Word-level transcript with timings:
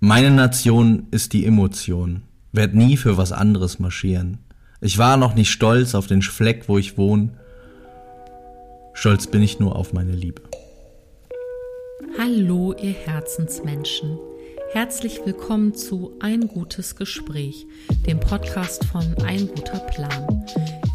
Meine 0.00 0.30
Nation 0.30 1.06
ist 1.10 1.32
die 1.32 1.46
Emotion, 1.46 2.20
werd 2.52 2.74
nie 2.74 2.98
für 2.98 3.16
was 3.16 3.32
anderes 3.32 3.78
marschieren. 3.78 4.44
Ich 4.82 4.98
war 4.98 5.16
noch 5.16 5.34
nicht 5.34 5.50
stolz 5.50 5.94
auf 5.94 6.06
den 6.06 6.20
Fleck, 6.20 6.68
wo 6.68 6.76
ich 6.76 6.98
wohn. 6.98 7.30
Stolz 8.92 9.26
bin 9.26 9.40
ich 9.40 9.58
nur 9.58 9.74
auf 9.74 9.94
meine 9.94 10.12
Liebe. 10.12 10.42
Hallo, 12.18 12.74
ihr 12.74 12.92
Herzensmenschen. 12.92 14.18
Herzlich 14.72 15.22
willkommen 15.24 15.74
zu 15.74 16.12
Ein 16.20 16.46
gutes 16.46 16.96
Gespräch, 16.96 17.66
dem 18.06 18.20
Podcast 18.20 18.84
von 18.84 19.02
Ein 19.24 19.48
guter 19.48 19.78
Plan. 19.78 20.44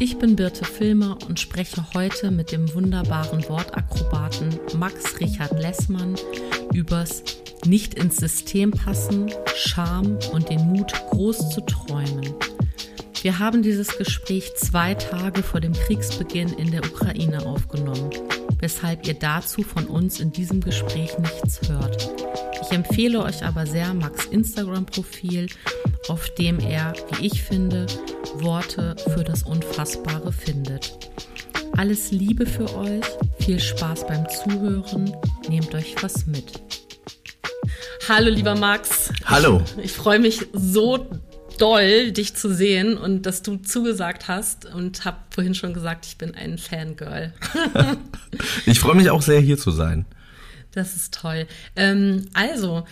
Ich 0.02 0.18
bin 0.18 0.34
Birte 0.34 0.64
Filmer 0.64 1.16
und 1.28 1.38
spreche 1.38 1.80
heute 1.94 2.32
mit 2.32 2.50
dem 2.50 2.74
wunderbaren 2.74 3.48
Wortakrobaten 3.48 4.58
Max 4.76 5.20
Richard 5.20 5.52
Lessmann 5.52 6.16
übers 6.74 7.22
nicht 7.66 7.94
ins 7.94 8.16
System 8.16 8.72
passen, 8.72 9.30
Scham 9.54 10.18
und 10.32 10.50
den 10.50 10.58
Mut, 10.72 10.92
groß 11.10 11.50
zu 11.50 11.60
träumen. 11.60 12.34
Wir 13.22 13.38
haben 13.38 13.62
dieses 13.62 13.96
Gespräch 13.96 14.50
zwei 14.56 14.94
Tage 14.94 15.44
vor 15.44 15.60
dem 15.60 15.72
Kriegsbeginn 15.72 16.52
in 16.54 16.72
der 16.72 16.82
Ukraine 16.84 17.46
aufgenommen, 17.46 18.10
weshalb 18.58 19.06
ihr 19.06 19.14
dazu 19.14 19.62
von 19.62 19.86
uns 19.86 20.18
in 20.18 20.32
diesem 20.32 20.60
Gespräch 20.62 21.16
nichts 21.16 21.60
hört. 21.68 22.12
Ich 22.62 22.70
empfehle 22.70 23.24
euch 23.24 23.44
aber 23.44 23.66
sehr 23.66 23.92
Max 23.92 24.26
Instagram-Profil, 24.26 25.48
auf 26.08 26.32
dem 26.36 26.60
er, 26.60 26.92
wie 27.10 27.26
ich 27.26 27.42
finde, 27.42 27.86
Worte 28.34 28.94
für 29.12 29.24
das 29.24 29.42
Unfassbare 29.42 30.32
findet. 30.32 30.96
Alles 31.76 32.12
Liebe 32.12 32.46
für 32.46 32.72
euch, 32.76 33.04
viel 33.40 33.58
Spaß 33.58 34.06
beim 34.06 34.26
Zuhören, 34.28 35.12
nehmt 35.48 35.74
euch 35.74 35.96
was 36.02 36.26
mit. 36.26 36.62
Hallo, 38.08 38.30
lieber 38.30 38.54
Max. 38.54 39.12
Hallo. 39.24 39.62
Ich 39.82 39.92
freue 39.92 40.20
mich 40.20 40.46
so 40.52 41.08
doll, 41.58 42.12
dich 42.12 42.36
zu 42.36 42.54
sehen 42.54 42.96
und 42.96 43.26
dass 43.26 43.42
du 43.42 43.56
zugesagt 43.56 44.28
hast 44.28 44.66
und 44.66 45.04
habe 45.04 45.18
vorhin 45.30 45.56
schon 45.56 45.74
gesagt, 45.74 46.06
ich 46.06 46.16
bin 46.16 46.36
ein 46.36 46.58
Fangirl. 46.58 47.34
ich 48.66 48.78
freue 48.78 48.94
mich 48.94 49.10
auch 49.10 49.22
sehr, 49.22 49.40
hier 49.40 49.58
zu 49.58 49.72
sein. 49.72 50.06
Das 50.72 50.96
ist 50.96 51.14
toll. 51.14 51.46
Ähm, 51.76 52.28
also, 52.34 52.84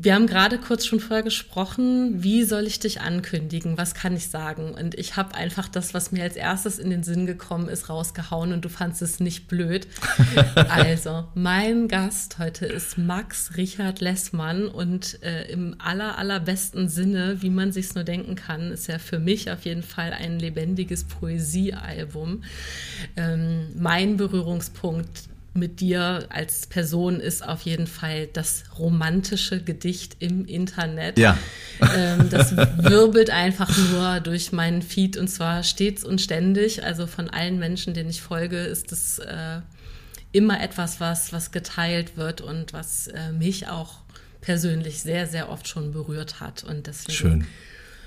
wir 0.00 0.14
haben 0.14 0.28
gerade 0.28 0.58
kurz 0.58 0.86
schon 0.86 1.00
vorher 1.00 1.24
gesprochen, 1.24 2.22
wie 2.22 2.44
soll 2.44 2.68
ich 2.68 2.78
dich 2.78 3.00
ankündigen? 3.00 3.76
Was 3.76 3.94
kann 3.94 4.14
ich 4.14 4.28
sagen? 4.28 4.72
Und 4.72 4.94
ich 4.94 5.16
habe 5.16 5.34
einfach 5.34 5.66
das, 5.66 5.92
was 5.92 6.12
mir 6.12 6.22
als 6.22 6.36
erstes 6.36 6.78
in 6.78 6.90
den 6.90 7.02
Sinn 7.02 7.26
gekommen 7.26 7.68
ist, 7.68 7.88
rausgehauen 7.88 8.52
und 8.52 8.64
du 8.64 8.68
fandest 8.68 9.02
es 9.02 9.18
nicht 9.18 9.48
blöd. 9.48 9.88
also, 10.68 11.26
mein 11.34 11.88
Gast 11.88 12.38
heute 12.38 12.66
ist 12.66 12.96
Max 12.96 13.56
Richard 13.56 14.00
Lessmann 14.00 14.68
und 14.68 15.20
äh, 15.24 15.50
im 15.50 15.74
aller, 15.80 16.16
allerbesten 16.16 16.88
Sinne, 16.88 17.42
wie 17.42 17.50
man 17.50 17.72
sich 17.72 17.92
nur 17.96 18.04
denken 18.04 18.36
kann, 18.36 18.70
ist 18.70 18.88
er 18.88 19.00
für 19.00 19.18
mich 19.18 19.50
auf 19.50 19.64
jeden 19.64 19.82
Fall 19.82 20.12
ein 20.12 20.38
lebendiges 20.38 21.02
Poesiealbum. 21.02 22.44
Ähm, 23.16 23.70
mein 23.74 24.16
Berührungspunkt 24.16 25.28
mit 25.58 25.80
dir 25.80 26.26
als 26.30 26.66
Person 26.66 27.20
ist 27.20 27.46
auf 27.46 27.62
jeden 27.62 27.86
Fall 27.86 28.28
das 28.28 28.64
romantische 28.78 29.62
Gedicht 29.62 30.16
im 30.20 30.46
Internet. 30.46 31.18
Ja. 31.18 31.36
Ähm, 31.94 32.28
das 32.30 32.56
wirbelt 32.56 33.30
einfach 33.30 33.70
nur 33.90 34.20
durch 34.20 34.52
meinen 34.52 34.82
Feed 34.82 35.16
und 35.16 35.28
zwar 35.28 35.62
stets 35.62 36.04
und 36.04 36.20
ständig. 36.20 36.84
Also 36.84 37.06
von 37.06 37.28
allen 37.30 37.58
Menschen, 37.58 37.94
denen 37.94 38.10
ich 38.10 38.22
folge, 38.22 38.58
ist 38.58 38.92
es 38.92 39.18
äh, 39.18 39.60
immer 40.32 40.60
etwas, 40.60 41.00
was, 41.00 41.32
was 41.32 41.50
geteilt 41.50 42.16
wird 42.16 42.40
und 42.40 42.72
was 42.72 43.08
äh, 43.08 43.32
mich 43.32 43.68
auch 43.68 44.00
persönlich 44.40 45.02
sehr, 45.02 45.26
sehr 45.26 45.50
oft 45.50 45.68
schon 45.68 45.92
berührt 45.92 46.40
hat. 46.40 46.64
Und 46.64 46.86
deswegen 46.86 47.12
Schön. 47.16 47.46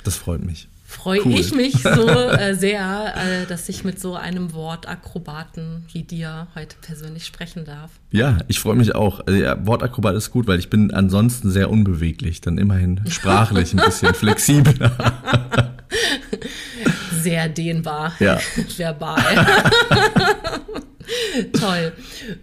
Das 0.04 0.16
freut 0.16 0.44
mich 0.44 0.68
freue 0.92 1.22
cool. 1.26 1.34
ich 1.34 1.54
mich 1.54 1.74
so 1.82 2.08
äh, 2.08 2.54
sehr, 2.54 3.14
äh, 3.16 3.46
dass 3.48 3.70
ich 3.70 3.84
mit 3.84 4.00
so 4.00 4.16
einem 4.16 4.54
Wortakrobaten 4.54 5.86
wie 5.92 6.04
dir 6.04 6.48
heute 6.54 6.76
persönlich 6.82 7.26
sprechen 7.26 7.66
darf. 7.66 7.92
Ja, 8.12 8.40
ich 8.48 8.60
freue 8.60 8.76
mich 8.76 8.94
auch. 8.94 9.22
Also, 9.26 9.40
ja, 9.40 9.66
Wortakrobat 9.66 10.16
ist 10.16 10.32
gut, 10.32 10.48
weil 10.48 10.60
ich 10.60 10.70
bin 10.70 10.92
ansonsten 10.94 11.50
sehr 11.50 11.70
unbeweglich, 11.70 12.42
dann 12.42 12.58
immerhin 12.58 13.02
sprachlich 13.10 13.74
ein 13.74 13.84
bisschen 13.84 14.14
flexibler. 14.14 14.92
Sehr 17.22 17.50
dehnbar, 17.50 18.14
ja. 18.20 18.40
verbal. 18.78 19.22
Toll. 21.54 21.92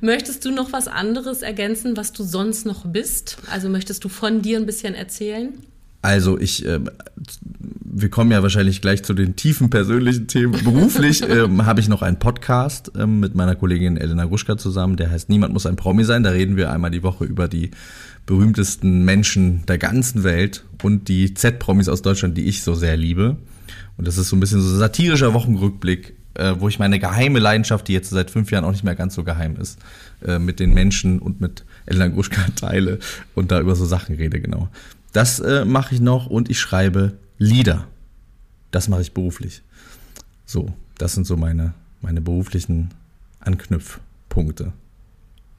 Möchtest 0.01 0.45
du 0.45 0.53
noch 0.53 0.73
was 0.73 0.87
anderes 0.87 1.43
ergänzen, 1.43 1.97
was 1.97 2.13
du 2.13 2.23
sonst 2.23 2.65
noch 2.65 2.87
bist? 2.87 3.39
Also 3.51 3.69
möchtest 3.69 4.05
du 4.05 4.09
von 4.09 4.41
dir 4.41 4.57
ein 4.57 4.67
bisschen 4.67 4.95
erzählen? 4.95 5.55
Also 6.03 6.39
ich, 6.39 6.65
äh, 6.65 6.79
wir 8.01 8.11
kommen 8.11 8.31
ja 8.31 8.43
wahrscheinlich 8.43 8.81
gleich 8.81 9.03
zu 9.03 9.15
den 9.15 9.37
tiefen 9.37 9.71
persönlichen 9.71 10.29
Themen. 10.29 10.53
Beruflich 10.63 11.23
ähm, 11.29 11.67
habe 11.67 11.81
ich 11.81 11.89
noch 11.89 12.03
einen 12.03 12.19
Podcast 12.19 12.93
ähm, 12.97 13.21
mit 13.21 13.35
meiner 13.35 13.57
Kollegin 13.57 13.97
Elena 13.97 14.25
Gruschka 14.25 14.57
zusammen, 14.57 14.97
der 14.97 15.11
heißt 15.11 15.29
Niemand 15.29 15.53
muss 15.53 15.67
ein 15.67 15.77
Promi 15.77 16.05
sein. 16.05 16.23
Da 16.23 16.31
reden 16.31 16.57
wir 16.57 16.71
einmal 16.71 16.91
die 16.91 17.03
Woche 17.03 17.25
über 17.25 17.49
die 17.49 17.71
berühmtesten 18.27 19.05
Menschen 19.05 19.65
der 19.67 19.79
ganzen 19.79 20.23
Welt 20.23 20.65
und 20.83 21.09
die 21.09 21.35
Z-Promis 21.35 21.89
aus 21.89 22.03
Deutschland, 22.03 22.37
die 22.37 22.45
ich 22.45 22.63
so 22.63 22.75
sehr 22.75 22.97
liebe. 22.97 23.37
Und 23.97 24.07
das 24.07 24.19
ist 24.19 24.29
so 24.29 24.37
ein 24.37 24.41
bisschen 24.41 24.61
so 24.61 24.75
ein 24.75 24.79
satirischer 24.79 25.35
Wochenrückblick, 25.35 26.15
äh, 26.35 26.55
wo 26.59 26.69
ich 26.69 26.79
meine 26.79 26.99
geheime 26.99 27.41
Leidenschaft, 27.41 27.89
die 27.89 27.95
jetzt 27.95 28.11
seit 28.11 28.31
fünf 28.31 28.51
Jahren 28.51 28.65
auch 28.65 28.71
nicht 28.71 28.85
mehr 28.85 28.95
ganz 28.95 29.15
so 29.15 29.25
geheim 29.25 29.57
ist, 29.57 29.79
äh, 30.25 30.39
mit 30.39 30.61
den 30.61 30.73
Menschen 30.73 31.19
und 31.19 31.41
mit 31.41 31.65
Elena 31.87 32.09
Gruschka 32.09 32.43
teile 32.57 32.99
und 33.35 33.51
da 33.51 33.61
über 33.61 33.75
so 33.75 33.87
Sachen 33.87 34.15
rede, 34.15 34.41
genau. 34.41 34.69
Das 35.13 35.41
äh, 35.41 35.65
mache 35.65 35.95
ich 35.95 36.01
noch 36.01 36.27
und 36.27 36.51
ich 36.51 36.61
schreibe 36.61 37.15
Lieder. 37.39 37.87
Das 38.71 38.89
mache 38.89 39.03
ich 39.03 39.13
beruflich. 39.13 39.63
So, 40.45 40.73
das 40.99 41.15
sind 41.15 41.27
so 41.27 41.37
meine, 41.37 41.73
meine 42.01 42.21
beruflichen 42.21 42.91
Anknüpfpunkte. 43.41 44.73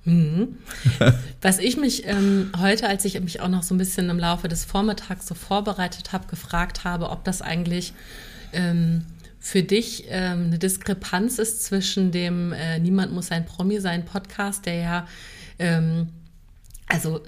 Mhm. 0.06 0.58
Was 1.42 1.60
ich 1.60 1.78
mich 1.78 2.06
ähm, 2.06 2.52
heute, 2.58 2.88
als 2.88 3.06
ich 3.06 3.20
mich 3.20 3.42
auch 3.42 3.48
noch 3.48 3.64
so 3.64 3.76
ein 3.76 3.78
bisschen 3.78 4.10
im 4.10 4.20
Laufe 4.20 4.48
des 4.48 4.66
Vormittags 4.66 5.28
so 5.28 5.36
vorbereitet 5.36 6.14
habe, 6.14 6.28
gefragt 6.28 6.84
habe, 6.84 7.10
ob 7.10 7.24
das 7.24 7.42
eigentlich 7.42 7.94
ähm, 8.54 9.06
für 9.40 9.64
dich 9.64 10.06
ähm, 10.10 10.48
eine 10.48 10.60
Diskrepanz 10.60 11.40
ist 11.40 11.64
zwischen 11.64 12.12
dem 12.12 12.52
äh, 12.54 12.80
Niemand 12.80 13.14
muss 13.14 13.32
ein 13.32 13.46
Promi 13.46 13.80
sein 13.80 14.06
Podcast, 14.06 14.66
der 14.66 14.76
ja 14.76 15.08
ähm, 15.60 16.10
also 16.88 17.22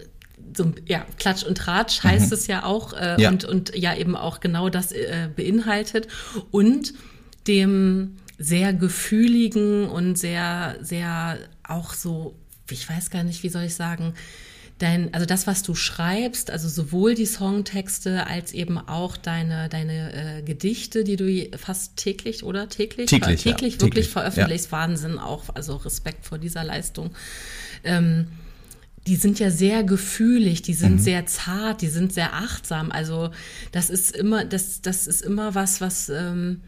so 0.55 0.73
ja, 0.85 1.05
Klatsch 1.17 1.43
und 1.43 1.57
Tratsch 1.57 2.03
heißt 2.03 2.27
mhm. 2.27 2.33
es 2.33 2.47
ja 2.47 2.63
auch 2.63 2.93
äh, 2.93 3.21
ja. 3.21 3.29
Und, 3.29 3.45
und 3.45 3.75
ja 3.75 3.95
eben 3.95 4.15
auch 4.15 4.39
genau 4.39 4.69
das 4.69 4.91
äh, 4.91 5.29
beinhaltet 5.35 6.07
und 6.51 6.93
dem 7.47 8.17
sehr 8.37 8.73
gefühligen 8.73 9.87
und 9.87 10.17
sehr, 10.17 10.77
sehr 10.81 11.37
auch 11.63 11.93
so, 11.93 12.35
ich 12.69 12.89
weiß 12.89 13.11
gar 13.11 13.23
nicht, 13.23 13.43
wie 13.43 13.49
soll 13.49 13.63
ich 13.63 13.75
sagen, 13.75 14.13
dein, 14.79 15.13
also 15.13 15.27
das, 15.27 15.45
was 15.45 15.61
du 15.61 15.75
schreibst, 15.75 16.49
also 16.49 16.67
sowohl 16.67 17.13
die 17.13 17.27
Songtexte 17.27 18.25
als 18.25 18.53
eben 18.53 18.79
auch 18.79 19.15
deine, 19.15 19.69
deine 19.69 20.39
äh, 20.39 20.41
Gedichte, 20.41 21.03
die 21.03 21.17
du 21.17 21.57
fast 21.57 21.97
täglich 21.97 22.43
oder 22.43 22.67
täglich, 22.67 23.09
täglich, 23.09 23.43
täglich 23.43 23.45
ja. 23.45 23.51
wirklich 23.51 23.77
täglich, 23.77 24.09
veröffentlichst, 24.09 24.67
ja. 24.67 24.71
Wahnsinn 24.71 25.19
auch, 25.19 25.43
also 25.53 25.75
Respekt 25.75 26.25
vor 26.25 26.39
dieser 26.39 26.63
Leistung. 26.63 27.11
Ähm, 27.83 28.27
die 29.07 29.15
sind 29.15 29.39
ja 29.39 29.49
sehr 29.49 29.83
gefühlig, 29.83 30.61
die 30.61 30.73
sind 30.73 30.93
mhm. 30.93 30.99
sehr 30.99 31.25
zart, 31.25 31.81
die 31.81 31.87
sind 31.87 32.13
sehr 32.13 32.33
achtsam. 32.33 32.91
Also 32.91 33.31
das 33.71 33.89
ist 33.89 34.15
immer, 34.15 34.45
das, 34.45 34.81
das 34.81 35.07
ist 35.07 35.21
immer 35.21 35.55
was, 35.55 35.81
was 35.81 36.09
ähm, 36.09 36.61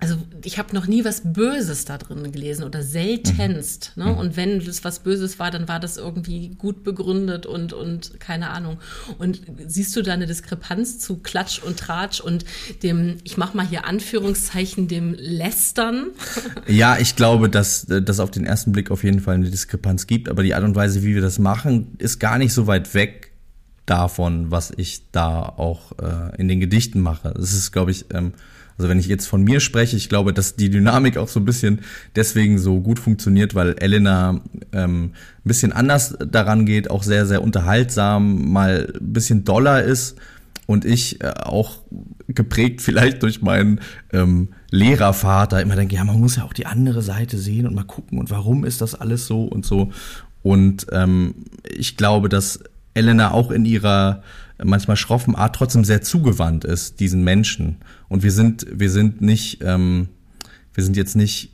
also 0.00 0.16
ich 0.44 0.58
habe 0.58 0.74
noch 0.74 0.86
nie 0.86 1.04
was 1.04 1.22
Böses 1.32 1.84
da 1.84 1.98
drin 1.98 2.32
gelesen 2.32 2.64
oder 2.64 2.82
seltenst. 2.82 3.92
Mhm. 3.94 4.04
Ne? 4.04 4.10
Mhm. 4.10 4.18
Und 4.18 4.36
wenn 4.36 4.60
es 4.60 4.82
was 4.82 5.00
Böses 5.00 5.38
war, 5.38 5.50
dann 5.50 5.68
war 5.68 5.78
das 5.78 5.98
irgendwie 5.98 6.48
gut 6.56 6.82
begründet 6.84 7.44
und, 7.46 7.72
und 7.72 8.18
keine 8.18 8.50
Ahnung. 8.50 8.78
Und 9.18 9.42
siehst 9.66 9.94
du 9.94 10.02
da 10.02 10.14
eine 10.14 10.26
Diskrepanz 10.26 10.98
zu 10.98 11.18
Klatsch 11.18 11.62
und 11.62 11.78
Tratsch 11.78 12.20
und 12.20 12.44
dem, 12.82 13.18
ich 13.24 13.36
mache 13.36 13.56
mal 13.56 13.66
hier 13.66 13.84
Anführungszeichen, 13.84 14.88
dem 14.88 15.14
Lästern? 15.14 16.08
Ja, 16.66 16.98
ich 16.98 17.16
glaube, 17.16 17.48
dass 17.48 17.86
das 17.86 18.20
auf 18.20 18.30
den 18.30 18.44
ersten 18.44 18.72
Blick 18.72 18.90
auf 18.90 19.02
jeden 19.02 19.20
Fall 19.20 19.34
eine 19.34 19.50
Diskrepanz 19.50 20.06
gibt, 20.06 20.28
aber 20.28 20.42
die 20.42 20.54
Art 20.54 20.62
und 20.62 20.74
Weise, 20.74 21.02
wie 21.02 21.14
wir 21.14 21.22
das 21.22 21.38
machen, 21.38 21.94
ist 21.98 22.18
gar 22.18 22.38
nicht 22.38 22.52
so 22.52 22.66
weit 22.66 22.94
weg 22.94 23.32
davon, 23.86 24.50
was 24.50 24.72
ich 24.76 25.10
da 25.10 25.42
auch 25.42 25.92
äh, 25.98 26.36
in 26.38 26.48
den 26.48 26.60
Gedichten 26.60 27.00
mache. 27.00 27.34
Es 27.36 27.52
ist, 27.52 27.72
glaube 27.72 27.90
ich, 27.90 28.06
ähm, 28.14 28.34
also 28.80 28.88
wenn 28.88 28.98
ich 28.98 29.08
jetzt 29.08 29.26
von 29.26 29.44
mir 29.44 29.60
spreche, 29.60 29.94
ich 29.94 30.08
glaube, 30.08 30.32
dass 30.32 30.56
die 30.56 30.70
Dynamik 30.70 31.18
auch 31.18 31.28
so 31.28 31.38
ein 31.38 31.44
bisschen 31.44 31.80
deswegen 32.16 32.58
so 32.58 32.80
gut 32.80 32.98
funktioniert, 32.98 33.54
weil 33.54 33.74
Elena 33.78 34.40
ähm, 34.72 35.10
ein 35.12 35.12
bisschen 35.44 35.74
anders 35.74 36.16
daran 36.26 36.64
geht, 36.64 36.88
auch 36.90 37.02
sehr, 37.02 37.26
sehr 37.26 37.42
unterhaltsam, 37.42 38.50
mal 38.50 38.90
ein 38.98 39.12
bisschen 39.12 39.44
doller 39.44 39.82
ist 39.82 40.16
und 40.64 40.86
ich 40.86 41.22
äh, 41.22 41.28
auch 41.42 41.82
geprägt 42.28 42.80
vielleicht 42.80 43.22
durch 43.22 43.42
meinen 43.42 43.80
ähm, 44.14 44.48
Lehrervater 44.70 45.60
immer 45.60 45.76
denke, 45.76 45.96
ja, 45.96 46.04
man 46.04 46.18
muss 46.18 46.36
ja 46.36 46.44
auch 46.44 46.54
die 46.54 46.64
andere 46.64 47.02
Seite 47.02 47.36
sehen 47.36 47.66
und 47.66 47.74
mal 47.74 47.84
gucken 47.84 48.18
und 48.18 48.30
warum 48.30 48.64
ist 48.64 48.80
das 48.80 48.94
alles 48.94 49.26
so 49.26 49.44
und 49.44 49.66
so. 49.66 49.90
Und 50.42 50.86
ähm, 50.90 51.34
ich 51.68 51.98
glaube, 51.98 52.30
dass 52.30 52.60
Elena 52.94 53.32
auch 53.32 53.50
in 53.50 53.66
ihrer 53.66 54.22
manchmal 54.64 54.96
schroffen 54.96 55.34
Art 55.34 55.56
trotzdem 55.56 55.84
sehr 55.84 56.02
zugewandt 56.02 56.64
ist 56.64 57.00
diesen 57.00 57.22
Menschen. 57.24 57.76
Und 58.08 58.22
wir 58.22 58.32
sind, 58.32 58.66
wir 58.70 58.90
sind 58.90 59.20
nicht, 59.20 59.62
ähm, 59.62 60.08
wir 60.74 60.84
sind 60.84 60.96
jetzt 60.96 61.16
nicht 61.16 61.52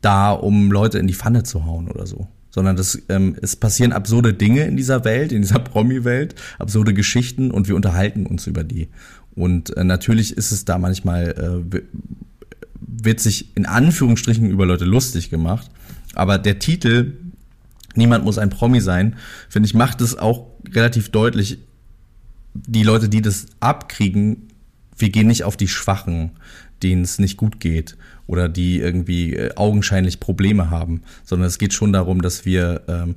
da, 0.00 0.32
um 0.32 0.70
Leute 0.70 0.98
in 0.98 1.06
die 1.06 1.14
Pfanne 1.14 1.42
zu 1.42 1.64
hauen 1.64 1.88
oder 1.88 2.06
so. 2.06 2.28
Sondern 2.50 2.76
das, 2.76 3.00
ähm, 3.08 3.36
es 3.42 3.56
passieren 3.56 3.92
absurde 3.92 4.32
Dinge 4.32 4.62
in 4.62 4.76
dieser 4.76 5.04
Welt, 5.04 5.32
in 5.32 5.42
dieser 5.42 5.58
Promi-Welt, 5.60 6.34
absurde 6.58 6.94
Geschichten 6.94 7.50
und 7.50 7.68
wir 7.68 7.74
unterhalten 7.74 8.26
uns 8.26 8.46
über 8.46 8.62
die. 8.62 8.88
Und 9.34 9.76
äh, 9.76 9.82
natürlich 9.82 10.36
ist 10.36 10.52
es 10.52 10.64
da 10.64 10.78
manchmal, 10.78 11.64
äh, 11.72 11.80
wird 12.80 13.20
sich 13.20 13.56
in 13.56 13.66
Anführungsstrichen 13.66 14.48
über 14.48 14.66
Leute 14.66 14.84
lustig 14.84 15.30
gemacht. 15.30 15.70
Aber 16.14 16.38
der 16.38 16.60
Titel 16.60 17.14
Niemand 17.94 18.24
muss 18.24 18.38
ein 18.38 18.50
Promi 18.50 18.80
sein, 18.80 19.16
finde 19.48 19.68
ich, 19.68 19.74
macht 19.74 20.00
es 20.00 20.18
auch 20.18 20.46
relativ 20.72 21.10
deutlich, 21.10 21.58
die 22.54 22.82
Leute, 22.82 23.08
die 23.08 23.22
das 23.22 23.46
abkriegen, 23.60 24.48
wir 24.96 25.10
gehen 25.10 25.26
nicht 25.26 25.44
auf 25.44 25.56
die 25.56 25.68
Schwachen, 25.68 26.30
denen 26.82 27.02
es 27.02 27.18
nicht 27.18 27.36
gut 27.36 27.60
geht 27.60 27.96
oder 28.26 28.48
die 28.48 28.78
irgendwie 28.78 29.34
äh, 29.34 29.54
augenscheinlich 29.56 30.20
Probleme 30.20 30.70
haben, 30.70 31.02
sondern 31.24 31.48
es 31.48 31.58
geht 31.58 31.72
schon 31.74 31.92
darum, 31.92 32.22
dass 32.22 32.44
wir 32.44 32.82
ähm, 32.88 33.16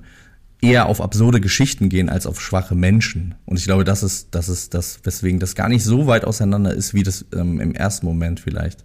eher 0.62 0.88
auf 0.88 1.02
absurde 1.02 1.40
Geschichten 1.40 1.90
gehen 1.90 2.10
als 2.10 2.26
auf 2.26 2.42
schwache 2.42 2.76
Menschen. 2.76 3.36
Und 3.46 3.60
ich 3.60 3.66
glaube, 3.66 3.84
das 3.84 4.04
ist, 4.04 4.30
das 4.32 4.50
ist 4.50 4.74
das, 4.74 5.00
weswegen 5.04 5.40
das 5.40 5.56
gar 5.56 5.70
nicht 5.70 5.84
so 5.84 6.08
weit 6.08 6.26
auseinander 6.26 6.74
ist, 6.74 6.94
wie 6.94 7.04
das 7.04 7.26
ähm, 7.34 7.60
im 7.60 7.76
ersten 7.76 8.06
Moment 8.06 8.40
vielleicht 8.40 8.84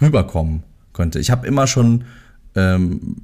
rüberkommen 0.00 0.62
könnte. 0.92 1.18
Ich 1.18 1.30
habe 1.30 1.46
immer 1.46 1.66
schon 1.66 2.04
ähm, 2.54 3.16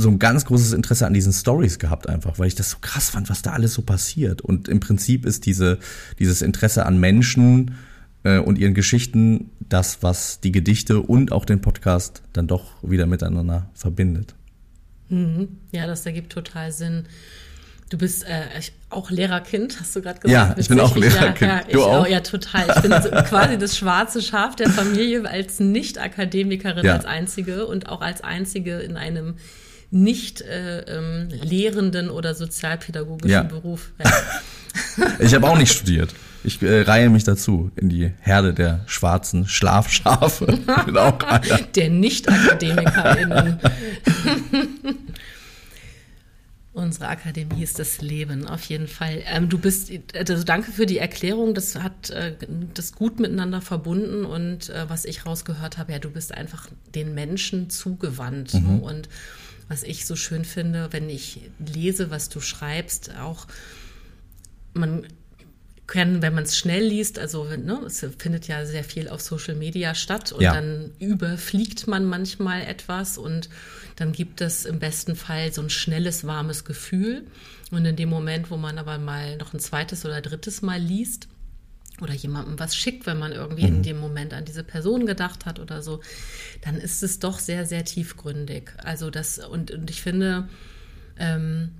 so 0.00 0.08
ein 0.08 0.20
ganz 0.20 0.44
großes 0.44 0.72
Interesse 0.72 1.06
an 1.06 1.12
diesen 1.12 1.32
Stories 1.32 1.80
gehabt 1.80 2.08
einfach, 2.08 2.38
weil 2.38 2.46
ich 2.46 2.54
das 2.54 2.70
so 2.70 2.78
krass 2.80 3.10
fand, 3.10 3.28
was 3.28 3.42
da 3.42 3.52
alles 3.52 3.74
so 3.74 3.82
passiert. 3.82 4.40
Und 4.40 4.68
im 4.68 4.78
Prinzip 4.78 5.26
ist 5.26 5.44
diese, 5.44 5.78
dieses 6.20 6.40
Interesse 6.40 6.86
an 6.86 7.00
Menschen 7.00 7.74
äh, 8.22 8.38
und 8.38 8.58
ihren 8.58 8.74
Geschichten 8.74 9.50
das, 9.58 10.00
was 10.00 10.38
die 10.38 10.52
Gedichte 10.52 11.00
und 11.00 11.32
auch 11.32 11.44
den 11.44 11.60
Podcast 11.60 12.22
dann 12.32 12.46
doch 12.46 12.80
wieder 12.80 13.06
miteinander 13.06 13.68
verbindet. 13.74 14.36
Mhm. 15.08 15.48
Ja, 15.72 15.88
das 15.88 16.06
ergibt 16.06 16.32
total 16.32 16.70
Sinn. 16.70 17.06
Du 17.90 17.98
bist 17.98 18.24
äh, 18.24 18.42
auch 18.90 19.10
Lehrerkind, 19.10 19.80
hast 19.80 19.96
du 19.96 20.02
gerade 20.02 20.20
gesagt. 20.20 20.50
Ja, 20.50 20.54
ich 20.56 20.68
bin 20.68 20.78
auch 20.78 20.94
Lehrerkind. 20.94 21.50
Ja, 21.50 21.62
ja, 21.66 21.72
du 21.72 21.82
auch? 21.82 22.06
ja, 22.06 22.20
total. 22.20 22.72
Ich 22.76 22.82
bin 22.82 22.92
so 23.02 23.08
quasi 23.28 23.58
das 23.58 23.76
schwarze 23.76 24.22
Schaf 24.22 24.54
der 24.54 24.70
Familie 24.70 25.28
als 25.28 25.58
Nicht-Akademikerin 25.58 26.84
ja. 26.84 26.92
als 26.92 27.04
einzige 27.04 27.66
und 27.66 27.88
auch 27.88 28.00
als 28.00 28.20
einzige 28.22 28.78
in 28.78 28.96
einem 28.96 29.34
nicht 29.90 30.42
äh, 30.42 30.80
ähm, 30.80 31.28
lehrenden 31.30 32.10
oder 32.10 32.34
sozialpädagogischen 32.34 33.30
ja. 33.30 33.42
Beruf. 33.42 33.92
Ja. 34.98 35.06
Ich 35.18 35.34
habe 35.34 35.48
auch 35.48 35.58
nicht 35.58 35.72
studiert. 35.72 36.14
Ich 36.44 36.62
äh, 36.62 36.82
reihe 36.82 37.10
mich 37.10 37.24
dazu 37.24 37.70
in 37.74 37.88
die 37.88 38.12
Herde 38.20 38.54
der 38.54 38.84
schwarzen 38.86 39.48
Schlafschafe. 39.48 40.46
der 41.74 41.90
Nicht-AkademikerInnen. 41.90 43.58
Unsere 46.78 47.08
Akademie 47.08 47.62
ist 47.64 47.80
das 47.80 48.00
Leben, 48.00 48.46
auf 48.46 48.62
jeden 48.64 48.86
Fall. 48.86 49.22
Ähm, 49.26 49.48
du 49.48 49.58
bist, 49.58 49.90
also 50.14 50.44
danke 50.44 50.70
für 50.70 50.86
die 50.86 50.98
Erklärung. 50.98 51.54
Das 51.54 51.74
hat 51.74 52.10
äh, 52.10 52.34
das 52.72 52.92
gut 52.92 53.18
miteinander 53.18 53.60
verbunden 53.60 54.24
und 54.24 54.68
äh, 54.68 54.88
was 54.88 55.04
ich 55.04 55.26
rausgehört 55.26 55.76
habe, 55.76 55.90
ja, 55.90 55.98
du 55.98 56.10
bist 56.10 56.32
einfach 56.32 56.68
den 56.94 57.14
Menschen 57.14 57.68
zugewandt. 57.68 58.54
Mhm. 58.54 58.60
Ne? 58.60 58.80
Und 58.80 59.08
was 59.68 59.82
ich 59.82 60.06
so 60.06 60.16
schön 60.16 60.44
finde, 60.44 60.88
wenn 60.92 61.08
ich 61.08 61.40
lese, 61.58 62.10
was 62.10 62.28
du 62.28 62.40
schreibst, 62.40 63.14
auch 63.16 63.46
man 64.74 65.06
kann, 65.86 66.20
wenn 66.20 66.34
man 66.34 66.44
es 66.44 66.56
schnell 66.56 66.84
liest, 66.84 67.18
also 67.18 67.44
ne, 67.44 67.80
es 67.86 68.06
findet 68.18 68.46
ja 68.46 68.64
sehr 68.66 68.84
viel 68.84 69.08
auf 69.08 69.22
Social 69.22 69.54
Media 69.54 69.94
statt 69.94 70.32
und 70.32 70.42
ja. 70.42 70.52
dann 70.52 70.92
überfliegt 70.98 71.86
man 71.86 72.04
manchmal 72.04 72.62
etwas 72.62 73.16
und 73.16 73.48
dann 73.96 74.12
gibt 74.12 74.40
es 74.40 74.64
im 74.64 74.78
besten 74.78 75.16
Fall 75.16 75.52
so 75.52 75.62
ein 75.62 75.70
schnelles, 75.70 76.24
warmes 76.24 76.64
Gefühl. 76.64 77.26
Und 77.70 77.84
in 77.84 77.96
dem 77.96 78.08
Moment, 78.08 78.50
wo 78.50 78.56
man 78.56 78.78
aber 78.78 78.98
mal 78.98 79.36
noch 79.38 79.52
ein 79.52 79.60
zweites 79.60 80.04
oder 80.04 80.20
drittes 80.20 80.62
Mal 80.62 80.80
liest, 80.80 81.26
oder 82.02 82.14
jemandem 82.14 82.58
was 82.58 82.76
schickt, 82.76 83.06
wenn 83.06 83.18
man 83.18 83.32
irgendwie 83.32 83.66
mhm. 83.66 83.76
in 83.76 83.82
dem 83.82 83.98
Moment 83.98 84.34
an 84.34 84.44
diese 84.44 84.64
Person 84.64 85.06
gedacht 85.06 85.46
hat 85.46 85.58
oder 85.58 85.82
so, 85.82 86.00
dann 86.62 86.76
ist 86.76 87.02
es 87.02 87.18
doch 87.18 87.38
sehr, 87.38 87.66
sehr 87.66 87.84
tiefgründig. 87.84 88.72
Also 88.78 89.10
das, 89.10 89.38
und, 89.38 89.70
und 89.70 89.90
ich 89.90 90.02
finde, 90.02 90.48
ähm, 91.18 91.70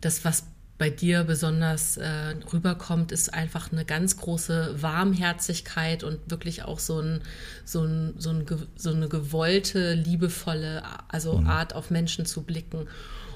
das, 0.00 0.24
was 0.24 0.44
bei 0.76 0.90
dir 0.90 1.22
besonders 1.22 1.96
äh, 1.96 2.34
rüberkommt, 2.52 3.12
ist 3.12 3.32
einfach 3.32 3.70
eine 3.70 3.84
ganz 3.84 4.16
große 4.16 4.82
Warmherzigkeit 4.82 6.02
und 6.02 6.18
wirklich 6.28 6.64
auch 6.64 6.80
so, 6.80 7.00
ein, 7.00 7.20
so, 7.64 7.84
ein, 7.84 8.14
so, 8.18 8.30
ein, 8.30 8.44
so 8.74 8.90
eine 8.90 9.08
gewollte, 9.08 9.94
liebevolle 9.94 10.82
also 11.08 11.38
mhm. 11.38 11.46
Art 11.46 11.74
auf 11.74 11.90
Menschen 11.90 12.26
zu 12.26 12.42
blicken. 12.42 12.88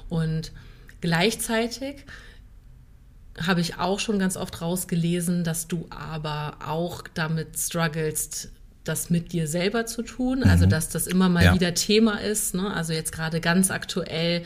Und 0.09 0.51
gleichzeitig 0.99 2.05
habe 3.45 3.61
ich 3.61 3.77
auch 3.77 3.99
schon 3.99 4.19
ganz 4.19 4.37
oft 4.37 4.61
rausgelesen, 4.61 5.43
dass 5.43 5.67
du 5.67 5.87
aber 5.89 6.57
auch 6.65 7.03
damit 7.13 7.57
strugglest, 7.57 8.49
das 8.83 9.09
mit 9.09 9.31
dir 9.33 9.47
selber 9.47 9.85
zu 9.85 10.01
tun. 10.01 10.43
Also, 10.43 10.65
mhm. 10.65 10.69
dass 10.69 10.89
das 10.89 11.07
immer 11.07 11.29
mal 11.29 11.45
ja. 11.45 11.53
wieder 11.53 11.73
Thema 11.73 12.21
ist. 12.21 12.55
Ne? 12.55 12.73
Also 12.73 12.93
jetzt 12.93 13.11
gerade 13.11 13.39
ganz 13.39 13.71
aktuell 13.71 14.43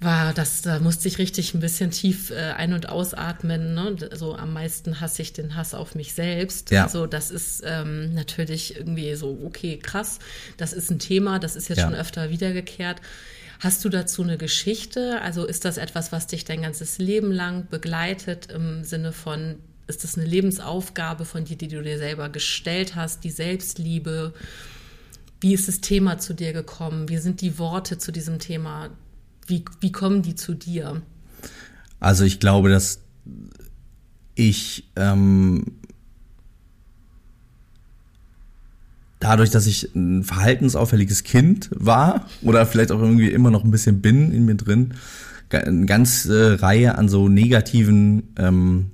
war 0.00 0.32
das, 0.32 0.62
da 0.62 0.80
musste 0.80 1.08
ich 1.08 1.18
richtig 1.18 1.54
ein 1.54 1.60
bisschen 1.60 1.90
tief 1.90 2.30
äh, 2.30 2.52
ein- 2.56 2.72
und 2.72 2.88
ausatmen. 2.88 3.74
Ne? 3.74 3.96
Also 4.10 4.34
am 4.36 4.52
meisten 4.52 5.00
hasse 5.00 5.22
ich 5.22 5.32
den 5.32 5.54
Hass 5.54 5.74
auf 5.74 5.94
mich 5.94 6.14
selbst. 6.14 6.70
Ja. 6.70 6.84
Also 6.84 7.06
das 7.06 7.30
ist 7.30 7.62
ähm, 7.64 8.14
natürlich 8.14 8.76
irgendwie 8.76 9.14
so, 9.14 9.38
okay, 9.44 9.78
krass, 9.78 10.18
das 10.56 10.72
ist 10.72 10.90
ein 10.90 10.98
Thema, 10.98 11.38
das 11.38 11.56
ist 11.56 11.68
jetzt 11.68 11.78
ja. 11.78 11.84
schon 11.84 11.94
öfter 11.94 12.30
wiedergekehrt. 12.30 13.00
Hast 13.62 13.84
du 13.84 13.90
dazu 13.90 14.24
eine 14.24 14.38
Geschichte? 14.38 15.20
Also 15.22 15.46
ist 15.46 15.64
das 15.64 15.76
etwas, 15.76 16.10
was 16.10 16.26
dich 16.26 16.44
dein 16.44 16.62
ganzes 16.62 16.98
Leben 16.98 17.30
lang 17.30 17.68
begleitet 17.70 18.50
im 18.50 18.82
Sinne 18.82 19.12
von, 19.12 19.54
ist 19.86 20.02
das 20.02 20.18
eine 20.18 20.26
Lebensaufgabe 20.26 21.24
von 21.24 21.44
dir, 21.44 21.56
die 21.56 21.68
du 21.68 21.80
dir 21.80 21.96
selber 21.96 22.28
gestellt 22.28 22.96
hast, 22.96 23.22
die 23.22 23.30
Selbstliebe? 23.30 24.34
Wie 25.40 25.54
ist 25.54 25.68
das 25.68 25.80
Thema 25.80 26.18
zu 26.18 26.34
dir 26.34 26.52
gekommen? 26.52 27.08
Wie 27.08 27.18
sind 27.18 27.40
die 27.40 27.56
Worte 27.60 27.98
zu 27.98 28.10
diesem 28.10 28.40
Thema? 28.40 28.90
Wie, 29.46 29.64
wie 29.78 29.92
kommen 29.92 30.22
die 30.22 30.34
zu 30.34 30.54
dir? 30.54 31.00
Also 32.00 32.24
ich 32.24 32.40
glaube, 32.40 32.68
dass 32.68 32.98
ich 34.34 34.90
ähm, 34.96 35.78
dadurch, 39.22 39.50
dass 39.50 39.66
ich 39.66 39.94
ein 39.94 40.24
verhaltensauffälliges 40.24 41.22
Kind 41.22 41.70
war 41.72 42.26
oder 42.42 42.66
vielleicht 42.66 42.90
auch 42.90 43.00
irgendwie 43.00 43.30
immer 43.30 43.50
noch 43.50 43.64
ein 43.64 43.70
bisschen 43.70 44.00
bin 44.00 44.32
in 44.32 44.44
mir 44.44 44.56
drin, 44.56 44.94
eine 45.50 45.86
ganze 45.86 46.62
Reihe 46.62 46.96
an 46.96 47.08
so 47.08 47.28
negativen 47.28 48.34
ähm, 48.38 48.90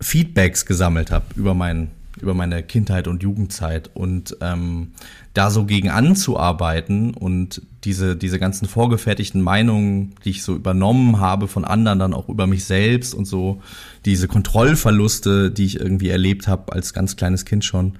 Feedbacks 0.00 0.66
gesammelt 0.66 1.10
habe 1.10 1.26
über 1.36 1.54
mein 1.54 1.90
über 2.20 2.34
meine 2.34 2.62
Kindheit 2.62 3.08
und 3.08 3.22
Jugendzeit. 3.22 3.90
Und 3.94 4.36
ähm, 4.42 4.92
da 5.34 5.50
so 5.50 5.64
gegen 5.64 5.88
anzuarbeiten 5.88 7.14
und 7.14 7.62
diese 7.84 8.16
diese 8.16 8.38
ganzen 8.38 8.68
vorgefertigten 8.68 9.40
Meinungen, 9.40 10.14
die 10.24 10.30
ich 10.30 10.42
so 10.42 10.54
übernommen 10.54 11.20
habe 11.20 11.48
von 11.48 11.64
anderen, 11.64 11.98
dann 11.98 12.12
auch 12.12 12.28
über 12.28 12.46
mich 12.46 12.64
selbst 12.64 13.14
und 13.14 13.24
so 13.24 13.62
diese 14.04 14.28
Kontrollverluste, 14.28 15.50
die 15.50 15.64
ich 15.64 15.80
irgendwie 15.80 16.10
erlebt 16.10 16.48
habe 16.48 16.72
als 16.72 16.92
ganz 16.92 17.16
kleines 17.16 17.44
Kind 17.44 17.64
schon, 17.64 17.94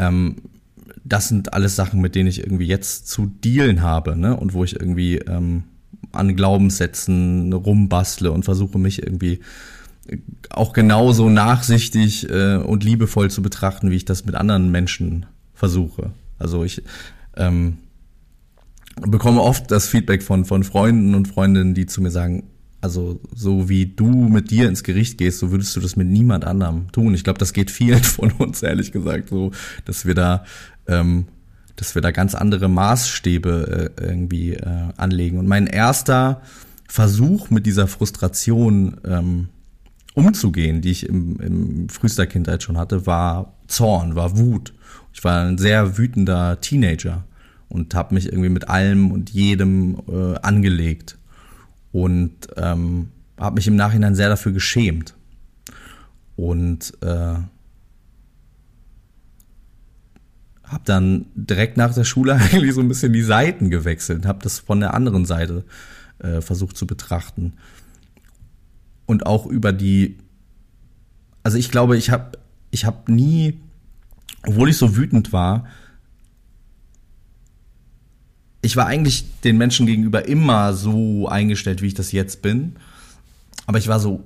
ähm, 0.00 0.36
das 1.04 1.28
sind 1.28 1.52
alles 1.52 1.76
Sachen, 1.76 2.00
mit 2.00 2.14
denen 2.14 2.28
ich 2.28 2.40
irgendwie 2.40 2.66
jetzt 2.66 3.08
zu 3.08 3.26
dealen 3.26 3.82
habe, 3.82 4.16
ne? 4.16 4.36
Und 4.36 4.54
wo 4.54 4.64
ich 4.64 4.78
irgendwie 4.78 5.18
ähm, 5.18 5.64
an 6.12 6.34
Glaubenssätzen 6.34 7.52
rumbastle 7.52 8.32
und 8.32 8.44
versuche 8.44 8.78
mich 8.78 9.02
irgendwie 9.02 9.40
auch 10.48 10.72
genauso 10.72 11.28
nachsichtig 11.28 12.28
äh, 12.28 12.56
und 12.56 12.82
liebevoll 12.82 13.30
zu 13.30 13.42
betrachten, 13.42 13.90
wie 13.90 13.96
ich 13.96 14.04
das 14.04 14.24
mit 14.24 14.34
anderen 14.34 14.70
Menschen 14.70 15.26
versuche. 15.54 16.10
Also 16.38 16.64
ich 16.64 16.82
ähm, 17.36 17.78
bekomme 18.96 19.42
oft 19.42 19.70
das 19.70 19.88
Feedback 19.88 20.22
von, 20.22 20.44
von 20.44 20.64
Freunden 20.64 21.14
und 21.14 21.28
Freundinnen, 21.28 21.74
die 21.74 21.86
zu 21.86 22.00
mir 22.02 22.10
sagen, 22.10 22.49
also 22.80 23.20
so 23.34 23.68
wie 23.68 23.86
du 23.86 24.06
mit 24.06 24.50
dir 24.50 24.68
ins 24.68 24.82
Gericht 24.82 25.18
gehst, 25.18 25.38
so 25.38 25.50
würdest 25.50 25.76
du 25.76 25.80
das 25.80 25.96
mit 25.96 26.08
niemand 26.08 26.44
anderem 26.44 26.90
tun. 26.92 27.14
Ich 27.14 27.24
glaube, 27.24 27.38
das 27.38 27.52
geht 27.52 27.70
vielen 27.70 28.02
von 28.04 28.32
uns, 28.32 28.62
ehrlich 28.62 28.92
gesagt, 28.92 29.28
so, 29.28 29.50
dass 29.84 30.06
wir 30.06 30.14
da, 30.14 30.44
ähm, 30.86 31.26
dass 31.76 31.94
wir 31.94 32.02
da 32.02 32.10
ganz 32.10 32.34
andere 32.34 32.68
Maßstäbe 32.68 33.92
äh, 33.98 34.02
irgendwie 34.02 34.54
äh, 34.54 34.88
anlegen. 34.96 35.38
Und 35.38 35.46
mein 35.46 35.66
erster 35.66 36.40
Versuch 36.88 37.50
mit 37.50 37.66
dieser 37.66 37.86
Frustration 37.86 38.96
ähm, 39.04 39.48
umzugehen, 40.14 40.80
die 40.80 40.90
ich 40.90 41.08
im, 41.08 41.38
im 41.40 41.88
frühester 41.88 42.26
Kindheit 42.26 42.62
schon 42.62 42.78
hatte, 42.78 43.06
war 43.06 43.54
Zorn, 43.68 44.16
war 44.16 44.36
Wut. 44.38 44.74
Ich 45.12 45.22
war 45.22 45.44
ein 45.44 45.58
sehr 45.58 45.98
wütender 45.98 46.60
Teenager 46.60 47.24
und 47.68 47.94
habe 47.94 48.14
mich 48.14 48.26
irgendwie 48.26 48.48
mit 48.48 48.68
allem 48.68 49.12
und 49.12 49.30
jedem 49.30 49.98
äh, 50.08 50.36
angelegt 50.42 51.16
und 51.92 52.48
ähm, 52.56 53.08
habe 53.38 53.56
mich 53.56 53.66
im 53.66 53.76
Nachhinein 53.76 54.14
sehr 54.14 54.28
dafür 54.28 54.52
geschämt. 54.52 55.14
Und 56.36 56.94
äh, 57.02 57.36
habe 60.70 60.84
dann 60.84 61.26
direkt 61.34 61.76
nach 61.76 61.92
der 61.92 62.04
Schule 62.04 62.34
eigentlich 62.52 62.74
so 62.74 62.80
ein 62.80 62.88
bisschen 62.88 63.12
die 63.12 63.22
Seiten 63.22 63.70
gewechselt, 63.70 64.26
habe 64.26 64.40
das 64.42 64.60
von 64.60 64.80
der 64.80 64.94
anderen 64.94 65.26
Seite 65.26 65.64
äh, 66.18 66.40
versucht 66.40 66.76
zu 66.76 66.86
betrachten. 66.86 67.54
Und 69.06 69.26
auch 69.26 69.46
über 69.46 69.72
die, 69.72 70.18
also 71.42 71.58
ich 71.58 71.70
glaube, 71.70 71.96
ich 71.96 72.10
habe 72.10 72.38
ich 72.70 72.84
hab 72.84 73.08
nie, 73.08 73.60
obwohl 74.46 74.68
ich 74.68 74.76
so 74.76 74.96
wütend 74.96 75.32
war, 75.32 75.66
ich 78.62 78.76
war 78.76 78.86
eigentlich 78.86 79.40
den 79.40 79.56
Menschen 79.58 79.86
gegenüber 79.86 80.26
immer 80.26 80.74
so 80.74 81.28
eingestellt, 81.28 81.82
wie 81.82 81.86
ich 81.86 81.94
das 81.94 82.12
jetzt 82.12 82.42
bin. 82.42 82.76
Aber 83.66 83.78
ich 83.78 83.88
war 83.88 84.00
so, 84.00 84.24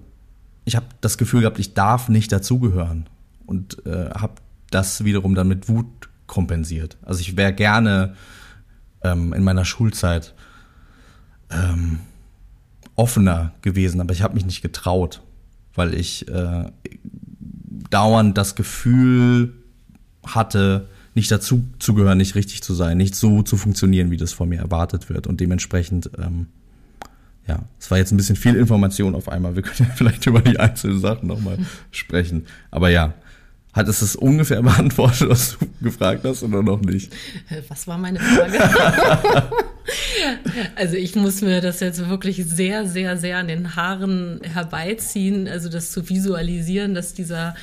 ich 0.64 0.76
habe 0.76 0.86
das 1.00 1.18
Gefühl 1.18 1.40
gehabt, 1.40 1.58
ich 1.58 1.74
darf 1.74 2.08
nicht 2.08 2.32
dazugehören. 2.32 3.08
Und 3.46 3.84
äh, 3.86 4.10
habe 4.10 4.34
das 4.70 5.04
wiederum 5.04 5.34
dann 5.34 5.48
mit 5.48 5.68
Wut 5.68 6.08
kompensiert. 6.26 6.96
Also 7.02 7.20
ich 7.20 7.36
wäre 7.36 7.52
gerne 7.52 8.14
ähm, 9.02 9.32
in 9.32 9.44
meiner 9.44 9.64
Schulzeit 9.64 10.34
ähm, 11.50 12.00
offener 12.96 13.52
gewesen, 13.62 14.00
aber 14.00 14.12
ich 14.12 14.22
habe 14.22 14.34
mich 14.34 14.46
nicht 14.46 14.62
getraut, 14.62 15.22
weil 15.74 15.94
ich 15.94 16.26
äh, 16.28 16.70
dauernd 17.90 18.38
das 18.38 18.54
Gefühl 18.54 19.54
hatte, 20.26 20.88
nicht 21.14 21.30
dazu 21.30 21.64
zu 21.78 21.94
gehören, 21.94 22.18
nicht 22.18 22.34
richtig 22.34 22.62
zu 22.62 22.74
sein, 22.74 22.96
nicht 22.96 23.14
so 23.14 23.42
zu 23.42 23.56
funktionieren, 23.56 24.10
wie 24.10 24.16
das 24.16 24.32
von 24.32 24.48
mir 24.48 24.58
erwartet 24.58 25.08
wird. 25.08 25.26
Und 25.26 25.40
dementsprechend, 25.40 26.10
ähm, 26.18 26.46
ja, 27.46 27.60
es 27.78 27.90
war 27.90 27.98
jetzt 27.98 28.12
ein 28.12 28.16
bisschen 28.16 28.36
viel 28.36 28.56
Information 28.56 29.14
auf 29.14 29.28
einmal. 29.28 29.54
Wir 29.54 29.62
können 29.62 29.88
ja 29.88 29.94
vielleicht 29.96 30.26
über 30.26 30.40
die 30.40 30.58
einzelnen 30.58 31.00
Sachen 31.00 31.28
nochmal 31.28 31.58
sprechen. 31.90 32.46
Aber 32.70 32.88
ja, 32.88 33.14
hat 33.74 33.88
es 33.88 34.00
das 34.00 34.16
ungefähr 34.16 34.62
beantwortet, 34.62 35.28
was 35.28 35.58
du 35.58 35.66
gefragt 35.82 36.24
hast 36.24 36.42
oder 36.42 36.62
noch 36.62 36.80
nicht? 36.80 37.12
Äh, 37.50 37.60
was 37.68 37.86
war 37.86 37.98
meine 37.98 38.20
Frage? 38.20 38.58
also 40.76 40.96
ich 40.96 41.14
muss 41.16 41.42
mir 41.42 41.60
das 41.60 41.80
jetzt 41.80 42.08
wirklich 42.08 42.44
sehr, 42.46 42.86
sehr, 42.86 43.18
sehr 43.18 43.38
an 43.38 43.48
den 43.48 43.76
Haaren 43.76 44.40
herbeiziehen, 44.42 45.48
also 45.48 45.68
das 45.68 45.90
zu 45.90 46.08
visualisieren, 46.08 46.94
dass 46.94 47.12
dieser 47.12 47.54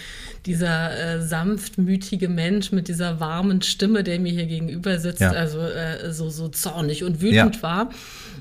dieser 0.45 0.97
äh, 0.97 1.21
sanftmütige 1.21 2.27
Mensch 2.27 2.71
mit 2.71 2.87
dieser 2.87 3.19
warmen 3.19 3.61
Stimme, 3.61 4.03
der 4.03 4.19
mir 4.19 4.31
hier 4.31 4.47
gegenüber 4.47 4.97
sitzt, 4.97 5.21
ja. 5.21 5.31
also 5.31 5.59
äh, 5.59 6.11
so, 6.11 6.29
so 6.29 6.47
zornig 6.47 7.03
und 7.03 7.21
wütend 7.21 7.57
ja. 7.57 7.61
war. 7.61 7.89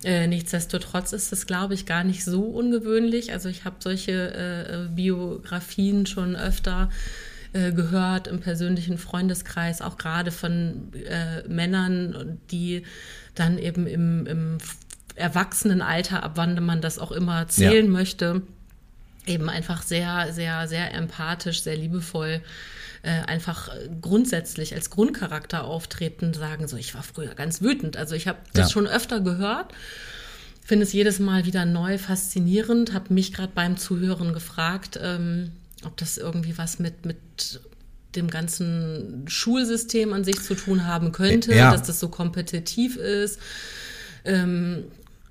Äh, 0.03 0.27
nichtsdestotrotz 0.27 1.13
ist 1.13 1.31
es, 1.31 1.47
glaube 1.47 1.75
ich, 1.75 1.85
gar 1.85 2.05
nicht 2.05 2.25
so 2.25 2.43
ungewöhnlich. 2.45 3.33
Also 3.33 3.51
ich 3.51 3.67
habe 3.67 3.77
solche 3.81 4.13
äh, 4.13 4.95
Biografien 4.95 6.07
schon 6.07 6.37
öfter 6.37 6.89
äh, 7.53 7.73
gehört 7.73 8.29
im 8.29 8.41
persönlichen 8.41 8.99
Freundeskreis, 8.99 9.83
auch 9.83 9.99
gerade 9.99 10.31
von 10.31 10.93
äh, 10.95 11.47
Männern, 11.49 12.39
die 12.51 12.85
dann 13.35 13.59
eben 13.59 13.87
im, 13.87 14.27
im 14.27 14.59
Erwachsenenalter, 15.15 16.23
ab 16.23 16.33
wann 16.37 16.63
man 16.65 16.81
das 16.81 16.99
auch 16.99 17.13
immer 17.13 17.49
zählen 17.49 17.87
ja. 17.87 17.91
möchte, 17.91 18.43
eben 19.27 19.49
einfach 19.49 19.83
sehr, 19.83 20.33
sehr, 20.33 20.69
sehr 20.69 20.95
empathisch, 20.95 21.63
sehr 21.63 21.77
liebevoll 21.77 22.41
äh, 23.03 23.23
einfach 23.27 23.71
grundsätzlich 24.01 24.75
als 24.75 24.91
Grundcharakter 24.91 25.65
auftreten, 25.65 26.35
sagen 26.35 26.69
so, 26.69 26.77
ich 26.77 26.95
war 26.95 27.03
früher 27.03 27.35
ganz 27.35 27.63
wütend. 27.63 27.97
Also 27.97 28.15
ich 28.15 28.29
habe 28.29 28.39
das 28.53 28.69
ja. 28.69 28.73
schon 28.73 28.87
öfter 28.87 29.21
gehört, 29.21 29.73
finde 30.63 30.85
es 30.85 30.93
jedes 30.93 31.19
Mal 31.19 31.47
wieder 31.47 31.65
neu 31.65 31.99
faszinierend, 31.99 32.93
habe 32.93 33.13
mich 33.15 33.33
gerade 33.33 33.53
beim 33.55 33.77
Zuhören 33.77 34.33
gefragt, 34.33 34.99
ähm, 35.03 35.53
ob 35.85 35.97
das 35.97 36.19
irgendwie 36.19 36.57
was 36.59 36.79
mit, 36.79 37.07
mit 37.07 37.61
dem 38.17 38.29
ganzen 38.29 39.25
Schulsystem 39.27 40.13
an 40.13 40.25
sich 40.25 40.43
zu 40.43 40.55
tun 40.55 40.87
haben 40.87 41.13
könnte, 41.13 41.55
ja. 41.55 41.71
dass 41.71 41.83
das 41.83 42.01
so 42.01 42.09
kompetitiv 42.09 42.97
ist. 42.97 43.39
Ähm, 44.25 44.85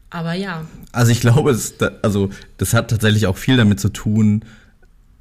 aber 0.09 0.33
ja. 0.33 0.65
Also 0.91 1.11
ich 1.11 1.19
glaube, 1.19 1.51
es, 1.51 1.75
also 2.01 2.29
das 2.57 2.73
hat 2.73 2.89
tatsächlich 2.89 3.27
auch 3.27 3.37
viel 3.37 3.57
damit 3.57 3.79
zu 3.79 3.89
tun, 3.89 4.45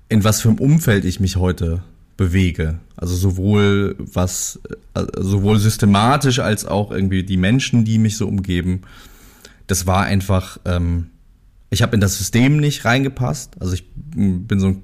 in 0.09 0.25
was 0.25 0.41
für 0.41 0.49
einem 0.49 0.59
Umfeld 0.59 1.05
ich 1.05 1.21
mich 1.21 1.37
heute 1.37 1.83
bewege. 2.17 2.81
Also 2.97 3.15
sowohl 3.15 3.97
was, 3.99 4.61
äh, 4.95 5.05
sowohl 5.19 5.59
systematisch 5.59 6.39
als 6.39 6.65
auch 6.65 6.91
irgendwie 6.91 7.23
die 7.23 7.37
Menschen, 7.37 7.85
die 7.85 7.99
mich 7.99 8.17
so 8.17 8.27
umgeben. 8.27 8.83
Das 9.67 9.87
war 9.87 10.05
einfach, 10.05 10.59
ähm, 10.65 11.11
ich 11.71 11.83
habe 11.83 11.95
in 11.95 12.01
das 12.01 12.17
System 12.19 12.57
nicht 12.57 12.85
reingepasst. 12.85 13.53
Also 13.61 13.75
ich 13.75 13.85
bin 13.95 14.59
so 14.59 14.69
ein, 14.69 14.83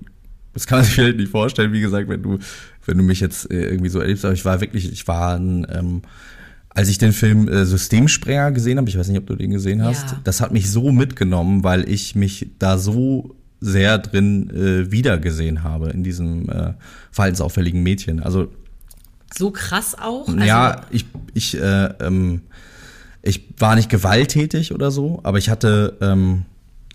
das 0.55 0.67
kann 0.67 0.79
man 0.79 0.85
sich 0.85 0.95
vielleicht 0.95 1.19
nicht 1.19 1.31
vorstellen, 1.31 1.73
wie 1.73 1.81
gesagt, 1.81 2.09
wenn 2.09 2.23
du, 2.23 2.39
wenn 2.87 2.97
du 2.97 3.05
mich 3.05 3.21
jetzt 3.21 3.51
äh, 3.51 3.67
irgendwie 3.67 3.91
so 3.91 4.01
erlebst, 4.01 4.25
aber 4.25 4.35
ich 4.35 4.45
war 4.45 4.61
wirklich, 4.61 4.91
ich 4.91 5.07
war 5.07 5.37
ein 5.37 5.67
ähm, 5.71 6.03
als 6.75 6.89
ich 6.89 6.99
den 6.99 7.13
Film 7.13 7.49
äh, 7.49 7.65
Systemsprenger 7.65 8.51
gesehen 8.51 8.79
habe, 8.79 8.89
ich 8.89 8.99
weiß 8.99 9.09
nicht, 9.09 9.19
ob 9.19 9.27
du 9.29 9.37
den 9.37 9.53
gesehen 9.53 9.83
hast, 9.83 10.11
ja. 10.11 10.21
das 10.25 10.41
hat 10.41 10.53
mich 10.53 10.71
so 10.71 10.91
mitgenommen, 10.91 11.63
weil 11.63 11.89
ich 11.89 12.17
mich 12.17 12.51
da 12.59 12.79
so 12.79 13.37
sehr 13.61 13.99
drin 13.99 14.51
äh, 14.51 14.91
wiedergesehen 14.91 15.63
habe 15.63 15.91
in 15.91 16.03
diesem 16.03 16.51
äh, 16.51 16.75
verhaltensauffälligen 17.13 17.83
Mädchen. 17.83 18.21
Also 18.21 18.53
so 19.33 19.53
krass 19.53 19.97
auch. 19.99 20.29
Also, 20.29 20.41
ja, 20.41 20.83
ich 20.91 21.07
ich 21.33 21.59
äh, 21.59 21.87
ähm, 22.01 22.43
ich 23.23 23.49
war 23.59 23.77
nicht 23.77 23.89
gewalttätig 23.89 24.75
oder 24.75 24.91
so, 24.91 25.21
aber 25.23 25.39
ich 25.39 25.49
hatte 25.49 25.97
ähm, 26.01 26.45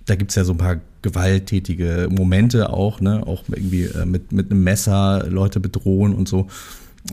da 0.05 0.15
gibt's 0.15 0.35
ja 0.35 0.43
so 0.43 0.53
ein 0.53 0.57
paar 0.57 0.77
gewalttätige 1.01 2.08
Momente 2.12 2.72
auch, 2.72 3.01
ne, 3.01 3.25
auch 3.25 3.44
irgendwie 3.48 3.84
äh, 3.84 4.06
mit 4.06 4.32
mit 4.32 4.51
einem 4.51 4.63
Messer 4.63 5.25
Leute 5.29 5.60
bedrohen 5.60 6.13
und 6.13 6.27
so. 6.27 6.48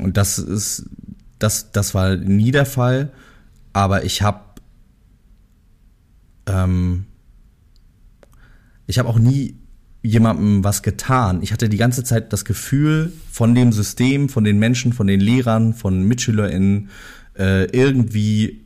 Und 0.01 0.17
das 0.17 0.39
ist 0.39 0.89
das, 1.39 1.71
das 1.73 1.95
war 1.95 2.17
nie 2.17 2.51
der 2.51 2.67
Fall, 2.67 3.13
aber 3.73 4.05
ich 4.05 4.23
habe 4.23 4.41
ähm, 6.47 7.05
ich 8.87 8.99
habe 8.99 9.09
auch 9.09 9.19
nie 9.19 9.57
jemandem 10.03 10.63
was 10.63 10.83
getan. 10.83 11.43
Ich 11.43 11.53
hatte 11.53 11.69
die 11.69 11.77
ganze 11.77 12.05
Zeit 12.05 12.33
das 12.33 12.45
Gefühl 12.45 13.13
von 13.31 13.55
dem 13.55 13.73
System, 13.73 14.29
von 14.29 14.45
den 14.45 14.59
Menschen, 14.59 14.93
von 14.93 15.07
den 15.07 15.21
Lehrern, 15.21 15.75
von 15.75 16.05
MitschülerInnen 16.05 16.91
äh, 17.37 17.65
irgendwie 17.77 18.65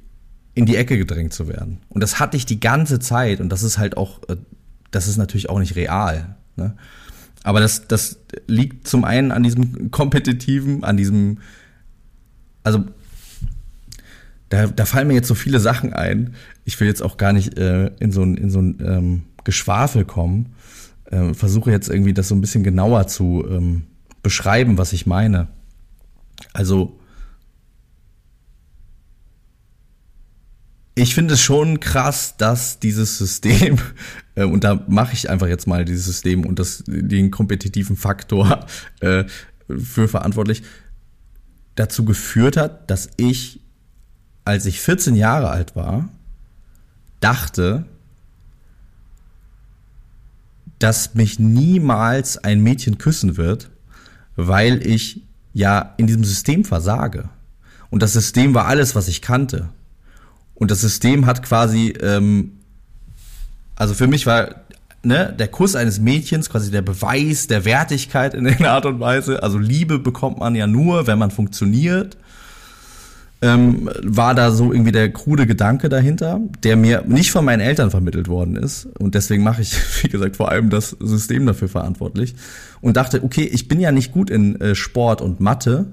in 0.55 0.67
die 0.67 0.77
Ecke 0.77 0.99
gedrängt 0.99 1.33
zu 1.33 1.49
werden. 1.49 1.79
Und 1.89 2.03
das 2.03 2.21
hatte 2.21 2.37
ich 2.37 2.45
die 2.45 2.61
ganze 2.61 2.99
Zeit 2.99 3.41
und 3.41 3.49
das 3.49 3.63
ist 3.63 3.79
halt 3.79 3.97
auch, 3.97 4.21
äh, 4.29 4.37
das 4.91 5.09
ist 5.09 5.17
natürlich 5.17 5.49
auch 5.49 5.59
nicht 5.59 5.77
real. 5.77 6.37
Ne? 6.57 6.77
Aber 7.43 7.61
das, 7.61 7.89
das 7.89 8.19
liegt 8.47 8.87
zum 8.87 9.05
einen 9.05 9.33
an 9.33 9.43
diesem 9.43 9.91
kompetitiven, 9.91 10.85
an 10.85 10.97
diesem 10.97 11.39
also 12.63 12.85
da, 14.49 14.67
da 14.67 14.85
fallen 14.85 15.09
mir 15.09 15.15
jetzt 15.15 15.29
so 15.29 15.35
viele 15.35 15.61
Sachen 15.61 15.93
ein. 15.93 16.35
Ich 16.65 16.79
will 16.81 16.89
jetzt 16.89 17.03
auch 17.03 17.17
gar 17.17 17.33
nicht 17.33 17.57
äh, 17.57 17.87
in 18.01 18.13
so 18.13 18.23
ein, 18.23 18.37
in 18.37 18.51
so 18.51 18.61
ein 18.61 18.79
ähm, 18.85 19.23
Geschwafel 19.45 20.05
kommen. 20.05 20.55
Äh, 21.05 21.35
versuche 21.35 21.71
jetzt 21.71 21.89
irgendwie 21.89 22.13
das 22.13 22.29
so 22.29 22.35
ein 22.35 22.41
bisschen 22.41 22.65
genauer 22.65 23.07
zu 23.07 23.45
ähm, 23.49 23.85
beschreiben, 24.23 24.77
was 24.77 24.93
ich 24.93 25.07
meine. 25.07 25.49
Also 26.53 26.99
ich 30.97 31.15
finde 31.15 31.35
es 31.35 31.41
schon 31.41 31.81
krass, 31.81 32.37
dass 32.37 32.81
dieses 32.81 33.19
System, 33.19 33.79
äh, 34.41 34.45
und 34.45 34.65
da 34.65 34.83
mache 34.89 35.13
ich 35.13 35.29
einfach 35.29 35.49
jetzt 35.49 35.67
mal 35.67 35.85
dieses 35.85 36.07
System 36.07 36.47
und 36.47 36.59
das, 36.59 36.83
den 36.87 37.31
kompetitiven 37.31 37.97
Faktor 37.97 38.67
äh, 39.01 39.25
für 39.69 40.09
verantwortlich, 40.09 40.63
dazu 41.77 42.05
geführt 42.05 42.57
hat, 42.57 42.91
dass 42.91 43.11
ich, 43.17 43.61
als 44.45 44.67
ich 44.67 44.81
14 44.81 45.15
Jahre 45.15 45.51
alt 45.51 45.77
war, 45.77 46.09
dachte, 47.21 47.85
dass 50.79 51.15
mich 51.15 51.39
niemals 51.39 52.39
ein 52.39 52.63
Mädchen 52.63 52.99
küssen 52.99 53.37
wird, 53.37 53.71
weil 54.37 54.85
ich 54.87 55.23
ja 55.53 55.95
in 55.99 56.07
diesem 56.07 56.25
System 56.25 56.65
versage. 56.65 57.29
Und 57.91 58.03
das 58.03 58.15
System 58.15 58.55
war 58.55 58.67
alles, 58.67 58.95
was 58.95 59.09
ich 59.09 59.21
kannte. 59.21 59.69
Und 60.55 60.71
das 60.71 60.81
System 60.81 61.27
hat 61.27 61.43
quasi, 61.43 61.95
ähm, 62.01 62.60
also 63.81 63.95
für 63.95 64.07
mich 64.07 64.27
war 64.27 64.57
ne, 65.03 65.35
der 65.39 65.49
Kuss 65.49 65.75
eines 65.75 66.01
Mädchens 66.01 66.51
quasi 66.51 66.71
der 66.71 66.83
Beweis 66.83 67.47
der 67.47 67.65
Wertigkeit 67.65 68.35
in 68.35 68.47
einer 68.47 68.73
Art 68.73 68.85
und 68.85 69.01
Weise. 69.01 69.43
Also 69.43 69.57
Liebe 69.57 69.99
bekommt 69.99 70.39
man 70.39 70.55
ja 70.55 70.67
nur, 70.67 71.07
wenn 71.07 71.19
man 71.19 71.31
funktioniert. 71.31 72.19
Ähm, 73.41 73.89
war 74.03 74.35
da 74.35 74.51
so 74.51 74.71
irgendwie 74.71 74.93
der 74.93 75.11
krude 75.11 75.47
Gedanke 75.47 75.89
dahinter, 75.89 76.43
der 76.63 76.77
mir 76.77 77.05
nicht 77.07 77.31
von 77.31 77.43
meinen 77.43 77.61
Eltern 77.61 77.91
vermittelt 77.91 78.29
worden 78.29 78.55
ist. 78.55 78.87
Und 78.99 79.15
deswegen 79.15 79.43
mache 79.43 79.63
ich, 79.63 79.75
wie 80.03 80.11
gesagt, 80.11 80.37
vor 80.37 80.51
allem 80.51 80.69
das 80.69 80.91
System 81.01 81.47
dafür 81.47 81.69
verantwortlich. 81.69 82.35
Und 82.83 82.99
dachte, 82.99 83.25
okay, 83.25 83.49
ich 83.51 83.67
bin 83.67 83.81
ja 83.81 83.93
nicht 83.93 84.13
gut 84.13 84.29
in 84.29 84.61
äh, 84.61 84.75
Sport 84.75 85.23
und 85.23 85.41
Mathe. 85.41 85.87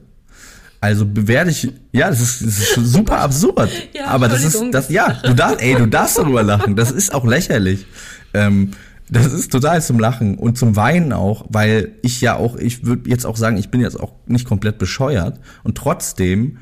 Also 0.80 1.06
bewerte 1.06 1.50
ich, 1.50 1.72
ja, 1.92 2.10
das 2.10 2.22
ist, 2.22 2.42
das 2.46 2.60
ist 2.60 2.76
super 2.76 3.20
absurd. 3.22 3.70
Ja, 3.94 4.08
aber 4.08 4.28
das 4.28 4.44
ist, 4.44 4.64
das, 4.72 4.90
ja, 4.90 5.14
du 5.24 5.34
darfst, 5.34 5.62
ey, 5.62 5.76
du 5.76 5.88
darfst 5.88 6.18
darüber 6.18 6.44
lachen. 6.44 6.76
Das 6.76 6.92
ist 6.92 7.14
auch 7.14 7.26
lächerlich. 7.26 7.86
Ähm, 8.34 8.72
das 9.10 9.32
ist 9.32 9.52
total 9.52 9.82
zum 9.82 10.00
Lachen 10.00 10.38
und 10.38 10.58
zum 10.58 10.76
Weinen 10.76 11.14
auch, 11.14 11.46
weil 11.50 11.94
ich 12.02 12.20
ja 12.20 12.36
auch, 12.36 12.58
ich 12.58 12.86
würde 12.86 13.10
jetzt 13.10 13.26
auch 13.26 13.38
sagen, 13.38 13.58
ich 13.58 13.70
bin 13.70 13.80
jetzt 13.80 14.00
auch 14.00 14.14
nicht 14.26 14.46
komplett 14.46 14.78
bescheuert 14.78 15.40
und 15.64 15.78
trotzdem 15.78 16.58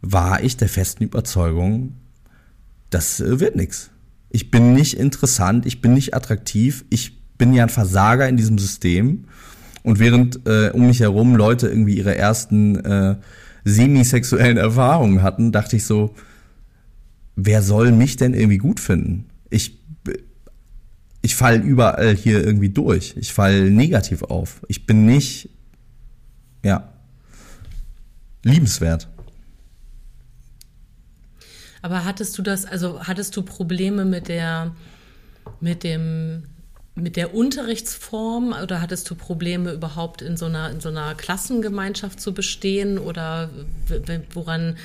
war 0.00 0.42
ich 0.42 0.56
der 0.56 0.68
festen 0.68 1.04
Überzeugung, 1.04 1.94
das 2.90 3.20
äh, 3.20 3.40
wird 3.40 3.56
nix. 3.56 3.90
Ich 4.30 4.50
bin 4.50 4.74
nicht 4.74 4.98
interessant, 4.98 5.64
ich 5.64 5.80
bin 5.80 5.94
nicht 5.94 6.14
attraktiv, 6.14 6.84
ich 6.90 7.18
bin 7.38 7.54
ja 7.54 7.62
ein 7.62 7.70
Versager 7.70 8.28
in 8.28 8.36
diesem 8.36 8.58
System. 8.58 9.24
Und 9.82 10.00
während 10.00 10.46
äh, 10.46 10.70
um 10.70 10.86
mich 10.86 11.00
herum 11.00 11.36
Leute 11.36 11.68
irgendwie 11.68 11.96
ihre 11.96 12.14
ersten 12.14 12.76
äh, 12.84 13.16
semisexuellen 13.68 14.56
Erfahrungen 14.56 15.22
hatten, 15.22 15.52
dachte 15.52 15.76
ich 15.76 15.84
so, 15.84 16.14
wer 17.36 17.62
soll 17.62 17.92
mich 17.92 18.16
denn 18.16 18.34
irgendwie 18.34 18.58
gut 18.58 18.80
finden? 18.80 19.26
Ich, 19.50 19.78
ich 21.22 21.36
fall 21.36 21.60
überall 21.60 22.14
hier 22.14 22.44
irgendwie 22.44 22.70
durch. 22.70 23.14
Ich 23.16 23.32
fall 23.32 23.70
negativ 23.70 24.22
auf. 24.22 24.62
Ich 24.68 24.86
bin 24.86 25.04
nicht, 25.04 25.50
ja, 26.64 26.92
liebenswert. 28.42 29.08
Aber 31.82 32.04
hattest 32.04 32.36
du 32.36 32.42
das, 32.42 32.64
also 32.64 33.00
hattest 33.02 33.36
du 33.36 33.42
Probleme 33.42 34.04
mit 34.04 34.28
der, 34.28 34.74
mit 35.60 35.84
dem, 35.84 36.42
mit 37.00 37.16
der 37.16 37.34
Unterrichtsform 37.34 38.54
oder 38.62 38.80
hattest 38.80 39.08
du 39.10 39.14
Probleme 39.14 39.72
überhaupt 39.72 40.22
in 40.22 40.36
so 40.36 40.46
einer, 40.46 40.70
in 40.70 40.80
so 40.80 40.88
einer 40.88 41.14
Klassengemeinschaft 41.14 42.20
zu 42.20 42.34
bestehen 42.34 42.98
oder 42.98 43.50
woran, 44.34 44.76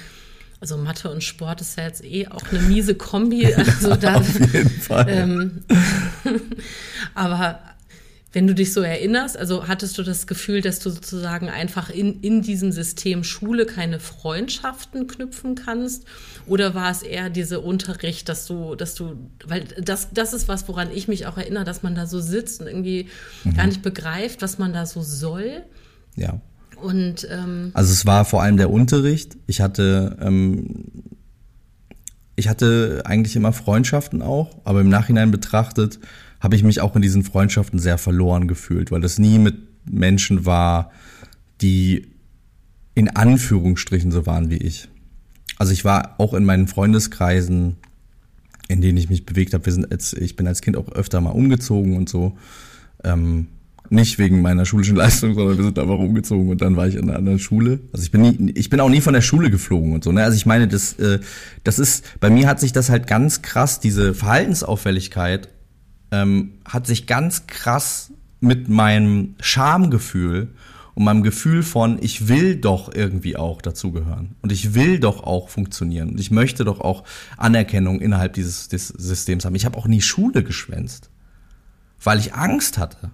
also 0.60 0.78
Mathe 0.78 1.10
und 1.10 1.24
Sport 1.24 1.62
ist 1.62 1.78
ja 1.78 1.86
jetzt 1.86 2.04
eh 2.04 2.28
auch 2.28 2.44
eine 2.52 2.60
miese 2.60 2.96
Kombi, 2.96 3.46
also 3.56 3.96
da, 3.96 4.16
Auf 4.16 4.54
jeden 4.54 4.70
Fall. 4.70 5.06
ähm, 5.10 5.64
aber 7.16 7.60
wenn 8.34 8.48
du 8.48 8.56
dich 8.56 8.74
so 8.74 8.82
erinnerst, 8.82 9.38
also 9.38 9.68
hattest 9.68 9.98
du 9.98 10.04
das 10.04 10.26
Gefühl, 10.26 10.62
dass 10.62 10.80
du 10.80 10.90
sozusagen 10.90 11.50
einfach 11.50 11.92
in, 11.92 12.20
in 12.22 12.42
diesem 12.42 12.72
System 12.72 13.24
Schule 13.24 13.68
keine 13.68 14.00
Freundschaften 14.00 15.06
knüpfen 15.06 15.54
kannst? 15.54 16.06
Oder 16.48 16.74
war 16.74 16.90
es 16.90 17.04
eher 17.04 17.30
diese 17.30 17.62
Unterricht, 17.62 18.28
dass 18.28 18.48
du, 18.48 18.74
dass 18.74 18.96
du, 18.96 19.16
weil 19.46 19.66
das, 19.80 20.10
das 20.12 20.34
ist 20.34 20.48
was, 20.48 20.68
woran 20.68 20.90
ich 20.92 21.08
mich 21.08 21.28
auch 21.28 21.38
erinnere, 21.38 21.64
dass 21.64 21.84
man 21.84 21.94
da 21.94 22.08
so 22.08 22.20
sitzt 22.20 22.60
und 22.60 22.68
irgendwie 22.68 23.08
gar 23.56 23.68
nicht 23.68 23.84
begreift, 23.84 24.42
was 24.42 24.58
man 24.58 24.74
da 24.74 24.86
so 24.86 25.02
soll. 25.02 25.64
ja. 26.16 26.42
Und 26.82 27.26
ähm, 27.32 27.72
Also 27.74 27.94
es 27.94 28.06
war 28.06 28.26
vor 28.26 28.44
allem 28.44 28.58
der 28.58 28.70
Unterricht. 28.70 29.38
Ich 29.48 29.62
hatte, 29.62 30.18
ähm, 30.20 30.84
ich 32.36 32.50
hatte 32.50 33.04
eigentlich 33.06 33.38
immer 33.38 33.54
Freundschaften 33.54 34.22
auch, 34.22 34.58
aber 34.66 34.82
im 34.82 34.90
Nachhinein 34.90 35.32
betrachtet 35.32 36.00
habe 36.44 36.58
ich 36.58 36.64
mich 36.64 36.82
auch 36.82 36.94
in 36.98 37.02
diesen 37.02 37.24
Freundschaften 37.24 37.80
sehr 37.80 37.98
verloren 37.98 38.50
gefühlt, 38.50 38.92
weil 38.92 39.00
das 39.00 39.18
nie 39.18 39.40
mit 39.40 39.56
Menschen 39.90 40.46
war, 40.46 40.92
die 41.62 42.08
in 42.96 43.10
Anführungsstrichen 43.10 44.12
so 44.12 44.26
waren 44.26 44.50
wie 44.50 44.58
ich. 44.58 44.90
Also 45.58 45.72
ich 45.72 45.86
war 45.86 46.16
auch 46.18 46.34
in 46.34 46.44
meinen 46.44 46.68
Freundeskreisen, 46.68 47.78
in 48.68 48.82
denen 48.82 48.98
ich 48.98 49.10
mich 49.10 49.26
bewegt 49.26 49.54
habe. 49.54 49.66
Wir 49.66 49.72
sind 49.72 49.90
als, 49.90 50.12
ich 50.12 50.36
bin 50.36 50.46
als 50.46 50.62
Kind 50.62 50.76
auch 50.76 50.92
öfter 50.92 51.22
mal 51.22 51.30
umgezogen 51.30 51.96
und 51.96 52.10
so. 52.10 52.38
Ähm, 53.06 53.48
nicht 53.90 54.20
wegen 54.20 54.42
meiner 54.42 54.66
schulischen 54.66 54.96
Leistung, 54.98 55.36
sondern 55.36 55.58
wir 55.58 55.64
sind 55.64 55.80
einfach 55.80 55.98
umgezogen 55.98 56.50
und 56.50 56.62
dann 56.62 56.76
war 56.76 56.88
ich 56.88 56.96
in 56.96 57.04
einer 57.04 57.18
anderen 57.18 57.40
Schule. 57.40 57.80
Also 57.94 58.04
ich 58.04 58.12
bin 58.12 58.22
nie, 58.22 58.52
ich 58.56 58.70
bin 58.70 58.82
auch 58.82 58.90
nie 58.90 59.02
von 59.02 59.14
der 59.14 59.22
Schule 59.22 59.50
geflogen 59.50 59.94
und 59.94 60.04
so. 60.04 60.12
Ne? 60.12 60.24
Also 60.26 60.36
ich 60.36 60.46
meine, 60.46 60.68
das, 60.68 61.00
äh, 61.00 61.20
das 61.64 61.80
ist, 61.80 62.20
bei 62.20 62.30
mir 62.30 62.50
hat 62.50 62.60
sich 62.60 62.74
das 62.74 62.90
halt 62.90 63.08
ganz 63.08 63.42
krass, 63.42 63.80
diese 63.80 64.14
Verhaltensauffälligkeit 64.14 65.48
ähm, 66.14 66.54
hat 66.64 66.86
sich 66.86 67.08
ganz 67.08 67.48
krass 67.48 68.12
mit 68.40 68.70
meinem 68.70 69.36
Schamgefühl 69.40 70.50
und 70.94 71.06
meinem 71.06 71.24
Gefühl 71.24 71.64
von, 71.64 71.98
ich 72.02 72.28
will 72.28 72.56
doch 72.56 72.94
irgendwie 72.94 73.36
auch 73.36 73.64
dazugehören 73.64 74.36
und 74.44 74.52
ich 74.52 74.76
will 74.76 75.00
doch 75.00 75.24
auch 75.24 75.50
funktionieren 75.50 76.10
und 76.10 76.20
ich 76.20 76.30
möchte 76.30 76.66
doch 76.66 76.80
auch 76.80 77.04
Anerkennung 77.36 78.00
innerhalb 78.00 78.34
dieses, 78.34 78.68
des 78.68 78.90
Systems 78.90 79.44
haben. 79.44 79.56
Ich 79.56 79.66
habe 79.66 79.78
auch 79.78 79.88
nie 79.88 80.02
Schule 80.02 80.44
geschwänzt, 80.44 81.10
weil 82.04 82.20
ich 82.20 82.36
Angst 82.36 82.78
hatte. 82.78 83.10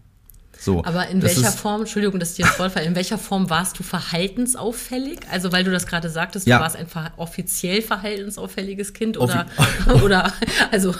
So, 0.61 0.83
aber 0.83 1.07
in 1.07 1.21
welcher 1.21 1.47
ist- 1.47 1.57
Form, 1.59 1.81
Entschuldigung, 1.81 2.19
dass 2.19 2.31
ich 2.31 2.35
dir 2.37 2.45
ins 2.45 2.59
Wort 2.59 2.73
falle, 2.73 2.85
in 2.85 2.95
welcher 2.95 3.17
Form 3.17 3.49
warst 3.49 3.79
du 3.79 3.83
verhaltensauffällig? 3.83 5.19
Also 5.31 5.51
weil 5.53 5.63
du 5.63 5.71
das 5.71 5.87
gerade 5.87 6.09
sagtest, 6.09 6.45
du 6.47 6.49
Ja. 6.49 6.59
warst 6.59 6.75
ein 6.75 6.87
ver 6.87 7.11
offiziell 7.17 7.81
verhaltensauffälliges 7.81 8.93
Kind 8.93 9.17
oder, 9.17 9.45
oder 10.03 10.33
also 10.71 10.93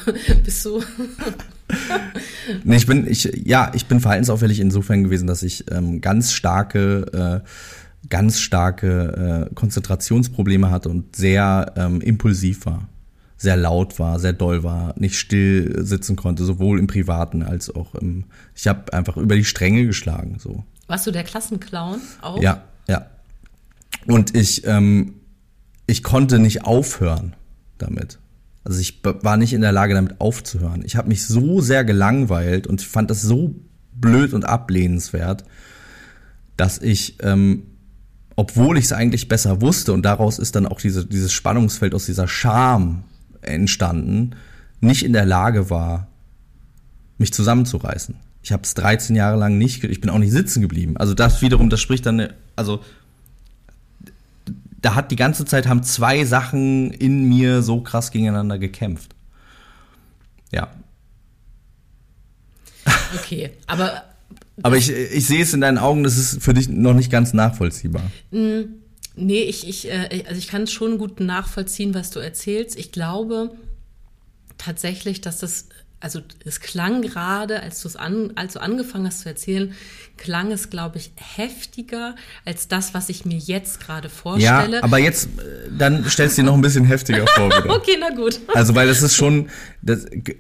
bist 0.44 0.64
du 0.66 0.82
Nee, 2.64 2.78
ich 2.78 2.88
bin, 2.88 3.06
ich, 3.08 3.32
ja, 3.46 3.72
ich 3.76 3.86
bin 3.86 4.00
verhaltensauffällig 4.00 4.60
insofern 4.60 5.04
gewesen, 5.04 5.28
dass 5.28 5.44
ich 5.44 5.66
ähm, 5.72 6.02
ganz 6.02 6.32
starke, 6.34 7.42
äh, 7.44 8.08
ganz 8.10 8.40
starke 8.40 9.48
äh, 9.52 9.54
Konzentrationsprobleme 9.54 10.72
hatte 10.72 10.90
und 10.90 11.16
sehr 11.16 11.74
ähm, 11.76 12.02
impulsiv 12.02 12.66
war, 12.66 12.88
sehr 13.40 13.56
laut 13.56 14.00
war, 14.00 14.20
sehr 14.20 14.34
doll 14.34 14.64
war, 14.64 14.94
nicht 15.00 15.18
still 15.18 15.84
sitzen 15.84 16.18
konnte, 16.18 16.44
sowohl 16.44 16.78
im 16.78 16.88
Privaten 16.88 17.42
als 17.42 17.74
auch 17.74 17.96
im. 17.96 18.26
Ich 18.54 18.68
habe 18.68 18.94
einfach 18.94 19.16
über 19.16 19.36
die 19.36 19.46
Stränge 19.46 19.86
geschlagen, 19.86 20.38
so. 20.40 20.66
Warst 20.88 21.08
du 21.08 21.12
der 21.12 21.24
Klassenclown 21.24 22.02
auch? 22.22 22.42
Ja, 22.42 22.64
ja. 22.88 23.08
Und 24.06 24.36
ich, 24.36 24.68
ähm, 24.68 25.16
ich 25.88 26.04
konnte 26.04 26.38
nicht 26.38 26.66
aufhören 26.66 27.36
damit. 27.78 28.20
Also 28.66 28.82
ich 28.82 29.02
war 29.04 29.38
nicht 29.38 29.54
in 29.54 29.62
der 29.62 29.72
Lage, 29.72 29.94
damit 29.94 30.20
aufzuhören. 30.20 30.84
Ich 30.86 30.98
habe 30.98 31.08
mich 31.08 31.26
so 31.26 31.62
sehr 31.62 31.86
gelangweilt 31.86 32.68
und 32.68 32.82
fand 32.82 33.10
das 33.10 33.22
so 33.22 33.56
blöd 33.94 34.34
und 34.34 34.44
ablehnenswert, 34.44 35.46
dass 36.58 36.78
ich, 36.78 37.16
ähm, 37.24 37.64
obwohl 38.36 38.78
ich 38.78 38.86
es 38.86 38.92
eigentlich 38.92 39.30
besser 39.30 39.62
wusste 39.62 39.94
und 39.94 40.04
daraus 40.04 40.40
ist 40.40 40.56
dann 40.56 40.66
auch 40.66 40.82
diese, 40.82 41.06
dieses 41.06 41.32
Spannungsfeld 41.32 41.96
aus 41.96 42.06
dieser 42.06 42.28
Scham 42.28 43.04
entstanden, 43.42 44.36
nicht 44.82 45.04
in 45.04 45.14
der 45.14 45.26
Lage 45.26 45.70
war, 45.70 46.08
mich 47.18 47.34
zusammenzureißen. 47.34 48.16
Ich 48.42 48.52
habe 48.52 48.64
es 48.64 48.74
13 48.74 49.16
Jahre 49.16 49.38
lang 49.38 49.58
nicht, 49.58 49.84
ich 49.84 50.02
bin 50.02 50.10
auch 50.10 50.18
nicht 50.18 50.32
sitzen 50.32 50.62
geblieben. 50.62 50.98
Also 50.98 51.14
das 51.14 51.42
wiederum, 51.42 51.70
das 51.70 51.82
spricht 51.82 52.06
dann, 52.06 52.30
also 52.56 52.82
da 54.82 54.96
hat 54.96 55.12
die 55.12 55.18
ganze 55.18 55.44
Zeit 55.44 55.68
haben 55.68 55.84
zwei 55.84 56.24
Sachen 56.24 56.92
in 56.92 57.28
mir 57.28 57.62
so 57.62 57.82
krass 57.82 58.12
gegeneinander 58.12 58.58
gekämpft. 58.58 59.14
Ja, 60.52 60.70
Okay, 63.16 63.52
aber 63.68 64.04
aber 64.62 64.76
ich, 64.76 64.92
ich 64.92 65.26
sehe 65.26 65.42
es 65.42 65.54
in 65.54 65.62
deinen 65.62 65.78
Augen, 65.78 66.04
das 66.04 66.18
ist 66.18 66.44
für 66.44 66.54
dich 66.54 66.68
noch 66.68 66.94
nicht 66.94 67.10
ganz 67.10 67.34
nachvollziehbar. 67.34 68.04
Nee, 69.20 69.42
ich, 69.44 69.68
ich, 69.68 69.88
äh, 69.90 70.24
also 70.28 70.38
ich 70.40 70.48
kann 70.48 70.64
es 70.64 70.72
schon 70.72 70.98
gut 70.98 71.20
nachvollziehen, 71.20 71.94
was 71.94 72.10
du 72.12 72.20
erzählst. 72.20 72.78
Ich 72.78 72.92
glaube 72.92 73.52
tatsächlich, 74.58 75.22
dass 75.22 75.40
das, 75.40 75.66
also 76.00 76.22
es 76.46 76.60
klang 76.60 77.02
gerade, 77.02 77.62
als 77.62 77.82
du 77.82 77.88
es 77.88 77.96
an, 77.96 78.32
als 78.36 78.54
du 78.54 78.62
angefangen 78.62 79.06
hast 79.08 79.22
zu 79.22 79.30
erzählen, 79.30 79.74
klang 80.18 80.52
es, 80.52 80.70
glaube 80.70 80.98
ich, 80.98 81.12
heftiger 81.16 82.16
als 82.46 82.68
das, 82.68 82.94
was 82.94 83.10
ich 83.10 83.26
mir 83.26 83.38
jetzt 83.38 83.80
gerade 83.80 84.08
Ja, 84.08 84.14
vorstelle. 84.14 84.84
aber 84.84 84.98
jetzt, 84.98 85.26
äh, 85.40 85.70
dann 85.78 86.04
stellst 86.10 86.38
du 86.38 86.42
dir 86.42 86.48
noch 86.48 86.56
ein 86.56 86.62
bisschen 86.62 86.86
heftiger 86.86 87.26
vor, 87.28 87.50
bitte. 87.50 87.70
okay, 87.76 87.98
na 88.00 88.10
gut. 88.14 88.40
Also, 88.54 88.76
weil 88.76 88.88
das 88.88 89.02
ist 89.02 89.16
schon, 89.16 89.50
das, 89.82 90.06
g- 90.10 90.38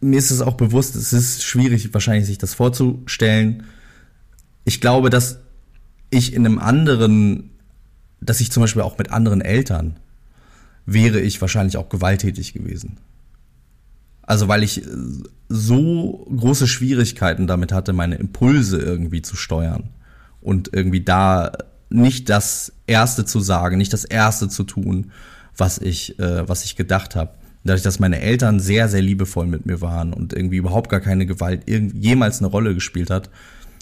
mir 0.00 0.18
ist 0.18 0.30
es 0.30 0.40
auch 0.40 0.54
bewusst, 0.54 0.94
es 0.96 1.12
ist 1.12 1.42
schwierig, 1.44 1.92
wahrscheinlich 1.94 2.26
sich 2.26 2.38
das 2.38 2.54
vorzustellen. 2.54 3.64
Ich 4.64 4.80
glaube, 4.80 5.10
dass 5.10 5.38
ich 6.10 6.32
in 6.34 6.44
einem 6.44 6.58
anderen, 6.58 7.50
dass 8.20 8.40
ich 8.40 8.50
zum 8.50 8.62
Beispiel 8.62 8.82
auch 8.82 8.98
mit 8.98 9.10
anderen 9.10 9.40
Eltern 9.40 9.96
wäre 10.86 11.20
ich 11.20 11.40
wahrscheinlich 11.40 11.76
auch 11.76 11.88
gewalttätig 11.88 12.52
gewesen. 12.52 12.98
Also, 14.22 14.48
weil 14.48 14.62
ich 14.62 14.84
äh, 14.84 14.90
so 15.48 16.26
große 16.36 16.66
Schwierigkeiten 16.66 17.46
damit 17.46 17.72
hatte, 17.72 17.92
meine 17.92 18.16
Impulse 18.16 18.78
irgendwie 18.78 19.22
zu 19.22 19.36
steuern 19.36 19.90
und 20.40 20.70
irgendwie 20.72 21.02
da 21.02 21.52
nicht 21.88 22.28
das 22.28 22.72
Erste 22.86 23.24
zu 23.24 23.40
sagen, 23.40 23.78
nicht 23.78 23.92
das 23.92 24.04
Erste 24.04 24.48
zu 24.48 24.64
tun, 24.64 25.12
was 25.56 25.78
ich, 25.78 26.18
äh, 26.18 26.48
was 26.48 26.64
ich 26.64 26.76
gedacht 26.76 27.14
habe. 27.14 27.32
Dadurch, 27.64 27.82
dass 27.82 27.98
meine 27.98 28.20
Eltern 28.20 28.60
sehr, 28.60 28.88
sehr 28.88 29.02
liebevoll 29.02 29.46
mit 29.46 29.66
mir 29.66 29.80
waren 29.80 30.12
und 30.12 30.32
irgendwie 30.32 30.56
überhaupt 30.56 30.88
gar 30.88 31.00
keine 31.00 31.26
Gewalt 31.26 31.68
jemals 31.68 32.38
eine 32.38 32.46
Rolle 32.46 32.74
gespielt 32.74 33.10
hat, 33.10 33.28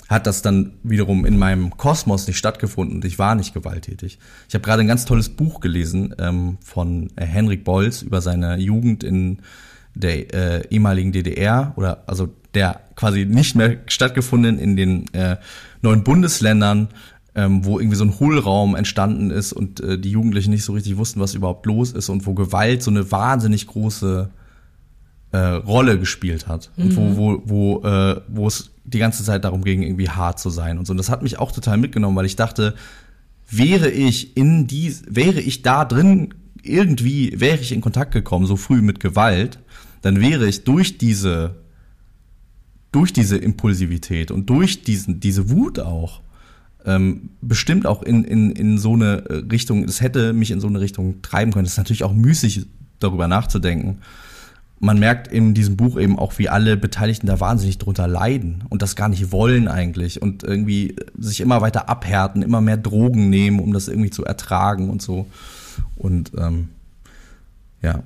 hat 0.09 0.27
das 0.27 0.43
dann 0.43 0.73
wiederum 0.83 1.25
in 1.25 1.39
meinem 1.39 1.77
Kosmos 1.77 2.27
nicht 2.27 2.37
stattgefunden 2.37 2.97
und 2.97 3.05
ich 3.05 3.19
war 3.19 3.35
nicht 3.35 3.55
gewalttätig. 3.55 4.19
Ich 4.49 4.55
habe 4.55 4.63
gerade 4.63 4.83
ein 4.83 4.89
ganz 4.89 5.05
tolles 5.05 5.31
Buch 5.31 5.61
gelesen 5.61 6.15
ähm, 6.19 6.59
von 6.63 7.11
äh, 7.17 7.25
Henrik 7.25 7.65
Bolz 7.65 8.03
über 8.03 8.21
seine 8.21 8.57
Jugend 8.59 9.03
in 9.03 9.39
der 9.95 10.35
äh, 10.35 10.69
ehemaligen 10.69 11.13
DDR 11.13 11.73
oder 11.77 12.03
also 12.07 12.29
der 12.55 12.81
quasi 12.97 13.25
nicht 13.25 13.55
mehr 13.55 13.79
stattgefunden 13.87 14.59
in 14.59 14.77
den 14.77 15.13
äh, 15.15 15.37
neuen 15.83 16.05
Bundesländern 16.05 16.89
ähm, 17.35 17.65
wo 17.65 17.79
irgendwie 17.79 17.97
so 17.97 18.05
ein 18.05 18.19
Hohlraum 18.21 18.77
entstanden 18.77 19.31
ist 19.31 19.53
und 19.53 19.81
äh, 19.81 19.99
die 19.99 20.11
Jugendlichen 20.11 20.51
nicht 20.51 20.65
so 20.65 20.73
richtig 20.73 20.97
wussten, 20.97 21.21
was 21.21 21.35
überhaupt 21.35 21.67
los 21.67 21.93
ist 21.93 22.09
und 22.09 22.27
wo 22.27 22.35
Gewalt 22.35 22.83
so 22.83 22.91
eine 22.91 23.11
wahnsinnig 23.11 23.67
große 23.67 24.31
äh, 25.35 25.55
Rolle 25.57 25.99
gespielt 25.99 26.47
hat 26.47 26.71
mhm. 26.77 26.85
und 26.85 26.97
wo 26.97 27.03
mhm. 27.03 27.17
wo 27.17 27.43
wo 27.45 27.83
äh, 27.83 28.21
wo 28.29 28.47
es 28.47 28.71
die 28.85 28.99
ganze 28.99 29.25
Zeit 29.25 29.45
darum 29.45 29.65
ging, 29.65 29.83
irgendwie 29.83 30.09
hart 30.09 30.39
zu 30.39 30.49
sein 30.49 30.79
und 30.79 30.87
so. 30.87 30.93
Und 30.93 30.99
das 30.99 31.11
hat 31.11 31.23
mich 31.23 31.39
auch 31.41 31.51
total 31.51 31.77
mitgenommen, 31.77 32.17
weil 32.17 32.27
ich 32.27 32.37
dachte, 32.37 32.75
wäre 33.51 33.91
ich 33.91 34.37
in 34.37 34.67
die, 34.69 34.95
wäre 35.09 35.41
ich 35.41 35.63
da 35.63 35.85
drin 35.85 36.35
irgendwie, 36.63 37.41
wäre 37.41 37.59
ich 37.59 37.73
in 37.73 37.81
Kontakt 37.81 38.13
gekommen 38.13 38.47
so 38.47 38.57
früh 38.57 38.81
mit 38.81 39.01
Gewalt, 39.01 39.59
dann 40.03 40.21
wäre 40.21 40.47
ich 40.47 40.63
durch 40.65 40.99
diese 40.99 41.57
durch 42.93 43.13
diese 43.13 43.37
Impulsivität 43.37 44.31
und 44.31 44.49
durch 44.49 44.85
diesen 44.85 45.19
diese 45.19 45.51
Wut 45.51 45.81
auch 45.81 46.21
ähm, 46.85 47.31
bestimmt 47.41 47.87
auch 47.87 48.05
in, 48.05 48.23
in, 48.23 48.53
in 48.53 48.79
so 48.79 48.93
eine 48.93 49.25
Richtung, 49.51 49.83
es 49.83 50.01
hätte 50.01 50.33
mich 50.33 50.53
in 50.53 50.61
so 50.61 50.69
eine 50.69 50.81
Richtung 50.81 51.23
treiben 51.23 51.51
können. 51.53 51.65
Es 51.65 51.73
ist 51.73 51.79
natürlich 51.79 52.05
auch 52.05 52.13
müßig, 52.13 52.67
darüber 53.01 53.27
nachzudenken. 53.27 53.99
Man 54.81 54.99
merkt 54.99 55.29
in 55.29 55.55
diesem 55.55 55.77
Buch 55.77 55.99
eben 55.99 56.19
auch, 56.19 56.39
wie 56.39 56.49
alle 56.49 56.77
Beteiligten 56.77 57.27
da 57.27 57.41
wahnsinnig 57.41 57.79
drunter 57.79 58.07
leiden 58.07 58.65
und 58.69 58.83
das 58.83 58.97
gar 58.97 59.09
nicht 59.09 59.33
wollen 59.33 59.69
eigentlich 59.69 60.21
und 60.21 60.43
irgendwie 60.43 60.97
sich 61.19 61.41
immer 61.41 61.61
weiter 61.61 61.89
abhärten, 61.89 62.43
immer 62.43 62.61
mehr 62.61 62.77
Drogen 62.77 63.31
nehmen, 63.31 63.61
um 63.61 63.73
das 63.73 63.89
irgendwie 63.89 64.11
zu 64.11 64.25
ertragen 64.25 64.91
und 64.91 65.01
so. 65.01 65.27
Und 65.97 66.33
ähm, 66.37 66.69
ja. 67.83 68.03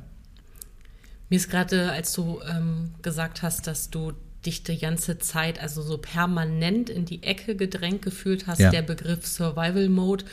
Mir 1.30 1.36
ist 1.36 1.50
gerade, 1.50 1.92
als 1.92 2.12
du 2.12 2.40
ähm, 2.48 2.90
gesagt 3.02 3.42
hast, 3.42 3.66
dass 3.66 3.90
du 3.90 4.12
dich 4.46 4.62
die 4.62 4.78
ganze 4.78 5.18
Zeit, 5.18 5.60
also 5.60 5.82
so 5.82 5.98
permanent 5.98 6.90
in 6.90 7.04
die 7.04 7.22
Ecke 7.22 7.56
gedrängt 7.56 8.02
gefühlt 8.02 8.46
hast, 8.46 8.60
ja. 8.60 8.70
der 8.70 8.82
Begriff 8.82 9.26
Survival 9.26 9.88
Mode. 9.88 10.24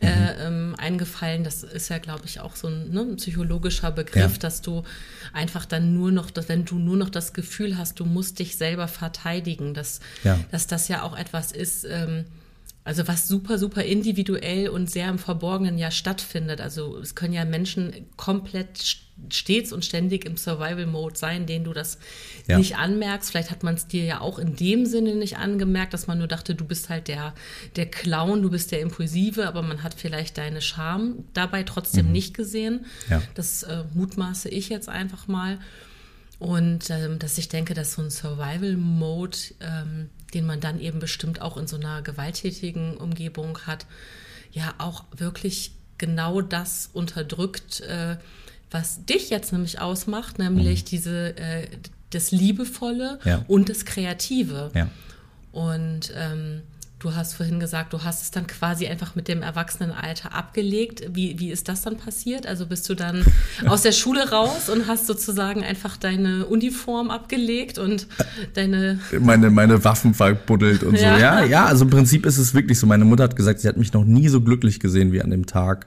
Äh, 0.00 0.06
mhm. 0.06 0.12
Äh, 0.12 0.46
ähm, 0.46 0.74
eingefallen. 0.78 1.44
Das 1.44 1.62
ist 1.62 1.88
ja, 1.88 1.98
glaube 1.98 2.22
ich, 2.26 2.40
auch 2.40 2.56
so 2.56 2.68
ein, 2.68 2.90
ne, 2.90 3.00
ein 3.00 3.16
psychologischer 3.16 3.90
Begriff, 3.90 4.32
ja. 4.32 4.38
dass 4.38 4.62
du 4.62 4.82
einfach 5.32 5.66
dann 5.66 5.94
nur 5.94 6.12
noch, 6.12 6.30
dass, 6.30 6.48
wenn 6.48 6.64
du 6.64 6.78
nur 6.78 6.96
noch 6.96 7.10
das 7.10 7.32
Gefühl 7.32 7.78
hast, 7.78 8.00
du 8.00 8.04
musst 8.04 8.38
dich 8.38 8.56
selber 8.56 8.88
verteidigen, 8.88 9.74
dass, 9.74 10.00
ja. 10.22 10.38
dass 10.50 10.66
das 10.66 10.88
ja 10.88 11.02
auch 11.02 11.16
etwas 11.16 11.52
ist, 11.52 11.84
ähm, 11.88 12.24
also 12.84 13.08
was 13.08 13.26
super, 13.26 13.58
super 13.58 13.82
individuell 13.82 14.68
und 14.68 14.90
sehr 14.90 15.08
im 15.08 15.18
Verborgenen 15.18 15.78
ja 15.78 15.90
stattfindet. 15.90 16.60
Also 16.60 16.98
es 16.98 17.14
können 17.14 17.32
ja 17.32 17.46
Menschen 17.46 18.06
komplett 18.16 18.98
stets 19.30 19.72
und 19.72 19.84
ständig 19.84 20.26
im 20.26 20.36
Survival-Mode 20.36 21.16
sein, 21.16 21.46
denen 21.46 21.64
du 21.64 21.72
das 21.72 21.98
ja. 22.46 22.58
nicht 22.58 22.76
anmerkst. 22.76 23.30
Vielleicht 23.30 23.50
hat 23.50 23.62
man 23.62 23.74
es 23.76 23.86
dir 23.86 24.04
ja 24.04 24.20
auch 24.20 24.38
in 24.38 24.54
dem 24.56 24.84
Sinne 24.84 25.14
nicht 25.14 25.38
angemerkt, 25.38 25.94
dass 25.94 26.06
man 26.06 26.18
nur 26.18 26.26
dachte, 26.26 26.54
du 26.54 26.66
bist 26.66 26.90
halt 26.90 27.08
der, 27.08 27.32
der 27.76 27.86
Clown, 27.86 28.42
du 28.42 28.50
bist 28.50 28.70
der 28.70 28.80
Impulsive, 28.80 29.46
aber 29.46 29.62
man 29.62 29.82
hat 29.82 29.94
vielleicht 29.94 30.36
deine 30.36 30.60
Scham 30.60 31.24
dabei 31.32 31.62
trotzdem 31.62 32.06
mhm. 32.06 32.12
nicht 32.12 32.34
gesehen. 32.34 32.84
Ja. 33.08 33.22
Das 33.34 33.62
äh, 33.62 33.84
mutmaße 33.94 34.50
ich 34.50 34.68
jetzt 34.68 34.90
einfach 34.90 35.26
mal. 35.26 35.58
Und 36.38 36.90
ähm, 36.90 37.18
dass 37.18 37.38
ich 37.38 37.48
denke, 37.48 37.72
dass 37.72 37.94
so 37.94 38.02
ein 38.02 38.10
Survival-Mode, 38.10 39.38
ähm, 39.60 40.10
den 40.34 40.46
man 40.46 40.60
dann 40.60 40.80
eben 40.80 40.98
bestimmt 40.98 41.40
auch 41.40 41.56
in 41.56 41.66
so 41.66 41.76
einer 41.76 42.02
gewalttätigen 42.02 42.96
Umgebung 42.96 43.58
hat, 43.66 43.86
ja 44.52 44.74
auch 44.78 45.04
wirklich 45.16 45.72
genau 45.98 46.40
das 46.40 46.90
unterdrückt, 46.92 47.80
äh, 47.80 48.16
was 48.70 49.04
dich 49.04 49.30
jetzt 49.30 49.52
nämlich 49.52 49.80
ausmacht, 49.80 50.38
nämlich 50.38 50.82
mhm. 50.82 50.86
diese 50.86 51.36
äh, 51.36 51.68
das 52.10 52.30
Liebevolle 52.30 53.18
ja. 53.24 53.44
und 53.48 53.68
das 53.68 53.84
Kreative. 53.84 54.70
Ja. 54.74 54.88
Und 55.52 56.12
ähm, 56.16 56.62
Du 57.04 57.14
hast 57.14 57.34
vorhin 57.34 57.60
gesagt, 57.60 57.92
du 57.92 58.02
hast 58.02 58.22
es 58.22 58.30
dann 58.30 58.46
quasi 58.46 58.86
einfach 58.86 59.14
mit 59.14 59.28
dem 59.28 59.42
Erwachsenenalter 59.42 60.34
abgelegt. 60.34 61.02
Wie, 61.12 61.38
wie 61.38 61.50
ist 61.50 61.68
das 61.68 61.82
dann 61.82 61.98
passiert? 61.98 62.46
Also 62.46 62.64
bist 62.64 62.88
du 62.88 62.94
dann 62.94 63.26
aus 63.66 63.82
der 63.82 63.92
Schule 63.92 64.30
raus 64.30 64.70
und 64.70 64.86
hast 64.86 65.06
sozusagen 65.06 65.62
einfach 65.62 65.98
deine 65.98 66.46
Uniform 66.46 67.10
abgelegt 67.10 67.76
und 67.76 68.06
deine. 68.54 69.00
Meine, 69.20 69.50
meine 69.50 69.84
Waffen 69.84 70.14
verbuddelt 70.14 70.82
und 70.82 70.98
ja. 70.98 71.14
so. 71.14 71.20
Ja, 71.20 71.44
ja, 71.44 71.66
also 71.66 71.84
im 71.84 71.90
Prinzip 71.90 72.24
ist 72.24 72.38
es 72.38 72.54
wirklich 72.54 72.78
so. 72.78 72.86
Meine 72.86 73.04
Mutter 73.04 73.24
hat 73.24 73.36
gesagt, 73.36 73.60
sie 73.60 73.68
hat 73.68 73.76
mich 73.76 73.92
noch 73.92 74.06
nie 74.06 74.28
so 74.28 74.40
glücklich 74.40 74.80
gesehen 74.80 75.12
wie 75.12 75.20
an 75.20 75.28
dem 75.28 75.44
Tag. 75.44 75.86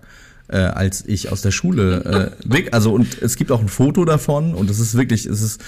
Äh, 0.50 0.60
als 0.60 1.04
ich 1.04 1.32
aus 1.32 1.42
der 1.42 1.52
Schule 1.52 2.36
äh, 2.46 2.54
weg, 2.54 2.70
also 2.74 2.94
und 2.94 3.22
es 3.24 3.38
gibt 3.38 3.52
auch 3.52 3.60
ein 3.60 3.70
Foto 3.70 4.06
davon 4.06 4.54
und 4.54 4.70
es 4.70 4.80
ist 4.80 4.96
wirklich, 4.96 5.26
es 5.26 5.42
ist 5.42 5.62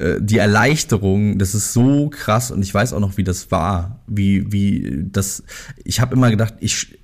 äh, 0.00 0.18
die 0.20 0.38
Erleichterung, 0.38 1.38
das 1.38 1.54
ist 1.54 1.72
so 1.72 2.08
krass 2.08 2.50
und 2.50 2.62
ich 2.62 2.72
weiß 2.72 2.92
auch 2.92 3.00
noch, 3.00 3.16
wie 3.16 3.24
das 3.24 3.50
war, 3.50 4.00
wie 4.06 4.50
wie 4.52 5.04
das. 5.10 5.42
Ich 5.84 6.00
habe 6.00 6.14
immer 6.14 6.30
gedacht, 6.30 6.54
ich 6.60 6.98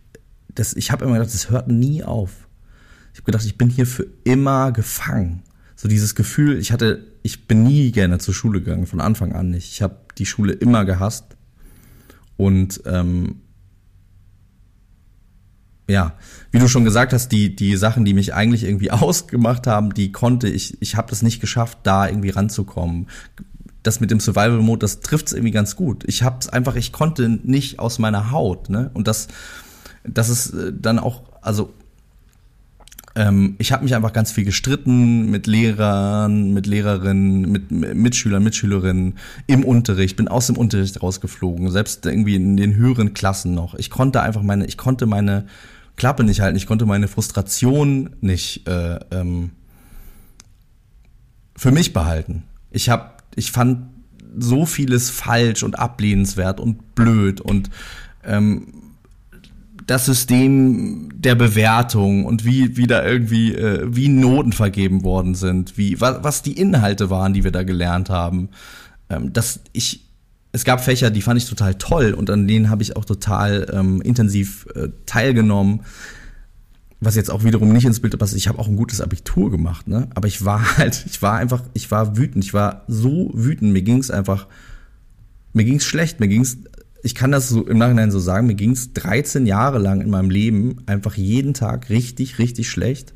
das, 0.54 0.74
ich 0.74 0.90
habe 0.90 1.04
immer 1.04 1.18
gedacht, 1.18 1.34
das 1.34 1.50
hört 1.50 1.68
nie 1.68 2.02
auf. 2.02 2.48
Ich 3.12 3.20
habe 3.20 3.26
gedacht, 3.26 3.44
ich 3.44 3.58
bin 3.58 3.68
hier 3.68 3.86
für 3.86 4.06
immer 4.24 4.72
gefangen. 4.72 5.42
So 5.76 5.88
dieses 5.88 6.14
Gefühl, 6.14 6.58
ich 6.58 6.72
hatte, 6.72 7.04
ich 7.22 7.46
bin 7.46 7.62
nie 7.62 7.92
gerne 7.92 8.18
zur 8.18 8.34
Schule 8.34 8.60
gegangen, 8.60 8.86
von 8.86 9.00
Anfang 9.00 9.32
an 9.32 9.50
nicht. 9.50 9.70
Ich 9.70 9.82
habe 9.82 9.98
die 10.16 10.26
Schule 10.26 10.54
immer 10.54 10.84
gehasst 10.84 11.36
und 12.36 12.80
ähm, 12.86 13.42
ja, 15.88 16.14
wie 16.50 16.58
du 16.58 16.68
schon 16.68 16.84
gesagt 16.84 17.12
hast, 17.12 17.30
die, 17.30 17.54
die 17.54 17.76
Sachen, 17.76 18.04
die 18.04 18.14
mich 18.14 18.34
eigentlich 18.34 18.64
irgendwie 18.64 18.90
ausgemacht 18.92 19.66
haben, 19.66 19.94
die 19.94 20.12
konnte 20.12 20.48
ich, 20.48 20.80
ich 20.80 20.96
habe 20.96 21.08
das 21.10 21.22
nicht 21.22 21.40
geschafft, 21.40 21.78
da 21.82 22.08
irgendwie 22.08 22.30
ranzukommen. 22.30 23.08
Das 23.82 24.00
mit 24.00 24.10
dem 24.10 24.18
Survival 24.18 24.58
Mode, 24.58 24.80
das 24.80 25.00
trifft's 25.00 25.32
irgendwie 25.32 25.52
ganz 25.52 25.76
gut. 25.76 26.02
Ich 26.06 26.24
hab's 26.24 26.48
einfach, 26.48 26.74
ich 26.74 26.92
konnte 26.92 27.28
nicht 27.28 27.78
aus 27.78 28.00
meiner 28.00 28.32
Haut, 28.32 28.68
ne? 28.68 28.90
Und 28.94 29.06
das, 29.06 29.28
das 30.02 30.28
ist 30.28 30.54
äh, 30.54 30.72
dann 30.74 30.98
auch, 30.98 31.22
also 31.40 31.72
ähm, 33.16 33.54
ich 33.58 33.70
habe 33.72 33.84
mich 33.84 33.94
einfach 33.94 34.12
ganz 34.12 34.30
viel 34.30 34.44
gestritten 34.44 35.30
mit 35.30 35.46
Lehrern, 35.46 36.52
mit 36.52 36.66
Lehrerinnen, 36.66 37.50
mit 37.50 37.70
Mitschülern, 37.70 38.42
Mitschülerinnen 38.42 39.14
im 39.46 39.64
Unterricht, 39.64 40.16
bin 40.16 40.26
aus 40.26 40.48
dem 40.48 40.56
Unterricht 40.56 41.02
rausgeflogen, 41.02 41.70
selbst 41.70 42.04
irgendwie 42.06 42.34
in 42.34 42.56
den 42.56 42.74
höheren 42.74 43.14
Klassen 43.14 43.54
noch. 43.54 43.74
Ich 43.74 43.88
konnte 43.88 44.20
einfach 44.20 44.42
meine, 44.42 44.66
ich 44.66 44.76
konnte 44.76 45.06
meine 45.06 45.46
Klappe 45.96 46.24
nicht 46.24 46.40
halten. 46.40 46.56
Ich 46.56 46.66
konnte 46.66 46.86
meine 46.86 47.08
Frustration 47.08 48.16
nicht 48.20 48.68
äh, 48.68 48.98
ähm, 49.10 49.50
für 51.56 51.72
mich 51.72 51.92
behalten. 51.92 52.44
Ich 52.70 52.88
habe, 52.88 53.10
ich 53.34 53.50
fand 53.50 53.88
so 54.38 54.66
vieles 54.66 55.10
falsch 55.10 55.62
und 55.62 55.78
ablehnenswert 55.78 56.60
und 56.60 56.94
blöd 56.94 57.40
und 57.40 57.70
ähm, 58.24 58.72
das 59.86 60.04
System 60.04 61.08
der 61.14 61.36
Bewertung 61.36 62.24
und 62.24 62.44
wie, 62.44 62.76
wie 62.76 62.86
da 62.86 63.04
irgendwie, 63.04 63.54
äh, 63.54 63.86
wie 63.88 64.08
Noten 64.08 64.52
vergeben 64.52 65.04
worden 65.04 65.34
sind, 65.34 65.78
wie, 65.78 66.00
was, 66.00 66.22
was 66.22 66.42
die 66.42 66.58
Inhalte 66.58 67.08
waren, 67.08 67.32
die 67.32 67.44
wir 67.44 67.52
da 67.52 67.62
gelernt 67.62 68.10
haben. 68.10 68.50
Ähm, 69.08 69.32
dass 69.32 69.60
ich, 69.72 70.05
es 70.56 70.64
gab 70.64 70.82
Fächer, 70.82 71.10
die 71.10 71.20
fand 71.20 71.38
ich 71.38 71.46
total 71.46 71.74
toll 71.74 72.14
und 72.14 72.30
an 72.30 72.48
denen 72.48 72.70
habe 72.70 72.82
ich 72.82 72.96
auch 72.96 73.04
total 73.04 73.66
ähm, 73.74 74.00
intensiv 74.00 74.66
äh, 74.74 74.88
teilgenommen. 75.04 75.82
Was 76.98 77.14
jetzt 77.14 77.30
auch 77.30 77.44
wiederum 77.44 77.74
nicht 77.74 77.84
ins 77.84 78.00
Bild 78.00 78.18
passt, 78.18 78.34
ich 78.34 78.48
habe 78.48 78.58
auch 78.58 78.66
ein 78.66 78.76
gutes 78.76 79.02
Abitur 79.02 79.50
gemacht, 79.50 79.86
ne? 79.86 80.08
Aber 80.14 80.28
ich 80.28 80.46
war 80.46 80.78
halt, 80.78 81.04
ich 81.10 81.20
war 81.20 81.34
einfach, 81.34 81.62
ich 81.74 81.90
war 81.90 82.16
wütend, 82.16 82.42
ich 82.42 82.54
war 82.54 82.84
so 82.88 83.30
wütend, 83.34 83.74
mir 83.74 83.82
ging 83.82 83.98
es 83.98 84.10
einfach, 84.10 84.46
mir 85.52 85.64
ging 85.64 85.76
es 85.76 85.84
schlecht, 85.84 86.20
mir 86.20 86.28
ging 86.28 86.40
es, 86.40 86.56
ich 87.02 87.14
kann 87.14 87.32
das 87.32 87.50
so 87.50 87.66
im 87.66 87.76
Nachhinein 87.76 88.10
so 88.10 88.18
sagen, 88.18 88.46
mir 88.46 88.54
ging 88.54 88.70
es 88.70 88.94
13 88.94 89.44
Jahre 89.44 89.78
lang 89.78 90.00
in 90.00 90.08
meinem 90.08 90.30
Leben 90.30 90.78
einfach 90.86 91.16
jeden 91.16 91.52
Tag 91.52 91.90
richtig, 91.90 92.38
richtig 92.38 92.70
schlecht. 92.70 93.12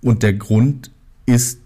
Und 0.00 0.22
der 0.22 0.32
Grund 0.32 0.90
ist 1.26 1.58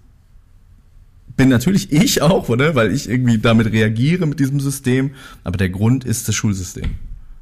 bin 1.37 1.49
natürlich 1.49 1.93
ich 1.93 2.23
auch, 2.23 2.49
oder? 2.49 2.75
Weil 2.75 2.93
ich 2.93 3.09
irgendwie 3.09 3.39
damit 3.39 3.73
reagiere 3.73 4.27
mit 4.27 4.41
diesem 4.41 4.61
System. 4.61 5.13
Aber 5.45 5.57
der 5.57 5.71
Grund 5.71 6.05
ist 6.05 6.29
das 6.29 6.35
Schulsystem. 6.35 6.97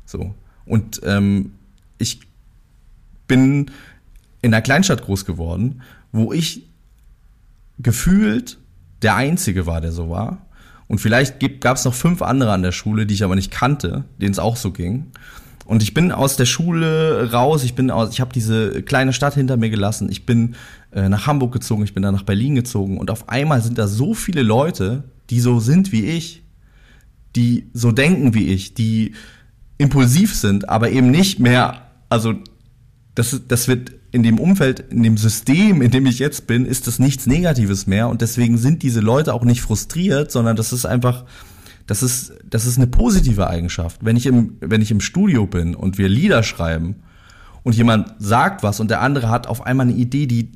So. 0.06 0.34
Und 0.64 1.00
ähm, 1.04 1.52
ich 1.98 2.20
bin 3.26 3.70
in 4.42 4.54
einer 4.54 4.62
Kleinstadt 4.62 5.02
groß 5.02 5.24
geworden, 5.24 5.82
wo 6.12 6.32
ich 6.32 6.68
gefühlt 7.78 8.58
der 9.02 9.16
Einzige 9.16 9.66
war, 9.66 9.80
der 9.80 9.92
so 9.92 10.10
war. 10.10 10.46
Und 10.88 11.00
vielleicht 11.00 11.38
gab 11.60 11.76
es 11.76 11.84
noch 11.84 11.94
fünf 11.94 12.20
andere 12.20 12.52
an 12.52 12.62
der 12.62 12.72
Schule, 12.72 13.06
die 13.06 13.14
ich 13.14 13.22
aber 13.22 13.36
nicht 13.36 13.52
kannte, 13.52 14.04
denen 14.18 14.32
es 14.32 14.38
auch 14.38 14.56
so 14.56 14.72
ging. 14.72 15.12
Und 15.70 15.84
ich 15.84 15.94
bin 15.94 16.10
aus 16.10 16.34
der 16.34 16.46
Schule 16.46 17.30
raus, 17.30 17.62
ich 17.62 17.74
bin 17.74 17.92
aus, 17.92 18.10
ich 18.10 18.20
habe 18.20 18.32
diese 18.32 18.82
kleine 18.82 19.12
Stadt 19.12 19.34
hinter 19.34 19.56
mir 19.56 19.70
gelassen, 19.70 20.10
ich 20.10 20.26
bin 20.26 20.56
äh, 20.90 21.08
nach 21.08 21.28
Hamburg 21.28 21.52
gezogen, 21.52 21.84
ich 21.84 21.94
bin 21.94 22.02
dann 22.02 22.12
nach 22.12 22.24
Berlin 22.24 22.56
gezogen 22.56 22.98
und 22.98 23.08
auf 23.08 23.28
einmal 23.28 23.62
sind 23.62 23.78
da 23.78 23.86
so 23.86 24.12
viele 24.12 24.42
Leute, 24.42 25.04
die 25.30 25.38
so 25.38 25.60
sind 25.60 25.92
wie 25.92 26.06
ich, 26.06 26.42
die 27.36 27.68
so 27.72 27.92
denken 27.92 28.34
wie 28.34 28.46
ich, 28.46 28.74
die 28.74 29.12
impulsiv 29.78 30.34
sind, 30.34 30.68
aber 30.68 30.90
eben 30.90 31.12
nicht 31.12 31.38
mehr, 31.38 31.82
also 32.08 32.34
das, 33.14 33.40
das 33.46 33.68
wird 33.68 33.92
in 34.10 34.24
dem 34.24 34.40
Umfeld, 34.40 34.80
in 34.90 35.04
dem 35.04 35.18
System, 35.18 35.82
in 35.82 35.92
dem 35.92 36.04
ich 36.06 36.18
jetzt 36.18 36.48
bin, 36.48 36.66
ist 36.66 36.88
das 36.88 36.98
nichts 36.98 37.28
Negatives 37.28 37.86
mehr 37.86 38.08
und 38.08 38.22
deswegen 38.22 38.58
sind 38.58 38.82
diese 38.82 38.98
Leute 38.98 39.32
auch 39.34 39.44
nicht 39.44 39.60
frustriert, 39.60 40.32
sondern 40.32 40.56
das 40.56 40.72
ist 40.72 40.84
einfach, 40.84 41.26
Das 41.90 42.04
ist, 42.04 42.34
das 42.48 42.66
ist 42.66 42.76
eine 42.76 42.86
positive 42.86 43.50
Eigenschaft. 43.50 44.04
Wenn 44.04 44.14
ich 44.14 44.26
im, 44.26 44.58
wenn 44.60 44.80
ich 44.80 44.92
im 44.92 45.00
Studio 45.00 45.48
bin 45.48 45.74
und 45.74 45.98
wir 45.98 46.08
Lieder 46.08 46.44
schreiben 46.44 47.02
und 47.64 47.74
jemand 47.74 48.14
sagt 48.20 48.62
was 48.62 48.78
und 48.78 48.92
der 48.92 49.00
andere 49.00 49.28
hat 49.28 49.48
auf 49.48 49.66
einmal 49.66 49.88
eine 49.88 49.96
Idee, 49.96 50.28
die 50.28 50.52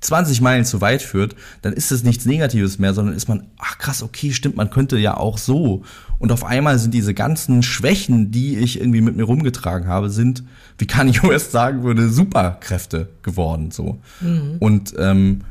20 0.00 0.40
Meilen 0.40 0.64
zu 0.64 0.80
weit 0.80 1.02
führt, 1.02 1.36
dann 1.62 1.72
ist 1.72 1.92
es 1.92 2.02
nichts 2.02 2.26
Negatives 2.26 2.80
mehr, 2.80 2.94
sondern 2.94 3.14
ist 3.14 3.28
man, 3.28 3.46
ach 3.58 3.78
krass, 3.78 4.02
okay, 4.02 4.32
stimmt, 4.32 4.56
man 4.56 4.70
könnte 4.70 4.98
ja 4.98 5.16
auch 5.16 5.38
so. 5.38 5.84
Und 6.18 6.32
auf 6.32 6.42
einmal 6.42 6.80
sind 6.80 6.92
diese 6.94 7.14
ganzen 7.14 7.62
Schwächen, 7.62 8.32
die 8.32 8.56
ich 8.56 8.80
irgendwie 8.80 9.02
mit 9.02 9.14
mir 9.14 9.22
rumgetragen 9.22 9.86
habe, 9.86 10.10
sind, 10.10 10.42
wie 10.78 10.88
kann 10.88 11.06
ich 11.06 11.22
erst 11.22 11.52
sagen 11.52 11.84
würde, 11.84 12.10
Superkräfte 12.10 13.10
geworden, 13.22 13.70
so. 13.70 14.00
Mhm. 14.20 14.56
Und 14.58 14.94
ähm, 14.98 15.42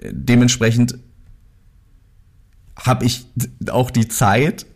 dementsprechend 0.00 1.00
habe 2.84 3.04
ich 3.04 3.26
auch 3.70 3.90
die 3.90 4.08
Zeit 4.08 4.66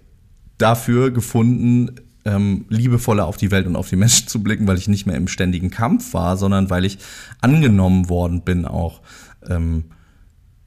dafür 0.58 1.10
gefunden, 1.10 1.96
ähm, 2.24 2.64
liebevoller 2.68 3.26
auf 3.26 3.36
die 3.36 3.50
Welt 3.50 3.66
und 3.66 3.76
auf 3.76 3.88
die 3.88 3.96
Menschen 3.96 4.28
zu 4.28 4.42
blicken, 4.42 4.66
weil 4.66 4.78
ich 4.78 4.88
nicht 4.88 5.06
mehr 5.06 5.16
im 5.16 5.28
ständigen 5.28 5.70
Kampf 5.70 6.14
war, 6.14 6.36
sondern 6.36 6.70
weil 6.70 6.84
ich 6.84 6.98
angenommen 7.40 8.08
worden 8.08 8.42
bin 8.42 8.64
auch 8.64 9.02
ähm, 9.48 9.84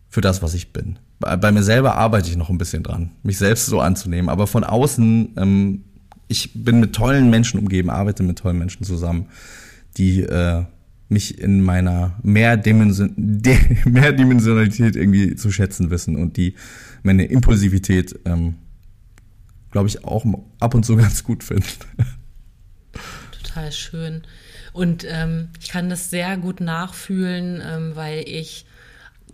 für 0.09 0.21
das, 0.21 0.41
was 0.41 0.53
ich 0.53 0.73
bin. 0.73 0.99
Bei, 1.19 1.35
bei, 1.35 1.51
mir 1.51 1.63
selber 1.63 1.95
arbeite 1.95 2.29
ich 2.29 2.37
noch 2.37 2.49
ein 2.49 2.59
bisschen 2.59 2.83
dran, 2.83 3.11
mich 3.23 3.37
selbst 3.37 3.65
so 3.65 3.79
anzunehmen, 3.79 4.29
aber 4.29 4.45
von 4.45 4.63
außen, 4.63 5.33
ähm, 5.37 5.83
ich 6.27 6.51
bin 6.53 6.79
mit 6.79 6.93
tollen 6.93 7.29
Menschen 7.29 7.59
umgeben, 7.59 7.89
arbeite 7.89 8.21
mit 8.21 8.37
tollen 8.37 8.59
Menschen 8.59 8.83
zusammen, 8.83 9.27
die 9.97 10.21
äh, 10.21 10.63
mich 11.09 11.39
in 11.39 11.61
meiner 11.61 12.19
Mehrdimension 12.23 13.13
Mehrdimensionalität 13.85 14.95
irgendwie 14.95 15.35
zu 15.35 15.51
schätzen 15.51 15.89
wissen 15.89 16.15
und 16.15 16.37
die 16.37 16.55
meine 17.03 17.25
Impulsivität 17.25 18.19
ähm, 18.25 18.55
glaube 19.71 19.89
ich, 19.89 20.03
auch 20.03 20.25
ab 20.59 20.73
und 20.73 20.85
zu 20.85 20.95
ganz 20.97 21.23
gut 21.23 21.43
finden. 21.43 21.65
Total 23.43 23.71
schön. 23.71 24.23
Und 24.73 25.05
ähm, 25.09 25.49
ich 25.59 25.69
kann 25.69 25.89
das 25.89 26.09
sehr 26.09 26.37
gut 26.37 26.61
nachfühlen, 26.61 27.61
ähm, 27.65 27.95
weil 27.95 28.27
ich 28.27 28.65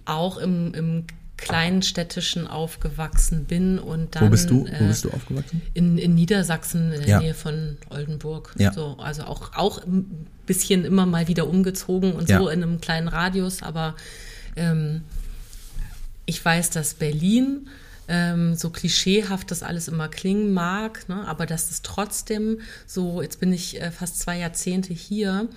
auch 0.05 0.37
im, 0.37 0.73
im 0.73 1.05
kleinen 1.37 1.81
städtischen 1.81 2.47
aufgewachsen 2.47 3.45
bin 3.45 3.79
und 3.79 4.15
dann. 4.15 4.25
Wo 4.25 4.29
bist 4.29 4.49
du? 4.49 4.65
Wo 4.65 4.87
bist 4.87 5.03
du 5.03 5.11
aufgewachsen? 5.11 5.61
In, 5.73 5.97
in 5.97 6.15
Niedersachsen, 6.15 6.93
in 6.93 6.99
der 7.01 7.09
ja. 7.09 7.19
Nähe 7.19 7.33
von 7.33 7.77
Oldenburg. 7.89 8.53
Ja. 8.57 8.71
So, 8.71 8.97
also 8.99 9.23
auch, 9.23 9.53
auch 9.55 9.83
ein 9.83 10.27
bisschen 10.45 10.85
immer 10.85 11.05
mal 11.05 11.27
wieder 11.27 11.47
umgezogen 11.47 12.13
und 12.13 12.29
ja. 12.29 12.39
so 12.39 12.49
in 12.49 12.63
einem 12.63 12.81
kleinen 12.81 13.07
Radius, 13.07 13.63
aber 13.63 13.95
ähm, 14.55 15.01
ich 16.25 16.43
weiß, 16.43 16.69
dass 16.69 16.93
Berlin 16.93 17.67
ähm, 18.07 18.55
so 18.55 18.69
klischeehaft 18.69 19.51
das 19.51 19.63
alles 19.63 19.87
immer 19.87 20.09
klingen 20.09 20.53
mag, 20.53 21.07
ne? 21.07 21.25
aber 21.27 21.45
dass 21.45 21.71
es 21.71 21.81
trotzdem 21.81 22.59
so, 22.85 23.21
jetzt 23.21 23.39
bin 23.39 23.53
ich 23.53 23.81
äh, 23.81 23.91
fast 23.91 24.19
zwei 24.19 24.37
Jahrzehnte 24.39 24.93
hier, 24.93 25.47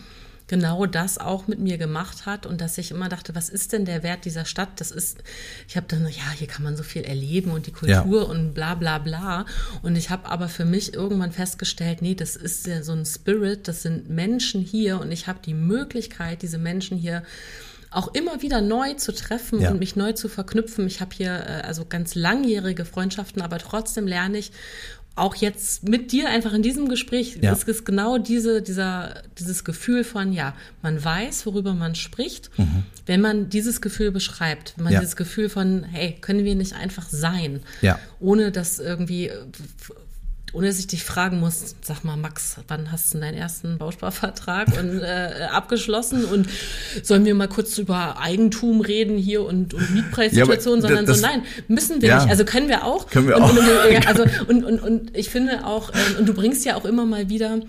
genau 0.49 0.87
das 0.87 1.19
auch 1.19 1.49
mit 1.49 1.59
mir 1.59 1.77
gemacht 1.77 2.27
hat 2.27 2.47
und 2.47 2.61
dass 2.61 2.79
ich 2.79 2.91
immer 2.91 3.09
dachte, 3.09 3.35
was 3.35 3.49
ist 3.49 3.73
denn 3.73 3.85
der 3.85 4.03
Wert 4.03 4.25
dieser 4.25 4.45
Stadt? 4.45 4.69
Das 4.81 4.91
ist, 4.91 5.19
ich 5.69 5.77
habe 5.77 5.87
dann, 5.89 6.03
ja, 6.05 6.31
hier 6.37 6.47
kann 6.47 6.63
man 6.63 6.77
so 6.77 6.83
viel 6.83 7.03
erleben 7.03 7.51
und 7.51 7.67
die 7.67 7.73
Kultur 7.73 8.23
ja. 8.23 8.29
und 8.29 8.55
bla 8.55 8.75
bla 8.75 8.99
bla. 8.99 9.45
Und 9.83 9.97
ich 9.97 10.11
habe 10.11 10.29
aber 10.29 10.49
für 10.49 10.65
mich 10.65 10.95
irgendwann 10.95 11.33
festgestellt, 11.33 12.01
nee, 12.01 12.15
das 12.15 12.37
ist 12.37 12.67
ja 12.67 12.83
so 12.83 12.93
ein 12.93 13.05
Spirit, 13.05 13.67
das 13.69 13.83
sind 13.83 14.09
Menschen 14.09 14.61
hier 14.61 15.01
und 15.01 15.11
ich 15.11 15.27
habe 15.27 15.41
die 15.45 15.55
Möglichkeit, 15.55 16.43
diese 16.43 16.59
Menschen 16.59 16.97
hier 16.97 17.25
auch 17.91 18.15
immer 18.15 18.43
wieder 18.43 18.61
neu 18.61 18.95
zu 18.95 19.13
treffen 19.13 19.61
ja. 19.61 19.71
und 19.71 19.79
mich 19.79 19.97
neu 19.97 20.13
zu 20.13 20.29
verknüpfen. 20.29 20.87
Ich 20.87 21.01
habe 21.01 21.15
hier 21.15 21.31
äh, 21.31 21.63
also 21.63 21.85
ganz 21.89 22.15
langjährige 22.15 22.85
Freundschaften, 22.85 23.43
aber 23.43 23.59
trotzdem 23.59 24.07
lerne 24.07 24.39
ich 24.39 24.53
auch 25.17 25.35
jetzt 25.35 25.89
mit 25.89 26.13
dir 26.13 26.29
einfach 26.29 26.53
in 26.53 26.63
diesem 26.63 26.91
Gespräch 26.91 27.39
ja. 27.41 27.51
ist 27.53 27.67
es 27.67 27.85
genau 27.85 28.19
diese, 28.19 28.61
dieser, 28.61 29.23
dieses 29.39 29.65
Gefühl 29.65 30.05
von, 30.05 30.33
ja, 30.33 30.55
man 30.83 31.03
weiß, 31.03 31.47
worüber 31.47 31.75
man 31.75 31.95
spricht, 31.95 32.51
mhm. 32.59 32.85
wenn 33.07 33.23
man 33.23 33.49
dieses 33.49 33.81
Gefühl 33.81 34.13
beschreibt, 34.13 34.75
wenn 34.77 34.85
man 34.85 34.93
ja. 34.93 35.01
dieses 35.01 35.17
Gefühl 35.17 35.49
von, 35.49 35.85
hey, 35.85 36.17
können 36.21 36.45
wir 36.45 36.55
nicht 36.55 36.75
einfach 36.75 37.09
sein, 37.09 37.61
ja. 37.81 37.99
ohne 38.21 38.53
dass 38.53 38.79
irgendwie 38.79 39.31
ohne 40.53 40.69
dass 40.69 40.79
ich 40.79 40.87
dich 40.87 41.05
fragen 41.05 41.41
muss, 41.41 41.75
sag 41.83 42.05
mal, 42.05 42.17
Max, 42.17 42.57
wann 42.69 42.93
hast 42.93 43.13
du 43.13 43.19
deinen 43.19 43.37
ersten 43.37 43.79
Bausparvertrag 43.79 44.69
und, 44.79 45.01
äh, 45.01 45.49
abgeschlossen? 45.51 46.25
Und 46.25 46.49
sollen 47.03 47.25
wir 47.25 47.35
mal 47.35 47.49
kurz 47.49 47.77
über 47.79 48.21
Eigentum 48.21 48.81
reden 48.81 49.19
hier 49.19 49.45
und, 49.45 49.75
und 49.75 49.95
Mietpreissituation, 49.95 50.77
ja, 50.77 50.83
sondern 50.83 51.07
das, 51.07 51.19
so, 51.19 51.27
nein, 51.27 51.43
müssen 51.69 52.01
wir 52.01 52.09
ja, 52.09 52.21
nicht. 52.21 52.31
Also 52.31 52.45
können 52.45 52.69
wir 52.69 52.85
auch. 52.85 53.09
Können 53.09 53.29
wir 53.29 53.37
und, 53.37 53.43
auch. 53.43 53.51
Und, 53.51 54.07
also, 54.07 54.25
und, 54.47 54.65
und, 54.65 54.81
und 54.81 55.17
ich 55.17 55.31
finde 55.31 55.67
auch, 55.67 55.91
ähm, 55.93 56.21
und 56.21 56.29
du 56.29 56.35
bringst 56.35 56.65
ja 56.65 56.77
auch 56.77 56.85
immer 56.85 57.07
mal 57.07 57.29
wieder 57.29 57.61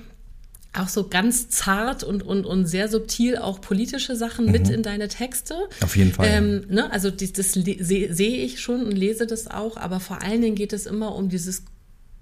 auch 0.74 0.90
so 0.90 1.08
ganz 1.08 1.50
zart 1.50 2.04
und, 2.04 2.24
und, 2.24 2.46
und 2.46 2.68
sehr 2.68 2.88
subtil 2.88 3.38
auch 3.38 3.62
politische 3.62 4.16
Sachen 4.16 4.46
mhm. 4.46 4.52
mit 4.52 4.70
in 4.70 4.84
deine 4.84 5.08
Texte. 5.08 5.56
Auf 5.82 5.96
jeden 5.96 6.14
Fall. 6.14 6.28
Ähm, 6.30 6.66
ne? 6.70 6.92
Also 6.92 7.10
das, 7.10 7.34
das 7.34 7.54
sehe 7.54 8.14
seh 8.14 8.36
ich 8.36 8.62
schon 8.62 8.86
und 8.86 8.92
lese 8.92 9.26
das 9.26 9.48
auch, 9.48 9.78
aber 9.78 10.00
vor 10.00 10.22
allen 10.22 10.42
Dingen 10.42 10.56
geht 10.56 10.74
es 10.74 10.86
immer 10.86 11.16
um 11.16 11.30
dieses 11.30 11.64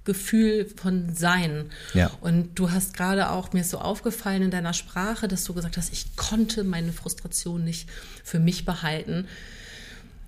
Gefühl 0.05 0.67
von 0.75 1.13
Sein. 1.15 1.71
Ja. 1.93 2.11
Und 2.21 2.57
du 2.57 2.71
hast 2.71 2.95
gerade 2.95 3.29
auch, 3.31 3.53
mir 3.53 3.61
ist 3.61 3.71
so 3.71 3.79
aufgefallen 3.79 4.43
in 4.43 4.51
deiner 4.51 4.73
Sprache, 4.73 5.27
dass 5.27 5.43
du 5.43 5.53
gesagt 5.53 5.77
hast, 5.77 5.91
ich 5.91 6.15
konnte 6.15 6.63
meine 6.63 6.93
Frustration 6.93 7.63
nicht 7.63 7.89
für 8.23 8.39
mich 8.39 8.65
behalten. 8.65 9.27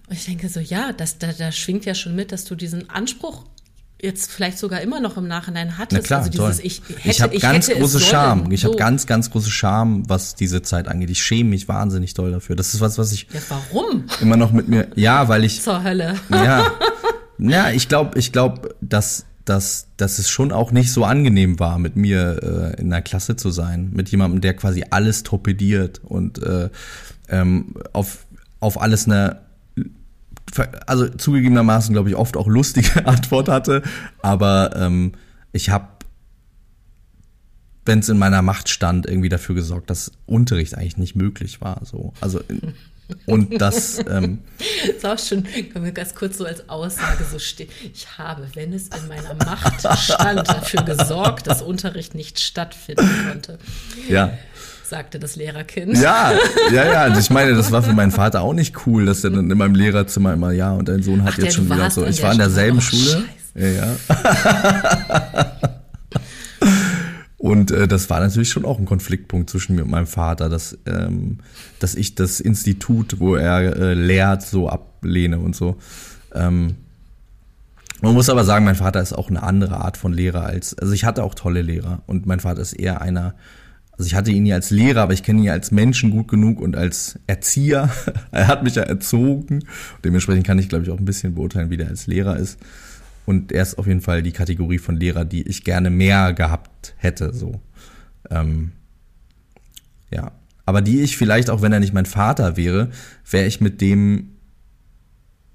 Und 0.09 0.15
ich 0.15 0.25
denke 0.25 0.49
so, 0.49 0.59
ja, 0.59 0.93
das, 0.93 1.19
da, 1.19 1.31
da 1.31 1.51
schwingt 1.51 1.85
ja 1.85 1.93
schon 1.93 2.15
mit, 2.15 2.31
dass 2.31 2.45
du 2.45 2.55
diesen 2.55 2.89
Anspruch 2.89 3.43
jetzt 4.01 4.31
vielleicht 4.31 4.59
sogar 4.59 4.81
immer 4.81 4.99
noch 4.99 5.17
im 5.17 5.27
Nachhinein 5.27 5.77
hattest. 5.77 6.01
Na 6.01 6.05
klar, 6.05 6.19
also 6.19 6.31
dieses, 6.31 6.59
ich 6.59 6.81
hätte, 6.87 7.07
ich 7.07 7.21
habe 7.21 7.37
ganz 7.39 7.69
große 7.69 7.99
Scham. 7.99 8.51
Ich 8.51 8.61
so. 8.61 8.69
habe 8.69 8.77
ganz, 8.77 9.07
ganz 9.07 9.31
große 9.31 9.49
Scham, 9.49 10.07
was 10.07 10.35
diese 10.35 10.61
Zeit 10.61 10.87
angeht. 10.87 11.09
Ich 11.09 11.21
schäme 11.21 11.49
mich 11.49 11.67
wahnsinnig 11.67 12.13
doll 12.13 12.31
dafür. 12.31 12.55
Das 12.55 12.73
ist 12.73 12.81
was, 12.81 12.97
was 12.97 13.11
ich. 13.11 13.27
Ja, 13.33 13.41
warum? 13.49 14.05
Immer 14.21 14.37
noch 14.37 14.51
mit 14.51 14.67
mir. 14.67 14.87
Ja, 14.95 15.27
weil 15.27 15.43
ich. 15.43 15.61
Zur 15.63 15.83
Hölle. 15.83 16.15
Ja. 16.29 16.71
Ja, 17.39 17.69
ich 17.69 17.87
glaube, 17.87 18.17
ich 18.17 18.31
glaube, 18.31 18.75
dass 18.81 19.25
dass, 19.47 19.87
dass 19.95 20.19
es 20.19 20.29
schon 20.29 20.51
auch 20.51 20.71
nicht 20.71 20.91
so 20.91 21.05
angenehm 21.05 21.59
war, 21.59 21.79
mit 21.79 21.95
mir 21.95 22.73
äh, 22.75 22.81
in 22.81 22.89
der 22.89 23.01
Klasse 23.01 23.37
zu 23.37 23.49
sein. 23.49 23.91
Mit 23.93 24.09
jemandem, 24.09 24.41
der 24.41 24.53
quasi 24.55 24.83
alles 24.89 25.23
torpediert 25.23 26.01
und 26.03 26.43
äh, 26.43 26.69
ähm, 27.29 27.75
auf, 27.93 28.25
auf 28.59 28.81
alles 28.81 29.05
eine, 29.05 29.41
also 30.85 31.07
zugegebenermaßen, 31.07 31.93
glaube 31.93 32.09
ich, 32.09 32.15
oft 32.15 32.35
auch 32.35 32.47
lustige 32.47 33.05
Antwort 33.07 33.47
hatte. 33.47 33.83
Aber 34.21 34.75
ähm, 34.75 35.13
ich 35.53 35.69
habe, 35.69 35.87
wenn 37.85 37.99
es 37.99 38.09
in 38.09 38.17
meiner 38.17 38.41
Macht 38.41 38.67
stand, 38.67 39.05
irgendwie 39.05 39.29
dafür 39.29 39.55
gesorgt, 39.55 39.89
dass 39.89 40.11
Unterricht 40.25 40.75
eigentlich 40.75 40.97
nicht 40.97 41.15
möglich 41.15 41.61
war. 41.61 41.79
So. 41.85 42.11
Also 42.19 42.41
und 43.25 43.61
das 43.61 43.99
ähm, 44.09 44.39
ist 44.87 45.05
auch 45.05 45.19
schon, 45.19 45.43
können 45.71 45.85
wir 45.85 45.91
ganz 45.91 46.13
kurz 46.13 46.37
so 46.37 46.45
als 46.45 46.67
Aussage 46.69 47.23
so 47.31 47.39
stehen. 47.39 47.69
Ich 47.93 48.17
habe, 48.17 48.47
wenn 48.53 48.73
es 48.73 48.87
in 48.87 49.07
meiner 49.07 49.33
Macht 49.45 49.81
stand, 49.99 50.47
dafür 50.47 50.83
gesorgt, 50.83 51.47
dass 51.47 51.61
Unterricht 51.61 52.15
nicht 52.15 52.39
stattfinden 52.39 53.09
konnte. 53.29 53.57
Ja. 54.09 54.33
Sagte 54.83 55.19
das 55.19 55.35
Lehrerkind. 55.35 55.97
Ja, 55.97 56.31
ja, 56.71 56.85
ja. 56.85 57.01
Also 57.01 57.19
ich 57.19 57.29
meine, 57.29 57.55
das 57.55 57.71
war 57.71 57.83
für 57.83 57.93
meinen 57.93 58.11
Vater 58.11 58.41
auch 58.41 58.53
nicht 58.53 58.87
cool, 58.87 59.05
dass 59.05 59.23
er 59.23 59.31
dann 59.31 59.51
in 59.51 59.57
meinem 59.57 59.75
Lehrerzimmer 59.75 60.33
immer, 60.33 60.51
ja, 60.51 60.71
und 60.71 60.87
dein 60.87 61.03
Sohn 61.03 61.23
hat 61.23 61.33
Ach, 61.33 61.37
jetzt 61.39 61.55
schon 61.55 61.65
wieder 61.65 61.91
so. 61.91 62.05
Ich 62.05 62.23
war 62.23 62.31
in 62.31 62.37
derselben 62.37 62.79
Schule. 62.79 63.23
Oh, 63.55 63.59
ja, 63.59 63.67
ja. 63.67 63.95
Und 67.47 67.71
äh, 67.71 67.87
das 67.87 68.09
war 68.09 68.19
natürlich 68.19 68.49
schon 68.49 68.65
auch 68.65 68.77
ein 68.77 68.85
Konfliktpunkt 68.85 69.49
zwischen 69.49 69.77
mir 69.77 69.83
und 69.83 69.89
meinem 69.89 70.05
Vater, 70.05 70.49
dass, 70.49 70.77
ähm, 70.85 71.37
dass 71.79 71.95
ich 71.95 72.13
das 72.13 72.41
Institut, 72.41 73.21
wo 73.21 73.35
er 73.35 73.77
äh, 73.77 73.93
lehrt, 73.93 74.41
so 74.41 74.67
ablehne 74.67 75.39
und 75.39 75.55
so. 75.55 75.77
Ähm, 76.35 76.75
man 78.01 78.13
muss 78.13 78.29
aber 78.29 78.43
sagen, 78.43 78.65
mein 78.65 78.75
Vater 78.75 79.01
ist 79.01 79.13
auch 79.13 79.29
eine 79.29 79.43
andere 79.43 79.77
Art 79.77 79.95
von 79.95 80.11
Lehrer 80.11 80.45
als, 80.45 80.77
also 80.77 80.91
ich 80.91 81.05
hatte 81.05 81.23
auch 81.23 81.35
tolle 81.35 81.61
Lehrer 81.61 82.03
und 82.05 82.25
mein 82.25 82.41
Vater 82.41 82.61
ist 82.61 82.73
eher 82.73 83.01
einer, 83.01 83.33
also 83.93 84.05
ich 84.05 84.13
hatte 84.13 84.31
ihn 84.31 84.43
nie 84.43 84.53
als 84.53 84.69
Lehrer, 84.69 85.03
aber 85.03 85.13
ich 85.13 85.23
kenne 85.23 85.41
ihn 85.41 85.49
als 85.49 85.71
Menschen 85.71 86.11
gut 86.11 86.27
genug 86.27 86.59
und 86.59 86.75
als 86.75 87.17
Erzieher. 87.27 87.89
er 88.31 88.47
hat 88.47 88.63
mich 88.63 88.75
ja 88.75 88.83
erzogen. 88.83 89.63
Dementsprechend 90.03 90.45
kann 90.45 90.59
ich, 90.59 90.67
glaube 90.67 90.83
ich, 90.83 90.91
auch 90.91 90.99
ein 90.99 91.05
bisschen 91.05 91.35
beurteilen, 91.35 91.69
wie 91.69 91.77
der 91.77 91.87
als 91.87 92.07
Lehrer 92.07 92.35
ist. 92.35 92.59
Und 93.27 93.51
er 93.51 93.61
ist 93.61 93.77
auf 93.77 93.87
jeden 93.87 93.99
Fall 93.99 94.23
die 94.23 94.31
Kategorie 94.31 94.77
von 94.77 94.95
Lehrer, 94.95 95.25
die 95.25 95.41
ich 95.41 95.65
gerne 95.65 95.89
mehr 95.89 96.31
gehabt 96.31 96.93
hätte. 96.95 97.33
So. 97.33 97.59
Ähm, 98.29 98.71
ja. 100.09 100.31
Aber 100.65 100.81
die 100.81 101.01
ich 101.01 101.17
vielleicht, 101.17 101.49
auch 101.49 101.61
wenn 101.61 101.73
er 101.73 101.81
nicht 101.81 101.93
mein 101.93 102.05
Vater 102.05 102.55
wäre, 102.55 102.89
wäre 103.29 103.45
ich 103.45 103.59
mit 103.59 103.81
dem, 103.81 104.29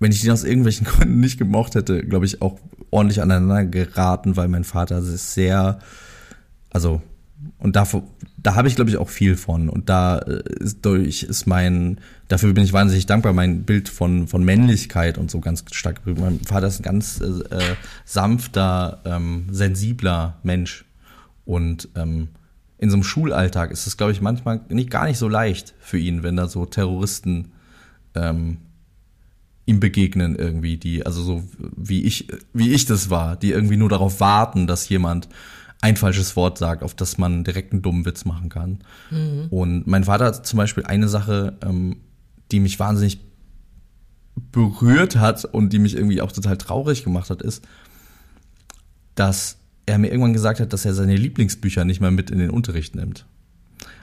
wenn 0.01 0.13
ich 0.13 0.23
ihn 0.23 0.31
aus 0.31 0.45
irgendwelchen 0.45 0.87
Gründen 0.87 1.21
nicht 1.21 1.39
gemocht 1.39 1.75
hätte, 1.75 2.03
glaube 2.03 2.27
ich, 2.27 2.43
auch 2.43 2.59
ordentlich 2.91 3.23
aneinander 3.23 3.65
geraten, 3.65 4.37
weil 4.37 4.49
mein 4.49 4.65
Vater 4.65 5.01
sehr, 5.01 5.79
also 6.69 7.01
und 7.59 7.77
davor, 7.77 8.03
da 8.37 8.55
habe 8.55 8.69
ich, 8.69 8.75
glaube 8.75 8.91
ich, 8.91 8.97
auch 8.97 9.09
viel 9.09 9.37
von. 9.37 9.69
Und 9.69 9.89
da 9.89 10.19
äh, 10.19 10.43
ist 10.61 10.85
durch 10.85 11.23
ist 11.23 11.47
mein, 11.47 11.99
dafür 12.29 12.53
bin 12.53 12.65
ich 12.65 12.73
wahnsinnig 12.73 13.07
dankbar, 13.07 13.33
mein 13.33 13.65
Bild 13.65 13.89
von, 13.89 14.27
von 14.27 14.45
Männlichkeit 14.45 15.19
und 15.19 15.31
so 15.31 15.41
ganz 15.41 15.65
stark. 15.73 16.01
Mein 16.05 16.41
Vater 16.41 16.67
ist 16.67 16.81
ein 16.81 16.83
ganz 16.83 17.21
äh, 17.21 17.55
äh, 17.55 17.77
sanfter, 18.05 19.01
ähm, 19.05 19.47
sensibler 19.51 20.39
Mensch. 20.43 20.85
Und 21.45 21.89
ähm, 21.95 22.29
in 22.79 22.91
so 22.91 22.97
einem 22.97 23.05
Schulalltag 23.05 23.71
ist 23.71 23.87
es, 23.87 23.97
glaube 23.97 24.13
ich, 24.13 24.21
manchmal 24.21 24.61
nicht, 24.69 24.91
gar 24.91 25.07
nicht 25.07 25.19
so 25.19 25.29
leicht 25.29 25.75
für 25.79 25.99
ihn, 25.99 26.23
wenn 26.23 26.37
da 26.37 26.49
so 26.49 26.67
Terroristen 26.67 27.53
ähm, 28.15 28.59
ihm 29.67 29.79
begegnen 29.79 30.35
irgendwie, 30.35 30.77
die, 30.77 31.07
also 31.07 31.23
so 31.23 31.45
wie 31.77 32.03
ich, 32.03 32.27
wie 32.53 32.73
ich 32.73 32.85
das 32.85 33.11
war, 33.11 33.37
die 33.37 33.53
irgendwie 33.53 33.77
nur 33.77 33.89
darauf 33.89 34.19
warten, 34.19 34.67
dass 34.67 34.89
jemand 34.89 35.29
ein 35.83 35.97
falsches 35.97 36.37
Wort 36.37 36.59
sagt, 36.59 36.83
auf 36.83 36.95
das 36.95 37.19
man 37.19 37.45
direkt 37.45 37.73
einen 37.73 37.83
dummen 37.83 38.07
Witz 38.07 38.25
machen 38.25 38.49
kann. 38.49 38.79
Mhm. 39.11 39.49
Und 39.51 39.87
mein 39.87 40.05
Vater 40.05 40.27
hat 40.27 40.47
zum 40.47 40.57
Beispiel 40.57 40.87
eine 40.87 41.09
Sache, 41.09 41.59
ähm, 41.61 41.97
die 42.53 42.61
mich 42.61 42.79
wahnsinnig 42.79 43.19
berührt 44.53 45.17
hat 45.17 45.45
und 45.45 45.73
die 45.73 45.81
mich 45.81 45.97
irgendwie 45.97 46.23
auch 46.23 46.31
total 46.31 46.57
traurig 46.57 47.03
gemacht 47.03 47.31
hat, 47.31 47.43
ist, 47.43 47.67
dass 49.17 49.59
er 49.85 49.99
mir 49.99 50.09
irgendwann 50.09 50.33
gesagt 50.33 50.61
hat, 50.61 50.73
dass 50.73 50.85
er 50.85 50.95
seine 50.95 51.17
Lieblingsbücher 51.17 51.85
nicht 51.85 52.01
mehr 52.01 52.13
mit 52.13 52.31
in 52.31 52.39
den 52.39 52.51
Unterricht 52.51 52.95
nimmt. 52.95 53.27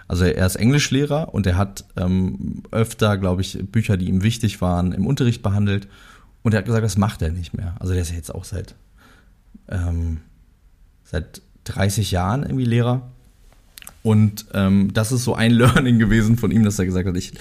Also 0.10 0.26
er 0.26 0.46
ist 0.46 0.58
Englischlehrer 0.58 1.34
und 1.34 1.48
er 1.48 1.56
hat 1.56 1.86
ähm, 1.96 2.64
öfter, 2.72 3.18
glaube 3.18 3.42
ich, 3.42 3.58
Bücher, 3.72 3.96
die 3.96 4.10
ihm 4.10 4.22
wichtig 4.22 4.60
waren, 4.60 4.92
im 4.92 5.08
Unterricht 5.08 5.42
behandelt. 5.42 5.88
Und 6.42 6.54
er 6.54 6.58
hat 6.58 6.66
gesagt, 6.66 6.84
das 6.84 6.98
macht 6.98 7.22
er 7.22 7.32
nicht 7.32 7.54
mehr. 7.56 7.76
Also 7.80 7.94
der 7.94 8.02
ist 8.02 8.10
ja 8.10 8.18
jetzt 8.18 8.36
auch 8.36 8.44
seit, 8.44 8.76
ähm, 9.70 10.18
seit 11.04 11.42
30 11.70 12.12
Jahren 12.12 12.44
irgendwie 12.44 12.66
Lehrer. 12.66 13.10
Und 14.02 14.46
ähm, 14.54 14.92
das 14.94 15.12
ist 15.12 15.24
so 15.24 15.36
ein 15.36 15.52
Learning 15.54 16.00
gewesen 16.00 16.38
von 16.38 16.52
ihm, 16.52 16.64
dass 16.64 16.80
er 16.80 16.86
gesagt 16.86 17.08
hat, 17.08 17.18
ich, 17.18 17.34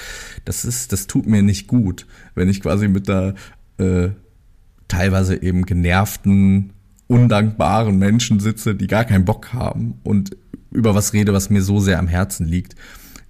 das 0.44 0.64
ist, 0.64 0.92
das 0.92 1.06
tut 1.06 1.26
mir 1.26 1.42
nicht 1.42 1.66
gut, 1.68 2.06
wenn 2.34 2.48
ich 2.48 2.60
quasi 2.60 2.88
mit 2.88 3.08
der 3.08 3.34
äh, 3.78 4.10
teilweise 4.88 5.40
eben 5.42 5.66
genervten, 5.66 6.72
undankbaren 7.06 7.98
Menschen 7.98 8.40
sitze, 8.40 8.74
die 8.74 8.86
gar 8.86 9.04
keinen 9.04 9.24
Bock 9.24 9.52
haben 9.52 9.94
und 10.02 10.36
über 10.70 10.94
was 10.94 11.12
rede, 11.12 11.32
was 11.32 11.50
mir 11.50 11.62
so 11.62 11.80
sehr 11.80 11.98
am 11.98 12.08
Herzen 12.08 12.46
liegt. 12.46 12.74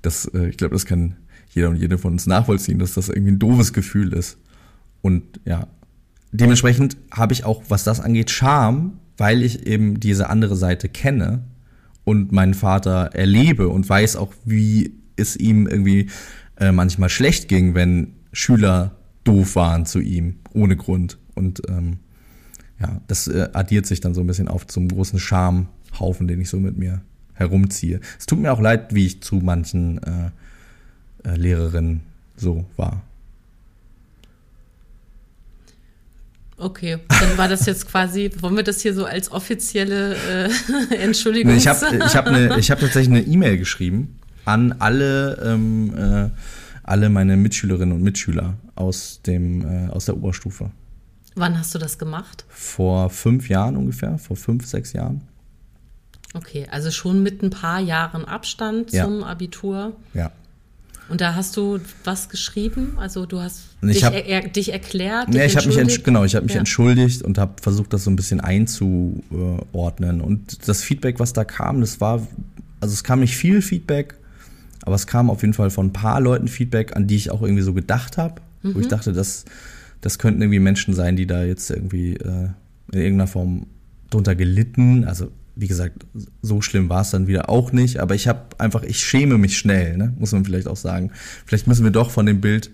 Das, 0.03 0.27
äh, 0.27 0.49
ich 0.49 0.57
glaube, 0.57 0.75
das 0.75 0.87
kann 0.87 1.17
jeder 1.51 1.71
und 1.71 1.77
jede 1.77 1.99
von 1.99 2.13
uns 2.13 2.27
nachvollziehen, 2.27 2.79
dass 2.79 2.95
das 2.95 3.09
irgendwie 3.09 3.33
ein 3.33 3.39
doofes 3.39 3.73
Gefühl 3.73 4.13
ist. 4.13 4.39
Und 5.03 5.23
ja, 5.45 5.67
dementsprechend 6.33 6.97
habe 7.11 7.33
ich 7.33 7.45
auch, 7.45 7.63
was 7.69 7.85
das 7.85 8.01
angeht, 8.01 8.31
Scham, 8.31 8.99
weil 9.19 9.43
ich 9.43 9.67
eben 9.67 10.01
diese 10.01 10.31
andere 10.31 10.57
Seite 10.57 10.89
kenne 10.89 11.43
und 12.05 12.33
meinen 12.33 12.55
Vater 12.55 13.11
erlebe 13.13 13.69
und 13.69 13.89
weiß 13.89 14.17
auch, 14.17 14.33
wie 14.45 14.95
es 15.17 15.37
ihm 15.37 15.67
irgendwie 15.67 16.09
äh, 16.59 16.73
manchmal 16.73 17.11
schlecht 17.11 17.49
ging, 17.49 17.75
wenn 17.75 18.15
Schüler 18.33 18.97
doof 19.25 19.57
waren 19.57 19.85
zu 19.85 20.01
ihm, 20.01 20.37
ohne 20.55 20.77
Grund. 20.77 21.19
Und 21.35 21.61
ähm, 21.69 21.99
ja, 22.81 23.01
das 23.09 23.29
äh, 23.29 23.49
addiert 23.53 23.87
sich 23.87 24.01
dann 24.01 24.15
so 24.15 24.21
ein 24.21 24.27
bisschen 24.27 24.49
auf 24.49 24.67
zum 24.67 24.89
großen 24.89 25.19
Schamhaufen, 25.19 26.29
den 26.29 26.41
ich 26.41 26.49
so 26.49 26.59
mit 26.59 26.79
mir 26.79 27.03
herumziehe. 27.35 28.01
Es 28.19 28.27
tut 28.27 28.39
mir 28.39 28.53
auch 28.53 28.61
leid, 28.61 28.95
wie 28.95 29.07
ich 29.07 29.23
zu 29.23 29.37
manchen 29.37 29.99
äh, 30.03 30.31
äh, 31.29 31.37
Lehrerinnen 31.37 32.01
so 32.37 32.65
war. 32.77 33.03
Okay, 36.59 36.99
dann 37.09 37.39
war 37.39 37.47
das 37.49 37.67
jetzt 37.67 37.87
quasi, 37.89 38.31
wollen 38.41 38.57
wir 38.57 38.65
das 38.65 38.81
hier 38.81 38.93
so 38.93 39.05
als 39.05 39.31
offizielle 39.31 40.17
äh, 40.17 40.49
Entschuldigung? 40.97 41.53
Nee, 41.53 41.59
ich 41.59 41.69
habe 41.69 41.87
ich 42.05 42.17
hab 42.17 42.31
ne, 42.31 42.57
ich 42.59 42.71
hab 42.71 42.81
tatsächlich 42.81 43.17
eine 43.17 43.25
E-Mail 43.27 43.59
geschrieben 43.59 44.19
an 44.45 44.75
alle, 44.81 45.41
ähm, 45.45 45.95
äh, 45.97 46.31
alle 46.83 47.11
meine 47.11 47.37
Mitschülerinnen 47.37 47.95
und 47.95 48.03
Mitschüler 48.03 48.55
aus, 48.75 49.21
dem, 49.25 49.63
äh, 49.87 49.89
aus 49.91 50.07
der 50.07 50.17
Oberstufe. 50.17 50.71
Wann 51.37 51.57
hast 51.59 51.75
du 51.75 51.79
das 51.79 51.99
gemacht? 51.99 52.45
Vor 52.49 53.11
fünf 53.11 53.49
Jahren 53.49 53.77
ungefähr, 53.77 54.19
vor 54.19 54.37
fünf, 54.37 54.67
sechs 54.67 54.93
Jahren. 54.93 55.21
Okay, 56.35 56.67
also 56.71 56.91
schon 56.91 57.23
mit 57.23 57.43
ein 57.43 57.51
paar 57.51 57.79
Jahren 57.81 58.25
Abstand 58.25 58.93
Ja. 58.93 59.05
zum 59.05 59.23
Abitur. 59.23 59.93
Ja. 60.13 60.33
Und 61.09 61.21
da 61.23 61.35
hast 61.35 61.57
du 61.57 61.79
was 62.05 62.29
geschrieben? 62.29 62.93
Also 62.99 63.25
du 63.25 63.41
hast 63.41 63.63
Ich 63.83 63.93
dich, 63.93 64.05
hab- 64.05 64.13
er, 64.15 64.43
dich 64.49 64.73
erklärt? 64.73 65.29
Dich 65.33 65.41
ich 65.43 65.57
habe 65.57 65.67
mich 65.69 66.05
genau, 66.05 66.25
ich 66.25 66.35
habe 66.35 66.45
mich 66.45 66.55
Ja. 66.55 66.59
entschuldigt 66.61 67.23
und 67.23 67.39
habe 67.39 67.55
versucht, 67.63 67.93
das 67.93 68.05
so 68.05 68.11
ein 68.11 68.17
bisschen 68.17 68.41
einzuordnen. 68.41 70.21
Und 70.21 70.69
das 70.69 70.83
Feedback, 70.83 71.19
was 71.19 71.33
da 71.33 71.45
kam, 71.45 71.81
das 71.81 72.01
war, 72.01 72.27
also 72.81 72.93
es 72.93 73.05
kam 73.05 73.21
nicht 73.21 73.37
viel 73.37 73.63
Feedback, 73.63 74.15
aber 74.83 74.95
es 74.97 75.07
kam 75.07 75.31
auf 75.31 75.43
jeden 75.43 75.55
Fall 75.55 75.71
von 75.71 75.87
ein 75.87 75.93
paar 75.93 76.21
Leuten 76.21 76.49
Feedback, 76.49 76.97
an 76.97 77.07
die 77.07 77.17
ich 77.17 77.31
auch 77.31 77.43
irgendwie 77.43 77.63
so 77.63 77.75
gedacht 77.75 78.17
habe, 78.19 78.41
wo 78.63 78.71
Mhm. 78.71 78.81
ich 78.81 78.89
dachte, 78.89 79.13
das, 79.13 79.45
das 80.01 80.19
könnten 80.19 80.43
irgendwie 80.43 80.61
Menschen 80.61 80.95
sein, 80.95 81.17
die 81.17 81.27
da 81.27 81.45
jetzt 81.45 81.71
irgendwie 81.71 82.15
äh, 82.15 82.49
in 82.93 82.99
irgendeiner 83.01 83.27
Form 83.29 83.67
drunter 84.11 84.35
gelitten. 84.35 85.05
Also 85.05 85.31
wie 85.59 85.67
gesagt, 85.67 86.07
so 86.41 86.63
schlimm 86.63 86.89
war 86.89 87.01
es 87.01 87.11
dann 87.11 87.27
wieder 87.27 87.51
auch 87.51 87.73
nicht, 87.73 87.99
aber 87.99 88.15
ich 88.15 88.29
habe 88.29 88.47
einfach, 88.59 88.85
ich 88.85 89.05
schäme 89.05 89.39
mich 89.39 89.59
schnell, 89.59 89.97
ne? 89.97 90.15
muss 90.17 90.31
man 90.31 90.45
vielleicht 90.45 90.69
auch 90.69 90.77
sagen. 90.77 91.11
Vielleicht 91.47 91.67
müssen 91.67 91.83
wir 91.83 91.91
doch 91.91 92.13
von 92.13 92.27
dem 92.27 92.41
Bild, 92.41 92.71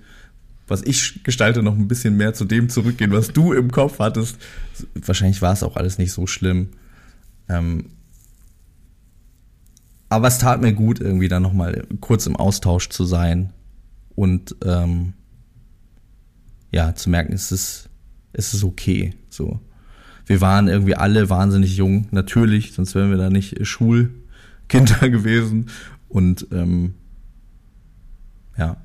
was 0.69 0.83
ich 0.83 1.25
gestalte, 1.25 1.63
noch 1.63 1.79
ein 1.79 1.89
bisschen 1.89 2.19
mehr 2.19 2.35
zu 2.35 2.45
dem 2.45 2.69
zurückgehen, 2.69 3.11
was 3.11 3.29
du 3.29 3.55
im 3.55 3.71
Kopf 3.71 4.01
hattest. 4.01 4.37
Wahrscheinlich 4.95 5.41
war 5.41 5.55
es 5.55 5.63
auch 5.63 5.77
alles 5.77 5.97
nicht 5.97 6.13
so 6.13 6.27
schlimm. 6.27 6.69
Ähm, 7.49 7.87
aber 10.11 10.29
es 10.29 10.37
tat 10.37 10.61
mir 10.61 10.75
gut, 10.75 11.01
irgendwie 11.01 11.29
dann 11.29 11.43
nochmal 11.43 11.87
kurz 12.03 12.27
im 12.27 12.37
Austausch 12.37 12.91
zu 12.91 13.07
sein 13.07 13.55
und 14.15 14.57
ähm, 14.63 15.15
ja, 16.71 16.95
zu 16.95 17.09
merken, 17.09 17.33
es 17.33 17.51
ist, 17.51 17.89
es 18.35 18.53
ist 18.53 18.63
okay. 18.63 19.15
So. 19.31 19.59
Wir 20.27 20.41
waren 20.41 20.69
irgendwie 20.69 20.95
alle 20.97 21.29
wahnsinnig 21.31 21.77
jung, 21.77 22.09
natürlich, 22.11 22.73
sonst 22.73 22.95
wären 22.95 23.11
wir 23.11 23.19
da 23.19 23.31
nicht 23.31 23.67
Schulkinder 23.67 25.09
gewesen. 25.11 25.71
Und 26.09 26.47
ähm, 26.53 26.95
ja, 28.57 28.77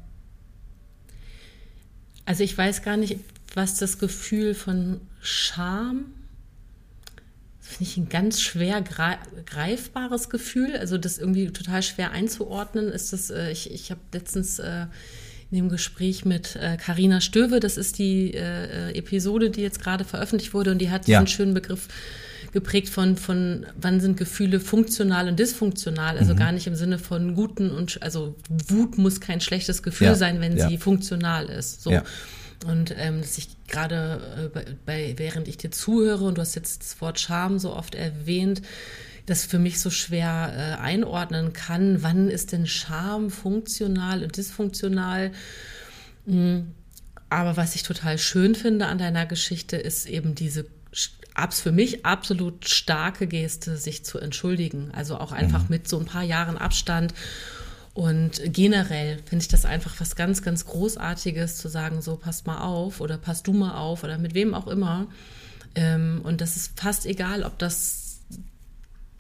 Also 2.26 2.44
ich 2.44 2.58
weiß 2.58 2.84
gar 2.84 2.98
nicht, 2.98 3.18
was 3.56 3.78
das 3.78 3.98
Gefühl 3.98 4.54
von 4.54 5.02
Scham, 5.22 6.06
finde 7.60 7.84
ich 7.90 7.98
ein 7.98 8.10
ganz 8.10 8.42
schwer 8.42 8.82
grei- 8.82 9.18
greifbares 9.46 10.30
Gefühl. 10.30 10.76
Also 10.78 10.98
das 10.98 11.18
irgendwie 11.18 11.50
total 11.52 11.82
schwer 11.84 12.12
einzuordnen 12.12 12.90
ist 12.90 13.14
das, 13.14 13.30
äh, 13.30 13.52
ich, 13.52 13.72
ich 13.72 13.90
habe 13.92 14.02
letztens 14.14 14.60
äh, 14.60 14.86
in 15.52 15.58
dem 15.58 15.70
Gespräch 15.70 16.26
mit 16.26 16.58
Karina 16.84 17.22
Stöwe, 17.22 17.60
das 17.60 17.78
ist 17.78 17.98
die 17.98 18.34
äh, 18.34 18.92
Episode, 18.98 19.50
die 19.50 19.62
jetzt 19.62 19.82
gerade 19.82 20.06
veröffentlicht 20.06 20.54
wurde 20.54 20.72
und 20.72 20.80
die 20.80 20.90
hat 20.92 21.08
Ja. 21.08 21.20
diesen 21.22 21.28
schönen 21.36 21.54
Begriff 21.54 21.88
geprägt 22.52 22.90
von, 22.90 23.16
von 23.18 23.66
wann 23.80 24.00
sind 24.00 24.18
Gefühle 24.18 24.60
funktional 24.60 25.28
und 25.28 25.40
dysfunktional, 25.40 26.14
Mhm. 26.16 26.20
also 26.20 26.36
gar 26.36 26.52
nicht 26.52 26.68
im 26.68 26.76
Sinne 26.76 26.98
von 27.00 27.36
guten 27.36 27.70
und 27.72 28.02
also 28.02 28.36
Wut 28.68 28.98
muss 28.98 29.22
kein 29.22 29.42
schlechtes 29.42 29.84
Gefühl 29.84 30.08
Ja, 30.08 30.16
sein, 30.16 30.40
wenn 30.42 30.58
ja. 30.58 30.68
sie 30.70 30.78
funktional 30.78 31.46
ist. 31.48 31.82
So. 31.84 31.92
Und 32.68 32.94
ähm, 32.98 33.22
dass 33.22 33.38
ich 33.38 33.48
gerade 33.68 34.20
äh, 34.38 34.50
bei, 34.50 34.66
bei, 34.86 35.14
während 35.18 35.48
ich 35.48 35.58
dir 35.58 35.72
zuhöre 35.72 36.26
und 36.26 36.38
du 36.38 36.42
hast 36.42 36.56
jetzt 36.56 36.82
das 36.82 37.02
Wort 37.02 37.20
Scham 37.20 37.58
so 37.60 37.74
oft 37.76 37.96
erwähnt, 37.96 38.62
das 39.30 39.46
für 39.46 39.60
mich 39.60 39.80
so 39.80 39.90
schwer 39.90 40.54
äh, 40.56 40.82
einordnen 40.82 41.54
kann. 41.54 42.02
Wann 42.04 42.30
ist 42.30 42.52
denn 42.52 42.68
Scham 42.68 43.30
funktional 43.30 44.24
und 44.24 44.36
dysfunktional? 44.36 45.32
Mm, 46.26 46.60
Aber 47.30 47.58
was 47.58 47.76
ich 47.76 47.84
total 47.84 48.18
schön 48.18 48.56
finde 48.56 48.88
an 48.88 48.98
deiner 48.98 49.26
Geschichte, 49.26 49.78
ist 49.78 50.08
eben 50.08 50.36
diese 50.36 50.66
abs 51.36 51.62
für 51.62 51.72
mich 51.72 52.06
absolut 52.06 52.68
starke 52.68 53.28
Geste, 53.28 53.78
sich 53.78 54.04
zu 54.04 54.20
entschuldigen. 54.20 54.92
Also 54.92 55.18
auch 55.18 55.32
einfach 55.32 55.70
mit 55.70 55.88
so 55.88 56.00
ein 56.00 56.06
paar 56.06 56.24
Jahren 56.24 56.58
Abstand. 56.58 57.14
Und 57.94 58.42
generell 58.46 59.20
finde 59.26 59.44
ich 59.44 59.48
das 59.48 59.66
einfach 59.66 59.96
was 60.00 60.16
ganz, 60.16 60.42
ganz 60.42 60.66
Großartiges 60.66 61.58
zu 61.58 61.68
sagen, 61.68 62.02
so 62.02 62.16
passt 62.16 62.48
mal 62.48 62.62
auf 62.62 63.02
oder 63.02 63.18
passt 63.18 63.48
du 63.48 63.54
mal 63.54 63.76
auf 63.78 64.04
oder 64.04 64.18
mit 64.18 64.34
wem 64.34 64.54
auch 64.54 64.68
immer. 64.68 65.08
Ähm, 65.76 66.22
und 66.24 66.42
das 66.42 66.56
ist 66.56 66.80
fast 66.80 67.06
egal, 67.06 67.44
ob 67.44 67.58
das 67.60 68.09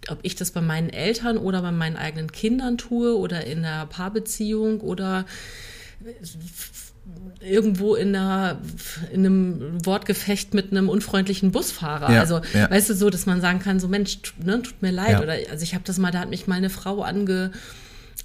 ob 0.08 0.20
ich 0.22 0.36
das 0.36 0.52
bei 0.52 0.62
meinen 0.62 0.90
Eltern 0.90 1.38
oder 1.38 1.62
bei 1.62 1.72
meinen 1.72 1.98
eigenen 1.98 2.32
Kindern 2.32 2.78
tue 2.78 3.18
oder 3.18 3.46
in 3.46 3.60
einer 3.60 3.86
Paarbeziehung 3.86 4.82
oder 4.82 5.26
irgendwo 7.42 7.96
in, 7.96 8.16
einer, 8.16 8.60
in 9.12 9.26
einem 9.26 9.86
Wortgefecht 9.86 10.54
mit 10.54 10.72
einem 10.72 10.90
unfreundlichen 10.90 11.52
Busfahrer. 11.52 12.14
Ja, 12.14 12.20
also, 12.20 12.42
ja. 12.54 12.70
weißt 12.70 12.90
du, 12.90 12.96
so, 12.96 13.10
dass 13.10 13.26
man 13.26 13.42
sagen 13.42 13.60
kann, 13.60 13.80
so 13.80 13.88
Mensch, 13.88 14.20
ne, 14.44 14.62
tut 14.62 14.82
mir 14.82 14.92
leid. 14.92 15.12
Ja. 15.12 15.22
Oder 15.22 15.36
also 15.50 15.64
ich 15.64 15.74
habe 15.74 15.84
das 15.86 15.98
mal, 15.98 16.12
da 16.12 16.20
hat 16.20 16.30
mich 16.30 16.48
mal 16.48 16.56
eine 16.56 16.70
Frau 16.70 17.02
ange, 17.02 17.52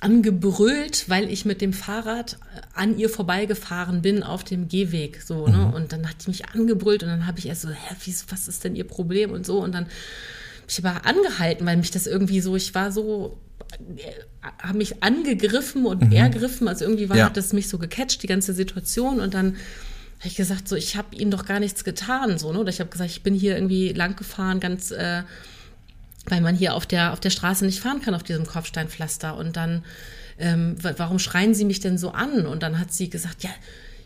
angebrüllt, 0.01 1.09
weil 1.09 1.31
ich 1.31 1.45
mit 1.45 1.61
dem 1.61 1.73
Fahrrad 1.73 2.39
an 2.75 2.99
ihr 2.99 3.09
vorbeigefahren 3.09 4.03
bin 4.03 4.23
auf 4.23 4.45
dem 4.45 4.69
Gehweg. 4.69 5.23
So, 5.23 5.47
ne? 5.47 5.73
Und 5.75 5.93
dann 5.93 6.09
hat 6.09 6.17
die 6.25 6.31
mich 6.31 6.49
angebrüllt 6.49 7.03
und 7.03 7.09
dann 7.09 7.27
habe 7.27 7.39
ich 7.39 7.47
erst 7.47 7.63
so, 7.63 7.71
hä, 7.71 7.95
wie, 8.05 8.15
was 8.29 8.49
ist 8.49 8.65
denn 8.65 8.77
ihr 8.77 8.87
Problem 8.87 9.31
und 9.31 9.47
so. 9.47 9.63
Und 9.63 9.73
dann 9.75 9.87
ich 10.69 10.85
aber 10.85 11.07
angehalten, 11.07 11.67
weil 11.67 11.77
mich 11.77 11.91
das 11.91 12.07
irgendwie 12.07 12.41
so, 12.41 12.57
ich 12.57 12.75
war 12.75 12.93
so 12.93 13.39
haben 14.63 14.79
mich 14.79 15.03
angegriffen 15.03 15.87
und 15.87 16.03
mhm. 16.03 16.13
ergriffen. 16.13 16.69
Also 16.69 16.85
irgendwie 16.85 17.09
war, 17.09 17.17
Ja. 17.17 17.25
hat 17.27 17.37
das 17.37 17.53
mich 17.53 17.69
so 17.69 17.79
gecatcht, 17.79 18.23
die 18.23 18.27
ganze 18.27 18.53
Situation. 18.53 19.21
Und 19.21 19.35
dann 19.35 19.57
habe 20.19 20.29
ich 20.29 20.37
gesagt, 20.37 20.69
so, 20.69 20.77
ich 20.77 20.97
habe 20.97 21.15
ihnen 21.17 21.31
doch 21.31 21.45
gar 21.45 21.61
nichts 21.61 21.83
getan. 21.85 22.39
So, 22.39 22.53
ne? 22.53 22.59
Oder 22.61 22.71
ich 22.71 22.81
habe 22.81 22.91
gesagt, 22.91 23.11
ich 23.11 23.23
bin 23.23 23.35
hier 23.35 23.57
irgendwie 23.57 23.93
lang 23.93 24.17
gefahren, 24.17 24.61
ganz, 24.61 24.91
äh, 24.91 25.23
weil 26.27 26.41
man 26.41 26.55
hier 26.55 26.75
auf 26.75 26.87
der, 26.87 27.13
auf 27.13 27.21
der 27.21 27.31
Straße 27.31 27.65
nicht 27.67 27.81
fahren 27.81 28.01
kann, 28.01 28.15
auf 28.15 28.23
diesem 28.23 28.47
Kopfsteinpflaster. 28.47 29.37
Und 29.37 29.57
dann, 29.57 29.85
ähm, 30.39 30.77
wa- 30.83 30.95
warum 30.99 31.19
schreien 31.19 31.55
sie 31.55 31.65
mich 31.65 31.81
denn 31.81 31.99
so 31.99 32.11
an? 32.11 32.47
Und 32.47 32.63
dann 32.63 32.79
hat 32.79 32.93
sie 32.93 33.11
gesagt, 33.11 33.43
ja, 33.45 33.51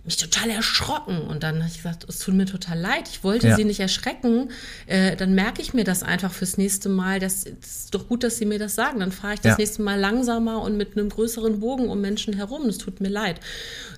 mich 0.08 0.16
total 0.16 0.50
erschrocken. 0.50 1.20
Und 1.22 1.42
dann 1.42 1.58
habe 1.58 1.68
ich 1.68 1.76
gesagt, 1.76 2.04
es 2.08 2.18
tut 2.18 2.34
mir 2.34 2.46
total 2.46 2.78
leid, 2.78 3.08
ich 3.08 3.22
wollte 3.24 3.48
Ja. 3.48 3.56
sie 3.56 3.64
nicht 3.64 3.80
erschrecken. 3.80 4.50
Äh, 4.86 5.16
dann 5.16 5.34
merke 5.34 5.62
ich 5.62 5.74
mir 5.74 5.84
das 5.84 6.02
einfach 6.02 6.32
fürs 6.32 6.56
nächste 6.58 6.88
Mal. 6.88 7.20
Das, 7.20 7.44
das 7.44 7.76
ist 7.84 7.94
doch 7.94 8.08
gut, 8.08 8.24
dass 8.24 8.36
sie 8.38 8.46
mir 8.46 8.58
das 8.58 8.74
sagen. 8.74 9.00
Dann 9.00 9.12
fahre 9.12 9.34
ich 9.34 9.40
das 9.40 9.52
Ja. 9.52 9.56
nächste 9.58 9.82
Mal 9.82 9.98
langsamer 9.98 10.62
und 10.62 10.76
mit 10.76 10.96
einem 10.96 11.08
größeren 11.08 11.60
Bogen 11.60 11.88
um 11.88 12.00
Menschen 12.00 12.34
herum. 12.34 12.66
Es 12.68 12.78
tut 12.78 13.00
mir 13.00 13.08
leid. 13.08 13.40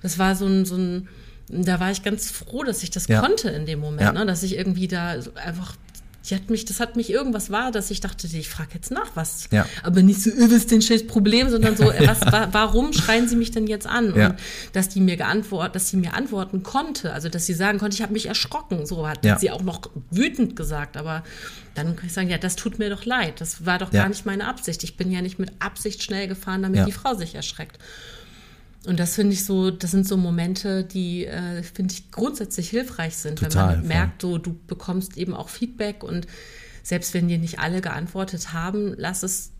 Das 0.03 0.19
war 0.19 0.35
so 0.35 0.45
ein, 0.45 0.65
so 0.65 0.75
ein 0.75 1.07
da 1.53 1.81
war 1.81 1.91
ich 1.91 2.01
ganz 2.01 2.31
froh, 2.31 2.63
dass 2.63 2.81
ich 2.81 2.91
das 2.91 3.07
Ja. 3.07 3.19
konnte 3.19 3.49
in 3.49 3.65
dem 3.65 3.79
Moment, 3.79 4.01
Ja. 4.01 4.13
ne? 4.13 4.25
dass 4.25 4.41
ich 4.43 4.55
irgendwie 4.55 4.87
da 4.87 5.15
einfach 5.43 5.75
die 6.29 6.35
hat 6.35 6.49
mich, 6.49 6.65
das 6.65 6.79
hat 6.79 6.95
mich 6.95 7.09
irgendwas 7.09 7.49
war, 7.49 7.71
dass 7.71 7.89
ich 7.89 7.99
dachte, 7.99 8.27
ich 8.27 8.49
frage 8.49 8.69
jetzt 8.75 8.91
nach, 8.91 9.15
was. 9.15 9.47
Ja. 9.51 9.65
Aber 9.83 10.03
nicht 10.03 10.21
so, 10.21 10.29
äh, 10.29 10.43
was 10.43 10.51
ist 10.51 10.71
denn 10.71 10.81
scheiß 10.81 11.07
Problem, 11.07 11.49
sondern 11.49 11.75
so, 11.75 11.89
äh, 11.91 12.07
was, 12.07 12.21
wa, 12.21 12.49
warum 12.51 12.93
schreien 12.93 13.27
sie 13.27 13.35
mich 13.35 13.51
denn 13.51 13.65
jetzt 13.67 13.87
an? 13.87 14.15
Ja. 14.15 14.27
Und 14.27 14.35
dass 14.73 14.89
die 14.89 15.01
mir 15.01 15.17
geantwortet, 15.17 15.75
dass 15.75 15.89
sie 15.89 15.97
mir 15.97 16.13
antworten 16.13 16.61
konnte, 16.63 17.11
also 17.13 17.27
dass 17.29 17.45
sie 17.45 17.53
sagen 17.53 17.79
konnte, 17.79 17.95
ich 17.95 18.01
habe 18.03 18.13
mich 18.13 18.27
erschrocken. 18.27 18.85
So 18.85 19.07
hat 19.07 19.25
Ja. 19.25 19.39
sie 19.39 19.49
auch 19.51 19.63
noch 19.63 19.81
wütend 20.11 20.55
gesagt, 20.55 20.95
aber 20.97 21.23
dann 21.73 21.95
kann 21.95 22.05
ich 22.07 22.13
sagen, 22.13 22.29
ja, 22.29 22.37
das 22.37 22.55
tut 22.55 22.79
mir 22.79 22.89
doch 22.89 23.05
leid. 23.05 23.41
Das 23.41 23.65
war 23.65 23.79
doch 23.79 23.91
gar 23.91 24.09
nicht 24.09 24.25
meine 24.25 24.47
Absicht. 24.47 24.83
Ich 24.83 24.97
bin 24.97 25.11
ja 25.11 25.21
nicht 25.21 25.39
mit 25.39 25.51
Absicht 25.59 26.03
schnell 26.03 26.27
gefahren, 26.27 26.61
damit 26.63 26.85
die 26.85 26.91
Frau 26.91 27.15
sich 27.15 27.33
erschreckt. 27.35 27.79
Und 28.87 28.99
das 28.99 29.15
finde 29.15 29.33
ich 29.33 29.45
so, 29.45 29.69
das 29.69 29.91
sind 29.91 30.07
so 30.07 30.17
Momente, 30.17 30.83
die, 30.83 31.25
äh, 31.25 31.61
finde 31.61 31.93
ich, 31.93 32.09
grundsätzlich 32.11 32.69
hilfreich 32.69 33.15
sind, 33.15 33.37
Total, 33.39 33.51
wenn 33.53 33.65
man 33.65 33.79
voll. 33.79 33.87
merkt, 33.87 34.21
so, 34.21 34.37
du 34.39 34.55
bekommst 34.67 35.17
eben 35.17 35.33
auch 35.35 35.49
Feedback 35.49 36.03
und 36.03 36.25
selbst 36.81 37.13
wenn 37.13 37.27
dir 37.27 37.37
nicht 37.37 37.59
alle 37.59 37.79
geantwortet 37.81 38.53
haben, 38.53 38.95
lass 38.97 39.21
es 39.21 39.51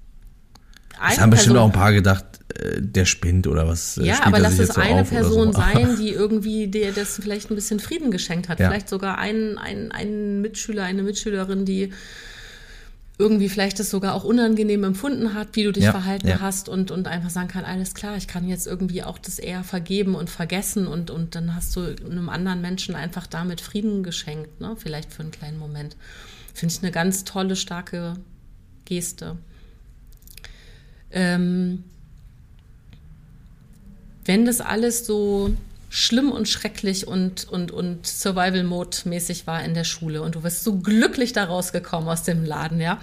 eine 1.00 1.14
Es 1.14 1.20
haben 1.22 1.30
bestimmt 1.30 1.54
Person- 1.54 1.58
auch 1.70 1.74
ein 1.74 1.80
paar 1.80 1.94
gedacht, 1.94 2.26
äh, 2.56 2.82
der 2.82 3.06
spinnt 3.06 3.46
oder 3.48 3.68
was. 3.68 3.98
äh, 3.98 4.06
ja, 4.06 4.24
aber 4.24 4.38
er 4.38 4.44
lass 4.44 4.58
es 4.60 4.70
so 4.74 4.82
eine 4.82 5.04
Person 5.04 5.54
so. 5.54 5.60
sein, 5.60 5.98
die 5.98 6.10
irgendwie 6.10 6.68
dir 6.68 6.92
das 6.92 7.16
vielleicht 7.16 7.50
ein 7.52 7.56
bisschen 7.56 7.80
Frieden 7.80 8.10
geschenkt 8.12 8.50
hat. 8.50 8.60
Ja. 8.60 8.70
Vielleicht 8.70 8.90
sogar 8.90 9.18
ein, 9.20 9.58
ein, 9.60 9.92
ein 9.92 10.42
Mitschüler, 10.42 10.84
eine 10.84 11.04
Mitschülerin, 11.04 11.64
die 11.66 11.94
irgendwie 13.22 13.50
vielleicht 13.50 13.80
das 13.80 13.92
sogar 13.92 14.16
auch 14.16 14.24
unangenehm 14.24 14.84
empfunden 14.84 15.36
hat, 15.36 15.50
wie 15.54 15.64
du 15.64 15.72
dich 15.72 15.84
Ja, 15.84 15.92
verhalten 15.92 16.28
ja. 16.28 16.40
hast 16.42 16.68
und, 16.68 16.90
und 16.90 17.08
einfach 17.08 17.30
sagen 17.30 17.48
kann, 17.48 17.64
alles 17.64 17.94
klar, 17.94 18.18
ich 18.18 18.28
kann 18.28 18.48
jetzt 18.48 18.66
irgendwie 18.66 19.04
auch 19.04 19.20
das 19.20 19.38
eher 19.38 19.64
vergeben 19.64 20.16
und 20.16 20.30
vergessen 20.30 20.88
und, 20.88 21.12
und 21.12 21.36
dann 21.36 21.56
hast 21.56 21.76
du 21.76 21.82
einem 21.82 22.30
anderen 22.30 22.62
Menschen 22.62 22.96
einfach 22.96 23.28
damit 23.28 23.62
Frieden 23.62 24.02
geschenkt, 24.02 24.60
ne? 24.60 24.76
vielleicht 24.76 25.14
für 25.14 25.22
einen 25.22 25.32
kleinen 25.32 25.60
Moment. 25.60 25.96
Finde 26.54 26.74
ich 26.74 26.82
eine 26.82 26.92
ganz 26.92 27.24
tolle, 27.24 27.56
starke 27.56 28.16
Geste. 28.86 29.38
Ähm, 31.12 31.84
wenn 34.26 34.46
das 34.46 34.62
alles 34.62 35.06
so 35.06 35.54
schlimm 35.94 36.32
und 36.32 36.48
schrecklich 36.48 37.06
und, 37.06 37.50
und, 37.50 37.72
und 37.72 38.08
Survival-Mode-mäßig 38.08 39.46
war 39.46 39.62
in 39.62 39.74
der 39.74 39.84
Schule 39.84 40.22
und 40.22 40.36
du 40.36 40.42
bist 40.42 40.64
so 40.64 40.78
glücklich 40.78 41.34
da 41.34 41.44
rausgekommen 41.44 42.08
aus 42.08 42.24
dem 42.24 42.46
Laden, 42.46 42.80
ja. 42.80 42.98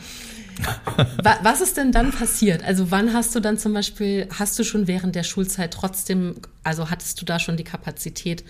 Wa- 1.23 1.39
Was 1.43 1.61
ist 1.61 1.77
denn 1.77 1.93
dann 1.93 2.13
passiert? 2.13 2.65
Also 2.65 2.91
wann 2.91 3.13
hast 3.13 3.35
du 3.35 3.41
dann 3.41 3.59
zum 3.59 3.75
Beispiel, 3.75 4.27
hast 4.37 4.59
du 4.59 4.65
schon 4.65 4.87
während 4.89 5.15
der 5.17 5.23
Schulzeit 5.23 5.73
trotzdem, 5.75 6.37
also 6.65 6.89
hattest 6.89 7.21
du 7.21 7.27
da 7.27 7.39
schon 7.39 7.59
die 7.59 7.65
Kapazität 7.65 8.43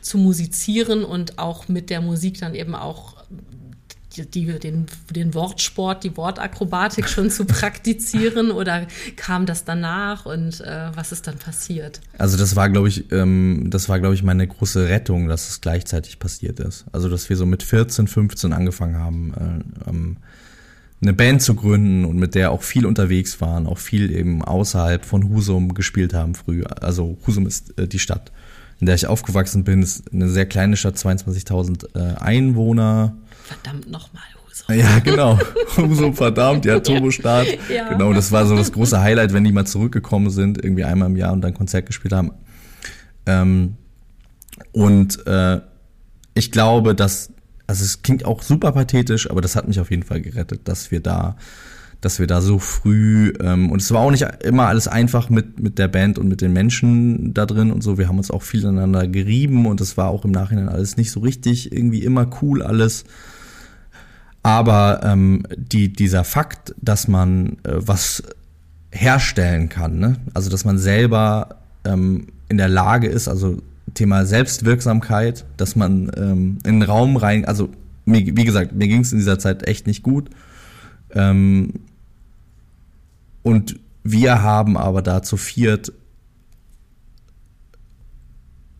zu 0.00 0.18
musizieren 0.18 1.04
und 1.04 1.38
auch 1.38 1.68
mit 1.68 1.88
der 1.88 2.00
Musik 2.00 2.40
dann 2.40 2.56
eben 2.56 2.74
auch 2.74 3.14
die, 4.26 4.46
den, 4.58 4.86
den 5.10 5.34
Wortsport, 5.34 6.04
die 6.04 6.16
Wortakrobatik 6.16 7.08
schon 7.08 7.30
zu 7.30 7.44
praktizieren 7.44 8.50
oder 8.50 8.86
kam 9.16 9.46
das 9.46 9.64
danach 9.64 10.26
und 10.26 10.60
äh, 10.60 10.90
was 10.94 11.12
ist 11.12 11.26
dann 11.26 11.38
passiert? 11.38 12.00
Also 12.18 12.36
das 12.36 12.56
war, 12.56 12.68
glaube 12.70 12.88
ich, 12.88 13.10
ähm, 13.12 13.66
das 13.70 13.88
war, 13.88 14.00
glaube 14.00 14.14
ich, 14.14 14.22
meine 14.22 14.46
große 14.46 14.88
Rettung, 14.88 15.28
dass 15.28 15.48
es 15.48 15.60
gleichzeitig 15.60 16.18
passiert 16.18 16.60
ist. 16.60 16.84
Also 16.92 17.08
dass 17.08 17.28
wir 17.28 17.36
so 17.36 17.46
mit 17.46 17.62
14, 17.62 18.08
15 18.08 18.52
angefangen 18.52 18.98
haben, 18.98 19.34
äh, 19.86 19.90
ähm, 19.90 20.16
eine 21.00 21.12
Band 21.12 21.42
zu 21.42 21.54
gründen 21.54 22.04
und 22.04 22.16
mit 22.16 22.34
der 22.34 22.50
auch 22.50 22.62
viel 22.62 22.84
unterwegs 22.84 23.40
waren, 23.40 23.66
auch 23.66 23.78
viel 23.78 24.10
eben 24.10 24.42
außerhalb 24.42 25.04
von 25.04 25.28
Husum 25.28 25.74
gespielt 25.74 26.12
haben 26.12 26.34
früher. 26.34 26.82
Also 26.82 27.16
Husum 27.26 27.46
ist 27.46 27.78
äh, 27.78 27.86
die 27.86 28.00
Stadt, 28.00 28.32
in 28.80 28.86
der 28.86 28.94
ich 28.94 29.06
aufgewachsen 29.06 29.64
bin, 29.64 29.82
ist 29.82 30.12
eine 30.12 30.28
sehr 30.28 30.46
kleine 30.46 30.76
Stadt, 30.76 30.96
22.000 30.96 31.94
äh, 31.94 32.16
Einwohner. 32.16 33.16
Verdammt 33.48 33.90
nochmal, 33.90 34.22
Husum. 34.46 34.76
Ja, 34.76 34.98
genau. 34.98 35.38
Husum, 35.78 36.14
verdammt, 36.14 36.66
ja, 36.66 36.80
Turbostart. 36.80 37.46
Ja. 37.74 37.88
Genau, 37.88 38.12
das 38.12 38.30
war 38.30 38.44
so 38.44 38.54
das 38.54 38.72
große 38.72 39.00
Highlight, 39.00 39.32
wenn 39.32 39.44
die 39.44 39.52
mal 39.52 39.66
zurückgekommen 39.66 40.28
sind, 40.28 40.62
irgendwie 40.62 40.84
einmal 40.84 41.08
im 41.08 41.16
Jahr 41.16 41.32
und 41.32 41.40
dann 41.40 41.54
Konzert 41.54 41.86
gespielt 41.86 42.12
haben. 42.12 42.32
Ähm, 43.24 43.76
und 44.72 45.26
äh, 45.26 45.60
ich 46.34 46.52
glaube, 46.52 46.94
dass, 46.94 47.32
also 47.66 47.84
es 47.84 48.02
klingt 48.02 48.26
auch 48.26 48.42
super 48.42 48.72
pathetisch, 48.72 49.30
aber 49.30 49.40
das 49.40 49.56
hat 49.56 49.66
mich 49.66 49.80
auf 49.80 49.90
jeden 49.90 50.02
Fall 50.02 50.20
gerettet, 50.20 50.68
dass 50.68 50.90
wir 50.90 51.00
da, 51.00 51.36
dass 52.02 52.18
wir 52.18 52.26
da 52.26 52.42
so 52.42 52.58
früh, 52.58 53.32
ähm, 53.40 53.72
und 53.72 53.80
es 53.80 53.90
war 53.92 54.02
auch 54.02 54.10
nicht 54.10 54.26
immer 54.44 54.66
alles 54.66 54.88
einfach 54.88 55.30
mit, 55.30 55.58
mit 55.58 55.78
der 55.78 55.88
Band 55.88 56.18
und 56.18 56.28
mit 56.28 56.42
den 56.42 56.52
Menschen 56.52 57.32
da 57.32 57.46
drin 57.46 57.70
und 57.70 57.82
so. 57.82 57.96
Wir 57.96 58.08
haben 58.08 58.18
uns 58.18 58.30
auch 58.30 58.42
viel 58.42 58.66
aneinander 58.66 59.08
gerieben 59.08 59.64
und 59.64 59.80
es 59.80 59.96
war 59.96 60.08
auch 60.08 60.26
im 60.26 60.32
Nachhinein 60.32 60.68
alles 60.68 60.98
nicht 60.98 61.10
so 61.10 61.20
richtig, 61.20 61.72
irgendwie 61.72 62.04
immer 62.04 62.28
cool 62.42 62.62
alles. 62.62 63.04
Aber 64.42 65.00
ähm, 65.02 65.44
die, 65.56 65.92
dieser 65.92 66.24
Fakt, 66.24 66.74
dass 66.80 67.08
man 67.08 67.58
äh, 67.64 67.74
was 67.74 68.22
herstellen 68.90 69.68
kann, 69.68 69.98
ne? 69.98 70.16
also 70.34 70.48
dass 70.48 70.64
man 70.64 70.78
selber 70.78 71.58
ähm, 71.84 72.28
in 72.48 72.56
der 72.56 72.68
Lage 72.68 73.08
ist, 73.08 73.28
also 73.28 73.60
Thema 73.94 74.24
Selbstwirksamkeit, 74.24 75.44
dass 75.56 75.76
man 75.76 76.10
ähm, 76.16 76.58
in 76.64 76.80
den 76.80 76.82
Raum 76.82 77.16
rein, 77.16 77.44
also 77.44 77.68
mir, 78.04 78.24
wie 78.24 78.44
gesagt, 78.44 78.72
mir 78.72 78.88
ging 78.88 79.02
es 79.02 79.12
in 79.12 79.18
dieser 79.18 79.38
Zeit 79.38 79.66
echt 79.66 79.86
nicht 79.86 80.02
gut. 80.02 80.30
Ähm, 81.12 81.74
und 83.42 83.78
wir 84.02 84.42
haben 84.42 84.76
aber 84.76 85.02
da 85.02 85.22
zu 85.22 85.36
viert 85.36 85.92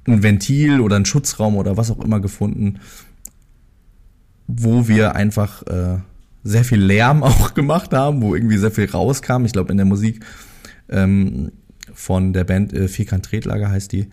ein 0.07 0.23
Ventil 0.23 0.81
oder 0.81 0.97
einen 0.97 1.05
Schutzraum 1.05 1.57
oder 1.57 1.77
was 1.77 1.91
auch 1.91 2.01
immer 2.01 2.21
gefunden, 2.21 2.81
wo 4.49 4.89
wir 4.89 5.15
einfach 5.15 5.63
äh, 5.69 5.99
sehr 6.43 6.65
viel 6.65 6.81
Lärm 6.81 7.23
auch 7.23 7.55
gemacht 7.55 7.93
haben, 7.93 8.23
wo 8.23 8.35
irgendwie 8.35 8.59
sehr 8.59 8.73
viel 8.73 8.91
rauskam. 8.91 9.45
Ich 9.45 9.53
glaube, 9.53 9.71
in 9.71 9.77
der 9.77 9.87
Musik 9.87 10.25
ähm, 10.89 11.53
von 11.93 12.33
der 12.33 12.45
Band 12.45 12.73
äh, 12.73 12.89
Vierkant 12.89 13.25
Tretlager 13.27 13.71
heißt 13.71 13.93
die, 13.93 14.09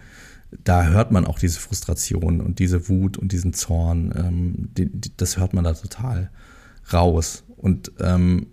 da 0.64 0.86
hört 0.86 1.12
man 1.12 1.26
auch 1.26 1.40
diese 1.40 1.60
Frustration 1.60 2.40
und 2.42 2.60
diese 2.60 2.88
Wut 2.88 3.18
und 3.18 3.32
diesen 3.32 3.54
Zorn. 3.54 4.14
Ähm, 4.16 4.70
die, 4.78 4.86
die, 4.92 5.12
das 5.18 5.38
hört 5.38 5.54
man 5.54 5.64
da 5.64 5.74
total 5.74 6.30
raus. 6.94 7.44
Und 7.58 7.92
ähm, 8.00 8.48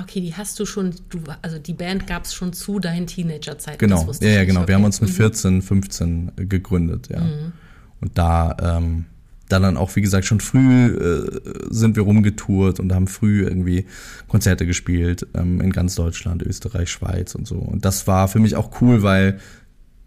Okay, 0.00 0.20
die 0.20 0.34
hast 0.34 0.58
du 0.60 0.66
schon, 0.66 0.94
du, 1.08 1.18
also 1.42 1.58
die 1.58 1.74
Band 1.74 2.06
gab 2.06 2.24
es 2.24 2.32
schon 2.32 2.52
zu 2.52 2.78
deinen 2.78 3.08
Teenagerzeiten. 3.08 3.78
Genau, 3.78 4.08
ja, 4.20 4.28
ja, 4.28 4.44
genau. 4.44 4.66
Wir 4.68 4.76
haben 4.76 4.82
Okay. 4.82 4.86
uns 4.86 5.00
mit 5.00 5.10
Mhm. 5.10 5.14
14, 5.14 5.62
15 5.62 6.32
gegründet, 6.36 7.08
ja. 7.10 7.20
Und 8.00 8.16
da, 8.16 8.56
ähm, 8.62 9.06
da 9.52 9.58
dann 9.58 9.76
auch, 9.76 9.94
wie 9.96 10.00
gesagt, 10.00 10.24
schon 10.24 10.40
früh 10.40 10.86
äh, 10.86 11.40
sind 11.70 11.96
wir 11.96 12.04
rumgetourt 12.04 12.80
und 12.80 12.92
haben 12.94 13.06
früh 13.06 13.42
irgendwie 13.42 13.86
Konzerte 14.28 14.66
gespielt 14.66 15.26
ähm, 15.34 15.60
in 15.60 15.72
ganz 15.72 15.94
Deutschland, 15.94 16.42
Österreich, 16.42 16.90
Schweiz 16.90 17.34
und 17.34 17.46
so. 17.46 17.56
Und 17.56 17.84
das 17.84 18.06
war 18.06 18.28
für 18.28 18.38
mich 18.38 18.56
auch 18.56 18.80
cool, 18.80 19.02
weil 19.02 19.38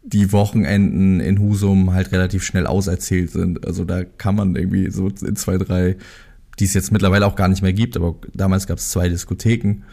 die 0.03 0.31
Wochenenden 0.31 1.19
in 1.19 1.39
Husum 1.39 1.93
halt 1.93 2.11
relativ 2.11 2.43
schnell 2.43 2.67
auserzählt 2.67 3.31
sind. 3.31 3.65
Also 3.65 3.85
da 3.85 4.03
kann 4.03 4.35
man 4.35 4.55
irgendwie 4.55 4.89
so 4.91 5.07
in 5.07 5.35
zwei, 5.35 5.57
drei, 5.57 5.95
die 6.59 6.65
es 6.65 6.73
jetzt 6.73 6.91
mittlerweile 6.91 7.25
auch 7.25 7.35
gar 7.35 7.47
nicht 7.47 7.61
mehr 7.61 7.73
gibt, 7.73 7.95
aber 7.95 8.15
damals 8.33 8.67
gab 8.67 8.77
es 8.77 8.89
zwei 8.89 9.09
Diskotheken. 9.09 9.83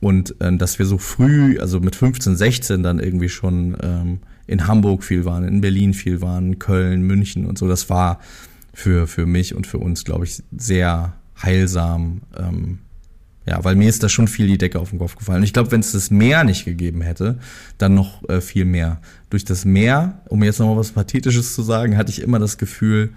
Und 0.00 0.40
äh, 0.40 0.56
dass 0.56 0.78
wir 0.78 0.86
so 0.86 0.98
früh, 0.98 1.58
also 1.58 1.80
mit 1.80 1.96
15, 1.96 2.36
16 2.36 2.82
dann 2.82 2.98
irgendwie 2.98 3.28
schon 3.28 3.76
ähm, 3.82 4.18
in 4.46 4.66
Hamburg 4.66 5.04
viel 5.04 5.24
waren, 5.24 5.44
in 5.44 5.60
Berlin 5.60 5.94
viel 5.94 6.20
waren, 6.20 6.58
Köln, 6.58 7.02
München 7.02 7.46
und 7.46 7.56
so, 7.56 7.68
das 7.68 7.88
war 7.88 8.20
für, 8.72 9.06
für 9.06 9.26
mich 9.26 9.54
und 9.54 9.66
für 9.66 9.78
uns, 9.78 10.04
glaube 10.04 10.24
ich, 10.24 10.42
sehr 10.56 11.14
heilsam. 11.42 12.22
Ähm, 12.36 12.78
ja, 13.44 13.62
weil 13.64 13.74
mir 13.74 13.88
ist 13.88 14.02
da 14.02 14.08
schon 14.08 14.28
viel 14.28 14.46
die 14.46 14.58
Decke 14.58 14.78
auf 14.78 14.90
den 14.90 15.00
Kopf 15.00 15.16
gefallen. 15.16 15.38
Und 15.38 15.44
ich 15.44 15.52
glaube, 15.52 15.72
wenn 15.72 15.80
es 15.80 15.92
das 15.92 16.10
Meer 16.10 16.44
nicht 16.44 16.64
gegeben 16.64 17.00
hätte, 17.02 17.38
dann 17.78 17.94
noch 17.94 18.26
äh, 18.28 18.40
viel 18.40 18.64
mehr. 18.64 19.00
Durch 19.30 19.44
das 19.44 19.64
Meer, 19.64 20.20
um 20.28 20.44
jetzt 20.44 20.60
nochmal 20.60 20.76
was 20.76 20.92
Pathetisches 20.92 21.54
zu 21.54 21.62
sagen, 21.62 21.96
hatte 21.96 22.10
ich 22.10 22.22
immer 22.22 22.38
das 22.38 22.56
Gefühl, 22.56 23.12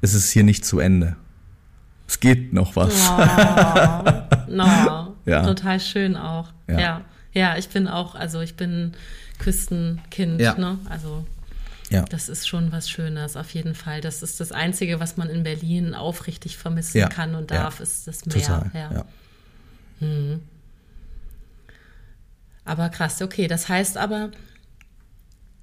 es 0.00 0.14
ist 0.14 0.30
hier 0.30 0.42
nicht 0.42 0.64
zu 0.64 0.80
Ende. 0.80 1.16
Es 2.08 2.20
geht 2.20 2.52
noch 2.52 2.76
was. 2.76 2.92
Oh, 3.08 4.50
no. 4.52 5.14
Ja. 5.26 5.46
Total 5.46 5.80
schön 5.80 6.16
auch. 6.16 6.48
Ja. 6.68 6.80
Ja. 6.80 7.00
ja. 7.32 7.56
ich 7.56 7.68
bin 7.68 7.88
auch, 7.88 8.14
also 8.14 8.40
ich 8.40 8.56
bin 8.56 8.92
Küstenkind, 9.38 10.40
Ja. 10.40 10.54
ne? 10.58 10.78
Also 10.88 11.24
Ja. 11.94 12.02
das 12.04 12.28
ist 12.28 12.46
schon 12.48 12.72
was 12.72 12.90
Schönes, 12.90 13.36
auf 13.36 13.50
jeden 13.54 13.74
Fall. 13.74 14.00
Das 14.00 14.22
ist 14.22 14.40
das 14.40 14.52
Einzige, 14.52 15.00
was 15.00 15.16
man 15.16 15.28
in 15.30 15.42
Berlin 15.42 15.94
aufrichtig 15.94 16.56
vermissen 16.56 16.98
Ja. 16.98 17.08
kann 17.08 17.34
und 17.34 17.50
Ja. 17.50 17.62
darf, 17.64 17.80
ist 17.80 18.06
das 18.06 18.26
Meer. 18.26 18.34
Total. 18.36 18.70
Ja. 18.74 18.92
Ja. 18.92 19.04
Aber 22.64 22.88
krass, 22.88 23.20
okay. 23.22 23.46
Das 23.46 23.68
heißt 23.68 23.96
aber, 23.96 24.30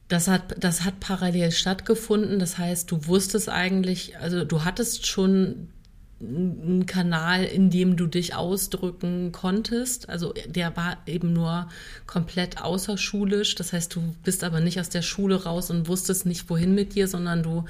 das 0.07 0.27
hat, 0.27 0.55
das 0.63 0.84
hat 0.84 0.99
parallel 0.99 1.51
stattgefunden. 1.51 2.39
Das 2.39 2.57
heißt, 2.57 2.89
du 2.91 3.05
wusstest 3.07 3.49
eigentlich, 3.49 4.17
also 4.17 4.43
du 4.45 4.63
hattest 4.63 5.07
schon 5.07 5.69
einen 6.22 6.86
Kanal, 6.86 7.43
in 7.43 7.69
dem 7.69 7.97
du 7.97 8.07
dich 8.07 8.36
ausdrücken 8.36 9.32
konntest. 9.32 10.09
Also 10.09 10.34
der 10.47 10.76
war 10.78 10.97
eben 11.05 11.34
nur 11.34 11.67
komplett 12.05 12.61
außerschulisch. 12.61 13.55
Das 13.55 13.74
heißt, 13.74 13.95
du 13.95 14.15
bist 14.24 14.43
aber 14.43 14.59
nicht 14.59 14.80
aus 14.80 14.89
der 14.89 15.01
Schule 15.01 15.43
raus 15.43 15.69
und 15.72 15.88
wusstest 15.88 16.26
nicht, 16.26 16.49
wohin 16.49 16.76
mit 16.76 16.95
dir, 16.95 17.07
sondern 17.07 17.43
du, 17.43 17.65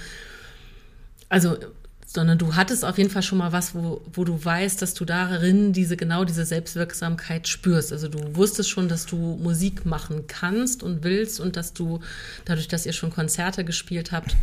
also, 1.29 1.57
sondern 2.05 2.37
du 2.37 2.55
hattest 2.55 2.83
auf 2.83 2.97
jeden 2.97 3.09
Fall 3.09 3.23
schon 3.23 3.37
mal 3.37 3.53
was, 3.53 3.73
wo, 3.73 4.01
wo 4.11 4.25
du 4.25 4.43
weißt, 4.43 4.81
dass 4.81 4.93
du 4.93 5.05
darin 5.05 5.71
diese, 5.71 5.95
genau 5.95 6.25
diese 6.25 6.45
Selbstwirksamkeit 6.45 7.47
spürst. 7.47 7.93
Also 7.93 8.09
du 8.09 8.35
wusstest 8.35 8.69
schon, 8.69 8.89
dass 8.89 9.05
du 9.05 9.15
Musik 9.41 9.85
machen 9.85 10.27
kannst 10.27 10.83
und 10.83 11.03
willst 11.03 11.39
und 11.39 11.55
dass 11.55 11.73
du, 11.73 12.01
dadurch, 12.43 12.67
dass 12.67 12.85
ihr 12.85 12.93
schon 12.93 13.11
Konzerte 13.11 13.63
gespielt 13.63 14.11
habt, 14.11 14.35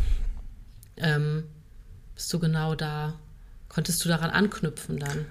ähm, 0.97 1.43
bist 2.15 2.33
du 2.33 2.39
genau 2.39 2.75
da, 2.75 3.13
konntest 3.69 4.03
du 4.03 4.09
daran 4.09 4.31
anknüpfen 4.31 4.99
dann. 4.99 5.25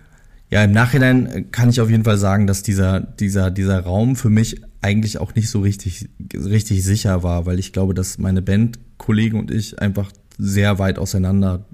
Ja, 0.50 0.64
im 0.64 0.72
Nachhinein 0.72 1.26
äh, 1.26 1.42
kann 1.42 1.68
ich 1.68 1.80
auf 1.80 1.90
jeden 1.90 2.04
Fall 2.04 2.16
sagen, 2.16 2.46
dass 2.46 2.62
dieser, 2.62 3.00
dieser, 3.00 3.50
dieser 3.50 3.80
Raum 3.80 4.16
für 4.16 4.30
mich 4.30 4.62
eigentlich 4.80 5.18
auch 5.18 5.34
nicht 5.34 5.50
so 5.50 5.60
richtig, 5.60 6.08
richtig 6.32 6.84
sicher 6.84 7.22
war, 7.22 7.44
weil 7.46 7.58
ich 7.58 7.72
glaube, 7.72 7.92
dass 7.92 8.18
meine 8.18 8.40
Bandkollegen 8.40 9.38
und 9.38 9.50
ich 9.50 9.80
einfach 9.80 10.10
sehr 10.38 10.78
weit 10.78 10.98
auseinander 10.98 11.66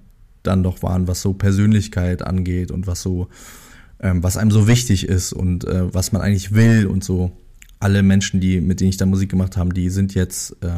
dann 0.43 0.63
doch 0.63 0.83
waren, 0.83 1.07
was 1.07 1.23
so 1.23 1.35
Persönlichkeit 1.35 2.23
angeht 2.23 2.71
und 2.71 2.87
was 2.87 3.03
so, 3.03 3.29
ähm, 4.01 4.23
was 4.23 4.37
einem 4.37 4.51
so 4.51 4.67
wichtig 4.67 5.07
ist 5.07 5.33
und 5.33 5.65
äh, 5.65 5.95
was 5.95 6.13
man 6.13 6.23
eigentlich 6.23 6.53
will 6.53 6.87
und 6.87 7.05
so. 7.05 7.33
Alle 7.79 8.03
Menschen, 8.03 8.41
die, 8.41 8.61
mit 8.61 8.81
denen 8.81 8.91
ich 8.91 8.97
da 8.97 9.07
Musik 9.07 9.31
gemacht 9.31 9.57
habe, 9.57 9.75
die 9.75 9.91
sind 9.91 10.15
jetzt, 10.15 10.57
äh, 10.63 10.71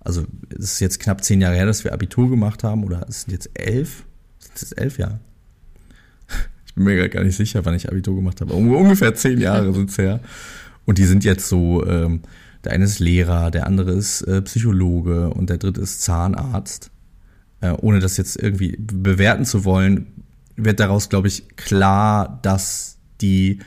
also 0.00 0.24
es 0.50 0.72
ist 0.72 0.80
jetzt 0.80 1.00
knapp 1.00 1.22
zehn 1.22 1.40
Jahre 1.40 1.56
her, 1.56 1.66
dass 1.66 1.84
wir 1.84 1.92
Abitur 1.92 2.28
gemacht 2.28 2.64
haben, 2.64 2.84
oder 2.84 3.06
es 3.08 3.22
sind 3.22 3.32
jetzt 3.32 3.50
elf? 3.54 4.04
Sind 4.58 4.64
es 4.64 4.70
jetzt 4.70 4.78
elf 4.80 4.98
Jahre? 4.98 5.20
Ich 6.66 6.74
bin 6.74 6.84
mir 6.84 6.96
grad 6.96 7.10
gar 7.10 7.24
nicht 7.24 7.36
sicher, 7.36 7.64
wann 7.64 7.74
ich 7.74 7.88
Abitur 7.88 8.14
gemacht 8.16 8.40
habe. 8.40 8.54
Un- 8.54 8.74
Ungefähr 8.74 9.14
zehn 9.14 9.38
Jahre 9.38 9.72
sind's 9.72 9.98
her. 9.98 10.20
Und 10.84 10.98
die 10.98 11.04
sind 11.04 11.24
jetzt 11.24 11.48
so, 11.48 11.84
ähm, 11.86 12.20
der 12.64 12.72
eine 12.72 12.84
ist 12.84 12.98
Lehrer, 12.98 13.50
der 13.50 13.66
andere 13.66 13.92
ist 13.92 14.22
äh, 14.22 14.42
Psychologe 14.42 15.30
und 15.30 15.50
der 15.50 15.58
dritte 15.58 15.80
ist 15.80 16.02
Zahnarzt. 16.02 16.90
Äh, 17.60 17.70
ohne 17.72 17.98
das 18.00 18.16
jetzt 18.16 18.40
irgendwie 18.40 18.76
bewerten 18.80 19.44
zu 19.44 19.64
wollen, 19.64 20.06
wird 20.56 20.80
daraus, 20.80 21.08
glaube 21.08 21.28
ich, 21.28 21.56
klar, 21.56 22.38
dass 22.42 22.98
die 23.20 23.58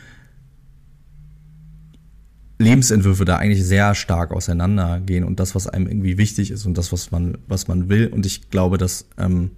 Lebensentwürfe 2.59 3.25
da 3.25 3.37
eigentlich 3.37 3.63
sehr 3.63 3.95
stark 3.95 4.31
auseinandergehen 4.31 5.23
und 5.23 5.39
das, 5.39 5.55
was 5.55 5.67
einem 5.67 5.87
irgendwie 5.87 6.17
wichtig 6.17 6.51
ist 6.51 6.65
und 6.65 6.77
das, 6.77 6.91
was 6.91 7.11
man, 7.11 7.37
was 7.47 7.67
man 7.67 7.89
will. 7.89 8.07
Und 8.07 8.25
ich 8.25 8.49
glaube, 8.51 8.77
dass 8.77 9.07
ähm, 9.17 9.51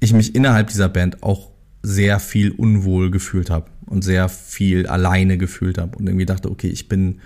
ich 0.00 0.12
mich 0.12 0.34
innerhalb 0.34 0.68
dieser 0.68 0.88
Band 0.88 1.22
auch 1.22 1.50
sehr 1.82 2.20
viel 2.20 2.50
unwohl 2.50 3.10
gefühlt 3.10 3.50
habe 3.50 3.66
und 3.86 4.02
sehr 4.02 4.28
viel 4.28 4.86
alleine 4.86 5.38
gefühlt 5.38 5.78
habe 5.78 5.96
und 5.96 6.06
irgendwie 6.06 6.26
dachte, 6.26 6.50
okay, 6.50 6.68
ich 6.68 6.88
bin, 6.88 7.20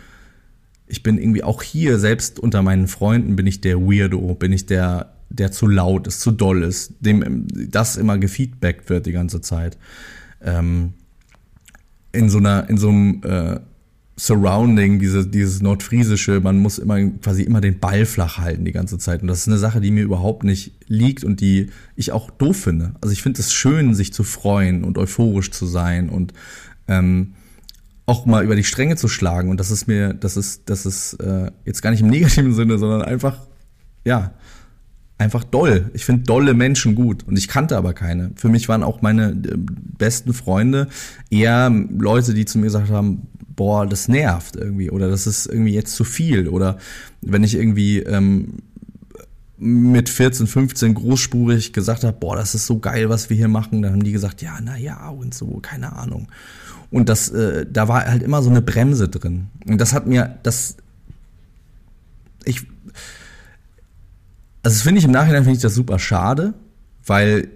ich 0.86 1.02
bin 1.02 1.18
irgendwie 1.18 1.42
auch 1.42 1.62
hier, 1.62 1.98
selbst 1.98 2.38
unter 2.38 2.62
meinen 2.62 2.88
Freunden 2.88 3.36
bin 3.36 3.46
ich 3.46 3.60
der 3.60 3.80
Weirdo, 3.80 4.34
bin 4.34 4.52
ich 4.52 4.66
der, 4.66 5.12
der 5.30 5.50
zu 5.52 5.66
laut 5.66 6.06
ist, 6.06 6.20
zu 6.20 6.30
doll 6.30 6.62
ist, 6.62 6.94
dem 7.00 7.46
das 7.48 7.96
immer 7.96 8.18
gefeedbackt 8.18 8.90
wird 8.90 9.06
die 9.06 9.12
ganze 9.12 9.40
Zeit. 9.40 9.78
Ähm, 10.42 10.94
in 12.12 12.28
so 12.28 12.38
einer, 12.38 12.68
in 12.68 12.76
so 12.76 12.90
einem 12.90 13.22
äh, 13.24 13.60
Surrounding, 14.22 15.00
diese, 15.00 15.26
dieses 15.26 15.62
Nordfriesische, 15.62 16.38
man 16.38 16.60
muss 16.60 16.78
immer 16.78 17.02
quasi 17.20 17.42
immer 17.42 17.60
den 17.60 17.80
Ball 17.80 18.06
flach 18.06 18.38
halten 18.38 18.64
die 18.64 18.70
ganze 18.70 18.96
Zeit. 18.96 19.20
Und 19.20 19.26
das 19.26 19.40
ist 19.40 19.48
eine 19.48 19.58
Sache, 19.58 19.80
die 19.80 19.90
mir 19.90 20.04
überhaupt 20.04 20.44
nicht 20.44 20.74
liegt 20.86 21.24
und 21.24 21.40
die 21.40 21.70
ich 21.96 22.12
auch 22.12 22.30
doof 22.30 22.56
finde. 22.56 22.94
Also 23.00 23.12
ich 23.12 23.20
finde 23.20 23.40
es 23.40 23.52
schön, 23.52 23.96
sich 23.96 24.12
zu 24.12 24.22
freuen 24.22 24.84
und 24.84 24.96
euphorisch 24.96 25.50
zu 25.50 25.66
sein 25.66 26.08
und 26.08 26.34
ähm, 26.86 27.32
auch 28.06 28.24
mal 28.24 28.44
über 28.44 28.54
die 28.54 28.62
Stränge 28.62 28.94
zu 28.94 29.08
schlagen. 29.08 29.50
Und 29.50 29.58
das 29.58 29.72
ist 29.72 29.88
mir, 29.88 30.14
das 30.14 30.36
ist, 30.36 30.70
das 30.70 30.86
ist 30.86 31.14
äh, 31.14 31.50
jetzt 31.64 31.82
gar 31.82 31.90
nicht 31.90 32.02
im 32.02 32.10
negativen 32.10 32.54
Sinne, 32.54 32.78
sondern 32.78 33.02
einfach, 33.02 33.40
ja, 34.04 34.34
einfach 35.22 35.44
doll. 35.44 35.90
Ich 35.94 36.04
finde 36.04 36.24
dolle 36.24 36.54
Menschen 36.54 36.94
gut 36.94 37.24
und 37.26 37.38
ich 37.38 37.48
kannte 37.48 37.76
aber 37.76 37.94
keine. 37.94 38.32
Für 38.36 38.48
mich 38.48 38.68
waren 38.68 38.82
auch 38.82 39.02
meine 39.02 39.30
äh, 39.30 39.56
besten 39.56 40.32
Freunde 40.32 40.88
eher 41.30 41.70
Leute, 41.70 42.34
die 42.34 42.44
zu 42.44 42.58
mir 42.58 42.64
gesagt 42.64 42.90
haben, 42.90 43.28
boah, 43.56 43.86
das 43.86 44.08
nervt 44.08 44.56
irgendwie 44.56 44.90
oder 44.90 45.08
das 45.08 45.26
ist 45.26 45.46
irgendwie 45.46 45.74
jetzt 45.74 45.94
zu 45.94 46.04
viel 46.04 46.48
oder 46.48 46.78
wenn 47.20 47.44
ich 47.44 47.54
irgendwie 47.54 48.00
ähm, 48.00 48.58
mit 49.58 50.08
14, 50.08 50.46
15 50.48 50.94
großspurig 50.94 51.72
gesagt 51.72 52.02
habe, 52.02 52.16
boah, 52.18 52.34
das 52.34 52.54
ist 52.54 52.66
so 52.66 52.80
geil, 52.80 53.08
was 53.08 53.30
wir 53.30 53.36
hier 53.36 53.48
machen, 53.48 53.82
dann 53.82 53.92
haben 53.92 54.02
die 54.02 54.12
gesagt, 54.12 54.42
ja, 54.42 54.58
na 54.60 54.76
ja 54.76 55.08
und 55.08 55.34
so, 55.34 55.60
keine 55.62 55.92
Ahnung. 55.92 56.28
Und 56.90 57.08
das, 57.08 57.30
äh, 57.30 57.64
da 57.70 57.88
war 57.88 58.04
halt 58.04 58.22
immer 58.22 58.42
so 58.42 58.50
eine 58.50 58.60
Bremse 58.60 59.08
drin. 59.08 59.46
Und 59.66 59.80
das 59.80 59.92
hat 59.92 60.06
mir, 60.06 60.38
das, 60.42 60.76
ich, 62.44 62.66
also 64.62 64.82
finde 64.82 64.98
ich 65.00 65.04
im 65.04 65.10
Nachhinein 65.10 65.44
finde 65.44 65.56
ich 65.56 65.62
das 65.62 65.74
super 65.74 65.98
schade, 65.98 66.54
weil 67.04 67.48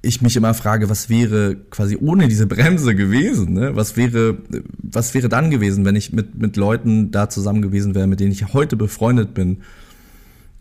ich 0.00 0.22
mich 0.22 0.36
immer 0.36 0.54
frage, 0.54 0.88
was 0.88 1.08
wäre 1.08 1.56
quasi 1.70 1.98
ohne 2.00 2.28
diese 2.28 2.46
Bremse 2.46 2.94
gewesen, 2.94 3.52
ne? 3.52 3.74
Was 3.74 3.96
wäre, 3.96 4.38
was 4.78 5.14
wäre 5.14 5.28
dann 5.28 5.50
gewesen, 5.50 5.84
wenn 5.84 5.96
ich 5.96 6.12
mit, 6.12 6.36
mit 6.36 6.56
Leuten 6.56 7.10
da 7.10 7.28
zusammen 7.28 7.62
gewesen 7.62 7.94
wäre, 7.94 8.06
mit 8.06 8.20
denen 8.20 8.32
ich 8.32 8.52
heute 8.52 8.76
befreundet 8.76 9.34
bin, 9.34 9.58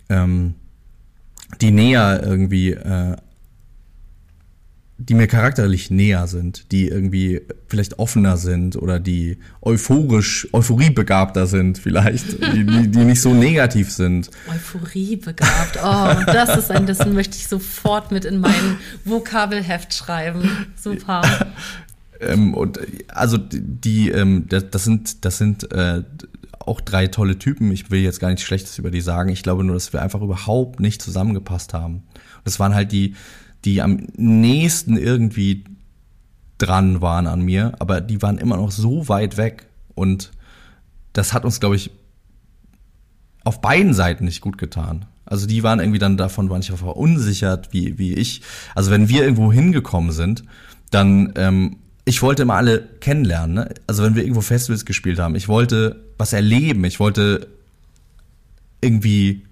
ähm, 0.10 0.56
die 1.62 1.72
näher 1.72 2.22
irgendwie, 2.24 2.72
äh, 2.72 3.16
die 5.00 5.14
mir 5.14 5.28
charakterlich 5.28 5.92
näher 5.92 6.26
sind, 6.28 6.72
die 6.72 6.88
irgendwie 6.88 7.42
vielleicht 7.68 8.00
offener 8.00 8.38
sind 8.38 8.76
oder 8.76 9.00
die 9.00 9.38
euphorisch, 9.62 10.48
euphoriebegabter 10.54 11.46
sind 11.46 11.78
vielleicht, 11.78 12.42
die, 12.54 12.66
die, 12.66 12.88
die 12.88 13.06
nicht 13.06 13.22
so 13.22 13.34
negativ 13.34 13.92
sind. 13.92 14.32
Euphorie 14.50 15.18
begabt. 15.18 15.78
Oh, 15.78 16.24
das 16.26 16.58
ist 16.58 16.72
ein, 16.72 16.88
das 16.88 17.06
möchte 17.06 17.38
ich 17.38 17.48
sofort 17.48 18.12
mit 18.12 18.26
in 18.26 18.40
mein 18.40 18.78
Vokabelheft 19.06 19.94
schreiben. 19.94 20.50
Super. 20.76 21.22
Ähm, 22.20 22.56
und 22.56 22.80
also 23.10 23.38
die, 23.38 24.10
ähm, 24.10 24.46
das, 24.50 24.72
das 24.72 24.84
sind, 24.84 25.26
das 25.26 25.38
sind 25.38 25.72
äh, 25.72 26.02
auch 26.60 26.82
drei 26.82 27.06
tolle 27.06 27.38
Typen. 27.38 27.72
Ich 27.72 27.92
will 27.92 28.02
jetzt 28.02 28.20
gar 28.20 28.30
nichts 28.30 28.44
Schlechtes 28.44 28.80
über 28.80 28.90
die 28.90 29.02
sagen. 29.02 29.30
Ich 29.30 29.44
glaube 29.44 29.64
nur, 29.64 29.76
dass 29.76 29.94
wir 29.94 30.02
einfach 30.02 30.22
überhaupt 30.22 30.80
nicht 30.80 31.04
zusammengepasst 31.04 31.74
haben. 31.74 32.02
Das 32.44 32.60
waren 32.60 32.74
halt 32.74 32.92
die, 32.92 33.16
die 33.66 33.82
am 33.82 34.08
nächsten 34.16 34.98
irgendwie 34.98 35.64
dran 36.58 37.02
waren 37.02 37.28
an 37.28 37.42
mir, 37.42 37.74
aber 37.80 38.02
die 38.02 38.22
waren 38.22 38.38
immer 38.38 38.58
noch 38.58 38.72
so 38.72 39.08
weit 39.10 39.38
weg. 39.38 39.68
Und 39.96 40.32
das 41.14 41.34
hat 41.34 41.46
uns, 41.46 41.60
glaube 41.60 41.76
ich, 41.76 41.92
auf 43.44 43.62
beiden 43.62 43.94
Seiten 43.94 44.26
nicht 44.26 44.42
gut 44.42 44.58
getan. 44.58 45.06
Also 45.26 45.46
die 45.46 45.64
waren 45.64 45.80
irgendwie 45.80 46.00
dann 46.00 46.18
davon 46.18 46.48
manchmal 46.48 46.78
verunsichert, 46.78 47.74
wie, 47.74 47.98
wie 47.98 48.14
ich. 48.14 48.42
Also 48.76 48.92
wenn 48.92 49.10
wir 49.10 49.24
irgendwo 49.24 49.52
hingekommen 49.52 50.12
sind, 50.12 50.44
dann, 50.90 51.34
ähm, 51.36 51.78
ich 52.06 52.22
wollte 52.22 52.44
immer 52.44 52.56
alle 52.56 52.82
kennenlernen. 53.02 53.56
Ne? 53.56 53.70
Also 53.88 54.04
wenn 54.04 54.16
wir 54.16 54.24
irgendwo 54.24 54.42
Festivals 54.42 54.86
gespielt 54.86 55.20
haben, 55.20 55.36
ich 55.36 55.48
wollte 55.48 56.04
was 56.18 56.34
erleben, 56.34 56.86
ich 56.86 57.00
wollte 57.00 57.48
irgendwie 58.82 59.44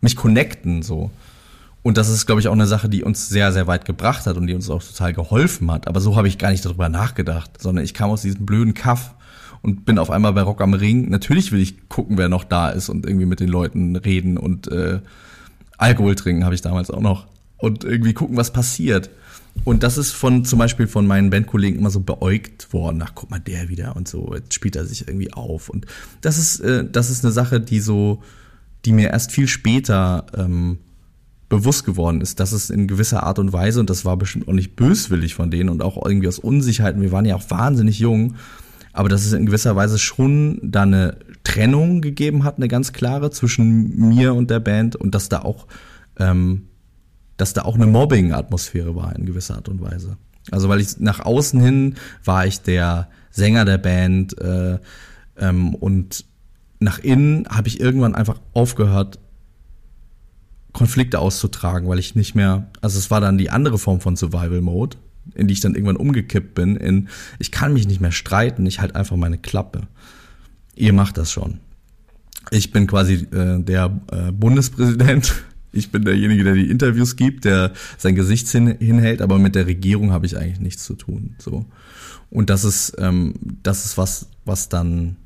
mich 0.00 0.16
connecten 0.16 0.82
so. 0.82 1.10
Und 1.82 1.96
das 1.96 2.08
ist, 2.08 2.26
glaube 2.26 2.40
ich, 2.40 2.48
auch 2.48 2.52
eine 2.52 2.66
Sache, 2.66 2.88
die 2.88 3.02
uns 3.02 3.28
sehr, 3.28 3.52
sehr 3.52 3.66
weit 3.66 3.84
gebracht 3.84 4.26
hat 4.26 4.36
und 4.36 4.46
die 4.46 4.54
uns 4.54 4.70
auch 4.70 4.82
total 4.82 5.12
geholfen 5.12 5.70
hat. 5.70 5.88
Aber 5.88 6.00
so 6.00 6.16
habe 6.16 6.28
ich 6.28 6.38
gar 6.38 6.50
nicht 6.50 6.64
darüber 6.64 6.88
nachgedacht, 6.88 7.60
sondern 7.60 7.84
ich 7.84 7.92
kam 7.92 8.10
aus 8.10 8.22
diesem 8.22 8.46
blöden 8.46 8.74
Kaff 8.74 9.14
und 9.62 9.84
bin 9.84 9.98
auf 9.98 10.10
einmal 10.10 10.32
bei 10.32 10.42
Rock 10.42 10.60
am 10.60 10.74
Ring. 10.74 11.10
Natürlich 11.10 11.50
will 11.50 11.60
ich 11.60 11.88
gucken, 11.88 12.18
wer 12.18 12.28
noch 12.28 12.44
da 12.44 12.70
ist 12.70 12.88
und 12.88 13.04
irgendwie 13.04 13.26
mit 13.26 13.40
den 13.40 13.48
Leuten 13.48 13.96
reden 13.96 14.38
und 14.38 14.68
äh, 14.68 15.00
Alkohol 15.76 16.14
trinken 16.14 16.44
habe 16.44 16.54
ich 16.54 16.60
damals 16.60 16.90
auch 16.90 17.00
noch 17.00 17.26
und 17.58 17.84
irgendwie 17.84 18.12
gucken, 18.12 18.36
was 18.36 18.52
passiert. 18.52 19.10
Und 19.64 19.82
das 19.82 19.98
ist 19.98 20.12
von 20.12 20.44
zum 20.44 20.58
Beispiel 20.58 20.86
von 20.86 21.06
meinen 21.06 21.30
Bandkollegen 21.30 21.78
immer 21.78 21.90
so 21.90 22.00
beäugt 22.00 22.72
worden. 22.72 23.02
Ach, 23.04 23.12
guck 23.14 23.30
mal, 23.30 23.38
der 23.38 23.68
wieder 23.68 23.96
und 23.96 24.08
so. 24.08 24.34
Jetzt 24.34 24.54
spielt 24.54 24.76
er 24.76 24.86
sich 24.86 25.06
irgendwie 25.06 25.32
auf. 25.32 25.68
Und 25.68 25.86
das 26.20 26.38
ist, 26.38 26.60
äh, 26.60 26.84
das 26.90 27.10
ist 27.10 27.24
eine 27.24 27.32
Sache, 27.32 27.60
die 27.60 27.80
so, 27.80 28.22
die 28.84 28.92
mir 28.92 29.10
erst 29.10 29.30
viel 29.30 29.46
später 29.46 30.26
ähm, 30.36 30.78
bewusst 31.52 31.84
geworden 31.84 32.22
ist, 32.22 32.40
dass 32.40 32.52
es 32.52 32.70
in 32.70 32.88
gewisser 32.88 33.24
Art 33.24 33.38
und 33.38 33.52
Weise, 33.52 33.78
und 33.78 33.90
das 33.90 34.06
war 34.06 34.16
bestimmt 34.16 34.48
auch 34.48 34.54
nicht 34.54 34.74
böswillig 34.74 35.34
von 35.34 35.50
denen 35.50 35.68
und 35.68 35.82
auch 35.82 36.02
irgendwie 36.02 36.26
aus 36.26 36.38
Unsicherheiten, 36.38 37.02
wir 37.02 37.12
waren 37.12 37.26
ja 37.26 37.36
auch 37.36 37.50
wahnsinnig 37.50 37.98
jung, 37.98 38.36
aber 38.94 39.10
dass 39.10 39.26
es 39.26 39.34
in 39.34 39.44
gewisser 39.44 39.76
Weise 39.76 39.98
schon 39.98 40.58
da 40.62 40.82
eine 40.82 41.18
Trennung 41.44 42.00
gegeben 42.00 42.44
hat, 42.44 42.56
eine 42.56 42.68
ganz 42.68 42.94
klare 42.94 43.30
zwischen 43.30 43.98
mir 43.98 44.32
und 44.32 44.48
der 44.50 44.60
Band 44.60 44.96
und 44.96 45.14
dass 45.14 45.28
da 45.28 45.42
auch, 45.42 45.66
ähm, 46.18 46.68
dass 47.36 47.52
da 47.52 47.62
auch 47.62 47.74
eine 47.74 47.86
Mobbing-Atmosphäre 47.86 48.96
war 48.96 49.14
in 49.14 49.26
gewisser 49.26 49.56
Art 49.56 49.68
und 49.68 49.82
Weise. 49.82 50.16
Also 50.50 50.70
weil 50.70 50.80
ich 50.80 51.00
nach 51.00 51.20
außen 51.20 51.60
hin 51.60 51.96
war 52.24 52.46
ich 52.46 52.62
der 52.62 53.10
Sänger 53.30 53.66
der 53.66 53.76
Band 53.76 54.40
äh, 54.40 54.78
ähm, 55.36 55.74
und 55.74 56.24
nach 56.80 56.98
innen 56.98 57.46
habe 57.46 57.68
ich 57.68 57.78
irgendwann 57.78 58.14
einfach 58.14 58.40
aufgehört, 58.54 59.18
Konflikte 60.72 61.18
auszutragen, 61.18 61.88
weil 61.88 61.98
ich 61.98 62.14
nicht 62.14 62.34
mehr, 62.34 62.70
also 62.80 62.98
es 62.98 63.10
war 63.10 63.20
dann 63.20 63.38
die 63.38 63.50
andere 63.50 63.78
Form 63.78 64.00
von 64.00 64.16
Survival 64.16 64.60
Mode, 64.60 64.96
in 65.34 65.46
die 65.46 65.54
ich 65.54 65.60
dann 65.60 65.74
irgendwann 65.74 65.96
umgekippt 65.96 66.54
bin, 66.54 66.76
in 66.76 67.08
ich 67.38 67.52
kann 67.52 67.72
mich 67.72 67.86
nicht 67.86 68.00
mehr 68.00 68.12
streiten, 68.12 68.66
ich 68.66 68.80
halt 68.80 68.96
einfach 68.96 69.16
meine 69.16 69.38
Klappe. 69.38 69.82
Ihr 70.74 70.92
macht 70.92 71.18
das 71.18 71.30
schon. 71.30 71.60
Ich 72.50 72.72
bin 72.72 72.86
quasi 72.86 73.26
äh, 73.32 73.62
der 73.62 74.00
äh, 74.10 74.32
Bundespräsident. 74.32 75.34
Ich 75.74 75.90
bin 75.90 76.04
derjenige, 76.04 76.44
der 76.44 76.52
die 76.52 76.68
Interviews 76.68 77.16
gibt, 77.16 77.46
der 77.46 77.72
sein 77.96 78.14
Gesicht 78.14 78.46
hin, 78.46 78.76
hinhält, 78.78 79.22
aber 79.22 79.38
mit 79.38 79.54
der 79.54 79.66
Regierung 79.66 80.12
habe 80.12 80.26
ich 80.26 80.36
eigentlich 80.36 80.60
nichts 80.60 80.84
zu 80.84 80.92
tun. 80.92 81.34
So. 81.38 81.64
Und 82.28 82.50
das 82.50 82.64
ist, 82.64 82.94
ähm, 82.98 83.32
das 83.62 83.86
ist 83.86 83.96
was, 83.96 84.28
was 84.44 84.68
dann 84.68 85.16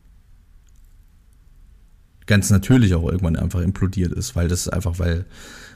ganz 2.26 2.50
natürlich 2.50 2.94
auch 2.94 3.04
irgendwann 3.04 3.36
einfach 3.36 3.60
implodiert 3.60 4.12
ist, 4.12 4.36
weil 4.36 4.48
das 4.48 4.68
einfach, 4.68 4.98
weil, 4.98 5.26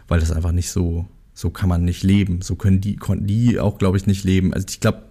weil 0.09 0.21
das 0.21 0.33
einfach 0.33 0.53
nicht 0.53 0.71
so, 0.71 1.07
so 1.33 1.51
kann 1.51 1.69
man 1.69 1.85
nicht 1.85 2.03
leben. 2.03 2.43
So 2.43 2.57
können 2.57 2.81
die, 2.81 2.97
konnten 2.97 3.27
die 3.27 3.59
auch, 3.59 3.79
glaube 3.79 3.97
ich, 3.97 4.07
nicht 4.07 4.25
leben. 4.25 4.53
Also 4.53 4.67
ich 4.69 4.81
glaube, 4.81 5.03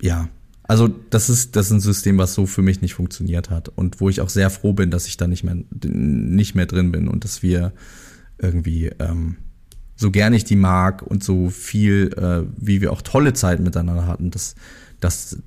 ja, 0.00 0.28
also 0.64 0.88
das 0.88 1.30
ist, 1.30 1.56
das 1.56 1.66
ist 1.66 1.72
ein 1.72 1.80
System, 1.80 2.18
was 2.18 2.34
so 2.34 2.46
für 2.46 2.62
mich 2.62 2.82
nicht 2.82 2.94
funktioniert 2.94 3.50
hat 3.50 3.70
und 3.70 4.00
wo 4.00 4.08
ich 4.08 4.20
auch 4.20 4.28
sehr 4.28 4.50
froh 4.50 4.74
bin, 4.74 4.90
dass 4.90 5.06
ich 5.06 5.16
da 5.16 5.26
nicht 5.26 5.44
mehr, 5.44 5.56
nicht 5.82 6.54
mehr 6.54 6.66
drin 6.66 6.92
bin 6.92 7.08
und 7.08 7.24
dass 7.24 7.42
wir 7.42 7.72
irgendwie, 8.38 8.90
ähm, 8.98 9.38
so 9.96 10.10
gern 10.10 10.32
ich 10.32 10.44
die 10.44 10.56
mag 10.56 11.02
und 11.02 11.24
so 11.24 11.50
viel, 11.50 12.12
äh, 12.16 12.46
wie 12.56 12.80
wir 12.80 12.92
auch 12.92 13.02
tolle 13.02 13.32
Zeiten 13.32 13.64
miteinander 13.64 14.06
hatten, 14.06 14.30
dass, 14.30 14.54
dass, 15.00 15.38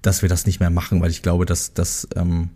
dass 0.00 0.22
wir 0.22 0.28
das 0.28 0.46
nicht 0.46 0.60
mehr 0.60 0.70
machen, 0.70 1.00
weil 1.00 1.10
ich 1.10 1.22
glaube, 1.22 1.44
dass, 1.44 1.74
dass 1.74 2.08
ähm, 2.14 2.50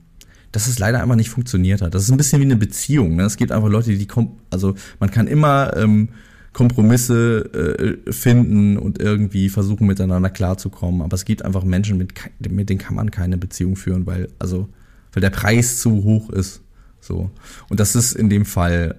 dass 0.53 0.67
es 0.67 0.79
leider 0.79 1.03
einfach 1.03 1.17
nicht 1.17 1.31
funktioniert 1.31 1.83
hat. 1.83 1.95
Das 1.95 2.03
ist 2.03 2.11
ein 2.11 2.17
bisschen 2.17 2.41
wie 2.41 2.47
eine 2.47 2.57
Beziehung. 2.57 3.17
Ne? 3.17 3.25
Es 3.25 3.37
gibt 3.37 3.53
einfach 3.53 3.69
Leute, 3.69 3.97
die 3.97 4.07
kommen, 4.07 4.39
also 4.51 4.75
man 4.99 5.11
kann 5.11 5.27
immer 5.27 5.77
ähm, 5.77 6.09
Kompromisse 6.53 7.99
äh, 8.07 8.13
finden 8.13 8.79
und 8.79 9.01
irgendwie 9.01 9.49
versuchen 9.49 9.87
miteinander 9.87 10.31
klarzukommen, 10.31 11.03
aber 11.03 11.15
es 11.15 11.25
gibt 11.25 11.45
einfach 11.45 11.65
Menschen, 11.65 11.99
mit, 11.99 12.15
mit 12.49 12.69
denen 12.69 12.79
kann 12.79 12.97
man 12.97 13.11
keine 13.11 13.37
Beziehung 13.37 13.77
führen, 13.77 14.07
weil 14.07 14.29
also 14.39 14.69
weil 15.13 15.21
der 15.21 15.31
Preis 15.31 15.79
zu 15.79 16.03
hoch 16.03 16.31
ist. 16.31 16.63
So 17.01 17.31
und 17.69 17.81
das 17.81 17.95
ist 17.95 18.15
in 18.15 18.29
dem 18.29 18.45
Fall 18.45 18.97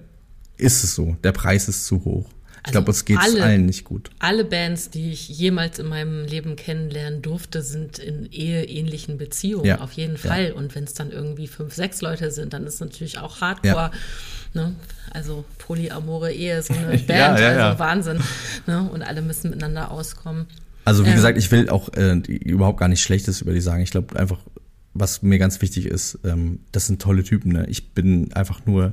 ist 0.56 0.84
es 0.84 0.94
so. 0.94 1.16
Der 1.24 1.32
Preis 1.32 1.68
ist 1.68 1.86
zu 1.86 2.04
hoch. 2.04 2.26
Ich 2.62 2.68
also 2.68 2.78
glaube, 2.78 2.90
es 2.90 3.04
geht 3.06 3.18
alle, 3.18 3.42
allen 3.42 3.66
nicht 3.66 3.84
gut. 3.84 4.10
Alle 4.18 4.44
Bands, 4.44 4.90
die 4.90 5.12
ich 5.12 5.28
jemals 5.28 5.78
in 5.78 5.86
meinem 5.86 6.26
Leben 6.26 6.56
kennenlernen 6.56 7.22
durfte, 7.22 7.62
sind 7.62 7.98
in 7.98 8.26
eheähnlichen 8.30 9.16
Beziehungen, 9.16 9.64
ja. 9.64 9.78
auf 9.80 9.92
jeden 9.92 10.18
Fall. 10.18 10.48
Ja. 10.48 10.54
Und 10.54 10.74
wenn 10.74 10.84
es 10.84 10.92
dann 10.92 11.10
irgendwie 11.10 11.46
fünf, 11.46 11.74
sechs 11.74 12.02
Leute 12.02 12.30
sind, 12.30 12.52
dann 12.52 12.66
ist 12.66 12.74
es 12.74 12.80
natürlich 12.80 13.18
auch 13.18 13.40
Hardcore. 13.40 13.90
Ja. 13.92 13.92
Ne? 14.52 14.74
Also 15.10 15.44
polyamore 15.58 16.32
Ehe, 16.32 16.62
so 16.62 16.74
eine 16.74 16.98
Band, 17.06 17.40
also 17.40 17.78
Wahnsinn. 17.78 18.20
Ne? 18.66 18.88
Und 18.92 19.02
alle 19.02 19.22
müssen 19.22 19.50
miteinander 19.50 19.90
auskommen. 19.90 20.46
Also 20.84 21.04
wie 21.04 21.10
ähm, 21.10 21.16
gesagt, 21.16 21.38
ich 21.38 21.50
will 21.50 21.70
auch 21.70 21.88
äh, 21.94 22.14
überhaupt 22.14 22.78
gar 22.78 22.88
nichts 22.88 23.04
Schlechtes 23.04 23.40
über 23.40 23.54
die 23.54 23.60
sagen. 23.60 23.82
Ich 23.82 23.90
glaube 23.90 24.18
einfach, 24.18 24.38
was 24.92 25.22
mir 25.22 25.38
ganz 25.38 25.62
wichtig 25.62 25.86
ist, 25.86 26.18
ähm, 26.24 26.60
das 26.72 26.86
sind 26.86 27.00
tolle 27.00 27.24
Typen. 27.24 27.52
Ne? 27.52 27.66
Ich 27.68 27.92
bin 27.92 28.32
einfach 28.34 28.66
nur, 28.66 28.92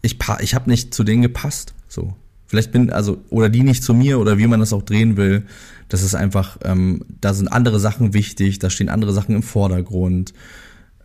ich, 0.00 0.16
ich 0.40 0.54
habe 0.54 0.70
nicht 0.70 0.94
zu 0.94 1.04
denen 1.04 1.22
gepasst. 1.22 1.74
So, 1.88 2.14
Vielleicht 2.50 2.72
bin, 2.72 2.90
also, 2.90 3.18
oder 3.30 3.48
die 3.48 3.62
nicht 3.62 3.84
zu 3.84 3.94
mir 3.94 4.18
oder 4.18 4.36
wie 4.36 4.48
man 4.48 4.58
das 4.58 4.72
auch 4.72 4.82
drehen 4.82 5.16
will. 5.16 5.44
Das 5.88 6.02
ist 6.02 6.16
einfach, 6.16 6.58
ähm, 6.64 7.04
da 7.20 7.32
sind 7.32 7.46
andere 7.46 7.78
Sachen 7.78 8.12
wichtig, 8.12 8.58
da 8.58 8.70
stehen 8.70 8.88
andere 8.88 9.12
Sachen 9.12 9.36
im 9.36 9.44
Vordergrund. 9.44 10.34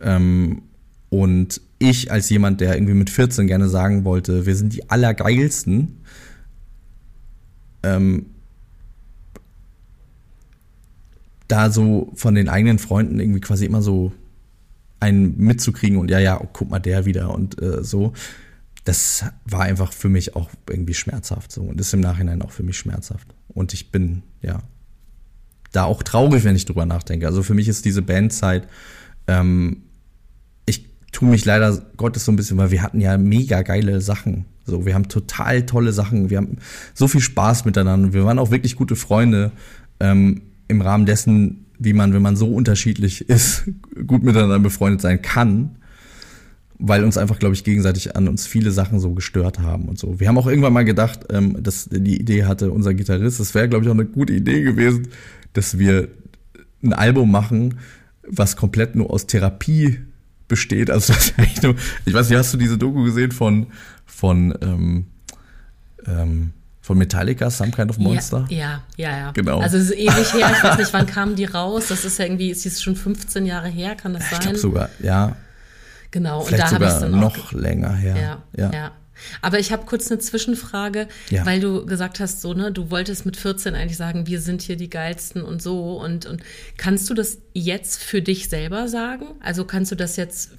Ähm, 0.00 0.62
und 1.08 1.60
ich 1.78 2.10
als 2.10 2.28
jemand, 2.30 2.60
der 2.60 2.74
irgendwie 2.74 2.94
mit 2.94 3.10
14 3.10 3.46
gerne 3.46 3.68
sagen 3.68 4.04
wollte, 4.04 4.44
wir 4.44 4.56
sind 4.56 4.72
die 4.74 4.90
Allergeilsten, 4.90 5.98
ähm, 7.84 8.26
da 11.46 11.70
so 11.70 12.10
von 12.16 12.34
den 12.34 12.48
eigenen 12.48 12.80
Freunden 12.80 13.20
irgendwie 13.20 13.38
quasi 13.38 13.66
immer 13.66 13.82
so 13.82 14.10
einen 14.98 15.38
mitzukriegen 15.38 15.98
und 15.98 16.10
ja, 16.10 16.18
ja, 16.18 16.40
oh, 16.40 16.48
guck 16.52 16.70
mal 16.70 16.80
der 16.80 17.04
wieder 17.04 17.32
und 17.32 17.62
äh, 17.62 17.84
so 17.84 18.14
das 18.86 19.24
war 19.44 19.62
einfach 19.62 19.92
für 19.92 20.08
mich 20.08 20.36
auch 20.36 20.48
irgendwie 20.70 20.94
schmerzhaft 20.94 21.50
so 21.50 21.62
und 21.62 21.80
ist 21.80 21.92
im 21.92 22.00
Nachhinein 22.00 22.40
auch 22.40 22.52
für 22.52 22.62
mich 22.62 22.78
schmerzhaft. 22.78 23.26
Und 23.48 23.74
ich 23.74 23.90
bin, 23.90 24.22
ja, 24.42 24.60
da 25.72 25.84
auch 25.84 26.04
traurig, 26.04 26.44
wenn 26.44 26.54
ich 26.54 26.66
drüber 26.66 26.86
nachdenke. 26.86 27.26
Also 27.26 27.42
für 27.42 27.54
mich 27.54 27.66
ist 27.66 27.84
diese 27.84 28.00
Bandzeit, 28.00 28.68
ähm, 29.26 29.82
ich 30.66 30.88
tue 31.10 31.28
mich 31.28 31.44
leider 31.44 31.76
Gottes 31.96 32.24
so 32.24 32.32
ein 32.32 32.36
bisschen, 32.36 32.58
weil 32.58 32.70
wir 32.70 32.80
hatten 32.80 33.00
ja 33.00 33.18
mega 33.18 33.62
geile 33.62 34.00
Sachen. 34.00 34.44
So, 34.64 34.86
wir 34.86 34.94
haben 34.94 35.08
total 35.08 35.66
tolle 35.66 35.92
Sachen, 35.92 36.30
wir 36.30 36.36
haben 36.36 36.58
so 36.94 37.08
viel 37.08 37.20
Spaß 37.20 37.64
miteinander. 37.64 38.12
Wir 38.12 38.24
waren 38.24 38.38
auch 38.38 38.52
wirklich 38.52 38.76
gute 38.76 38.94
Freunde 38.94 39.50
ähm, 39.98 40.42
im 40.68 40.80
Rahmen 40.80 41.06
dessen, 41.06 41.66
wie 41.76 41.92
man, 41.92 42.12
wenn 42.12 42.22
man 42.22 42.36
so 42.36 42.46
unterschiedlich 42.54 43.28
ist, 43.28 43.64
gut 44.06 44.22
miteinander 44.22 44.60
befreundet 44.60 45.00
sein 45.00 45.20
kann 45.22 45.76
weil 46.78 47.04
uns 47.04 47.16
einfach, 47.16 47.38
glaube 47.38 47.54
ich, 47.54 47.64
gegenseitig 47.64 48.16
an 48.16 48.28
uns 48.28 48.46
viele 48.46 48.70
Sachen 48.70 49.00
so 49.00 49.12
gestört 49.12 49.60
haben 49.60 49.88
und 49.88 49.98
so. 49.98 50.20
Wir 50.20 50.28
haben 50.28 50.38
auch 50.38 50.46
irgendwann 50.46 50.72
mal 50.72 50.84
gedacht, 50.84 51.20
ähm, 51.30 51.62
dass 51.62 51.88
die 51.90 52.20
Idee 52.20 52.44
hatte 52.44 52.70
unser 52.70 52.94
Gitarrist, 52.94 53.40
das 53.40 53.54
wäre, 53.54 53.68
glaube 53.68 53.84
ich, 53.84 53.90
auch 53.90 53.94
eine 53.94 54.04
gute 54.04 54.32
Idee 54.32 54.62
gewesen, 54.62 55.08
dass 55.52 55.78
wir 55.78 56.08
ein 56.82 56.92
Album 56.92 57.30
machen, 57.30 57.78
was 58.26 58.56
komplett 58.56 58.94
nur 58.94 59.10
aus 59.10 59.26
Therapie 59.26 60.00
besteht. 60.48 60.90
Also 60.90 61.12
das 61.12 61.30
ist 61.30 61.62
nur, 61.62 61.76
ich 62.04 62.12
weiß 62.12 62.28
nicht, 62.28 62.38
hast 62.38 62.52
du 62.52 62.58
diese 62.58 62.78
Doku 62.78 63.04
gesehen 63.04 63.32
von 63.32 63.66
von 64.04 64.56
ähm, 64.60 65.06
ähm, 66.06 66.52
von 66.80 66.98
Metallica, 66.98 67.50
Some 67.50 67.72
Kind 67.72 67.90
of 67.90 67.98
Monster? 67.98 68.46
Ja, 68.48 68.84
ja, 68.96 69.10
ja. 69.10 69.18
ja. 69.18 69.30
Genau. 69.32 69.58
Also 69.58 69.76
es 69.76 69.90
ist 69.90 69.98
ewig 69.98 70.34
her, 70.34 70.52
ich 70.56 70.62
weiß 70.62 70.78
nicht, 70.78 70.92
wann 70.92 71.06
kamen 71.06 71.34
die 71.34 71.44
raus? 71.44 71.86
Das 71.88 72.04
ist 72.04 72.18
ja 72.18 72.26
irgendwie, 72.26 72.50
ist 72.50 72.64
jetzt 72.64 72.82
schon 72.82 72.94
15 72.94 73.44
Jahre 73.44 73.68
her, 73.68 73.96
kann 73.96 74.12
das 74.12 74.22
sein? 74.22 74.34
Ich 74.34 74.40
glaube 74.40 74.58
sogar, 74.58 74.88
ja. 75.02 75.34
Genau, 76.16 76.40
Vielleicht 76.40 76.72
und 76.72 76.80
da 76.80 76.86
habe 76.86 76.94
ich 76.94 77.00
dann 77.10 77.20
noch 77.20 77.52
länger 77.52 77.94
her. 77.94 78.16
Ja, 78.16 78.42
ja. 78.56 78.72
ja. 78.72 78.92
Aber 79.42 79.58
ich 79.58 79.70
habe 79.70 79.84
kurz 79.84 80.10
eine 80.10 80.18
Zwischenfrage, 80.18 81.08
ja. 81.28 81.44
weil 81.44 81.60
du 81.60 81.84
gesagt 81.84 82.20
hast, 82.20 82.40
so, 82.40 82.54
ne, 82.54 82.72
du 82.72 82.90
wolltest 82.90 83.26
mit 83.26 83.36
14 83.36 83.74
eigentlich 83.74 83.98
sagen, 83.98 84.26
wir 84.26 84.40
sind 84.40 84.62
hier 84.62 84.76
die 84.76 84.88
geilsten 84.88 85.42
und 85.42 85.60
so. 85.60 86.00
Und, 86.00 86.24
und 86.24 86.42
kannst 86.78 87.10
du 87.10 87.14
das 87.14 87.36
jetzt 87.52 88.02
für 88.02 88.22
dich 88.22 88.48
selber 88.48 88.88
sagen? 88.88 89.26
Also 89.40 89.66
kannst 89.66 89.92
du 89.92 89.94
das 89.94 90.16
jetzt 90.16 90.52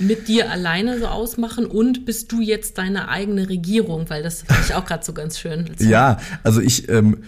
mit 0.00 0.26
dir 0.26 0.50
alleine 0.50 0.98
so 0.98 1.06
ausmachen 1.06 1.66
und 1.66 2.04
bist 2.04 2.32
du 2.32 2.40
jetzt 2.40 2.78
deine 2.78 3.08
eigene 3.08 3.48
Regierung? 3.48 4.10
Weil 4.10 4.24
das 4.24 4.42
fand 4.42 4.58
ich 4.64 4.74
auch 4.74 4.86
gerade 4.86 5.04
so 5.04 5.12
ganz 5.12 5.38
schön. 5.38 5.70
Ja, 5.78 6.18
also 6.42 6.60
ich, 6.60 6.88
ähm, 6.88 7.18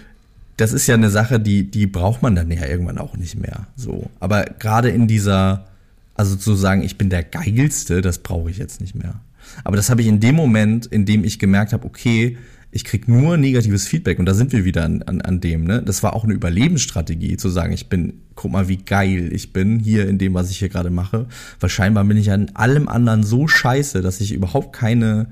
das 0.56 0.72
ist 0.72 0.88
ja 0.88 0.94
eine 0.94 1.10
Sache, 1.10 1.38
die, 1.38 1.70
die 1.70 1.86
braucht 1.86 2.22
man 2.22 2.34
dann 2.34 2.50
ja 2.50 2.66
irgendwann 2.66 2.98
auch 2.98 3.16
nicht 3.16 3.38
mehr. 3.38 3.68
So. 3.76 4.10
Aber 4.18 4.46
gerade 4.58 4.90
in 4.90 5.06
dieser 5.06 5.68
also 6.18 6.36
zu 6.36 6.54
sagen, 6.54 6.82
ich 6.82 6.98
bin 6.98 7.10
der 7.10 7.22
Geilste, 7.22 8.00
das 8.00 8.18
brauche 8.18 8.50
ich 8.50 8.58
jetzt 8.58 8.80
nicht 8.80 8.94
mehr. 8.94 9.20
Aber 9.64 9.76
das 9.76 9.88
habe 9.88 10.02
ich 10.02 10.08
in 10.08 10.20
dem 10.20 10.34
Moment, 10.34 10.86
in 10.86 11.06
dem 11.06 11.24
ich 11.24 11.38
gemerkt 11.38 11.72
habe, 11.72 11.86
okay, 11.86 12.36
ich 12.70 12.84
krieg 12.84 13.08
nur 13.08 13.36
negatives 13.36 13.86
Feedback 13.86 14.18
und 14.18 14.26
da 14.26 14.34
sind 14.34 14.52
wir 14.52 14.64
wieder 14.64 14.84
an, 14.84 15.02
an, 15.02 15.22
an 15.22 15.40
dem, 15.40 15.64
ne? 15.64 15.82
Das 15.82 16.02
war 16.02 16.14
auch 16.14 16.24
eine 16.24 16.34
Überlebensstrategie, 16.34 17.38
zu 17.38 17.48
sagen, 17.48 17.72
ich 17.72 17.88
bin, 17.88 18.20
guck 18.34 18.52
mal, 18.52 18.68
wie 18.68 18.76
geil 18.76 19.30
ich 19.32 19.52
bin 19.52 19.78
hier 19.78 20.06
in 20.06 20.18
dem, 20.18 20.34
was 20.34 20.50
ich 20.50 20.58
hier 20.58 20.68
gerade 20.68 20.90
mache. 20.90 21.28
Weil 21.60 21.70
scheinbar 21.70 22.04
bin 22.04 22.18
ich 22.18 22.30
an 22.30 22.50
allem 22.54 22.88
anderen 22.88 23.22
so 23.22 23.48
scheiße, 23.48 24.02
dass 24.02 24.20
ich 24.20 24.34
überhaupt 24.34 24.74
keine 24.74 25.28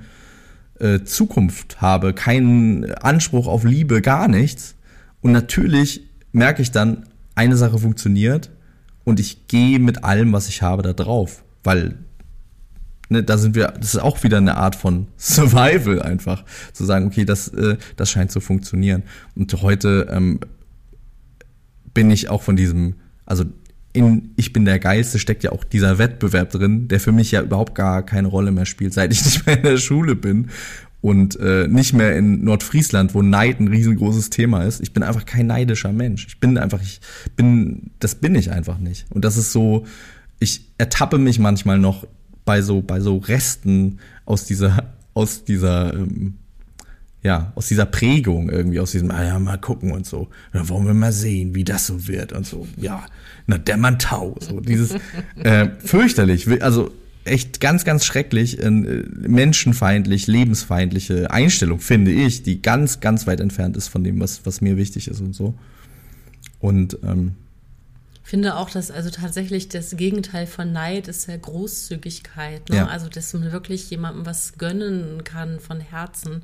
äh, 0.78 1.00
Zukunft 1.02 1.80
habe, 1.82 2.14
keinen 2.14 2.90
Anspruch 2.94 3.48
auf 3.48 3.64
Liebe, 3.64 4.00
gar 4.00 4.28
nichts. 4.28 4.76
Und 5.20 5.32
natürlich 5.32 6.08
merke 6.32 6.62
ich 6.62 6.70
dann, 6.70 7.04
eine 7.34 7.56
Sache 7.56 7.78
funktioniert, 7.78 8.50
und 9.06 9.20
ich 9.20 9.46
gehe 9.46 9.78
mit 9.78 10.02
allem, 10.02 10.32
was 10.32 10.48
ich 10.48 10.62
habe, 10.62 10.82
da 10.82 10.92
drauf, 10.92 11.44
weil 11.62 11.94
ne, 13.08 13.22
da 13.22 13.38
sind 13.38 13.54
wir, 13.54 13.68
das 13.68 13.94
ist 13.94 14.00
auch 14.00 14.24
wieder 14.24 14.38
eine 14.38 14.56
Art 14.56 14.74
von 14.74 15.06
Survival 15.16 16.02
einfach, 16.02 16.44
zu 16.72 16.84
sagen, 16.84 17.06
okay, 17.06 17.24
das, 17.24 17.48
äh, 17.48 17.76
das 17.94 18.10
scheint 18.10 18.32
zu 18.32 18.40
funktionieren. 18.40 19.04
Und 19.36 19.62
heute 19.62 20.08
ähm, 20.10 20.40
bin 21.94 22.10
ich 22.10 22.28
auch 22.28 22.42
von 22.42 22.56
diesem, 22.56 22.96
also 23.24 23.44
in 23.92 24.32
Ich 24.36 24.52
bin 24.52 24.66
der 24.66 24.80
Geilste 24.80 25.18
steckt 25.20 25.44
ja 25.44 25.52
auch 25.52 25.64
dieser 25.64 25.98
Wettbewerb 25.98 26.50
drin, 26.50 26.88
der 26.88 26.98
für 27.00 27.12
mich 27.12 27.30
ja 27.30 27.40
überhaupt 27.40 27.74
gar 27.76 28.04
keine 28.04 28.28
Rolle 28.28 28.50
mehr 28.50 28.66
spielt, 28.66 28.92
seit 28.92 29.12
ich 29.12 29.24
nicht 29.24 29.46
mehr 29.46 29.56
in 29.56 29.62
der 29.62 29.78
Schule 29.78 30.16
bin 30.16 30.50
und 31.06 31.38
äh, 31.38 31.68
nicht 31.68 31.92
mehr 31.92 32.16
in 32.16 32.42
Nordfriesland, 32.42 33.14
wo 33.14 33.22
Neid 33.22 33.60
ein 33.60 33.68
riesengroßes 33.68 34.28
Thema 34.28 34.64
ist. 34.64 34.80
Ich 34.80 34.92
bin 34.92 35.04
einfach 35.04 35.24
kein 35.24 35.46
neidischer 35.46 35.92
Mensch. 35.92 36.26
Ich 36.26 36.40
bin 36.40 36.58
einfach, 36.58 36.82
ich 36.82 37.00
bin, 37.36 37.92
das 38.00 38.16
bin 38.16 38.34
ich 38.34 38.50
einfach 38.50 38.78
nicht. 38.78 39.06
Und 39.10 39.24
das 39.24 39.36
ist 39.36 39.52
so, 39.52 39.86
ich 40.40 40.62
ertappe 40.78 41.18
mich 41.18 41.38
manchmal 41.38 41.78
noch 41.78 42.08
bei 42.44 42.60
so, 42.60 42.82
bei 42.82 42.98
so 42.98 43.18
Resten 43.18 44.00
aus 44.24 44.46
dieser, 44.46 44.82
aus 45.14 45.44
dieser, 45.44 45.94
ähm, 45.94 46.38
ja, 47.22 47.52
aus 47.54 47.68
dieser 47.68 47.86
Prägung 47.86 48.50
irgendwie, 48.50 48.80
aus 48.80 48.90
diesem, 48.90 49.12
ah 49.12 49.22
ja, 49.22 49.38
mal 49.38 49.58
gucken 49.58 49.92
und 49.92 50.06
so. 50.06 50.26
Dann 50.52 50.68
wollen 50.68 50.88
wir 50.88 50.94
mal 50.94 51.12
sehen, 51.12 51.54
wie 51.54 51.62
das 51.62 51.86
so 51.86 52.08
wird 52.08 52.32
und 52.32 52.46
so. 52.46 52.66
Ja, 52.78 53.06
na, 53.46 53.58
der 53.58 53.76
Mantau, 53.76 54.34
so 54.40 54.58
dieses 54.58 54.96
äh, 55.36 55.68
fürchterlich, 55.78 56.60
also 56.64 56.90
echt 57.26 57.60
ganz, 57.60 57.84
ganz 57.84 58.04
schrecklich, 58.04 58.62
äh, 58.62 58.70
menschenfeindlich, 58.70 60.26
lebensfeindliche 60.26 61.30
Einstellung, 61.30 61.80
finde 61.80 62.12
ich, 62.12 62.42
die 62.42 62.62
ganz, 62.62 63.00
ganz 63.00 63.26
weit 63.26 63.40
entfernt 63.40 63.76
ist 63.76 63.88
von 63.88 64.04
dem, 64.04 64.20
was, 64.20 64.44
was 64.44 64.60
mir 64.60 64.76
wichtig 64.76 65.08
ist 65.08 65.20
und 65.20 65.34
so. 65.34 65.54
Und 66.60 66.98
ähm, 67.02 67.34
finde 68.22 68.56
auch, 68.56 68.70
dass 68.70 68.90
also 68.90 69.10
tatsächlich 69.10 69.68
das 69.68 69.96
Gegenteil 69.96 70.46
von 70.46 70.72
Neid 70.72 71.06
ist 71.06 71.28
ja 71.28 71.36
Großzügigkeit. 71.36 72.68
Ne? 72.70 72.76
Ja. 72.76 72.86
Also, 72.86 73.08
dass 73.08 73.32
man 73.34 73.52
wirklich 73.52 73.88
jemandem 73.90 74.26
was 74.26 74.58
gönnen 74.58 75.22
kann 75.22 75.60
von 75.60 75.80
Herzen, 75.80 76.42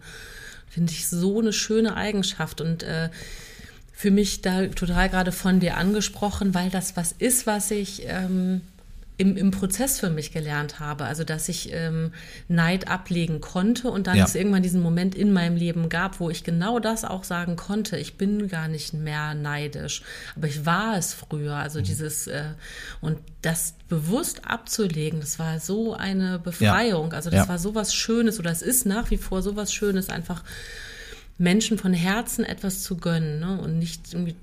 finde 0.68 0.92
ich 0.92 1.08
so 1.08 1.40
eine 1.40 1.52
schöne 1.52 1.96
Eigenschaft. 1.96 2.60
Und 2.60 2.82
äh, 2.82 3.10
für 3.92 4.10
mich 4.10 4.42
da 4.42 4.66
total 4.66 5.08
gerade 5.08 5.32
von 5.32 5.60
dir 5.60 5.76
angesprochen, 5.76 6.54
weil 6.54 6.70
das 6.70 6.96
was 6.96 7.12
ist, 7.12 7.46
was 7.46 7.70
ich 7.70 8.02
ähm, 8.06 8.62
im, 9.22 9.36
im 9.36 9.52
Prozess 9.52 10.00
für 10.00 10.10
mich 10.10 10.32
gelernt 10.32 10.80
habe. 10.80 11.04
Also, 11.04 11.22
dass 11.22 11.48
ich 11.48 11.72
ähm, 11.72 12.12
Neid 12.48 12.88
ablegen 12.88 13.40
konnte 13.40 13.88
und 13.88 14.08
dann 14.08 14.16
ja. 14.16 14.24
es 14.24 14.34
irgendwann 14.34 14.64
diesen 14.64 14.82
Moment 14.82 15.14
in 15.14 15.32
meinem 15.32 15.56
Leben 15.56 15.88
gab, 15.88 16.18
wo 16.18 16.28
ich 16.28 16.42
genau 16.42 16.80
das 16.80 17.04
auch 17.04 17.22
sagen 17.22 17.54
konnte. 17.54 17.96
Ich 17.96 18.18
bin 18.18 18.48
gar 18.48 18.66
nicht 18.66 18.94
mehr 18.94 19.34
neidisch, 19.34 20.02
aber 20.34 20.48
ich 20.48 20.66
war 20.66 20.98
es 20.98 21.14
früher. 21.14 21.54
Also 21.54 21.78
mhm. 21.78 21.84
dieses 21.84 22.26
äh, 22.26 22.50
und 23.00 23.18
das 23.42 23.74
bewusst 23.88 24.44
abzulegen, 24.44 25.20
das 25.20 25.38
war 25.38 25.60
so 25.60 25.94
eine 25.94 26.40
Befreiung. 26.40 27.10
Ja. 27.10 27.16
Also 27.16 27.30
das 27.30 27.44
ja. 27.44 27.48
war 27.48 27.58
so 27.58 27.76
was 27.76 27.94
Schönes 27.94 28.40
oder 28.40 28.50
es 28.50 28.62
ist 28.62 28.86
nach 28.86 29.10
wie 29.12 29.18
vor 29.18 29.40
so 29.40 29.54
was 29.54 29.72
Schönes, 29.72 30.08
einfach 30.08 30.42
Menschen 31.38 31.78
von 31.78 31.94
Herzen 31.94 32.44
etwas 32.44 32.82
zu 32.82 32.96
gönnen 32.96 33.38
ne? 33.38 33.60
und 33.60 33.78
nicht 33.78 34.12
irgendwie 34.12 34.34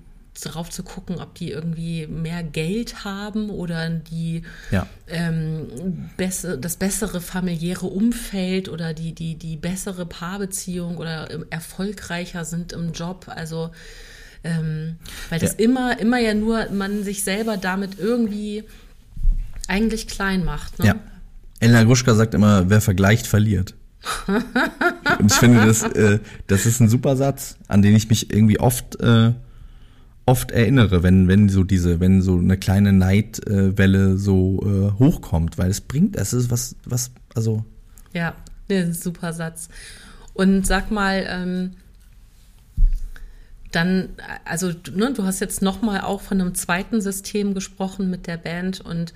darauf 0.42 0.70
zu 0.70 0.84
gucken, 0.84 1.20
ob 1.20 1.36
die 1.36 1.52
irgendwie 1.52 2.08
mehr 2.08 2.44
Geld 2.44 3.04
haben 3.04 3.50
oder 3.50 3.90
die 3.90 4.44
ja. 4.72 4.88
ähm, 5.08 6.10
besser, 6.18 6.58
das 6.58 6.78
bessere 6.78 7.22
familiäre 7.22 7.88
Umfeld 7.88 8.70
oder 8.70 8.94
die, 8.94 9.14
die, 9.14 9.36
die 9.36 9.58
bessere 9.58 10.06
Paarbeziehung 10.06 10.98
oder 10.98 11.28
erfolgreicher 11.50 12.46
sind 12.46 12.74
im 12.74 12.92
Job. 12.94 13.26
Also 13.28 13.72
ähm, 14.44 14.96
weil 15.30 15.40
das 15.40 15.54
ja. 15.54 15.66
immer, 15.66 16.00
immer 16.00 16.20
ja 16.20 16.34
nur 16.34 16.70
man 16.72 17.04
sich 17.04 17.24
selber 17.24 17.58
damit 17.58 18.00
irgendwie 18.00 18.64
eigentlich 19.68 20.08
klein 20.08 20.44
macht. 20.44 20.80
Ne? 20.80 20.86
Ja. 20.86 20.96
Elena 21.60 21.84
Gruschka 21.84 22.16
sagt 22.16 22.34
immer, 22.34 22.70
wer 22.70 22.82
vergleicht, 22.82 23.28
verliert. 23.28 23.76
Und 25.20 25.32
ich 25.32 25.38
finde, 25.38 25.66
das, 25.66 25.84
äh, 25.84 26.20
das 26.48 26.66
ist 26.66 26.80
ein 26.80 26.88
super 26.88 27.18
Satz, 27.18 27.58
an 27.68 27.82
den 27.82 27.96
ich 27.96 28.08
mich 28.08 28.34
irgendwie 28.34 28.60
oft 28.60 29.00
äh, 29.02 29.34
oft 30.30 30.52
erinnere, 30.52 31.02
wenn, 31.02 31.28
wenn 31.28 31.50
so 31.50 31.64
diese, 31.64 32.00
wenn 32.00 32.22
so 32.22 32.38
eine 32.38 32.56
kleine 32.56 32.94
Neidwelle 32.94 34.16
so 34.16 34.60
äh, 34.64 35.00
hochkommt, 35.00 35.58
weil 35.58 35.72
es 35.72 35.82
bringt, 35.82 36.16
es 36.16 36.34
ist 36.34 36.52
was, 36.52 36.76
was, 36.86 37.12
also. 37.34 37.66
Ja, 38.14 38.36
ein 38.70 38.94
super 38.94 39.34
Satz. 39.34 39.70
Und 40.36 40.68
sag 40.68 40.92
mal, 40.92 41.26
ähm, 41.28 41.72
dann, 43.72 44.10
also 44.46 44.72
ne, 44.94 45.14
du 45.14 45.24
hast 45.24 45.40
jetzt 45.40 45.64
nochmal 45.64 46.02
auch 46.02 46.22
von 46.22 46.40
einem 46.40 46.54
zweiten 46.54 47.02
System 47.02 47.56
gesprochen 47.56 48.12
mit 48.12 48.28
der 48.28 48.38
Band 48.38 48.82
und 48.82 49.14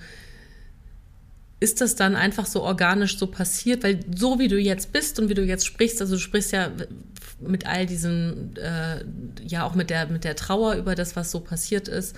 ist 1.60 1.80
das 1.80 1.94
dann 1.94 2.16
einfach 2.16 2.46
so 2.46 2.62
organisch 2.62 3.18
so 3.18 3.28
passiert? 3.28 3.84
Weil 3.84 4.00
so 4.14 4.40
wie 4.40 4.48
du 4.48 4.58
jetzt 4.58 4.92
bist 4.92 5.20
und 5.20 5.28
wie 5.28 5.34
du 5.34 5.44
jetzt 5.44 5.64
sprichst, 5.64 6.00
also 6.00 6.16
du 6.16 6.20
sprichst 6.20 6.52
ja 6.52 6.72
mit 7.40 7.66
all 7.66 7.86
diesen, 7.86 8.56
äh, 8.56 9.04
ja 9.46 9.64
auch 9.64 9.74
mit 9.74 9.90
der, 9.90 10.06
mit 10.06 10.24
der 10.24 10.36
Trauer 10.36 10.74
über 10.74 10.94
das, 10.94 11.16
was 11.16 11.30
so 11.30 11.40
passiert 11.40 11.88
ist, 11.88 12.16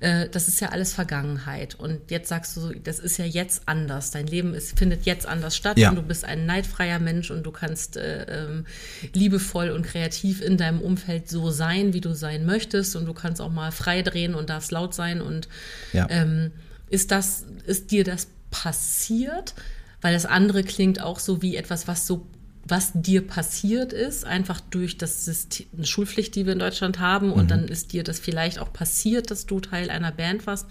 äh, 0.00 0.28
das 0.28 0.48
ist 0.48 0.60
ja 0.60 0.68
alles 0.68 0.94
Vergangenheit. 0.94 1.74
Und 1.74 2.10
jetzt 2.10 2.28
sagst 2.28 2.56
du, 2.56 2.72
das 2.82 2.98
ist 2.98 3.18
ja 3.18 3.24
jetzt 3.24 3.62
anders. 3.66 4.10
Dein 4.10 4.26
Leben 4.26 4.54
ist, 4.54 4.78
findet 4.78 5.04
jetzt 5.04 5.26
anders 5.26 5.56
statt 5.56 5.78
ja. 5.78 5.90
und 5.90 5.96
du 5.96 6.02
bist 6.02 6.24
ein 6.24 6.46
neidfreier 6.46 6.98
Mensch 6.98 7.30
und 7.30 7.44
du 7.44 7.50
kannst 7.50 7.96
äh, 7.96 8.44
ähm, 8.44 8.66
liebevoll 9.12 9.70
und 9.70 9.84
kreativ 9.84 10.40
in 10.40 10.56
deinem 10.56 10.80
Umfeld 10.80 11.28
so 11.28 11.50
sein, 11.50 11.92
wie 11.92 12.00
du 12.00 12.14
sein 12.14 12.46
möchtest 12.46 12.96
und 12.96 13.06
du 13.06 13.14
kannst 13.14 13.40
auch 13.40 13.50
mal 13.50 13.72
frei 13.72 14.02
drehen 14.02 14.34
und 14.34 14.50
darfst 14.50 14.70
laut 14.70 14.94
sein 14.94 15.20
und 15.20 15.48
ja. 15.92 16.06
ähm, 16.10 16.52
ist 16.88 17.10
das, 17.10 17.46
ist 17.66 17.90
dir 17.90 18.04
das 18.04 18.28
passiert, 18.50 19.54
weil 20.02 20.12
das 20.12 20.26
andere 20.26 20.62
klingt 20.62 21.00
auch 21.00 21.18
so 21.18 21.42
wie 21.42 21.56
etwas, 21.56 21.88
was 21.88 22.06
so 22.06 22.26
was 22.66 22.92
dir 22.94 23.26
passiert 23.26 23.92
ist, 23.92 24.24
einfach 24.24 24.60
durch 24.60 24.96
das 24.96 25.24
System, 25.24 25.66
eine 25.76 25.84
Schulpflicht, 25.84 26.34
die 26.36 26.46
wir 26.46 26.52
in 26.52 26.60
Deutschland 26.60 27.00
haben, 27.00 27.32
und 27.32 27.44
mhm. 27.44 27.48
dann 27.48 27.68
ist 27.68 27.92
dir 27.92 28.04
das 28.04 28.20
vielleicht 28.20 28.60
auch 28.60 28.72
passiert, 28.72 29.30
dass 29.30 29.46
du 29.46 29.58
Teil 29.60 29.90
einer 29.90 30.12
Band 30.12 30.46
warst. 30.46 30.66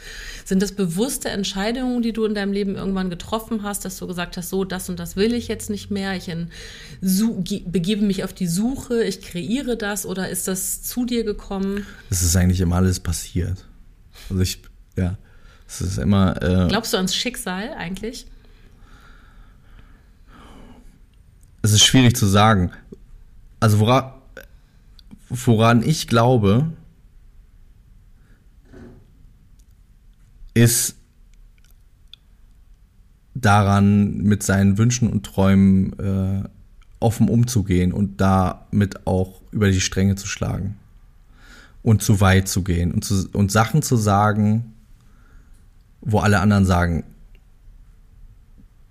Sind 0.45 0.61
das 0.61 0.71
bewusste 0.71 1.29
Entscheidungen, 1.29 2.01
die 2.01 2.13
du 2.13 2.23
in 2.25 2.33
deinem 2.33 2.53
Leben 2.53 2.75
irgendwann 2.75 3.09
getroffen 3.09 3.63
hast, 3.63 3.83
dass 3.83 3.97
du 3.97 4.07
gesagt 4.07 4.37
hast, 4.37 4.49
so, 4.49 4.63
das 4.63 4.89
und 4.89 4.99
das 4.99 5.15
will 5.15 5.33
ich 5.33 5.49
jetzt 5.49 5.69
nicht 5.69 5.91
mehr, 5.91 6.15
ich 6.15 6.29
in, 6.29 6.49
su, 7.01 7.43
begebe 7.65 8.03
mich 8.03 8.23
auf 8.23 8.33
die 8.33 8.47
Suche, 8.47 9.03
ich 9.03 9.21
kreiere 9.21 9.75
das, 9.75 10.05
oder 10.05 10.29
ist 10.29 10.47
das 10.47 10.83
zu 10.83 11.05
dir 11.05 11.23
gekommen? 11.25 11.85
Es 12.09 12.21
ist 12.21 12.35
eigentlich 12.37 12.61
immer 12.61 12.77
alles 12.77 13.01
passiert. 13.01 13.65
Also 14.29 14.41
ich, 14.41 14.61
ja, 14.95 15.17
es 15.67 15.81
ist 15.81 15.97
immer. 15.97 16.41
Äh, 16.41 16.67
Glaubst 16.69 16.93
du 16.93 16.97
ans 16.97 17.15
Schicksal 17.15 17.73
eigentlich? 17.73 18.27
Es 21.71 21.75
ist 21.75 21.85
schwierig 21.85 22.17
zu 22.17 22.25
sagen. 22.25 22.71
Also 23.61 23.79
woran, 23.79 24.11
woran 25.29 25.83
ich 25.83 26.09
glaube, 26.09 26.73
ist 30.53 30.97
daran, 33.33 34.17
mit 34.17 34.43
seinen 34.43 34.77
Wünschen 34.77 35.09
und 35.09 35.25
Träumen 35.25 35.97
äh, 35.97 36.43
offen 36.99 37.29
umzugehen 37.29 37.93
und 37.93 38.19
damit 38.19 39.07
auch 39.07 39.41
über 39.51 39.71
die 39.71 39.79
Stränge 39.79 40.15
zu 40.15 40.27
schlagen 40.27 40.75
und 41.83 42.03
zu 42.03 42.19
weit 42.19 42.49
zu 42.49 42.65
gehen 42.65 42.91
und, 42.91 43.05
zu, 43.05 43.29
und 43.31 43.49
Sachen 43.49 43.81
zu 43.81 43.95
sagen, 43.95 44.73
wo 46.01 46.19
alle 46.19 46.41
anderen 46.41 46.65
sagen, 46.65 47.05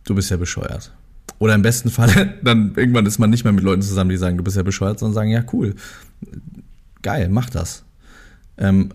du 0.04 0.14
bist 0.14 0.30
ja 0.30 0.38
bescheuert. 0.38 0.94
Oder 1.40 1.54
im 1.54 1.62
besten 1.62 1.90
Fall, 1.90 2.38
dann 2.44 2.74
irgendwann 2.76 3.06
ist 3.06 3.18
man 3.18 3.30
nicht 3.30 3.42
mehr 3.42 3.52
mit 3.52 3.64
Leuten 3.64 3.82
zusammen, 3.82 4.10
die 4.10 4.16
sagen, 4.16 4.36
du 4.36 4.44
bist 4.44 4.56
ja 4.56 4.62
bescheuert, 4.62 5.00
sondern 5.00 5.14
sagen, 5.14 5.30
ja, 5.30 5.42
cool, 5.52 5.74
geil, 7.02 7.28
mach 7.30 7.50
das. 7.50 7.82
Ähm, 8.58 8.90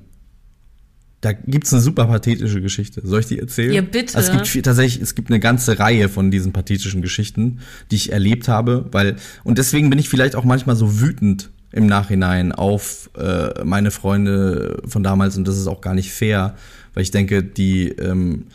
da 1.21 1.33
gibt's 1.33 1.73
eine 1.73 1.81
super 1.81 2.05
pathetische 2.05 2.61
Geschichte. 2.61 3.01
Soll 3.03 3.21
ich 3.21 3.25
die 3.25 3.39
erzählen? 3.39 3.73
Ja, 3.73 3.81
bitte. 3.81 4.15
Also 4.15 4.29
es 4.29 4.37
gibt 4.37 4.47
viel, 4.47 4.61
tatsächlich, 4.61 5.01
es 5.01 5.15
gibt 5.15 5.31
eine 5.31 5.39
ganze 5.39 5.79
Reihe 5.79 6.07
von 6.07 6.29
diesen 6.29 6.53
pathetischen 6.53 7.01
Geschichten, 7.01 7.61
die 7.89 7.95
ich 7.95 8.11
erlebt 8.11 8.47
habe, 8.47 8.85
weil, 8.91 9.15
und 9.43 9.57
deswegen 9.57 9.89
bin 9.89 9.97
ich 9.97 10.07
vielleicht 10.07 10.35
auch 10.35 10.43
manchmal 10.43 10.75
so 10.75 11.01
wütend 11.01 11.49
im 11.71 11.87
Nachhinein 11.87 12.51
auf 12.51 13.09
äh, 13.17 13.63
meine 13.63 13.89
Freunde 13.89 14.83
von 14.85 15.01
damals 15.01 15.35
und 15.35 15.47
das 15.47 15.57
ist 15.57 15.65
auch 15.65 15.81
gar 15.81 15.95
nicht 15.95 16.11
fair, 16.11 16.55
weil 16.93 17.01
ich 17.01 17.09
denke, 17.09 17.43
die, 17.43 17.89
ähm, 17.89 18.45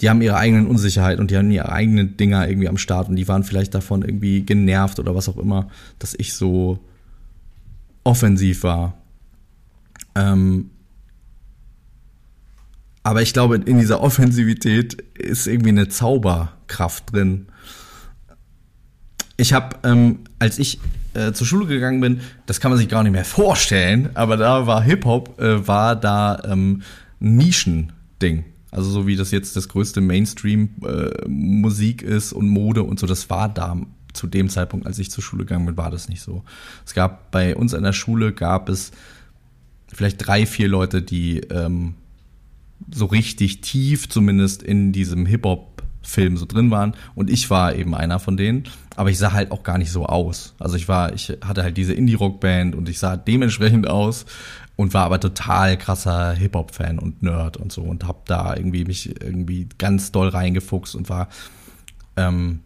die 0.00 0.08
haben 0.08 0.22
ihre 0.22 0.36
eigenen 0.36 0.66
Unsicherheiten 0.66 1.20
und 1.20 1.30
die 1.30 1.36
haben 1.36 1.50
ihre 1.50 1.70
eigenen 1.70 2.16
Dinger 2.16 2.48
irgendwie 2.48 2.68
am 2.68 2.78
Start 2.78 3.08
und 3.08 3.16
die 3.16 3.28
waren 3.28 3.44
vielleicht 3.44 3.74
davon 3.74 4.02
irgendwie 4.02 4.42
genervt 4.44 4.98
oder 4.98 5.14
was 5.14 5.28
auch 5.28 5.36
immer, 5.36 5.68
dass 5.98 6.14
ich 6.16 6.34
so 6.34 6.78
offensiv 8.04 8.62
war. 8.62 8.94
Ähm, 10.14 10.70
aber 13.02 13.22
ich 13.22 13.32
glaube, 13.32 13.56
in 13.56 13.78
dieser 13.78 14.00
Offensivität 14.00 14.94
ist 15.18 15.46
irgendwie 15.46 15.70
eine 15.70 15.88
Zauberkraft 15.88 17.12
drin. 17.12 17.46
Ich 19.36 19.52
habe, 19.52 19.76
ähm, 19.84 20.20
als 20.38 20.58
ich 20.58 20.80
äh, 21.14 21.32
zur 21.32 21.46
Schule 21.46 21.66
gegangen 21.66 22.00
bin, 22.00 22.20
das 22.46 22.60
kann 22.60 22.70
man 22.70 22.78
sich 22.78 22.88
gar 22.88 23.02
nicht 23.02 23.12
mehr 23.12 23.24
vorstellen, 23.24 24.10
aber 24.14 24.36
da 24.36 24.66
war 24.66 24.82
Hip-Hop, 24.82 25.40
äh, 25.40 25.66
war 25.66 25.96
da 25.96 26.42
ähm, 26.44 26.82
Nischending. 27.20 28.44
Also 28.70 28.90
so 28.90 29.06
wie 29.06 29.16
das 29.16 29.30
jetzt 29.30 29.56
das 29.56 29.68
größte 29.68 30.00
Mainstream-Musik 30.00 32.02
äh, 32.02 32.06
ist 32.06 32.32
und 32.32 32.48
Mode 32.48 32.82
und 32.82 32.98
so, 32.98 33.06
das 33.06 33.30
war 33.30 33.48
da 33.48 33.76
zu 34.12 34.26
dem 34.26 34.48
Zeitpunkt, 34.48 34.86
als 34.86 34.98
ich 34.98 35.10
zur 35.10 35.22
Schule 35.22 35.44
gegangen 35.44 35.66
bin, 35.66 35.76
war 35.76 35.90
das 35.90 36.08
nicht 36.08 36.22
so. 36.22 36.44
Es 36.84 36.94
gab 36.94 37.30
bei 37.30 37.56
uns 37.56 37.72
in 37.72 37.82
der 37.82 37.92
Schule 37.92 38.32
gab 38.32 38.68
es 38.68 38.92
vielleicht 39.92 40.26
drei, 40.26 40.46
vier 40.46 40.68
Leute, 40.68 41.02
die 41.02 41.40
ähm, 41.50 41.94
so 42.92 43.06
richtig 43.06 43.60
tief 43.60 44.08
zumindest 44.08 44.62
in 44.62 44.92
diesem 44.92 45.26
Hip-Hop-Film 45.26 46.36
so 46.36 46.46
drin 46.46 46.70
waren. 46.70 46.94
Und 47.14 47.30
ich 47.30 47.50
war 47.50 47.74
eben 47.74 47.94
einer 47.94 48.18
von 48.18 48.36
denen. 48.36 48.64
Aber 48.96 49.10
ich 49.10 49.18
sah 49.18 49.32
halt 49.32 49.50
auch 49.50 49.62
gar 49.62 49.78
nicht 49.78 49.90
so 49.90 50.06
aus. 50.06 50.54
Also 50.58 50.76
ich 50.76 50.88
war, 50.88 51.14
ich 51.14 51.32
hatte 51.42 51.62
halt 51.62 51.76
diese 51.76 51.94
Indie-Rock-Band 51.94 52.74
und 52.74 52.88
ich 52.88 52.98
sah 52.98 53.16
dementsprechend 53.16 53.88
aus 53.88 54.26
und 54.80 54.94
war 54.94 55.04
aber 55.04 55.20
total 55.20 55.76
krasser 55.76 56.32
Hip-Hop-Fan 56.32 56.98
und 56.98 57.22
Nerd 57.22 57.58
und 57.58 57.70
so 57.70 57.82
und 57.82 58.08
hab 58.08 58.24
da 58.24 58.56
irgendwie 58.56 58.86
mich 58.86 59.20
irgendwie 59.22 59.68
ganz 59.76 60.10
doll 60.10 60.28
reingefuchst 60.28 60.94
und 60.94 61.10
war 61.10 61.28
ähm, 62.16 62.60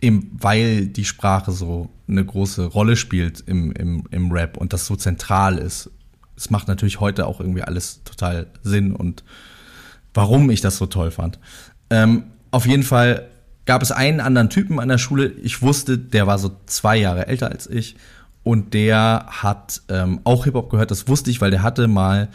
eben 0.00 0.30
weil 0.32 0.86
die 0.86 1.04
Sprache 1.04 1.52
so 1.52 1.90
eine 2.08 2.24
große 2.24 2.64
Rolle 2.64 2.96
spielt 2.96 3.40
im, 3.40 3.70
im, 3.72 4.04
im 4.10 4.32
Rap 4.32 4.56
und 4.56 4.72
das 4.72 4.86
so 4.86 4.96
zentral 4.96 5.58
ist. 5.58 5.90
Es 6.38 6.48
macht 6.48 6.66
natürlich 6.66 7.00
heute 7.00 7.26
auch 7.26 7.38
irgendwie 7.38 7.62
alles 7.62 8.02
total 8.02 8.46
Sinn 8.62 8.96
und 8.96 9.24
warum 10.14 10.48
ich 10.48 10.62
das 10.62 10.78
so 10.78 10.86
toll 10.86 11.10
fand. 11.10 11.38
Ähm, 11.90 12.24
auf 12.50 12.64
jeden 12.64 12.82
Fall 12.82 13.28
gab 13.66 13.82
es 13.82 13.92
einen 13.92 14.20
anderen 14.20 14.48
Typen 14.48 14.80
an 14.80 14.88
der 14.88 14.96
Schule. 14.96 15.32
Ich 15.42 15.60
wusste, 15.60 15.98
der 15.98 16.26
war 16.26 16.38
so 16.38 16.56
zwei 16.64 16.96
Jahre 16.96 17.26
älter 17.26 17.50
als 17.50 17.66
ich 17.66 17.96
und 18.44 18.74
der 18.74 19.26
hat 19.28 19.82
ähm, 19.88 20.20
auch 20.24 20.44
Hip-Hop 20.44 20.70
gehört. 20.70 20.90
Das 20.90 21.08
wusste 21.08 21.30
ich, 21.30 21.40
weil 21.40 21.50
der 21.50 21.62
hatte 21.62 21.88
mal 21.88 22.28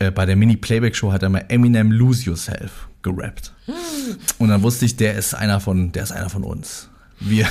äh, 0.00 0.10
bei 0.10 0.26
der 0.26 0.36
Mini-Playback-Show 0.36 1.12
hat 1.12 1.22
er 1.22 1.30
mal 1.30 1.44
Eminem 1.48 1.92
Lose 1.92 2.24
Yourself 2.24 2.88
gerappt. 3.02 3.52
Hm. 3.66 3.74
Und 4.38 4.48
dann 4.48 4.62
wusste 4.62 4.84
ich, 4.84 4.96
der 4.96 5.14
ist 5.14 5.34
einer 5.34 5.60
von, 5.60 5.92
der 5.92 6.02
ist 6.02 6.12
einer 6.12 6.28
von 6.28 6.42
uns. 6.42 6.90
Wir, 7.20 7.46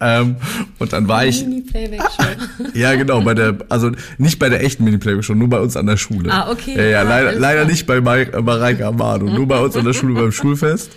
ähm, 0.00 0.36
und 0.78 0.92
dann 0.92 1.06
war 1.08 1.24
ich. 1.24 1.44
Mini-Playback-Show. 1.44 2.24
ja, 2.74 2.96
genau, 2.96 3.22
bei 3.22 3.34
der, 3.34 3.56
also 3.68 3.92
nicht 4.18 4.38
bei 4.38 4.48
der 4.48 4.64
echten 4.64 4.84
Mini-Playback-Show, 4.84 5.34
nur 5.34 5.48
bei 5.48 5.60
uns 5.60 5.76
an 5.76 5.86
der 5.86 5.96
Schule. 5.96 6.32
Ah, 6.32 6.50
okay. 6.50 6.76
Ja, 6.76 6.84
ja, 6.84 7.02
leider, 7.02 7.32
leider 7.32 7.64
nicht 7.64 7.86
bei 7.86 8.00
Mareike 8.00 8.84
Amado, 8.84 9.26
nur 9.26 9.46
bei 9.46 9.60
uns 9.60 9.76
an 9.76 9.84
der 9.84 9.92
Schule 9.92 10.14
beim 10.14 10.32
Schulfest. 10.32 10.90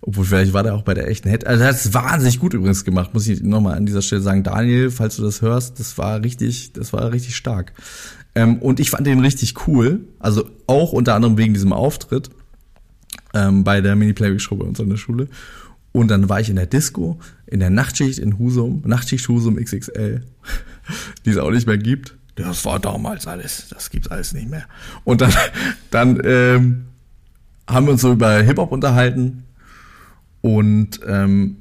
Obwohl, 0.00 0.24
vielleicht 0.24 0.52
war 0.52 0.62
der 0.62 0.74
auch 0.74 0.82
bei 0.82 0.94
der 0.94 1.08
echten 1.08 1.28
Head. 1.28 1.46
Also, 1.46 1.64
er 1.64 1.70
hat 1.70 1.76
es 1.76 1.92
wahnsinnig 1.92 2.38
gut 2.38 2.54
übrigens 2.54 2.84
gemacht, 2.84 3.12
muss 3.14 3.26
ich 3.26 3.42
nochmal 3.42 3.76
an 3.76 3.86
dieser 3.86 4.02
Stelle 4.02 4.22
sagen. 4.22 4.42
Daniel, 4.42 4.90
falls 4.90 5.16
du 5.16 5.22
das 5.22 5.42
hörst, 5.42 5.80
das 5.80 5.98
war 5.98 6.22
richtig, 6.22 6.72
das 6.72 6.92
war 6.92 7.12
richtig 7.12 7.36
stark. 7.36 7.72
Ähm, 8.34 8.58
und 8.58 8.78
ich 8.78 8.90
fand 8.90 9.06
den 9.06 9.20
richtig 9.20 9.66
cool. 9.66 10.00
Also 10.18 10.48
auch 10.66 10.92
unter 10.92 11.14
anderem 11.14 11.36
wegen 11.36 11.54
diesem 11.54 11.72
Auftritt 11.72 12.30
ähm, 13.34 13.64
bei 13.64 13.80
der 13.80 13.96
Mini-Playback-Show 13.96 14.56
bei 14.56 14.64
uns 14.64 14.80
an 14.80 14.88
der 14.88 14.96
Schule. 14.96 15.28
Und 15.92 16.08
dann 16.08 16.28
war 16.28 16.40
ich 16.40 16.48
in 16.48 16.56
der 16.56 16.66
Disco, 16.66 17.18
in 17.46 17.60
der 17.60 17.70
Nachtschicht 17.70 18.18
in 18.18 18.38
Husum, 18.38 18.82
Nachtschicht 18.86 19.28
Husum 19.28 19.56
XXL, 19.56 20.22
die 21.24 21.30
es 21.30 21.38
auch 21.38 21.50
nicht 21.50 21.66
mehr 21.66 21.78
gibt. 21.78 22.16
Das 22.36 22.64
war 22.64 22.78
damals 22.78 23.26
alles, 23.26 23.66
das 23.70 23.90
gibt's 23.90 24.08
alles 24.08 24.32
nicht 24.32 24.48
mehr. 24.48 24.64
Und 25.02 25.20
dann, 25.20 25.32
dann 25.90 26.20
ähm, 26.24 26.84
haben 27.66 27.86
wir 27.86 27.92
uns 27.92 28.02
so 28.02 28.12
über 28.12 28.38
Hip-Hop 28.38 28.70
unterhalten 28.70 29.42
und, 30.40 31.00
ähm, 31.06 31.56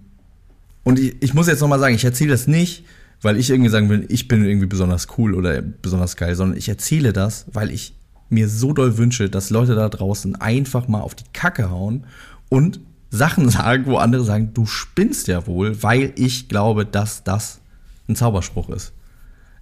und 0.84 1.00
ich, 1.00 1.16
ich 1.22 1.34
muss 1.34 1.48
jetzt 1.48 1.62
nochmal 1.62 1.80
sagen, 1.80 1.96
ich 1.96 2.06
erzähle 2.06 2.32
das 2.32 2.48
nicht, 2.48 2.86
weil 3.22 3.38
ich 3.38 3.50
irgendwie 3.50 3.70
sagen 3.70 3.90
will, 3.90 4.06
ich 4.10 4.28
bin 4.28 4.46
irgendwie 4.46 4.68
besonders 4.68 5.08
cool 5.18 5.34
oder 5.34 5.62
besonders 5.62 6.16
geil, 6.16 6.36
sondern 6.36 6.58
ich 6.58 6.70
erzähle 6.70 7.14
das, 7.14 7.46
weil 7.52 7.72
ich 7.72 7.96
mir 8.30 8.50
so 8.50 8.74
doll 8.74 8.98
wünsche, 8.98 9.30
dass 9.30 9.50
Leute 9.50 9.76
da 9.76 9.90
draußen 9.90 10.36
einfach 10.36 10.88
mal 10.88 11.02
auf 11.02 11.16
die 11.16 11.24
Kacke 11.34 11.70
hauen 11.70 12.06
und 12.50 12.80
Sachen 13.10 13.50
sagen, 13.50 13.86
wo 13.86 13.98
andere 13.98 14.24
sagen, 14.24 14.52
du 14.54 14.66
spinnst 14.66 15.28
ja 15.28 15.48
wohl, 15.48 15.82
weil 15.82 16.14
ich 16.16 16.48
glaube, 16.48 16.86
dass 16.86 17.24
das 17.24 17.60
ein 18.08 18.16
Zauberspruch 18.16 18.70
ist. 18.70 18.94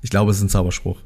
Ich 0.01 0.09
glaube, 0.09 0.31
es 0.31 0.37
ist 0.37 0.43
ein 0.43 0.49
Zauberspruch. 0.49 0.99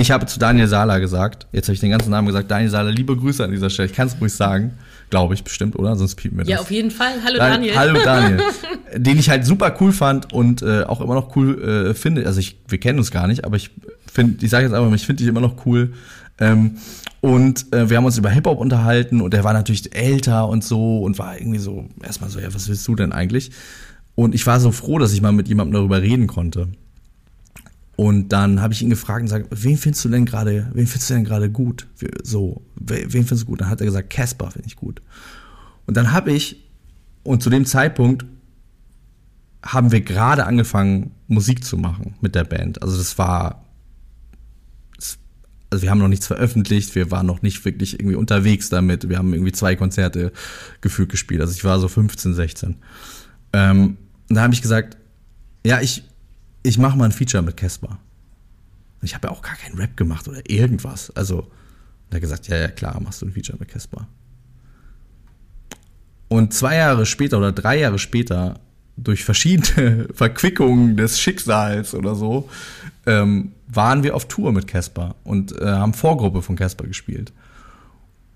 Ich 0.00 0.10
habe 0.10 0.24
zu 0.24 0.38
Daniel 0.38 0.66
Sala 0.66 0.98
gesagt, 0.98 1.46
jetzt 1.52 1.66
habe 1.66 1.74
ich 1.74 1.80
den 1.80 1.90
ganzen 1.90 2.10
Namen 2.10 2.26
gesagt, 2.26 2.50
Daniel 2.50 2.70
Sala, 2.70 2.88
liebe 2.88 3.14
Grüße 3.14 3.44
an 3.44 3.50
dieser 3.50 3.68
Stelle. 3.68 3.90
Ich 3.90 3.94
kann 3.94 4.06
es 4.08 4.18
ruhig 4.18 4.32
sagen, 4.32 4.72
glaube 5.10 5.34
ich 5.34 5.44
bestimmt, 5.44 5.78
oder? 5.78 5.94
Sonst 5.94 6.14
piepen 6.14 6.38
wir 6.38 6.44
das. 6.44 6.50
Ja, 6.50 6.60
auf 6.60 6.70
jeden 6.70 6.90
Fall. 6.90 7.22
Hallo 7.22 7.36
Daniel. 7.36 7.76
Hallo 7.76 8.00
Daniel. 8.02 8.40
den 8.96 9.18
ich 9.18 9.28
halt 9.28 9.44
super 9.44 9.76
cool 9.78 9.92
fand 9.92 10.32
und 10.32 10.62
äh, 10.62 10.84
auch 10.84 11.02
immer 11.02 11.14
noch 11.14 11.36
cool 11.36 11.90
äh, 11.90 11.94
finde. 11.94 12.24
Also 12.24 12.40
ich, 12.40 12.56
wir 12.66 12.80
kennen 12.80 12.98
uns 12.98 13.10
gar 13.10 13.26
nicht, 13.26 13.44
aber 13.44 13.58
ich 13.58 13.72
finde, 14.10 14.42
ich 14.42 14.50
sage 14.50 14.64
jetzt 14.64 14.74
einfach, 14.74 14.90
ich 14.94 15.04
finde 15.04 15.22
dich 15.22 15.28
immer 15.28 15.42
noch 15.42 15.66
cool. 15.66 15.92
Ähm, 16.38 16.78
und 17.20 17.70
äh, 17.74 17.90
wir 17.90 17.98
haben 17.98 18.06
uns 18.06 18.16
über 18.16 18.30
Hip-Hop 18.30 18.58
unterhalten 18.58 19.20
und 19.20 19.34
er 19.34 19.44
war 19.44 19.52
natürlich 19.52 19.94
älter 19.94 20.48
und 20.48 20.64
so 20.64 21.02
und 21.02 21.18
war 21.18 21.38
irgendwie 21.38 21.58
so, 21.58 21.90
erstmal 22.02 22.30
so, 22.30 22.40
ja, 22.40 22.54
was 22.54 22.68
willst 22.70 22.88
du 22.88 22.94
denn 22.94 23.12
eigentlich? 23.12 23.50
Und 24.14 24.34
ich 24.34 24.46
war 24.46 24.60
so 24.60 24.72
froh, 24.72 24.98
dass 24.98 25.12
ich 25.12 25.20
mal 25.20 25.32
mit 25.32 25.48
jemandem 25.48 25.74
darüber 25.74 26.00
reden 26.00 26.26
konnte. 26.26 26.68
Und 28.00 28.30
dann 28.30 28.62
habe 28.62 28.72
ich 28.72 28.80
ihn 28.80 28.88
gefragt 28.88 29.20
und 29.20 29.26
gesagt, 29.26 29.48
wen 29.50 29.76
findest 29.76 30.06
du 30.06 30.08
denn 30.08 30.24
gerade, 30.24 30.70
wen 30.72 30.86
findest 30.86 31.10
du 31.10 31.14
denn 31.14 31.24
gerade 31.24 31.50
gut? 31.50 31.86
So, 32.22 32.62
wen 32.76 33.10
findest 33.10 33.42
du 33.42 33.44
gut? 33.44 33.60
Dann 33.60 33.68
hat 33.68 33.82
er 33.82 33.84
gesagt, 33.84 34.08
Casper 34.08 34.50
finde 34.50 34.68
ich 34.68 34.76
gut. 34.76 35.02
Und 35.84 35.98
dann 35.98 36.10
habe 36.10 36.32
ich, 36.32 36.64
und 37.24 37.42
zu 37.42 37.50
dem 37.50 37.66
Zeitpunkt 37.66 38.24
haben 39.62 39.92
wir 39.92 40.00
gerade 40.00 40.46
angefangen, 40.46 41.10
Musik 41.28 41.62
zu 41.62 41.76
machen 41.76 42.14
mit 42.22 42.34
der 42.34 42.44
Band. 42.44 42.82
Also 42.82 42.96
das 42.96 43.18
war 43.18 43.66
also 45.68 45.82
wir 45.82 45.90
haben 45.90 45.98
noch 45.98 46.08
nichts 46.08 46.26
veröffentlicht, 46.26 46.94
wir 46.94 47.10
waren 47.10 47.26
noch 47.26 47.42
nicht 47.42 47.66
wirklich 47.66 48.00
irgendwie 48.00 48.16
unterwegs 48.16 48.70
damit. 48.70 49.10
Wir 49.10 49.18
haben 49.18 49.34
irgendwie 49.34 49.52
zwei 49.52 49.76
Konzerte 49.76 50.32
gefühlt 50.80 51.10
gespielt. 51.10 51.42
Also 51.42 51.52
ich 51.52 51.64
war 51.64 51.78
so 51.78 51.86
15, 51.86 52.32
16. 52.32 52.76
Ähm, 53.52 53.98
und 54.30 54.36
da 54.36 54.40
habe 54.40 54.54
ich 54.54 54.62
gesagt, 54.62 54.96
ja, 55.64 55.82
ich, 55.82 56.02
ich 56.62 56.78
mache 56.78 56.96
mal 56.96 57.06
ein 57.06 57.12
Feature 57.12 57.42
mit 57.42 57.56
Casper. 57.56 57.98
Ich 59.02 59.14
habe 59.14 59.28
ja 59.28 59.32
auch 59.32 59.42
gar 59.42 59.56
keinen 59.56 59.76
Rap 59.76 59.96
gemacht 59.96 60.28
oder 60.28 60.48
irgendwas. 60.48 61.10
Also, 61.16 61.50
er 62.10 62.16
hat 62.16 62.20
gesagt, 62.20 62.48
ja, 62.48 62.58
ja, 62.58 62.68
klar, 62.68 63.00
machst 63.00 63.22
du 63.22 63.26
ein 63.26 63.32
Feature 63.32 63.58
mit 63.58 63.68
Casper. 63.68 64.06
Und 66.28 66.52
zwei 66.52 66.76
Jahre 66.76 67.06
später 67.06 67.38
oder 67.38 67.52
drei 67.52 67.78
Jahre 67.78 67.98
später, 67.98 68.60
durch 68.96 69.24
verschiedene 69.24 70.08
Verquickungen 70.14 70.96
des 70.96 71.18
Schicksals 71.18 71.94
oder 71.94 72.14
so, 72.14 72.48
ähm, 73.06 73.52
waren 73.68 74.02
wir 74.02 74.14
auf 74.14 74.28
Tour 74.28 74.52
mit 74.52 74.66
Casper 74.66 75.16
und 75.24 75.58
äh, 75.58 75.64
haben 75.64 75.94
Vorgruppe 75.94 76.42
von 76.42 76.56
Casper 76.56 76.86
gespielt. 76.86 77.32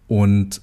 Und 0.08 0.62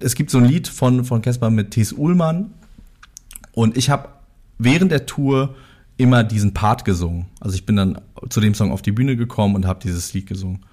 es 0.00 0.14
gibt 0.14 0.30
so 0.30 0.38
ein 0.38 0.44
Lied 0.44 0.68
von 0.68 1.04
von 1.04 1.22
Casper 1.22 1.50
mit 1.50 1.72
Thies 1.72 1.92
Uhlmann 1.92 2.52
und 3.52 3.76
ich 3.76 3.90
habe 3.90 4.08
während 4.58 4.92
der 4.92 5.06
Tour 5.06 5.54
immer 5.96 6.24
diesen 6.24 6.54
Part 6.54 6.84
gesungen. 6.84 7.26
Also 7.40 7.54
ich 7.54 7.66
bin 7.66 7.76
dann 7.76 8.00
zu 8.28 8.40
dem 8.40 8.54
Song 8.54 8.72
auf 8.72 8.82
die 8.82 8.92
Bühne 8.92 9.16
gekommen 9.16 9.54
und 9.54 9.66
habe 9.66 9.80
dieses 9.82 10.12
Lied 10.12 10.26
gesungen. 10.26 10.64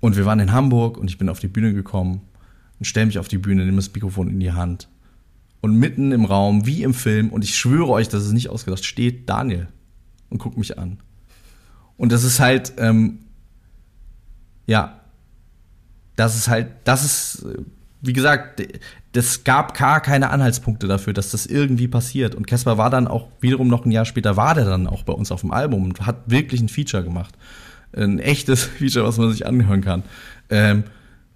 Und 0.00 0.16
wir 0.16 0.26
waren 0.26 0.40
in 0.40 0.52
Hamburg 0.52 0.98
und 0.98 1.08
ich 1.08 1.18
bin 1.18 1.28
auf 1.28 1.40
die 1.40 1.48
Bühne 1.48 1.72
gekommen 1.72 2.20
und 2.78 2.84
stelle 2.84 3.06
mich 3.06 3.18
auf 3.18 3.28
die 3.28 3.38
Bühne, 3.38 3.64
nehme 3.64 3.76
das 3.76 3.92
Mikrofon 3.92 4.28
in 4.28 4.40
die 4.40 4.52
Hand 4.52 4.88
und 5.60 5.74
mitten 5.74 6.12
im 6.12 6.24
Raum, 6.24 6.66
wie 6.66 6.82
im 6.82 6.94
Film, 6.94 7.30
und 7.30 7.42
ich 7.42 7.56
schwöre 7.56 7.88
euch, 7.88 8.08
das 8.08 8.24
ist 8.24 8.32
nicht 8.32 8.50
ausgedacht, 8.50 8.84
steht 8.84 9.28
Daniel 9.28 9.68
und 10.30 10.38
guckt 10.38 10.56
mich 10.56 10.78
an. 10.78 10.98
Und 11.96 12.12
das 12.12 12.22
ist 12.22 12.38
halt, 12.38 12.74
ähm, 12.78 13.20
ja, 14.66 15.00
das 16.14 16.36
ist 16.36 16.48
halt, 16.48 16.68
das 16.84 17.04
ist, 17.04 17.46
wie 18.00 18.12
gesagt, 18.12 18.62
das 19.12 19.44
gab 19.44 19.76
gar 19.76 20.00
keine 20.00 20.30
Anhaltspunkte 20.30 20.86
dafür, 20.86 21.12
dass 21.12 21.30
das 21.30 21.46
irgendwie 21.46 21.88
passiert. 21.88 22.34
Und 22.34 22.46
Caspar 22.46 22.78
war 22.78 22.90
dann 22.90 23.08
auch 23.08 23.28
wiederum 23.40 23.68
noch 23.68 23.84
ein 23.84 23.90
Jahr 23.90 24.04
später, 24.04 24.36
war 24.36 24.54
der 24.54 24.64
dann 24.64 24.86
auch 24.86 25.02
bei 25.02 25.12
uns 25.12 25.32
auf 25.32 25.40
dem 25.40 25.50
Album 25.50 25.84
und 25.84 26.06
hat 26.06 26.22
wirklich 26.26 26.60
ein 26.60 26.68
Feature 26.68 27.02
gemacht. 27.02 27.34
Ein 27.92 28.18
echtes 28.18 28.62
Feature, 28.78 29.06
was 29.06 29.18
man 29.18 29.30
sich 29.32 29.46
anhören 29.46 29.80
kann. 29.80 30.04
Ähm, 30.50 30.84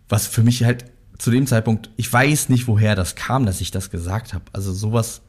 was 0.09 0.27
für 0.27 0.43
mich 0.43 0.65
halt 0.65 0.85
zu 1.19 1.31
dem 1.31 1.47
Zeitpunkt, 1.47 1.91
ich 1.97 2.13
weiß 2.13 2.49
nicht, 2.49 2.67
woher 2.67 2.95
das 2.95 3.15
kam, 3.15 3.47
dass 3.47 3.61
ich 3.61 3.71
das 3.71 3.91
gesagt 3.91 4.35
habe. 4.35 4.45
Also 4.53 4.73
sowas 4.73 5.23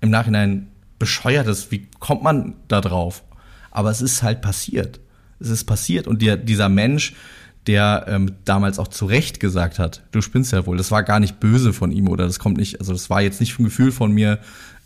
im 0.00 0.10
Nachhinein 0.10 0.68
bescheuertes, 0.98 1.70
wie 1.70 1.88
kommt 1.98 2.22
man 2.22 2.54
da 2.68 2.80
drauf? 2.80 3.24
Aber 3.70 3.90
es 3.90 4.00
ist 4.00 4.22
halt 4.22 4.40
passiert. 4.42 5.00
Es 5.38 5.48
ist 5.48 5.64
passiert 5.64 6.06
und 6.06 6.22
der, 6.22 6.36
dieser 6.36 6.68
Mensch, 6.68 7.14
der 7.66 8.06
ähm, 8.08 8.32
damals 8.44 8.78
auch 8.78 8.88
zu 8.88 9.06
Recht 9.06 9.40
gesagt 9.40 9.78
hat, 9.78 10.02
du 10.12 10.22
spinnst 10.22 10.52
ja 10.52 10.66
wohl, 10.66 10.76
das 10.76 10.90
war 10.90 11.02
gar 11.02 11.20
nicht 11.20 11.40
böse 11.40 11.72
von 11.72 11.92
ihm 11.92 12.08
oder 12.08 12.26
das 12.26 12.38
kommt 12.38 12.56
nicht, 12.56 12.80
also 12.80 12.92
das 12.92 13.10
war 13.10 13.20
jetzt 13.20 13.40
nicht 13.40 13.58
ein 13.58 13.64
Gefühl 13.64 13.92
von 13.92 14.12
mir, 14.12 14.38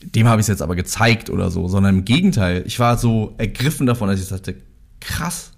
dem 0.03 0.29
habe 0.29 0.41
ich 0.41 0.45
es 0.45 0.49
jetzt 0.49 0.63
aber 0.63 0.77
gezeigt 0.77 1.31
oder 1.31 1.51
so, 1.51 1.69
sondern 1.69 1.99
im 1.99 2.05
Gegenteil, 2.05 2.65
ich 2.67 2.79
war 2.79 2.99
so 2.99 3.35
ergriffen 3.39 3.87
davon, 3.87 4.09
dass 4.09 4.21
ich 4.21 4.27
sagte, 4.27 4.57
krass, 5.01 5.53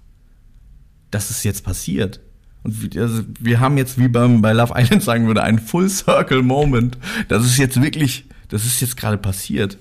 das 1.11 1.31
ist 1.31 1.43
jetzt 1.43 1.63
passiert. 1.63 2.19
Und 2.63 2.97
also 2.97 3.23
wir 3.39 3.59
haben 3.59 3.77
jetzt, 3.77 3.97
wie 3.97 4.07
beim, 4.07 4.41
bei 4.41 4.53
Love 4.53 4.73
Island 4.75 5.03
sagen 5.03 5.27
würde, 5.27 5.43
einen 5.43 5.59
Full 5.59 5.89
Circle 5.89 6.43
Moment. 6.43 6.97
Das 7.29 7.45
ist 7.45 7.57
jetzt 7.57 7.81
wirklich, 7.81 8.25
das 8.49 8.65
ist 8.65 8.81
jetzt 8.81 8.97
gerade 8.97 9.17
passiert. 9.17 9.77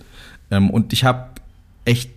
Ähm, 0.50 0.70
und 0.70 0.92
ich 0.92 1.04
habe 1.04 1.30
echt 1.84 2.10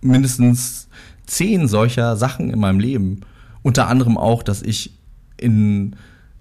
mindestens 0.00 0.88
zehn 1.26 1.68
solcher 1.68 2.16
Sachen 2.16 2.50
in 2.50 2.58
meinem 2.58 2.80
Leben. 2.80 3.20
Unter 3.62 3.88
anderem 3.88 4.18
auch, 4.18 4.42
dass 4.42 4.62
ich 4.62 4.92
in 5.36 5.96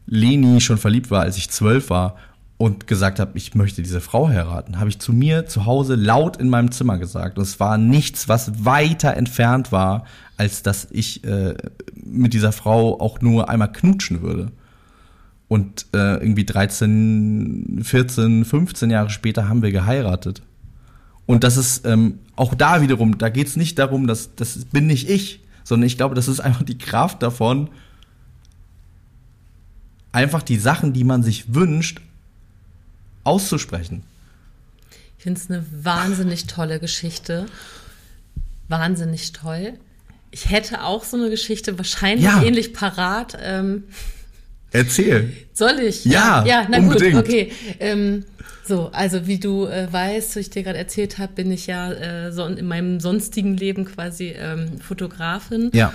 Leni 0.05 0.61
schon 0.61 0.77
verliebt 0.77 1.11
war, 1.11 1.21
als 1.21 1.37
ich 1.37 1.49
zwölf 1.49 1.89
war 1.89 2.15
und 2.57 2.85
gesagt 2.85 3.19
habe, 3.19 3.31
ich 3.35 3.55
möchte 3.55 3.81
diese 3.81 4.01
Frau 4.01 4.27
heiraten, 4.27 4.79
habe 4.79 4.89
ich 4.89 4.99
zu 4.99 5.13
mir 5.13 5.47
zu 5.47 5.65
Hause 5.65 5.95
laut 5.95 6.37
in 6.37 6.47
meinem 6.47 6.71
Zimmer 6.71 6.99
gesagt. 6.99 7.37
Und 7.37 7.43
es 7.43 7.59
war 7.59 7.79
nichts, 7.79 8.27
was 8.29 8.65
weiter 8.65 9.17
entfernt 9.17 9.71
war, 9.71 10.05
als 10.37 10.61
dass 10.61 10.87
ich 10.91 11.23
äh, 11.23 11.55
mit 11.95 12.33
dieser 12.33 12.51
Frau 12.51 12.99
auch 12.99 13.19
nur 13.21 13.49
einmal 13.49 13.71
knutschen 13.71 14.21
würde. 14.21 14.51
Und 15.47 15.87
äh, 15.93 16.17
irgendwie 16.17 16.45
13, 16.45 17.81
14, 17.83 18.45
15 18.45 18.91
Jahre 18.91 19.09
später 19.09 19.49
haben 19.49 19.63
wir 19.63 19.71
geheiratet. 19.71 20.43
Und 21.25 21.43
das 21.43 21.57
ist 21.57 21.85
ähm, 21.87 22.19
auch 22.35 22.53
da 22.53 22.81
wiederum, 22.81 23.17
da 23.17 23.29
geht 23.29 23.47
es 23.47 23.55
nicht 23.55 23.79
darum, 23.79 24.05
dass 24.05 24.35
das 24.35 24.65
bin 24.65 24.85
nicht 24.85 25.09
ich, 25.09 25.41
sondern 25.71 25.87
ich 25.87 25.95
glaube, 25.95 26.15
das 26.15 26.27
ist 26.27 26.41
einfach 26.41 26.63
die 26.63 26.77
Kraft 26.77 27.23
davon, 27.23 27.69
einfach 30.11 30.43
die 30.43 30.57
Sachen, 30.57 30.91
die 30.91 31.05
man 31.05 31.23
sich 31.23 31.53
wünscht, 31.53 32.01
auszusprechen. 33.23 34.03
Ich 35.17 35.23
finde 35.23 35.39
es 35.39 35.49
eine 35.49 35.65
wahnsinnig 35.71 36.47
tolle 36.47 36.81
Geschichte. 36.81 37.45
Wahnsinnig 38.67 39.31
toll. 39.31 39.75
Ich 40.31 40.49
hätte 40.49 40.83
auch 40.83 41.05
so 41.05 41.15
eine 41.15 41.29
Geschichte 41.29 41.77
wahrscheinlich 41.77 42.25
ja. 42.25 42.43
ähnlich 42.43 42.73
parat. 42.73 43.37
Ähm, 43.39 43.85
Erzähl. 44.71 45.33
Soll 45.53 45.79
ich? 45.79 46.05
Ja, 46.05 46.45
ja, 46.45 46.65
na 46.69 46.77
unbedingt. 46.77 47.15
gut, 47.15 47.25
okay. 47.25 47.51
Ähm, 47.79 48.23
so, 48.65 48.89
also 48.93 49.27
wie 49.27 49.39
du 49.39 49.65
äh, 49.65 49.91
weißt, 49.91 50.35
wie 50.35 50.39
ich 50.39 50.49
dir 50.49 50.63
gerade 50.63 50.77
erzählt 50.77 51.17
habe, 51.17 51.33
bin 51.33 51.51
ich 51.51 51.67
ja 51.67 51.91
äh, 51.91 52.31
so 52.31 52.45
in 52.45 52.65
meinem 52.67 52.99
sonstigen 52.99 53.57
Leben 53.57 53.85
quasi 53.85 54.33
ähm, 54.37 54.79
Fotografin. 54.79 55.71
Ja. 55.73 55.93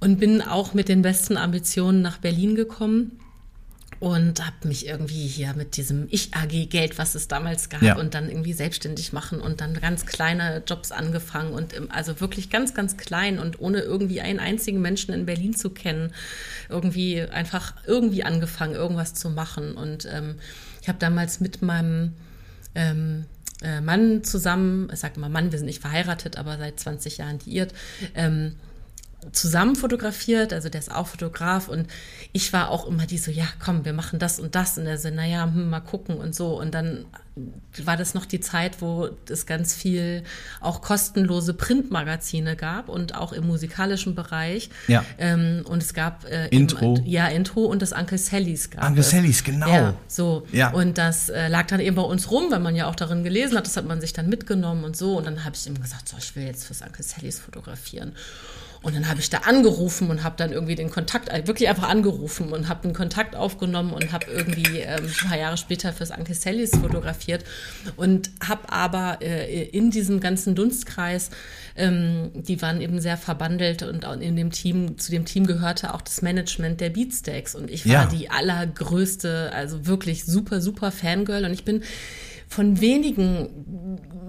Und 0.00 0.18
bin 0.18 0.40
auch 0.40 0.72
mit 0.74 0.88
den 0.88 1.02
besten 1.02 1.36
Ambitionen 1.36 2.00
nach 2.00 2.18
Berlin 2.18 2.54
gekommen 2.54 3.20
und 4.00 4.44
habe 4.44 4.66
mich 4.66 4.86
irgendwie 4.86 5.26
hier 5.26 5.52
mit 5.52 5.76
diesem 5.76 6.08
Ich-AG-Geld, 6.10 6.96
was 6.96 7.14
es 7.14 7.28
damals 7.28 7.68
gab, 7.68 7.82
ja. 7.82 7.96
und 7.98 8.14
dann 8.14 8.30
irgendwie 8.30 8.54
selbstständig 8.54 9.12
machen 9.12 9.40
und 9.40 9.60
dann 9.60 9.74
ganz 9.74 10.06
kleine 10.06 10.62
Jobs 10.66 10.90
angefangen 10.90 11.52
und 11.52 11.74
im, 11.74 11.90
also 11.90 12.18
wirklich 12.18 12.48
ganz, 12.48 12.72
ganz 12.72 12.96
klein 12.96 13.38
und 13.38 13.60
ohne 13.60 13.80
irgendwie 13.80 14.22
einen 14.22 14.40
einzigen 14.40 14.80
Menschen 14.80 15.12
in 15.12 15.26
Berlin 15.26 15.54
zu 15.54 15.68
kennen, 15.68 16.14
irgendwie 16.70 17.20
einfach 17.20 17.74
irgendwie 17.86 18.24
angefangen, 18.24 18.74
irgendwas 18.74 19.12
zu 19.12 19.28
machen. 19.28 19.74
Und 19.74 20.08
ähm, 20.10 20.36
ich 20.80 20.88
habe 20.88 20.98
damals 20.98 21.40
mit 21.40 21.60
meinem 21.60 22.14
ähm, 22.74 23.26
äh, 23.62 23.82
Mann 23.82 24.24
zusammen, 24.24 24.88
ich 24.90 24.98
sage 24.98 25.16
immer 25.16 25.28
Mann, 25.28 25.52
wir 25.52 25.58
sind 25.58 25.66
nicht 25.66 25.82
verheiratet, 25.82 26.38
aber 26.38 26.56
seit 26.56 26.80
20 26.80 27.18
Jahren 27.18 27.38
liiert, 27.44 27.74
ähm, 28.14 28.54
zusammen 29.32 29.76
fotografiert, 29.76 30.52
also 30.52 30.68
der 30.68 30.80
ist 30.80 30.90
auch 30.90 31.06
Fotograf 31.06 31.68
und 31.68 31.86
ich 32.32 32.52
war 32.52 32.70
auch 32.70 32.86
immer 32.86 33.06
die 33.06 33.18
so, 33.18 33.30
ja 33.30 33.46
komm, 33.62 33.84
wir 33.84 33.92
machen 33.92 34.18
das 34.18 34.40
und 34.40 34.54
das 34.54 34.78
und 34.78 34.86
er 34.86 34.98
so, 34.98 35.10
naja, 35.10 35.44
hm, 35.44 35.70
mal 35.70 35.80
gucken 35.80 36.16
und 36.16 36.34
so 36.34 36.58
und 36.58 36.74
dann 36.74 37.06
war 37.84 37.96
das 37.96 38.14
noch 38.14 38.26
die 38.26 38.40
Zeit, 38.40 38.80
wo 38.80 39.08
es 39.28 39.46
ganz 39.46 39.74
viel 39.74 40.24
auch 40.60 40.82
kostenlose 40.82 41.54
Printmagazine 41.54 42.56
gab 42.56 42.88
und 42.88 43.14
auch 43.14 43.32
im 43.32 43.46
musikalischen 43.46 44.14
Bereich. 44.14 44.70
Ja. 44.88 45.04
Ähm, 45.18 45.62
und 45.64 45.82
es 45.82 45.94
gab 45.94 46.24
äh, 46.24 46.48
Intro. 46.48 46.96
Im, 46.96 47.06
ja, 47.06 47.28
Intro 47.28 47.64
und 47.64 47.82
das 47.82 47.92
Uncle 47.92 48.18
Sallys 48.18 48.70
gab 48.70 48.84
Uncle 48.84 49.02
Sallys, 49.02 49.44
genau. 49.44 49.68
Ja, 49.68 49.94
so. 50.08 50.46
Ja. 50.52 50.70
Und 50.70 50.98
das 50.98 51.28
äh, 51.28 51.48
lag 51.48 51.66
dann 51.68 51.80
eben 51.80 51.96
bei 51.96 52.02
uns 52.02 52.30
rum, 52.30 52.50
weil 52.50 52.60
man 52.60 52.74
ja 52.74 52.86
auch 52.86 52.96
darin 52.96 53.22
gelesen 53.22 53.56
hat, 53.56 53.66
das 53.66 53.76
hat 53.76 53.86
man 53.86 54.00
sich 54.00 54.12
dann 54.12 54.28
mitgenommen 54.28 54.84
und 54.84 54.96
so. 54.96 55.16
Und 55.16 55.26
dann 55.26 55.44
habe 55.44 55.54
ich 55.54 55.66
ihm 55.66 55.80
gesagt, 55.80 56.08
so, 56.08 56.16
ich 56.18 56.34
will 56.36 56.44
jetzt 56.44 56.64
fürs 56.64 56.82
Uncle 56.82 57.04
Sallys 57.04 57.38
fotografieren. 57.38 58.12
Und 58.82 58.96
dann 58.96 59.08
habe 59.10 59.20
ich 59.20 59.28
da 59.28 59.38
angerufen 59.38 60.08
und 60.08 60.24
habe 60.24 60.36
dann 60.38 60.52
irgendwie 60.52 60.74
den 60.74 60.90
Kontakt, 60.90 61.28
äh, 61.28 61.46
wirklich 61.46 61.68
einfach 61.68 61.88
angerufen 61.88 62.50
und 62.50 62.66
habe 62.68 62.84
einen 62.84 62.94
Kontakt 62.94 63.36
aufgenommen 63.36 63.92
und 63.92 64.10
habe 64.10 64.24
irgendwie 64.34 64.78
ähm, 64.78 65.04
ein 65.04 65.28
paar 65.28 65.36
Jahre 65.38 65.58
später 65.58 65.92
fürs 65.92 66.10
Anke 66.10 66.32
Sellis 66.34 66.70
fotografiert 66.70 67.44
und 67.96 68.30
habe 68.42 68.72
aber 68.72 69.18
äh, 69.20 69.64
in 69.64 69.90
diesem 69.90 70.18
ganzen 70.20 70.54
Dunstkreis, 70.54 71.28
ähm, 71.76 72.30
die 72.34 72.62
waren 72.62 72.80
eben 72.80 73.00
sehr 73.02 73.18
verbandelt 73.18 73.82
und 73.82 74.04
in 74.22 74.36
dem 74.36 74.50
Team, 74.50 74.96
zu 74.98 75.10
dem 75.10 75.26
Team 75.26 75.46
gehörte 75.46 75.92
auch 75.92 76.00
das 76.00 76.22
Management 76.22 76.80
der 76.80 76.88
Beatsteaks 76.88 77.54
und 77.54 77.70
ich 77.70 77.84
war 77.84 77.92
Ja. 77.92 78.06
die 78.06 78.30
allergrößte, 78.30 79.52
also 79.54 79.86
wirklich 79.86 80.24
super, 80.24 80.62
super 80.62 80.90
Fangirl 80.90 81.44
und 81.44 81.52
ich 81.52 81.64
bin 81.64 81.82
von 82.50 82.80
wenigen 82.80 83.48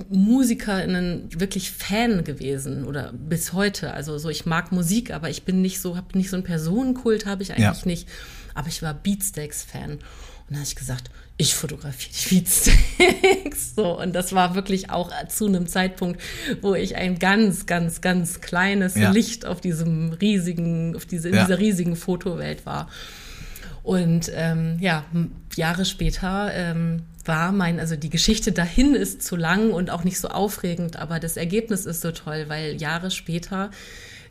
MusikerInnen 0.09 1.27
wirklich 1.39 1.71
Fan 1.71 2.23
gewesen 2.23 2.85
oder 2.85 3.11
bis 3.13 3.53
heute. 3.53 3.93
Also 3.93 4.17
so, 4.19 4.29
ich 4.29 4.45
mag 4.45 4.71
Musik, 4.71 5.11
aber 5.11 5.29
ich 5.29 5.43
bin 5.43 5.61
nicht 5.61 5.81
so, 5.81 5.97
habe 5.97 6.15
nicht 6.17 6.29
so 6.29 6.35
einen 6.35 6.43
Personenkult, 6.45 7.25
habe 7.25 7.41
ich 7.43 7.51
eigentlich 7.51 7.81
Ja. 7.81 7.87
nicht. 7.87 8.07
Aber 8.53 8.67
ich 8.67 8.81
war 8.83 8.93
Beatsteaks-Fan. 8.93 9.91
Und 9.93 9.99
dann 10.49 10.57
habe 10.57 10.67
ich 10.67 10.75
gesagt, 10.75 11.09
ich 11.37 11.55
fotografiere 11.55 12.13
die 12.29 12.35
Beatsteaks. 12.35 13.73
So, 13.75 13.99
und 13.99 14.13
das 14.13 14.33
war 14.33 14.53
wirklich 14.53 14.89
auch 14.89 15.11
zu 15.27 15.47
einem 15.47 15.65
Zeitpunkt, 15.67 16.21
wo 16.61 16.75
ich 16.75 16.97
ein 16.97 17.17
ganz, 17.19 17.65
ganz, 17.65 18.01
ganz 18.01 18.41
kleines 18.41 18.95
Ja. 18.95 19.11
Licht 19.11 19.45
auf 19.45 19.61
diesem 19.61 20.11
riesigen, 20.13 20.95
auf 20.95 21.05
diese, 21.05 21.29
in 21.29 21.35
Ja. 21.35 21.45
dieser 21.45 21.57
riesigen 21.59 21.95
Fotowelt 21.95 22.65
war. 22.65 22.89
Und 23.81 24.29
ähm, 24.35 24.77
ja, 24.79 25.05
Jahre 25.55 25.85
später 25.85 26.51
ähm, 26.53 27.03
war 27.27 27.51
mein, 27.51 27.79
also 27.79 27.95
die 27.95 28.09
Geschichte 28.09 28.51
dahin 28.51 28.95
ist 28.95 29.23
zu 29.23 29.35
lang 29.35 29.71
und 29.71 29.89
auch 29.89 30.03
nicht 30.03 30.19
so 30.19 30.29
aufregend, 30.29 30.97
aber 30.97 31.19
das 31.19 31.37
Ergebnis 31.37 31.85
ist 31.85 32.01
so 32.01 32.11
toll, 32.11 32.45
weil 32.47 32.81
Jahre 32.81 33.11
später 33.11 33.71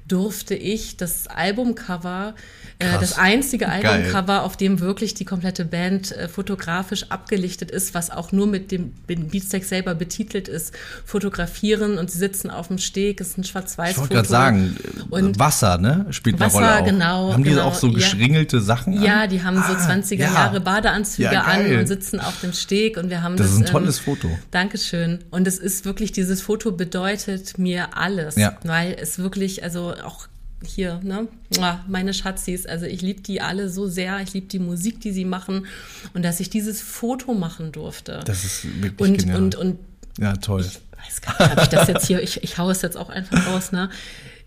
durfte 0.07 0.55
ich 0.55 0.97
das 0.97 1.27
Albumcover, 1.29 2.35
Krass. 2.81 3.01
das 3.01 3.19
einzige. 3.19 3.69
Albumcover, 3.69 4.43
auf 4.43 4.57
dem 4.57 4.81
wirklich 4.81 5.15
die 5.15 5.25
komplette 5.25 5.65
Band 5.65 6.13
äh, 6.13 6.29
fotografisch 6.29 7.07
abgelichtet 7.11 7.71
ist, 7.71 7.95
was 7.95 8.11
auch 8.11 8.33
nur 8.33 8.47
mit 8.47 8.73
dem 8.73 8.93
Beatsteak 9.07 9.65
selber 9.65 9.95
betitelt 9.95 10.49
ist, 10.49 10.73
fotografieren 11.05 11.99
und 11.99 12.11
sie 12.11 12.19
sitzen 12.19 12.51
auf 12.51 12.69
dem 12.69 12.79
Steg, 12.79 13.21
ist 13.21 13.37
ein 13.39 13.43
Ich 13.43 13.49
Schwarz-Weiß-Foto. 13.51 14.01
wollte 14.03 14.15
gerade 14.15 14.29
sagen, 14.29 14.77
Und 15.11 15.39
Wasser, 15.39 15.79
ne? 15.79 16.07
Spielt 16.11 16.37
eine 16.37 16.47
Wasser, 16.47 16.59
Rolle 16.59 16.81
auch. 16.81 16.85
genau, 16.85 17.33
Haben 17.33 17.45
die 17.45 17.51
genau, 17.51 17.65
auch 17.65 17.75
so 17.75 17.89
ja. 17.89 17.95
geschringelte 17.95 18.61
Sachen 18.61 18.97
an? 18.99 19.03
Ja, 19.05 19.27
die 19.27 19.43
haben 19.43 19.57
so 19.57 19.63
Ah, 19.75 19.89
20er 19.91 20.15
ja. 20.17 20.33
Jahre 20.33 20.61
Badeanzüge 20.61 21.33
Ja, 21.33 21.43
an 21.43 21.67
und 21.77 21.87
sitzen 21.87 22.21
auf 22.21 22.41
dem 22.41 22.53
Steg 22.53 22.97
und 22.97 23.11
wir 23.11 23.23
haben 23.23 23.37
Das 23.37 23.49
das. 23.49 23.57
ist 23.57 23.61
ein 23.63 23.67
tolles 23.73 23.99
Foto. 23.99 24.29
Dankeschön. 24.51 25.19
Und 25.31 25.47
es 25.47 25.59
ist 25.59 25.85
wirklich, 25.85 26.13
dieses 26.13 26.41
Foto 26.43 26.73
bedeutet 26.73 27.59
mir 27.59 27.97
alles. 27.97 28.37
Ja. 28.37 28.57
Weil 28.65 28.97
es 29.01 29.19
wirklich, 29.19 29.63
also 29.63 29.95
auch 30.05 30.27
hier, 30.65 31.01
ne, 31.03 31.27
Mua, 31.57 31.85
meine 31.89 32.13
Schatzis, 32.15 32.67
also 32.67 32.87
ich 32.87 33.03
liebe 33.03 33.21
die 33.23 33.41
alle 33.41 33.69
so 33.71 33.89
sehr, 33.89 34.21
ich 34.21 34.33
liebe 34.35 34.47
die 34.47 34.59
Musik, 34.59 35.01
die 35.01 35.13
sie 35.13 35.25
machen 35.25 35.67
und 36.15 36.23
dass 36.23 36.41
ich 36.41 36.51
dieses 36.51 36.81
Foto 36.83 37.35
machen 37.35 37.73
durfte. 37.73 38.21
Das 38.27 38.45
ist 38.45 38.67
wirklich 38.83 39.09
und, 39.11 39.19
genial. 39.19 39.37
und, 39.39 39.55
und 39.57 39.79
ja, 40.19 40.37
toll. 40.37 40.65
weiß 40.65 41.21
gar 41.23 41.33
nicht, 41.41 41.51
habe 41.51 41.63
ich 41.63 41.69
das 41.69 41.89
jetzt 41.89 42.07
hier, 42.07 42.23
ich, 42.23 42.43
ich 42.43 42.59
hau 42.59 42.71
es 42.71 42.83
jetzt 42.83 42.97
auch 42.97 43.09
einfach 43.09 43.47
raus, 43.47 43.73
ne? 43.73 43.91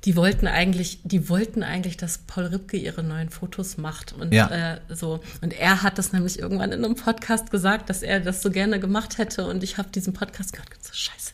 Die 0.05 0.18
wollten 0.18 0.47
eigentlich, 0.47 0.99
die 1.05 1.30
wollten 1.30 1.64
eigentlich, 1.64 1.95
dass 1.95 2.18
Paul 2.18 2.47
Ripke 2.47 2.76
ihre 2.76 3.03
neuen 3.03 3.30
Fotos 3.30 3.78
macht 3.78 4.11
und 4.11 4.34
Ja. 4.34 4.74
äh, 4.74 4.80
so. 4.89 5.22
Und 5.41 5.53
er 5.53 5.82
hat 5.82 5.97
das 5.97 6.11
nämlich 6.11 6.38
irgendwann 6.39 6.74
in 6.74 6.84
einem 6.84 6.95
Podcast 6.95 7.51
gesagt, 7.51 7.89
dass 7.89 8.03
er 8.03 8.20
das 8.20 8.41
so 8.41 8.51
gerne 8.51 8.82
gemacht 8.82 9.18
hätte. 9.18 9.45
Und 9.47 9.64
ich 9.64 9.78
habe 9.78 9.88
diesen 9.95 10.11
Podcast 10.11 10.51
gehört, 10.51 10.70
und 10.76 10.84
so 10.84 10.91
Scheiße. 10.93 11.32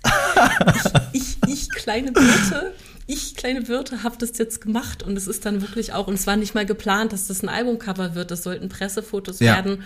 ich, 1.14 1.38
ich, 1.48 1.50
ich 1.52 1.70
kleine 1.72 2.12
Birte, 2.12 2.74
ich 3.12 3.36
kleine 3.36 3.64
Birte 3.64 4.04
habe 4.04 4.18
das 4.20 4.38
jetzt 4.38 4.62
gemacht 4.62 5.02
und 5.02 5.18
es 5.18 5.26
ist 5.26 5.44
dann 5.44 5.62
wirklich 5.62 5.94
auch, 5.94 6.06
und 6.08 6.14
es 6.14 6.28
war 6.28 6.36
nicht 6.36 6.54
mal 6.54 6.66
geplant, 6.68 7.12
dass 7.12 7.26
das 7.26 7.42
ein 7.42 7.50
Albumcover 7.50 8.14
wird, 8.14 8.30
das 8.30 8.44
sollten 8.44 8.70
Pressefotos 8.70 9.40
Ja. 9.40 9.56
werden. 9.56 9.82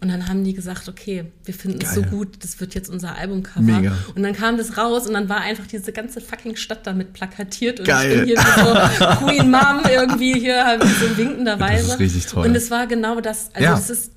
Und 0.00 0.08
dann 0.12 0.28
haben 0.28 0.44
die 0.44 0.54
gesagt, 0.54 0.88
okay, 0.88 1.24
wir 1.44 1.54
finden 1.54 1.80
es 1.82 1.92
so 1.96 2.02
Geil. 2.02 2.10
gut, 2.10 2.28
das 2.44 2.60
wird 2.60 2.76
jetzt 2.76 2.88
unser 2.88 3.16
Albumcover. 3.16 3.62
Mega. 3.62 3.96
Und 4.14 4.22
dann 4.22 4.32
kam 4.32 4.56
das 4.58 4.76
raus 4.76 5.08
und 5.08 5.14
dann 5.14 5.28
war 5.28 5.40
einfach 5.40 5.66
diese 5.66 5.90
ganze 5.92 6.20
fucking 6.20 6.54
Stadt 6.54 6.86
damit 6.86 7.14
plakatiert 7.14 7.80
und 7.80 7.86
Geil. 7.86 8.10
ich 8.12 8.16
bin 8.18 8.26
hier 8.26 8.36
wie 8.36 8.60
so 8.60 9.06
Queen 9.26 9.50
Mom 9.50 9.80
irgendwie 9.90 10.38
hier 10.38 10.64
halt 10.64 10.82
so 10.84 11.16
winkenderweise. 11.16 11.82
Das 11.84 11.94
ist 11.94 11.98
richtig 12.00 12.26
toll. 12.26 12.46
Und 12.46 12.54
es 12.54 12.70
war 12.70 12.86
genau 12.86 13.20
das, 13.20 13.50
also 13.54 13.64
Ja. 13.64 13.70
das 13.72 13.90
ist, 13.90 14.12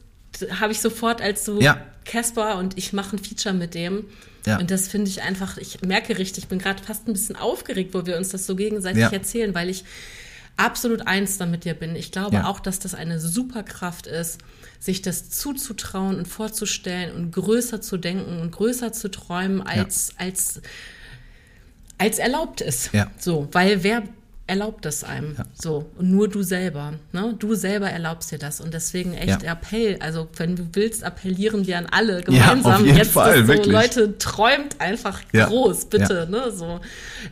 habe 0.60 0.72
ich 0.72 0.80
sofort 0.82 1.20
als 1.20 1.44
so 1.46 1.60
Ja. 1.60 1.82
Casper 2.06 2.60
und 2.60 2.78
ich 2.78 2.94
mache 2.94 3.16
ein 3.16 3.20
Feature 3.20 3.56
mit 3.56 3.74
dem. 3.74 4.06
Ja. 4.46 4.58
Und 4.60 4.72
das 4.72 4.88
finde 4.88 5.10
ich 5.10 5.22
einfach, 5.22 5.58
ich 5.58 5.82
merke 5.82 6.18
richtig, 6.18 6.46
ich 6.46 6.50
bin 6.50 6.60
gerade 6.60 6.82
fast 6.84 7.08
ein 7.08 7.14
bisschen 7.14 7.36
aufgeregt, 7.36 7.94
wo 7.94 8.06
wir 8.06 8.18
uns 8.18 8.30
das 8.30 8.46
so 8.46 8.56
gegenseitig 8.56 9.02
Ja. 9.02 9.10
erzählen, 9.10 9.54
weil 9.54 9.70
ich 9.70 9.84
absolut 10.58 11.08
eins 11.08 11.38
damit 11.38 11.64
dir 11.66 11.74
bin. 11.74 11.96
Ich 11.96 12.12
glaube 12.12 12.38
Ja. 12.38 12.48
auch, 12.48 12.60
dass 12.60 12.80
das 12.80 12.94
eine 12.96 13.20
Superkraft 13.20 14.08
ist, 14.08 14.40
sich 14.80 15.02
das 15.02 15.30
zuzutrauen 15.30 16.18
und 16.18 16.28
vorzustellen 16.28 17.16
und 17.16 17.32
größer 17.32 17.82
zu 17.82 17.98
denken 17.98 18.40
und 18.42 18.52
größer 18.52 18.92
zu 18.94 19.10
träumen, 19.10 19.62
als, 19.62 20.14
als, 20.18 20.62
als 21.98 22.20
erlaubt 22.20 22.62
ist. 22.62 22.92
Ja. 22.94 23.10
So, 23.20 23.48
weil 23.52 23.84
wer 23.84 24.04
erlaubt 24.52 24.84
das 24.86 25.04
einem? 25.06 25.36
So, 25.54 25.90
und 25.98 26.12
nur 26.12 26.28
du 26.28 26.44
selber. 26.44 26.94
Ne? 27.14 27.34
Du 27.40 27.56
selber 27.56 27.90
erlaubst 27.90 28.32
dir 28.32 28.38
das. 28.38 28.60
Und 28.60 28.74
deswegen 28.74 29.14
echt 29.14 29.42
Ja. 29.44 29.54
Appell. 29.54 29.98
Also, 30.02 30.28
wenn 30.36 30.56
du 30.58 30.68
willst, 30.74 31.04
appellieren 31.06 31.66
wir 31.66 31.78
an 31.78 31.88
alle 31.90 32.16
Ja, 32.16 32.22
gemeinsam. 32.22 32.74
auf 32.74 32.86
jeden 32.86 32.98
Jetzt, 32.98 33.12
Fall, 33.12 33.40
so, 33.42 33.48
wirklich. 33.48 33.74
Leute, 33.74 34.18
träumt 34.18 34.80
einfach 34.82 35.22
Ja. 35.32 35.46
groß, 35.48 35.86
bitte. 35.86 36.28
Ne? 36.30 36.52
So, 36.52 36.82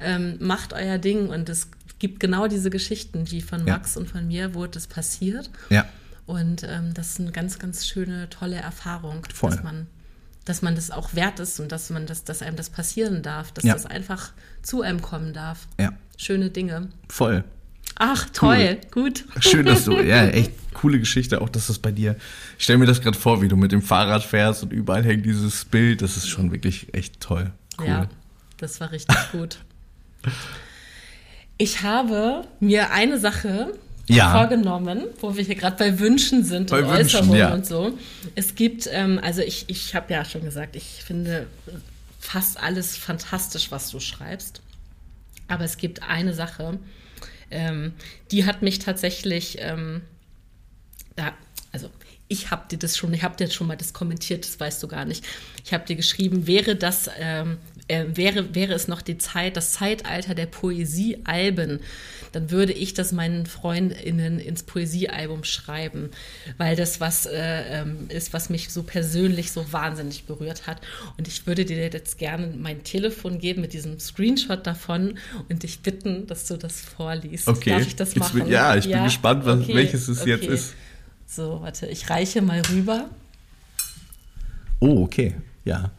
ähm, 0.01 0.37
macht 0.39 0.71
euer 0.73 0.97
Ding. 0.97 1.27
Und 1.29 1.49
es 1.49 1.67
gibt 1.99 2.19
genau 2.21 2.47
diese 2.47 2.69
Geschichten, 2.69 3.25
die 3.25 3.41
von 3.41 3.67
Ja. 3.67 3.73
Max 3.73 3.97
und 3.97 4.09
von 4.09 4.25
mir, 4.27 4.55
wo 4.55 4.65
das 4.65 4.87
passiert. 4.87 5.49
Ja. 5.69 5.85
Und 6.25 6.63
ähm, 6.63 6.93
das 6.93 7.09
ist 7.09 7.19
eine 7.19 7.31
ganz, 7.31 7.59
ganz 7.59 7.85
schöne, 7.85 8.29
tolle 8.29 8.55
Erfahrung, 8.55 9.25
Voll. 9.33 9.49
dass 9.51 9.63
man, 9.63 9.87
dass 10.45 10.61
man 10.61 10.75
das 10.75 10.89
auch 10.89 11.13
wert 11.15 11.39
ist 11.41 11.59
und 11.59 11.71
dass 11.71 11.89
man 11.89 12.05
das, 12.05 12.23
dass 12.23 12.41
einem 12.41 12.55
das 12.55 12.69
passieren 12.69 13.23
darf, 13.23 13.51
dass 13.51 13.65
Ja. 13.65 13.73
das 13.73 13.85
einfach 13.85 14.31
zu 14.61 14.81
einem 14.81 15.01
kommen 15.01 15.33
darf. 15.33 15.67
Ja, 15.79 15.91
Schöne 16.21 16.49
Dinge. 16.49 16.89
voll. 17.07 17.43
Ach, 18.01 18.29
toll, 18.31 18.77
gut. 18.91 19.25
Schön, 19.41 19.65
dass 19.65 19.83
du, 19.85 19.99
ja, 20.01 20.25
echt 20.29 20.51
coole 20.73 20.99
Geschichte, 20.99 21.41
auch 21.41 21.49
dass 21.49 21.67
das 21.67 21.79
bei 21.79 21.91
dir, 21.91 22.15
ich 22.57 22.63
stelle 22.63 22.79
mir 22.79 22.85
das 22.85 23.01
gerade 23.01 23.17
vor, 23.17 23.41
wie 23.41 23.47
du 23.49 23.55
mit 23.57 23.71
dem 23.73 23.81
Fahrrad 23.81 24.23
fährst 24.23 24.63
und 24.63 24.71
überall 24.71 25.03
hängt 25.03 25.25
dieses 25.25 25.65
Bild, 25.65 26.01
das 26.01 26.15
ist 26.15 26.27
schon 26.29 26.51
wirklich 26.51 26.93
echt 26.93 27.19
toll. 27.19 27.51
Cool. 27.77 27.87
Ja, 27.87 28.09
das 28.57 28.79
war 28.79 28.91
richtig 28.91 29.15
gut. 29.33 29.59
Ich 31.57 31.81
habe 31.83 32.43
mir 32.59 32.91
eine 32.91 33.19
Sache 33.19 33.73
Ja. 34.07 34.31
vorgenommen, 34.31 35.03
wo 35.19 35.35
wir 35.35 35.43
hier 35.43 35.55
gerade 35.55 35.75
bei 35.77 35.99
Wünschen 35.99 36.43
sind 36.45 36.69
Bei 36.69 36.83
und 36.83 36.89
Wünschen, 36.89 37.19
Äußerungen 37.19 37.37
ja. 37.37 37.53
und 37.53 37.65
so. 37.65 37.97
Es 38.35 38.55
gibt, 38.55 38.87
ähm, 38.91 39.19
also 39.21 39.41
ich, 39.41 39.65
ich 39.67 39.93
habe 39.95 40.13
ja 40.13 40.23
schon 40.23 40.43
gesagt, 40.43 40.75
ich 40.75 41.03
finde 41.05 41.47
fast 42.19 42.59
alles 42.61 42.95
fantastisch, 42.97 43.71
was 43.71 43.89
du 43.91 43.99
schreibst. 43.99 44.61
Aber 45.49 45.65
es 45.65 45.75
gibt 45.77 46.03
eine 46.03 46.33
Sache, 46.33 46.79
ähm, 47.51 47.93
die 48.31 48.45
hat 48.45 48.61
mich 48.61 48.79
tatsächlich, 48.79 49.57
ähm, 49.59 50.01
da, 51.15 51.33
also 51.71 51.89
ich 52.27 52.51
habe 52.51 52.67
dir 52.69 52.77
das 52.77 52.95
schon, 52.95 53.13
ich 53.13 53.23
habe 53.23 53.35
dir 53.35 53.49
schon 53.49 53.67
mal 53.67 53.75
das 53.75 53.91
kommentiert, 53.91 54.45
das 54.45 54.59
weißt 54.59 54.81
du 54.81 54.87
gar 54.87 55.03
nicht. 55.03 55.25
Ich 55.65 55.73
habe 55.73 55.85
dir 55.85 55.95
geschrieben, 55.95 56.47
wäre 56.47 56.75
das, 56.75 57.09
ähm, 57.17 57.57
äh, 57.89 58.05
wäre, 58.15 58.55
wäre 58.55 58.73
es 58.73 58.87
noch 58.87 59.01
die 59.01 59.17
Zeit, 59.17 59.57
das 59.57 59.73
Zeitalter 59.73 60.33
der 60.35 60.45
Poesiealben, 60.45 61.79
dann 62.31 62.51
würde 62.51 62.73
ich 62.73 62.93
das 62.93 63.11
meinen 63.11 63.45
FreundInnen 63.47 64.39
ins 64.39 64.61
Poesiealbum 64.63 65.43
schreiben, 65.43 66.11
weil 66.57 66.75
das 66.75 67.01
was 67.01 67.25
äh, 67.25 67.81
ähm, 67.81 68.05
ist, 68.09 68.33
was 68.33 68.49
mich 68.49 68.69
so 68.69 68.83
persönlich 68.83 69.51
so 69.51 69.71
wahnsinnig 69.73 70.25
berührt 70.25 70.67
hat. 70.67 70.79
Und 71.17 71.27
ich 71.27 71.47
würde 71.47 71.65
dir 71.65 71.89
jetzt 71.89 72.17
gerne 72.19 72.53
mein 72.55 72.83
Telefon 72.83 73.39
geben 73.39 73.61
mit 73.61 73.73
diesem 73.73 73.99
Screenshot 73.99 74.65
davon 74.67 75.17
und 75.49 75.63
dich 75.63 75.79
bitten, 75.79 76.27
dass 76.27 76.45
du 76.45 76.55
das 76.57 76.79
vorliest. 76.81 77.47
Okay. 77.47 77.71
Darf 77.71 77.87
ich 77.87 77.95
das 77.95 78.15
machen? 78.15 78.47
ja, 78.47 78.75
ich 78.75 78.89
bin 78.89 79.03
gespannt, 79.03 79.45
was- 79.45 79.67
welches 79.67 80.07
es 80.07 80.23
jetzt 80.25 80.45
ist. 80.45 80.73
So, 81.25 81.61
warte, 81.61 81.87
ich 81.87 82.09
reiche 82.09 82.41
mal 82.41 82.61
rüber. 82.71 83.09
Oh, 84.79 85.03
okay, 85.03 85.35
ja. 85.65 85.91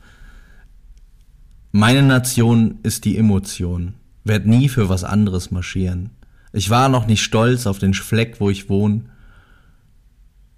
Meine 1.73 2.03
Nation 2.03 2.81
ist 2.83 3.05
die 3.05 3.17
Emotion, 3.17 3.95
werd 4.25 4.47
nie 4.47 4.69
für 4.69 4.89
was 4.89 5.05
anderes 5.05 5.51
marschieren. 5.51 6.11
Ich 6.53 6.69
war 6.69 6.89
noch 6.89 7.07
nicht 7.07 7.23
stolz 7.23 7.67
auf 7.67 7.79
den 7.79 7.95
Fleck, 7.95 8.41
wo 8.41 8.51
ich 8.51 8.69
wohn. 8.69 9.09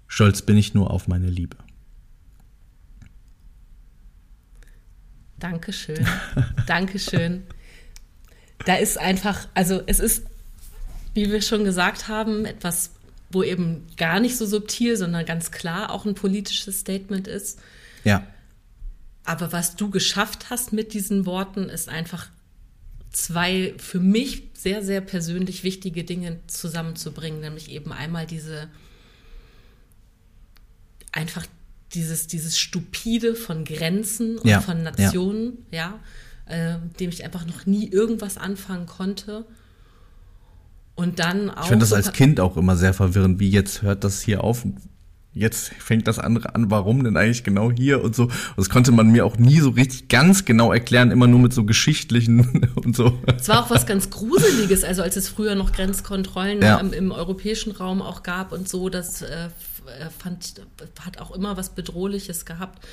Stolz 0.07 0.41
bin 0.41 0.57
ich 0.57 0.73
nur 0.73 0.89
auf 0.89 1.07
meine 1.07 1.29
Liebe. 1.29 1.57
Dankeschön. 5.37 6.07
Dankeschön. 6.65 7.43
Da 8.65 8.75
ist 8.75 8.97
einfach, 8.97 9.47
also 9.53 9.83
es 9.85 9.99
ist, 9.99 10.25
wie 11.13 11.31
wir 11.31 11.41
schon 11.41 11.63
gesagt 11.63 12.07
haben, 12.07 12.45
etwas, 12.45 12.91
wo 13.29 13.43
eben 13.43 13.85
gar 13.97 14.19
nicht 14.19 14.37
so 14.37 14.45
subtil, 14.45 14.95
sondern 14.97 15.25
ganz 15.25 15.51
klar 15.51 15.91
auch 15.91 16.05
ein 16.05 16.15
politisches 16.15 16.79
Statement 16.79 17.27
ist. 17.27 17.59
Ja, 18.03 18.25
Aber 19.25 19.51
was 19.51 19.75
du 19.75 19.89
geschafft 19.89 20.49
hast 20.49 20.73
mit 20.73 20.93
diesen 20.93 21.25
Worten, 21.25 21.69
ist 21.69 21.89
einfach 21.89 22.27
zwei 23.11 23.73
für 23.77 23.99
mich 23.99 24.49
sehr, 24.53 24.83
sehr 24.83 25.01
persönlich 25.01 25.63
wichtige 25.63 26.03
Dinge 26.03 26.39
zusammenzubringen, 26.47 27.39
nämlich 27.39 27.69
eben 27.71 27.91
einmal 27.91 28.25
diese 28.25 28.69
einfach 31.11 31.45
dieses, 31.93 32.27
dieses 32.27 32.57
Stupide 32.57 33.35
von 33.35 33.65
Grenzen 33.65 34.39
und 34.39 34.49
Ja, 34.49 34.61
von 34.61 34.77
ja. 34.83 34.91
Nationen, 34.91 35.59
ja, 35.71 35.99
äh, 36.47 36.75
dem 36.99 37.09
ich 37.09 37.23
einfach 37.23 37.45
noch 37.45 37.65
nie 37.65 37.87
irgendwas 37.87 38.37
anfangen 38.37 38.87
konnte. 38.87 39.45
Und 40.95 41.19
dann 41.19 41.49
auch. 41.49 41.63
ich 41.63 41.69
finde 41.69 41.83
das 41.83 41.93
als 41.93 42.11
Kind 42.11 42.39
auch 42.39 42.57
immer 42.57 42.75
sehr 42.75 42.93
verwirrend, 42.93 43.39
wie 43.39 43.49
jetzt 43.49 43.81
hört 43.81 44.03
das 44.03 44.21
hier 44.21 44.43
auf. 44.43 44.65
Jetzt 45.35 45.69
fängt 45.79 46.07
das 46.07 46.19
andere 46.19 46.53
an, 46.53 46.69
warum 46.69 47.03
denn 47.03 47.17
eigentlich 47.17 47.43
genau 47.43 47.71
hier 47.71 48.03
und 48.03 48.15
so. 48.15 48.29
Das 48.55 48.69
konnte 48.69 48.91
man 48.91 49.11
mir 49.11 49.25
auch 49.25 49.37
nie 49.37 49.59
so 49.59 49.71
richtig 49.71 50.07
ganz 50.07 50.45
genau 50.45 50.71
erklären, 50.71 51.09
immer 51.09 51.25
nur 51.25 51.39
mit 51.39 51.53
so 51.53 51.63
geschichtlichen 51.63 52.69
und 52.75 52.95
so. 52.95 53.17
Es 53.37 53.49
war 53.49 53.63
auch 53.63 53.69
was 53.71 53.87
ganz 53.87 54.11
Gruseliges, 54.11 54.83
also 54.83 55.01
als 55.01 55.15
es 55.15 55.29
früher 55.29 55.55
noch 55.55 55.71
Grenzkontrollen 55.71 56.61
Ja. 56.61 56.77
im, 56.77 56.93
im 56.93 57.11
europäischen 57.11 57.71
Raum 57.71 58.01
auch 58.03 58.21
gab 58.21 58.51
und 58.51 58.69
so, 58.69 58.89
das 58.89 59.23
äh, 59.23 59.45
äh, 59.45 60.09
fand, 60.17 60.61
hat 61.03 61.19
auch 61.19 61.31
immer 61.31 61.57
was 61.57 61.69
Bedrohliches 61.71 62.45
gehabt. 62.45 62.85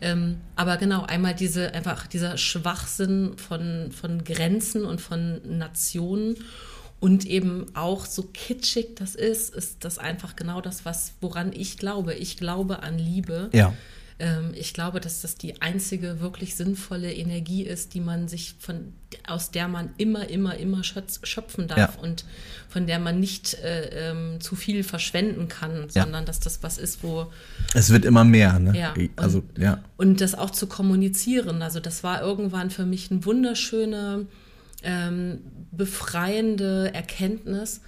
Ähm, 0.00 0.36
aber 0.56 0.76
genau, 0.76 1.04
einmal 1.04 1.34
diese, 1.34 1.74
einfach 1.74 2.06
dieser 2.06 2.38
Schwachsinn 2.38 3.32
von, 3.36 3.90
von 3.92 4.24
Grenzen 4.24 4.84
und 4.84 5.00
von 5.00 5.40
Nationen 5.58 6.36
und 7.00 7.24
eben 7.26 7.66
auch 7.74 8.04
so 8.06 8.22
kitschig 8.32 8.94
das 8.96 9.14
ist, 9.14 9.54
ist 9.54 9.84
das 9.84 9.98
einfach 9.98 10.36
genau 10.36 10.60
das, 10.60 10.84
was, 10.84 11.12
woran 11.20 11.52
ich 11.52 11.76
glaube. 11.78 12.14
Ich 12.14 12.36
glaube 12.36 12.82
an 12.82 12.98
Liebe. 12.98 13.48
Ja. 13.52 13.72
Ähm, 14.18 14.52
ich 14.54 14.74
glaube, 14.74 15.00
dass 15.00 15.22
das 15.22 15.36
die 15.36 15.62
einzige 15.62 16.20
wirklich 16.20 16.54
sinnvolle 16.54 17.10
Energie 17.10 17.62
ist, 17.64 17.94
die 17.94 18.00
man 18.00 18.28
sich 18.28 18.54
von, 18.58 18.92
aus 19.26 19.50
der 19.50 19.66
man 19.66 19.88
immer, 19.96 20.28
immer, 20.28 20.58
immer 20.58 20.82
schöpf- 20.82 21.24
schöpfen 21.24 21.68
darf 21.68 21.78
Ja. 21.96 22.02
und 22.02 22.26
von 22.68 22.86
der 22.86 22.98
man 22.98 23.18
nicht 23.18 23.54
äh, 23.54 24.10
ähm, 24.10 24.38
zu 24.42 24.56
viel 24.56 24.84
verschwenden 24.84 25.48
kann, 25.48 25.86
Ja. 25.94 26.02
sondern 26.02 26.26
dass 26.26 26.38
das 26.38 26.62
was 26.62 26.76
ist, 26.76 27.02
wo 27.02 27.32
Es 27.72 27.88
wird 27.88 28.04
immer 28.04 28.24
mehr, 28.24 28.58
ne? 28.58 28.78
Ja, 28.78 28.92
Also, 29.16 29.38
und- 29.38 29.58
ja. 29.58 29.82
und 29.96 30.20
das 30.20 30.34
auch 30.34 30.50
zu 30.50 30.66
kommunizieren. 30.66 31.62
Also 31.62 31.80
das 31.80 32.02
war 32.04 32.20
irgendwann 32.20 32.68
für 32.70 32.84
mich 32.84 33.10
eine 33.10 33.24
wunderschöne, 33.24 34.26
ähm, 34.82 35.40
befreiende 35.72 36.92
Erkenntnis, 36.94 37.80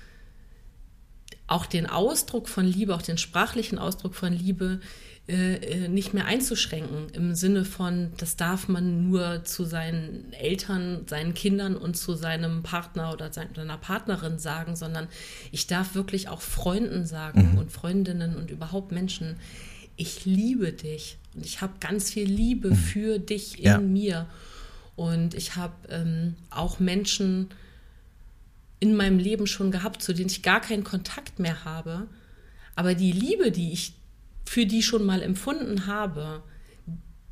auch 1.46 1.66
den 1.66 1.86
Ausdruck 1.86 2.48
von 2.48 2.64
Liebe, 2.64 2.94
auch 2.94 3.02
den 3.02 3.18
sprachlichen 3.18 3.78
Ausdruck 3.78 4.14
von 4.14 4.32
Liebe 4.32 4.80
äh, 5.28 5.56
äh, 5.84 5.88
nicht 5.88 6.14
mehr 6.14 6.24
einzuschränken 6.26 7.08
im 7.12 7.34
Sinne 7.34 7.64
von, 7.64 8.10
das 8.16 8.36
darf 8.36 8.68
man 8.68 9.08
nur 9.08 9.44
zu 9.44 9.64
seinen 9.64 10.32
Eltern, 10.32 11.02
seinen 11.06 11.34
Kindern 11.34 11.76
und 11.76 11.96
zu 11.96 12.14
seinem 12.14 12.62
Partner 12.62 13.12
oder 13.12 13.32
sein- 13.32 13.50
seiner 13.54 13.78
Partnerin 13.78 14.38
sagen, 14.38 14.74
sondern 14.76 15.08
ich 15.52 15.66
darf 15.66 15.94
wirklich 15.94 16.28
auch 16.28 16.40
Freunden 16.40 17.06
sagen 17.06 17.56
und 17.58 17.70
Freundinnen 17.70 18.34
und 18.36 18.50
überhaupt 18.50 18.90
Menschen, 18.92 19.36
ich 19.96 20.24
liebe 20.24 20.72
dich 20.72 21.18
und 21.34 21.44
ich 21.46 21.60
habe 21.60 21.74
ganz 21.80 22.10
viel 22.10 22.26
Liebe 22.26 22.74
für 22.74 23.18
dich 23.18 23.58
in 23.58 23.64
Ja. 23.64 23.78
mir 23.78 24.26
und 24.96 25.34
ich 25.34 25.56
habe 25.56 25.74
ähm, 25.88 26.34
auch 26.50 26.78
Menschen 26.78 27.48
in 28.80 28.94
meinem 28.96 29.18
Leben 29.18 29.46
schon 29.46 29.70
gehabt, 29.70 30.02
zu 30.02 30.12
denen 30.12 30.28
ich 30.28 30.42
gar 30.42 30.60
keinen 30.60 30.84
Kontakt 30.84 31.38
mehr 31.38 31.64
habe. 31.64 32.08
Aber 32.74 32.94
die 32.94 33.12
Liebe, 33.12 33.50
die 33.52 33.72
ich 33.72 33.94
für 34.44 34.66
die 34.66 34.82
schon 34.82 35.04
mal 35.04 35.22
empfunden 35.22 35.86
habe, 35.86 36.42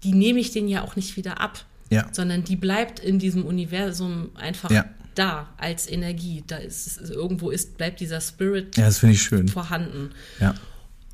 die 0.05 0.13
nehme 0.13 0.39
ich 0.39 0.53
denen 0.53 0.69
ja 0.69 0.83
auch 0.83 0.97
nicht 0.97 1.17
wieder 1.17 1.41
ab, 1.41 1.65
Ja. 1.91 2.09
sondern 2.13 2.45
die 2.45 2.57
bleibt 2.57 3.01
in 3.01 3.19
diesem 3.19 3.45
Universum 3.45 4.31
einfach 4.37 4.71
Ja. 4.71 4.85
da 5.17 5.53
als 5.59 5.89
Energie. 5.91 6.45
Da 6.47 6.57
ist 6.59 6.87
es- 7.01 7.11
irgendwo 7.11 7.51
ist 7.51 7.77
bleibt 7.77 8.01
dieser 8.01 8.21
Spirit 8.21 8.77
Ja, 8.77 8.87
das 8.87 9.03
ich 9.03 9.23
schön. 9.23 9.49
vorhanden. 9.49 10.11
Ja. 10.39 10.55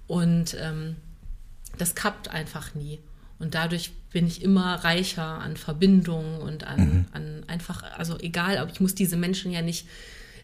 Und 0.07 0.55
ähm, 0.61 0.97
das 1.79 1.95
kappt 1.95 2.29
einfach 2.29 2.75
nie. 2.75 3.01
Und 3.39 3.55
dadurch 3.55 3.93
bin 4.13 4.27
ich 4.27 4.43
immer 4.43 4.77
reicher 4.77 5.25
an 5.27 5.57
Verbindungen 5.57 6.41
und 6.41 6.65
an, 6.65 6.81
Mhm. 6.81 7.05
an 7.13 7.45
einfach, 7.49 7.83
also 7.99 8.19
egal, 8.19 8.59
aber 8.59 8.71
ich 8.73 8.81
muss 8.81 8.95
diese 8.95 9.17
Menschen 9.17 9.53
ja 9.53 9.61
nicht 9.63 9.87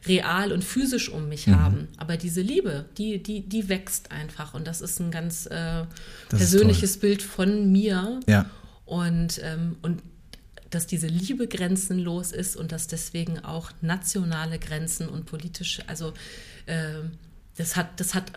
real 0.06 0.52
und 0.52 0.62
physisch 0.64 1.08
um 1.08 1.28
mich 1.28 1.46
Mhm. 1.46 1.60
haben. 1.60 1.88
Aber 1.96 2.16
diese 2.16 2.40
Liebe, 2.42 2.86
die, 2.98 3.22
die, 3.22 3.48
die 3.48 3.68
wächst 3.68 4.10
einfach. 4.10 4.52
Und 4.52 4.66
das 4.66 4.80
ist 4.80 5.00
ein 5.00 5.10
ganz 5.10 5.46
äh, 5.46 5.84
persönliches 6.28 6.98
Bild 6.98 7.22
von 7.22 7.70
mir. 7.70 8.20
Ja. 8.26 8.46
Und, 8.84 9.40
ähm, 9.42 9.76
und 9.80 10.02
dass 10.70 10.86
diese 10.86 11.06
Liebe 11.06 11.46
grenzenlos 11.46 12.32
ist 12.32 12.56
und 12.56 12.72
dass 12.72 12.88
deswegen 12.88 13.38
auch 13.44 13.70
nationale 13.80 14.58
Grenzen 14.58 15.08
und 15.08 15.26
politische, 15.26 15.88
also 15.88 16.12
ähm, 16.66 17.12
das 17.56 17.76
hat, 17.76 18.00
das 18.00 18.14
hat, 18.14 18.32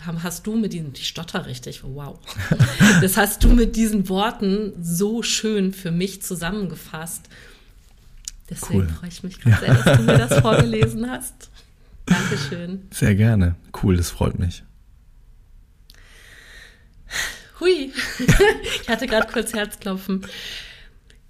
hast 0.00 0.46
du 0.46 0.56
mit 0.56 0.72
diesen, 0.72 0.92
ich 0.94 1.08
stotter 1.08 1.46
richtig, 1.46 1.82
wow. 1.84 2.18
Das 3.00 3.16
hast 3.16 3.44
du 3.44 3.48
mit 3.48 3.76
diesen 3.76 4.08
Worten 4.08 4.72
so 4.82 5.22
schön 5.22 5.72
für 5.72 5.90
mich 5.90 6.22
zusammengefasst. 6.22 7.28
Deswegen 8.50 8.80
Cool. 8.80 8.88
freue 8.88 9.08
ich 9.08 9.22
mich 9.22 9.40
gerade 9.40 9.60
sehr, 9.60 9.74
dass 9.74 9.96
du 9.98 10.02
mir 10.02 10.18
das 10.18 10.40
vorgelesen 10.40 11.10
hast. 11.10 11.50
Dankeschön. 12.06 12.88
Sehr 12.90 13.14
gerne. 13.14 13.54
Cool, 13.82 13.96
das 13.96 14.10
freut 14.10 14.38
mich. 14.38 14.62
Hui, 17.60 17.92
ich 18.82 18.88
hatte 18.88 19.06
gerade 19.06 19.32
kurz 19.32 19.52
Herzklopfen. 19.54 20.26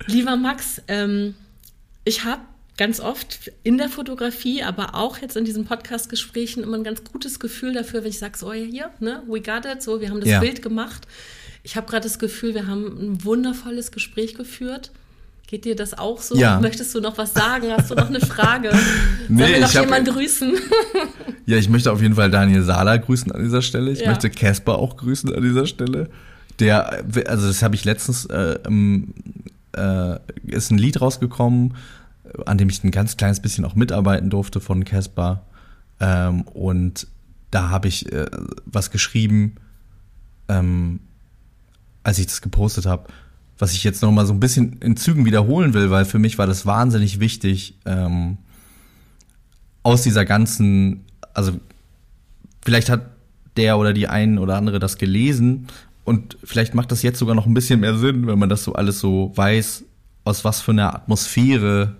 Lieber 0.06 0.36
Max, 0.36 0.80
ähm, 0.88 1.34
ich 2.04 2.24
habe 2.24 2.42
ganz 2.82 2.98
oft 2.98 3.52
in 3.62 3.78
der 3.78 3.88
Fotografie, 3.88 4.64
aber 4.64 4.96
auch 4.96 5.18
jetzt 5.18 5.36
in 5.36 5.44
diesen 5.44 5.66
Podcast-Gesprächen 5.66 6.64
immer 6.64 6.76
ein 6.76 6.82
ganz 6.82 7.04
gutes 7.04 7.38
Gefühl 7.38 7.74
dafür, 7.74 8.02
wenn 8.02 8.10
ich 8.10 8.18
sage, 8.18 8.36
so 8.36 8.52
hier, 8.52 8.90
ne, 8.98 9.22
we 9.28 9.40
got 9.40 9.64
it, 9.72 9.80
so, 9.80 10.00
wir 10.00 10.10
haben 10.10 10.18
das 10.18 10.28
ja. 10.28 10.40
Bild 10.40 10.62
gemacht. 10.62 11.06
Ich 11.62 11.76
habe 11.76 11.86
gerade 11.86 12.02
das 12.02 12.18
Gefühl, 12.18 12.54
wir 12.54 12.66
haben 12.66 12.86
ein 12.86 13.24
wundervolles 13.24 13.92
Gespräch 13.92 14.34
geführt. 14.34 14.90
Geht 15.46 15.64
dir 15.64 15.76
das 15.76 15.96
auch 15.96 16.20
so? 16.20 16.34
Ja. 16.34 16.58
Möchtest 16.58 16.92
du 16.96 17.00
noch 17.00 17.16
was 17.18 17.32
sagen? 17.32 17.68
Hast 17.70 17.88
du 17.92 17.94
noch 17.94 18.08
eine 18.08 18.18
Frage? 18.18 18.72
nee, 19.28 19.42
Sollen 19.42 19.52
wir 19.52 19.60
noch 19.60 19.74
jemanden 19.74 20.12
grüßen? 20.12 20.52
ja, 21.46 21.58
ich 21.58 21.68
möchte 21.68 21.92
auf 21.92 22.02
jeden 22.02 22.16
Fall 22.16 22.32
Daniel 22.32 22.64
Sala 22.64 22.96
grüßen 22.96 23.30
an 23.30 23.44
dieser 23.44 23.62
Stelle. 23.62 23.92
Ich 23.92 24.00
ja. 24.00 24.08
möchte 24.08 24.28
Casper 24.28 24.80
auch 24.80 24.96
grüßen 24.96 25.32
an 25.32 25.42
dieser 25.44 25.66
Stelle. 25.66 26.10
Der, 26.58 27.04
also 27.28 27.46
das 27.46 27.62
habe 27.62 27.76
ich 27.76 27.84
letztens, 27.84 28.26
äh, 28.26 28.58
äh, 29.76 30.18
ist 30.48 30.72
ein 30.72 30.78
Lied 30.78 31.00
rausgekommen, 31.00 31.74
an 32.46 32.58
dem 32.58 32.68
ich 32.68 32.82
ein 32.84 32.90
ganz 32.90 33.16
kleines 33.16 33.40
bisschen 33.40 33.64
auch 33.64 33.74
mitarbeiten 33.74 34.30
durfte 34.30 34.60
von 34.60 34.84
Casper. 34.84 35.44
Ähm, 36.00 36.42
und 36.42 37.06
da 37.50 37.68
habe 37.70 37.88
ich 37.88 38.10
äh, 38.12 38.26
was 38.64 38.90
geschrieben, 38.90 39.56
ähm, 40.48 41.00
als 42.02 42.18
ich 42.18 42.26
das 42.26 42.42
gepostet 42.42 42.86
habe, 42.86 43.06
was 43.58 43.72
ich 43.74 43.84
jetzt 43.84 44.02
noch 44.02 44.10
mal 44.10 44.26
so 44.26 44.32
ein 44.32 44.40
bisschen 44.40 44.78
in 44.80 44.96
Zügen 44.96 45.24
wiederholen 45.24 45.74
will, 45.74 45.90
weil 45.90 46.04
für 46.04 46.18
mich 46.18 46.38
war 46.38 46.46
das 46.46 46.66
wahnsinnig 46.66 47.20
wichtig, 47.20 47.78
ähm, 47.84 48.38
aus 49.82 50.02
dieser 50.02 50.24
ganzen, 50.24 51.04
also 51.34 51.52
vielleicht 52.64 52.88
hat 52.88 53.02
der 53.56 53.78
oder 53.78 53.92
die 53.92 54.08
einen 54.08 54.38
oder 54.38 54.56
andere 54.56 54.78
das 54.78 54.96
gelesen 54.96 55.68
und 56.04 56.38
vielleicht 56.42 56.74
macht 56.74 56.90
das 56.90 57.02
jetzt 57.02 57.18
sogar 57.18 57.34
noch 57.34 57.46
ein 57.46 57.54
bisschen 57.54 57.80
mehr 57.80 57.96
Sinn, 57.96 58.26
wenn 58.26 58.38
man 58.38 58.48
das 58.48 58.64
so 58.64 58.72
alles 58.72 58.98
so 58.98 59.32
weiß, 59.34 59.84
aus 60.24 60.44
was 60.44 60.60
für 60.60 60.72
einer 60.72 60.94
Atmosphäre 60.94 61.96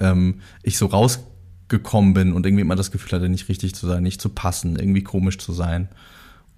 ähm, 0.00 0.40
ich 0.62 0.78
so 0.78 0.86
rausgekommen 0.86 2.14
bin 2.14 2.32
und 2.32 2.46
irgendwie 2.46 2.62
immer 2.62 2.76
das 2.76 2.90
Gefühl 2.90 3.12
hatte, 3.12 3.28
nicht 3.28 3.48
richtig 3.48 3.74
zu 3.74 3.86
sein, 3.86 4.02
nicht 4.02 4.20
zu 4.20 4.28
passen, 4.28 4.76
irgendwie 4.76 5.02
komisch 5.02 5.38
zu 5.38 5.52
sein. 5.52 5.88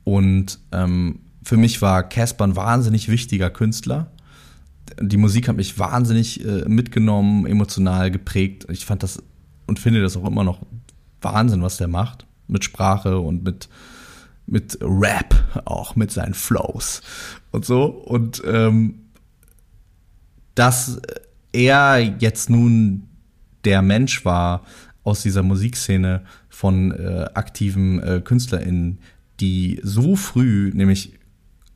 Und 0.04 0.58
ähm, 0.72 1.20
für 1.42 1.56
mich 1.56 1.82
war 1.82 2.02
Casper 2.02 2.44
ein 2.44 2.56
wahnsinnig 2.56 3.08
wichtiger 3.08 3.50
Künstler. 3.50 4.10
Die 5.00 5.16
Musik 5.16 5.48
hat 5.48 5.56
mich 5.56 5.78
wahnsinnig 5.78 6.44
äh, 6.44 6.68
mitgenommen, 6.68 7.46
emotional 7.46 8.10
geprägt. 8.10 8.66
Ich 8.70 8.86
fand 8.86 9.02
das 9.02 9.22
und 9.66 9.78
finde 9.78 10.00
das 10.00 10.16
auch 10.16 10.26
immer 10.26 10.44
noch 10.44 10.60
Wahnsinn, 11.20 11.62
was 11.62 11.76
der 11.76 11.88
macht. 11.88 12.26
Mit 12.46 12.64
Sprache 12.64 13.18
und 13.18 13.44
mit, 13.44 13.68
mit 14.46 14.78
Rap 14.80 15.34
auch, 15.66 15.96
mit 15.96 16.10
seinen 16.10 16.32
Flows 16.32 17.02
und 17.50 17.66
so. 17.66 17.84
Und 17.84 18.42
ähm, 18.46 18.94
dass 20.54 21.00
er 21.52 21.98
jetzt 21.98 22.50
nun 22.50 23.07
der 23.68 23.82
Mensch 23.82 24.24
war 24.24 24.62
aus 25.04 25.20
dieser 25.22 25.42
Musikszene 25.42 26.22
von 26.48 26.90
äh, 26.90 27.26
aktiven 27.34 28.02
äh, 28.02 28.22
KünstlerInnen, 28.24 29.00
die 29.40 29.78
so 29.82 30.16
früh, 30.16 30.72
nämlich 30.72 31.12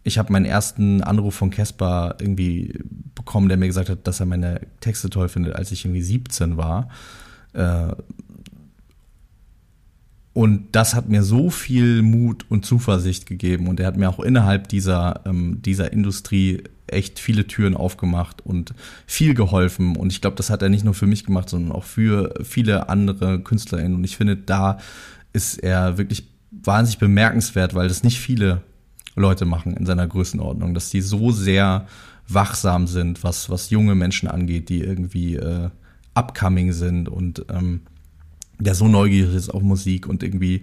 ich 0.05 0.17
habe 0.17 0.33
meinen 0.33 0.47
ersten 0.47 1.03
Anruf 1.03 1.35
von 1.35 1.51
Casper 1.51 2.17
irgendwie 2.19 2.81
bekommen, 3.15 3.51
der 3.51 3.59
mir 3.59 3.67
gesagt 3.67 3.91
hat, 3.91 4.07
dass 4.07 4.21
er 4.21 4.27
meine 4.27 4.63
Texte 4.81 5.11
toll 5.11 5.29
findet, 5.29 5.55
als 5.55 5.71
ich 5.71 5.85
irgendwie 5.85 6.01
17 6.01 6.57
war. 6.57 6.89
Äh, 7.53 7.95
und 10.33 10.69
das 10.73 10.95
hat 10.95 11.11
mir 11.11 11.23
so 11.23 11.51
viel 11.51 12.01
Mut 12.01 12.47
und 12.49 12.65
Zuversicht 12.65 13.27
gegeben. 13.27 13.69
Und 13.69 13.81
er 13.81 13.87
hat 13.87 13.99
mir 13.99 14.09
auch 14.09 14.19
innerhalb 14.19 14.67
dieser, 14.69 15.21
ähm, 15.27 15.61
dieser 15.61 15.93
Industrie 15.93 16.63
echt 16.93 17.19
viele 17.19 17.47
Türen 17.47 17.77
aufgemacht 17.77 18.45
und 18.45 18.75
viel 19.07 19.35
geholfen. 19.35 19.97
Und 19.97 20.13
ich 20.13 20.21
glaube, 20.21 20.37
das 20.37 20.51
hat 20.51 20.63
er 20.63 20.69
nicht 20.69 20.85
nur 20.85 20.95
für 20.95 21.07
mich 21.07 21.25
gemacht, 21.25 21.49
sondern 21.49 21.73
auch 21.73 21.85
für 21.85 22.35
viele 22.43 22.89
andere 22.89 23.41
KünstlerInnen. 23.41 23.95
Und 23.95 24.05
ich 24.05 24.17
finde, 24.17 24.37
da 24.37 24.79
ist 25.33 25.59
er 25.59 25.99
wirklich 25.99 26.25
wahnsinnig 26.51 26.99
bemerkenswert, 26.99 27.75
weil 27.75 27.89
das 27.89 28.05
nicht 28.05 28.19
viele 28.19 28.63
Leute 29.15 29.45
machen 29.45 29.77
in 29.77 29.87
seiner 29.87 30.07
Größenordnung, 30.07 30.75
dass 30.75 30.91
die 30.91 31.01
so 31.01 31.31
sehr 31.31 31.87
wachsam 32.29 32.87
sind, 32.87 33.25
was, 33.25 33.51
was 33.51 33.71
junge 33.71 33.95
Menschen 33.95 34.29
angeht, 34.29 34.69
die 34.69 34.81
irgendwie 34.81 35.37
äh, 35.37 35.71
upcoming 36.15 36.73
sind 36.73 37.09
und 37.09 37.45
ähm, 37.49 37.83
der 38.59 38.75
so 38.75 38.89
neugierig 38.89 39.35
ist 39.35 39.51
auf 39.51 39.63
Musik 39.63 40.07
und 40.07 40.23
irgendwie 40.23 40.63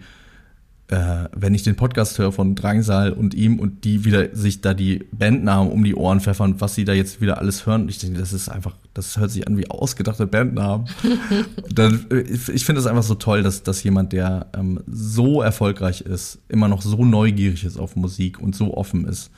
äh, 0.89 1.29
wenn 1.35 1.53
ich 1.53 1.61
den 1.61 1.75
Podcast 1.75 2.17
höre 2.17 2.31
von 2.31 2.55
Drangsal 2.55 3.13
und 3.13 3.35
ihm 3.35 3.59
und 3.59 3.83
die 3.83 4.05
wieder 4.05 4.35
sich 4.35 4.61
da 4.61 4.73
die 4.73 5.05
Bandnamen 5.11 5.71
um 5.71 5.83
die 5.83 5.93
Ohren 5.93 6.19
pfeffern, 6.19 6.59
was 6.61 6.73
sie 6.73 6.83
da 6.83 6.93
jetzt 6.93 7.21
wieder 7.21 7.37
alles 7.37 7.67
hören, 7.67 7.87
ich 7.89 7.99
denke, 7.99 8.19
das 8.19 8.33
ist 8.33 8.49
einfach, 8.49 8.75
das 8.95 9.17
hört 9.17 9.29
sich 9.29 9.47
an 9.47 9.55
wie 9.55 9.69
ausgedachte 9.69 10.25
Bandnamen. 10.25 10.89
Dann, 11.71 12.07
äh, 12.09 12.21
ich 12.21 12.65
finde 12.65 12.81
es 12.81 12.87
einfach 12.87 13.03
so 13.03 13.13
toll, 13.13 13.43
dass, 13.43 13.61
dass 13.61 13.83
jemand, 13.83 14.13
der 14.13 14.47
ähm, 14.57 14.81
so 14.87 15.43
erfolgreich 15.43 16.01
ist, 16.01 16.39
immer 16.49 16.67
noch 16.67 16.81
so 16.81 17.05
neugierig 17.05 17.63
ist 17.65 17.77
auf 17.77 17.95
Musik 17.95 18.39
und 18.39 18.55
so 18.55 18.75
offen 18.75 19.05
ist. 19.05 19.29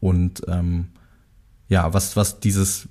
Und 0.00 0.42
ähm, 0.48 0.88
ja, 1.68 1.94
was, 1.94 2.16
was 2.16 2.40
dieses 2.40 2.88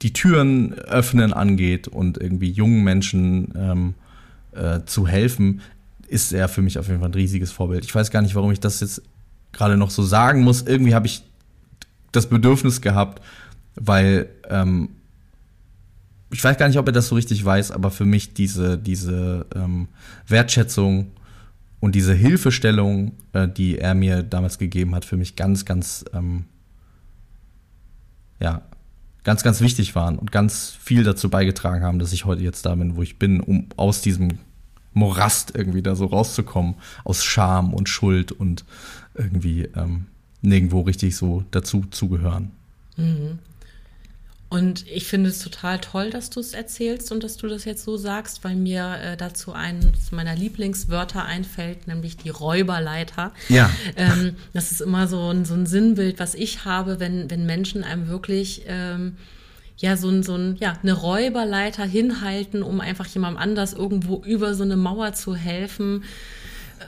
die 0.00 0.14
Türen 0.14 0.72
öffnen 0.72 1.34
angeht 1.34 1.86
und 1.86 2.18
irgendwie 2.18 2.50
jungen 2.50 2.82
Menschen 2.82 3.52
ähm, 3.56 3.94
äh, 4.52 4.80
zu 4.86 5.06
helfen 5.06 5.60
ist 6.12 6.32
er 6.32 6.48
für 6.48 6.62
mich 6.62 6.78
auf 6.78 6.88
jeden 6.88 7.00
Fall 7.00 7.08
ein 7.08 7.14
riesiges 7.14 7.50
Vorbild. 7.50 7.84
Ich 7.84 7.94
weiß 7.94 8.10
gar 8.10 8.22
nicht, 8.22 8.34
warum 8.34 8.52
ich 8.52 8.60
das 8.60 8.80
jetzt 8.80 9.02
gerade 9.52 9.76
noch 9.76 9.90
so 9.90 10.02
sagen 10.02 10.42
muss. 10.42 10.62
Irgendwie 10.62 10.94
habe 10.94 11.06
ich 11.06 11.22
das 12.12 12.28
Bedürfnis 12.28 12.80
gehabt, 12.80 13.22
weil 13.74 14.28
ähm, 14.48 14.90
ich 16.30 16.42
weiß 16.42 16.56
gar 16.58 16.68
nicht, 16.68 16.78
ob 16.78 16.86
er 16.86 16.92
das 16.92 17.08
so 17.08 17.14
richtig 17.14 17.44
weiß, 17.44 17.70
aber 17.70 17.90
für 17.90 18.04
mich 18.04 18.34
diese, 18.34 18.78
diese 18.78 19.46
ähm, 19.54 19.88
Wertschätzung 20.26 21.12
und 21.80 21.94
diese 21.94 22.14
Hilfestellung, 22.14 23.12
äh, 23.32 23.48
die 23.48 23.78
er 23.78 23.94
mir 23.94 24.22
damals 24.22 24.58
gegeben 24.58 24.94
hat, 24.94 25.04
für 25.04 25.16
mich 25.16 25.36
ganz, 25.36 25.64
ganz, 25.64 26.04
ähm, 26.12 26.44
ja, 28.40 28.62
ganz, 29.24 29.42
ganz 29.42 29.60
wichtig 29.60 29.94
waren 29.94 30.18
und 30.18 30.32
ganz 30.32 30.76
viel 30.80 31.04
dazu 31.04 31.30
beigetragen 31.30 31.82
haben, 31.84 31.98
dass 31.98 32.12
ich 32.12 32.24
heute 32.24 32.42
jetzt 32.42 32.66
da 32.66 32.74
bin, 32.74 32.96
wo 32.96 33.02
ich 33.02 33.18
bin, 33.18 33.40
um 33.40 33.68
aus 33.76 34.00
diesem 34.00 34.38
Morast 34.94 35.52
irgendwie 35.54 35.82
da 35.82 35.94
so 35.94 36.06
rauszukommen, 36.06 36.74
aus 37.04 37.24
Scham 37.24 37.72
und 37.74 37.88
Schuld 37.88 38.32
und 38.32 38.64
irgendwie 39.14 39.68
ähm, 39.76 40.06
nirgendwo 40.42 40.80
richtig 40.82 41.16
so 41.16 41.44
dazu 41.50 41.84
zugehören. 41.90 42.50
Mhm. 42.96 43.38
Und 44.52 44.86
ich 44.86 45.06
finde 45.06 45.30
es 45.30 45.38
total 45.38 45.80
toll, 45.80 46.10
dass 46.10 46.28
du 46.28 46.38
es 46.38 46.52
erzählst 46.52 47.10
und 47.10 47.24
dass 47.24 47.38
du 47.38 47.48
das 47.48 47.64
jetzt 47.64 47.84
so 47.84 47.96
sagst, 47.96 48.44
weil 48.44 48.54
mir 48.54 48.98
äh, 49.02 49.16
dazu 49.16 49.54
eines 49.54 50.12
meiner 50.12 50.36
Lieblingswörter 50.36 51.24
einfällt, 51.24 51.88
nämlich 51.88 52.18
die 52.18 52.28
Räuberleiter. 52.28 53.32
Ja. 53.48 53.70
Ähm, 53.96 54.36
das 54.52 54.70
ist 54.70 54.82
immer 54.82 55.08
so 55.08 55.30
ein, 55.30 55.46
so 55.46 55.54
ein 55.54 55.64
Sinnbild, 55.64 56.18
was 56.18 56.34
ich 56.34 56.66
habe, 56.66 57.00
wenn, 57.00 57.30
wenn 57.30 57.46
Menschen 57.46 57.82
einem 57.82 58.08
wirklich 58.08 58.64
ähm, 58.66 59.16
ja, 59.82 59.96
so 59.96 60.08
ein, 60.08 60.22
so 60.22 60.36
ein, 60.36 60.56
ja, 60.60 60.78
eine 60.80 60.92
Räuberleiter 60.92 61.84
hinhalten, 61.84 62.62
um 62.62 62.80
einfach 62.80 63.06
jemandem 63.06 63.42
anders 63.42 63.72
irgendwo 63.72 64.22
über 64.22 64.54
so 64.54 64.62
eine 64.62 64.76
Mauer 64.76 65.12
zu 65.12 65.34
helfen, 65.34 66.04
äh, 66.78 66.84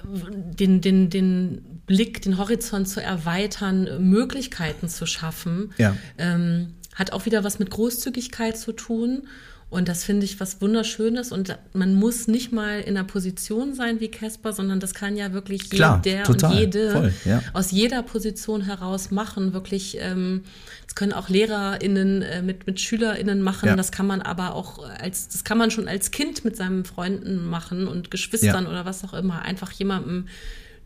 den, 0.54 0.80
den, 0.80 1.10
den 1.10 1.82
Blick, 1.86 2.22
den 2.22 2.38
Horizont 2.38 2.88
zu 2.88 3.02
erweitern, 3.02 4.08
Möglichkeiten 4.08 4.88
zu 4.88 5.06
schaffen. 5.06 5.74
Ja. 5.76 5.96
Ähm, 6.18 6.74
hat 6.94 7.12
auch 7.12 7.26
wieder 7.26 7.42
was 7.42 7.58
mit 7.58 7.70
Großzügigkeit 7.70 8.56
zu 8.56 8.70
tun. 8.70 9.26
Und 9.74 9.88
das 9.88 10.04
finde 10.04 10.24
ich 10.24 10.38
was 10.38 10.60
Wunderschönes. 10.60 11.32
Und 11.32 11.58
man 11.72 11.96
muss 11.96 12.28
nicht 12.28 12.52
mal 12.52 12.78
in 12.78 12.96
einer 12.96 13.04
Position 13.04 13.74
sein 13.74 13.98
wie 13.98 14.08
Casper, 14.08 14.52
sondern 14.52 14.78
das 14.78 14.94
kann 14.94 15.16
ja 15.16 15.32
wirklich 15.32 15.68
Klar, 15.68 16.00
jeder 16.04 16.22
total, 16.22 16.52
und 16.52 16.58
jede 16.60 16.90
voll, 16.92 17.14
ja. 17.24 17.42
aus 17.54 17.72
jeder 17.72 18.04
Position 18.04 18.60
heraus 18.60 19.10
machen. 19.10 19.52
Wirklich, 19.52 19.98
ähm, 20.00 20.44
das 20.86 20.94
können 20.94 21.12
auch 21.12 21.28
LehrerInnen 21.28 22.22
äh, 22.22 22.40
mit, 22.40 22.68
mit 22.68 22.78
SchülerInnen 22.78 23.42
machen. 23.42 23.70
Ja. 23.70 23.74
Das 23.74 23.90
kann 23.90 24.06
man 24.06 24.22
aber 24.22 24.54
auch 24.54 24.88
als, 25.00 25.26
das 25.26 25.42
kann 25.42 25.58
man 25.58 25.72
schon 25.72 25.88
als 25.88 26.12
Kind 26.12 26.44
mit 26.44 26.56
seinen 26.56 26.84
Freunden 26.84 27.44
machen 27.44 27.88
und 27.88 28.12
Geschwistern 28.12 28.64
ja. 28.64 28.70
oder 28.70 28.84
was 28.84 29.02
auch 29.02 29.12
immer. 29.12 29.42
Einfach 29.42 29.72
jemandem 29.72 30.28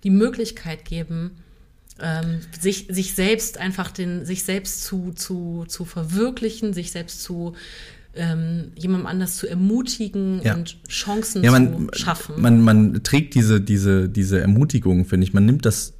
die 0.02 0.10
Möglichkeit 0.10 0.86
geben, 0.86 1.32
ähm, 2.01 2.40
sich, 2.59 2.86
sich 2.89 3.15
selbst 3.15 3.59
einfach 3.59 3.90
den, 3.90 4.24
sich 4.24 4.44
selbst 4.44 4.85
zu, 4.85 5.12
zu, 5.12 5.66
zu 5.69 5.85
verwirklichen, 5.85 6.73
sich 6.73 6.90
selbst 6.90 7.23
zu 7.23 7.55
ähm, 8.19 8.73
jemandem 8.74 9.07
anders 9.07 9.36
zu 9.36 9.49
ermutigen 9.49 10.40
ja. 10.43 10.55
und 10.55 10.77
Chancen 10.89 11.43
ja, 11.43 11.51
man, 11.51 11.89
zu 11.93 11.99
schaffen. 11.99 12.40
Man, 12.40 12.61
man 12.61 13.03
trägt 13.03 13.35
diese, 13.35 13.61
diese, 13.61 14.09
diese 14.09 14.40
Ermutigung, 14.40 15.05
finde 15.05 15.24
ich. 15.24 15.32
Man 15.32 15.47
nimmt 15.47 15.65
das, 15.65 15.95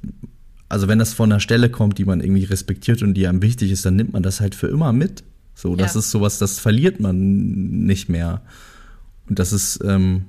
also 0.67 0.87
wenn 0.87 0.99
das 0.99 1.13
von 1.13 1.31
einer 1.31 1.39
Stelle 1.39 1.69
kommt, 1.69 1.97
die 1.97 2.05
man 2.05 2.21
irgendwie 2.21 2.43
respektiert 2.43 3.01
und 3.01 3.13
die 3.13 3.27
einem 3.27 3.41
wichtig 3.41 3.71
ist, 3.71 3.85
dann 3.85 3.95
nimmt 3.95 4.13
man 4.13 4.21
das 4.21 4.41
halt 4.41 4.53
für 4.53 4.67
immer 4.67 4.93
mit. 4.93 5.23
So, 5.55 5.75
das 5.75 5.95
ja. 5.95 5.99
ist 5.99 6.11
sowas, 6.11 6.37
das 6.37 6.59
verliert 6.59 6.99
man 6.99 7.85
nicht 7.85 8.09
mehr. 8.09 8.41
Und 9.27 9.39
das 9.39 9.53
ist, 9.53 9.79
ähm, 9.83 10.25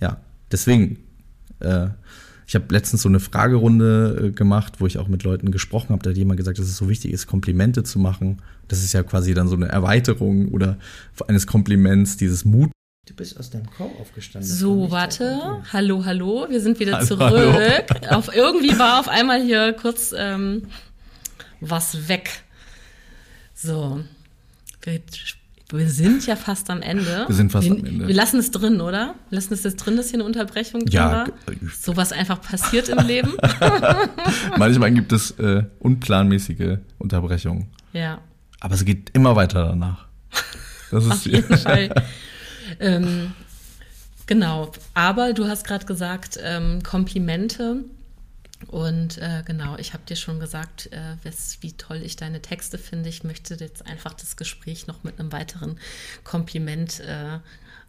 ja, 0.00 0.20
deswegen, 0.50 0.98
äh, 1.60 1.88
Ich 2.48 2.54
habe 2.54 2.64
letztens 2.70 3.02
so 3.02 3.10
eine 3.10 3.20
Fragerunde 3.20 4.28
äh, 4.28 4.30
gemacht, 4.30 4.80
wo 4.80 4.86
ich 4.86 4.96
auch 4.96 5.06
mit 5.06 5.22
Leuten 5.22 5.52
gesprochen 5.52 5.90
habe. 5.90 6.02
Da 6.02 6.10
hat 6.10 6.16
jemand 6.16 6.38
gesagt, 6.38 6.58
dass 6.58 6.66
es 6.66 6.78
so 6.78 6.88
wichtig 6.88 7.12
ist, 7.12 7.26
Komplimente 7.26 7.82
zu 7.82 7.98
machen. 7.98 8.40
Das 8.68 8.82
ist 8.82 8.94
ja 8.94 9.02
quasi 9.02 9.34
dann 9.34 9.48
so 9.48 9.54
eine 9.54 9.68
Erweiterung 9.68 10.48
oder 10.48 10.78
eines 11.26 11.46
Kompliments, 11.46 12.16
dieses 12.16 12.46
Mut. 12.46 12.70
Du 13.06 13.12
bist 13.14 13.38
aus 13.38 13.50
deinem 13.50 13.70
Korb 13.70 14.00
aufgestanden. 14.00 14.50
So, 14.50 14.90
warte. 14.90 15.62
Hallo, 15.74 16.06
hallo. 16.06 16.46
Wir 16.48 16.62
sind 16.62 16.80
wieder 16.80 16.94
hallo, 16.94 17.06
zurück. 17.06 17.20
Hallo. 17.20 18.16
Auf, 18.16 18.34
irgendwie 18.34 18.78
war 18.78 19.00
auf 19.00 19.08
einmal 19.08 19.42
hier 19.42 19.74
kurz 19.74 20.14
ähm, 20.16 20.68
was 21.60 22.08
weg. 22.08 22.30
So. 23.54 24.02
Wir 24.80 25.02
wir 25.70 25.90
sind 25.90 26.26
ja 26.26 26.34
fast 26.34 26.70
am 26.70 26.80
Ende. 26.80 27.24
Wir 27.26 27.34
sind 27.34 27.52
fast 27.52 27.66
wir, 27.66 27.76
am 27.76 27.84
Ende. 27.84 28.08
Wir 28.08 28.14
lassen 28.14 28.38
es 28.38 28.50
drin, 28.50 28.80
oder? 28.80 29.14
Wir 29.28 29.36
lassen 29.36 29.52
es 29.52 29.64
jetzt 29.64 29.76
drin, 29.76 29.96
dass 29.96 30.06
hier 30.08 30.14
eine 30.14 30.24
Unterbrechung 30.24 30.80
drin 30.80 30.92
ja, 30.92 31.10
war. 31.10 31.26
Sowas 31.78 32.12
einfach 32.12 32.40
passiert 32.40 32.88
im 32.88 33.06
Leben. 33.06 33.34
Manchmal 34.56 34.92
gibt 34.92 35.12
es 35.12 35.32
äh, 35.32 35.64
unplanmäßige 35.78 36.78
Unterbrechungen. 36.98 37.66
Ja. 37.92 38.20
Aber 38.60 38.74
es 38.74 38.84
geht 38.84 39.10
immer 39.12 39.36
weiter 39.36 39.66
danach. 39.66 40.06
Das 40.90 41.04
ist 41.04 41.10
Auf 41.10 41.26
jeden 41.26 41.58
Fall. 41.58 41.90
ähm, 42.80 43.32
genau. 44.26 44.72
Aber 44.94 45.34
du 45.34 45.46
hast 45.46 45.66
gerade 45.66 45.84
gesagt, 45.84 46.38
ähm, 46.42 46.82
Komplimente 46.82 47.84
und 48.66 49.18
äh, 49.18 49.42
genau, 49.46 49.76
ich 49.78 49.92
habe 49.92 50.02
dir 50.04 50.16
schon 50.16 50.40
gesagt, 50.40 50.92
äh, 50.92 51.16
wes, 51.22 51.58
wie 51.60 51.72
toll 51.72 52.02
ich 52.02 52.16
deine 52.16 52.42
Texte 52.42 52.76
finde. 52.76 53.08
Ich 53.08 53.24
möchte 53.24 53.54
jetzt 53.54 53.86
einfach 53.86 54.14
das 54.14 54.36
Gespräch 54.36 54.86
noch 54.86 55.04
mit 55.04 55.18
einem 55.18 55.32
weiteren 55.32 55.78
Kompliment 56.24 57.00
äh, 57.00 57.38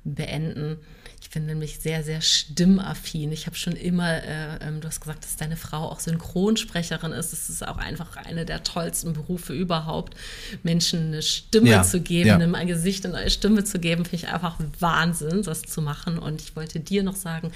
beenden. 0.04 0.78
Ich 1.22 1.32
bin 1.32 1.46
nämlich 1.46 1.80
sehr, 1.80 2.04
sehr 2.04 2.22
stimmaffin. 2.22 3.32
Ich 3.32 3.46
habe 3.46 3.56
schon 3.56 3.74
immer, 3.74 4.24
äh, 4.24 4.58
ähm, 4.62 4.80
du 4.80 4.88
hast 4.88 5.02
gesagt, 5.02 5.26
dass 5.26 5.36
deine 5.36 5.58
Frau 5.58 5.90
auch 5.90 6.00
Synchronsprecherin 6.00 7.12
ist. 7.12 7.34
Das 7.34 7.50
ist 7.50 7.68
auch 7.68 7.78
einfach 7.78 8.16
eine 8.16 8.46
der 8.46 8.64
tollsten 8.64 9.14
Berufe 9.14 9.54
überhaupt, 9.54 10.16
Menschen 10.64 11.08
eine 11.08 11.22
Stimme 11.22 11.70
ja, 11.70 11.84
zu 11.84 12.00
geben, 12.00 12.30
ja. 12.30 12.36
einem 12.36 12.56
ein 12.56 12.68
Gesicht 12.68 13.06
eine 13.06 13.16
neue 13.16 13.30
Stimme 13.30 13.64
zu 13.64 13.80
geben. 13.80 14.06
Finde 14.06 14.28
ich 14.28 14.34
einfach 14.34 14.58
Wahnsinn, 14.80 15.44
das 15.44 15.64
zu 15.64 15.82
machen. 15.82 16.20
Und 16.20 16.42
ich 16.42 16.56
wollte 16.56 16.80
dir 16.80 17.04
noch 17.04 17.16
sagen, 17.16 17.52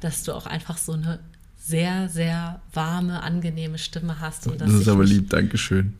dass 0.00 0.22
du 0.22 0.32
auch 0.32 0.46
einfach 0.46 0.78
so 0.78 0.92
eine 0.92 1.18
sehr, 1.64 2.08
sehr 2.08 2.60
warme, 2.72 3.22
angenehme 3.22 3.78
Stimme 3.78 4.20
hast. 4.20 4.46
Und 4.48 4.60
dass 4.60 4.68
das 4.70 4.80
ist 4.80 4.88
aber 4.88 5.04
lieb, 5.04 5.30
Dankeschön. 5.30 5.94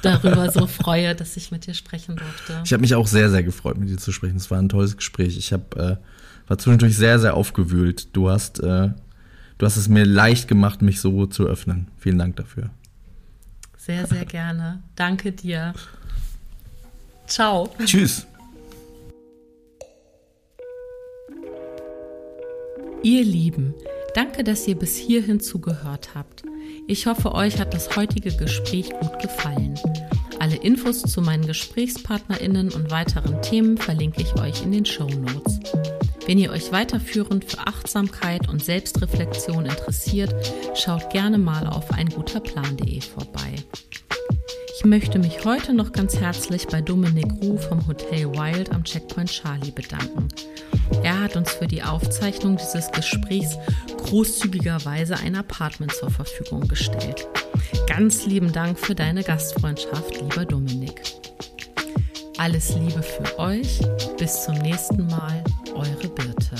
Darüber 0.00 0.50
so 0.50 0.66
freue, 0.82 1.14
dass 1.14 1.36
ich 1.36 1.50
mit 1.50 1.66
dir 1.66 1.74
sprechen 1.74 2.16
durfte. 2.16 2.62
Ich 2.64 2.72
habe 2.72 2.80
mich 2.80 2.94
auch 2.94 3.06
sehr, 3.06 3.28
sehr 3.28 3.42
gefreut, 3.42 3.76
mit 3.76 3.90
dir 3.90 3.98
zu 3.98 4.10
sprechen. 4.10 4.36
Es 4.36 4.50
war 4.50 4.58
ein 4.58 4.70
tolles 4.70 4.96
Gespräch. 4.96 5.36
Ich 5.36 5.52
hab, 5.52 5.76
äh, 5.76 5.96
war 6.48 6.58
zwischendurch 6.58 6.96
sehr, 6.96 7.18
sehr 7.18 7.34
aufgewühlt. 7.34 8.16
Du 8.16 8.30
hast, 8.30 8.60
äh, 8.60 8.90
du 9.58 9.66
hast 9.66 9.76
es 9.76 9.88
mir 9.88 10.06
leicht 10.06 10.48
gemacht, 10.48 10.80
mich 10.80 11.00
so 11.00 11.26
zu 11.26 11.46
öffnen. 11.46 11.88
Vielen 11.98 12.18
Dank 12.18 12.36
dafür. 12.36 12.70
Sehr, 13.76 14.06
sehr 14.06 14.24
gerne. 14.24 14.82
Danke 14.96 15.32
dir. 15.32 15.74
Ciao. 17.26 17.68
Tschüss. 17.84 18.26
Ihr 23.02 23.24
Lieben, 23.24 23.74
Danke, 24.14 24.44
dass 24.44 24.68
ihr 24.68 24.76
bis 24.76 24.96
hierhin 24.96 25.40
zugehört 25.40 26.10
habt. 26.14 26.42
Ich 26.86 27.06
hoffe, 27.06 27.34
euch 27.34 27.58
hat 27.58 27.72
das 27.72 27.96
heutige 27.96 28.36
Gespräch 28.36 28.90
gut 28.90 29.18
gefallen. 29.20 29.78
Alle 30.38 30.56
Infos 30.56 31.02
zu 31.02 31.22
meinen 31.22 31.46
GesprächspartnerInnen 31.46 32.72
und 32.72 32.90
weiteren 32.90 33.40
Themen 33.42 33.78
verlinke 33.78 34.22
ich 34.22 34.34
euch 34.34 34.62
in 34.62 34.72
den 34.72 34.84
Show 34.84 35.08
Notes. 35.08 35.60
Wenn 36.26 36.38
ihr 36.38 36.50
euch 36.50 36.72
weiterführend 36.72 37.44
für 37.44 37.58
Achtsamkeit 37.60 38.48
und 38.48 38.62
Selbstreflexion 38.62 39.64
interessiert, 39.64 40.34
schaut 40.74 41.10
gerne 41.10 41.38
mal 41.38 41.66
auf 41.66 41.90
einguterplan.de 41.92 43.00
vorbei. 43.00 43.54
Ich 44.82 44.88
möchte 44.88 45.20
mich 45.20 45.44
heute 45.44 45.74
noch 45.74 45.92
ganz 45.92 46.16
herzlich 46.16 46.66
bei 46.66 46.80
Dominik 46.80 47.30
Ruh 47.40 47.56
vom 47.56 47.86
Hotel 47.86 48.26
Wild 48.32 48.72
am 48.72 48.82
Checkpoint 48.82 49.30
Charlie 49.30 49.70
bedanken. 49.70 50.26
Er 51.04 51.20
hat 51.20 51.36
uns 51.36 51.52
für 51.52 51.68
die 51.68 51.84
Aufzeichnung 51.84 52.56
dieses 52.56 52.90
Gesprächs 52.90 53.56
großzügigerweise 53.96 55.16
ein 55.18 55.36
Apartment 55.36 55.92
zur 55.92 56.10
Verfügung 56.10 56.66
gestellt. 56.66 57.28
Ganz 57.86 58.26
lieben 58.26 58.50
Dank 58.50 58.76
für 58.76 58.96
deine 58.96 59.22
Gastfreundschaft, 59.22 60.20
lieber 60.20 60.44
Dominik. 60.44 61.00
Alles 62.38 62.74
Liebe 62.74 63.04
für 63.04 63.38
euch. 63.38 63.78
Bis 64.18 64.46
zum 64.46 64.56
nächsten 64.56 65.06
Mal, 65.06 65.44
eure 65.76 66.08
Birte. 66.08 66.56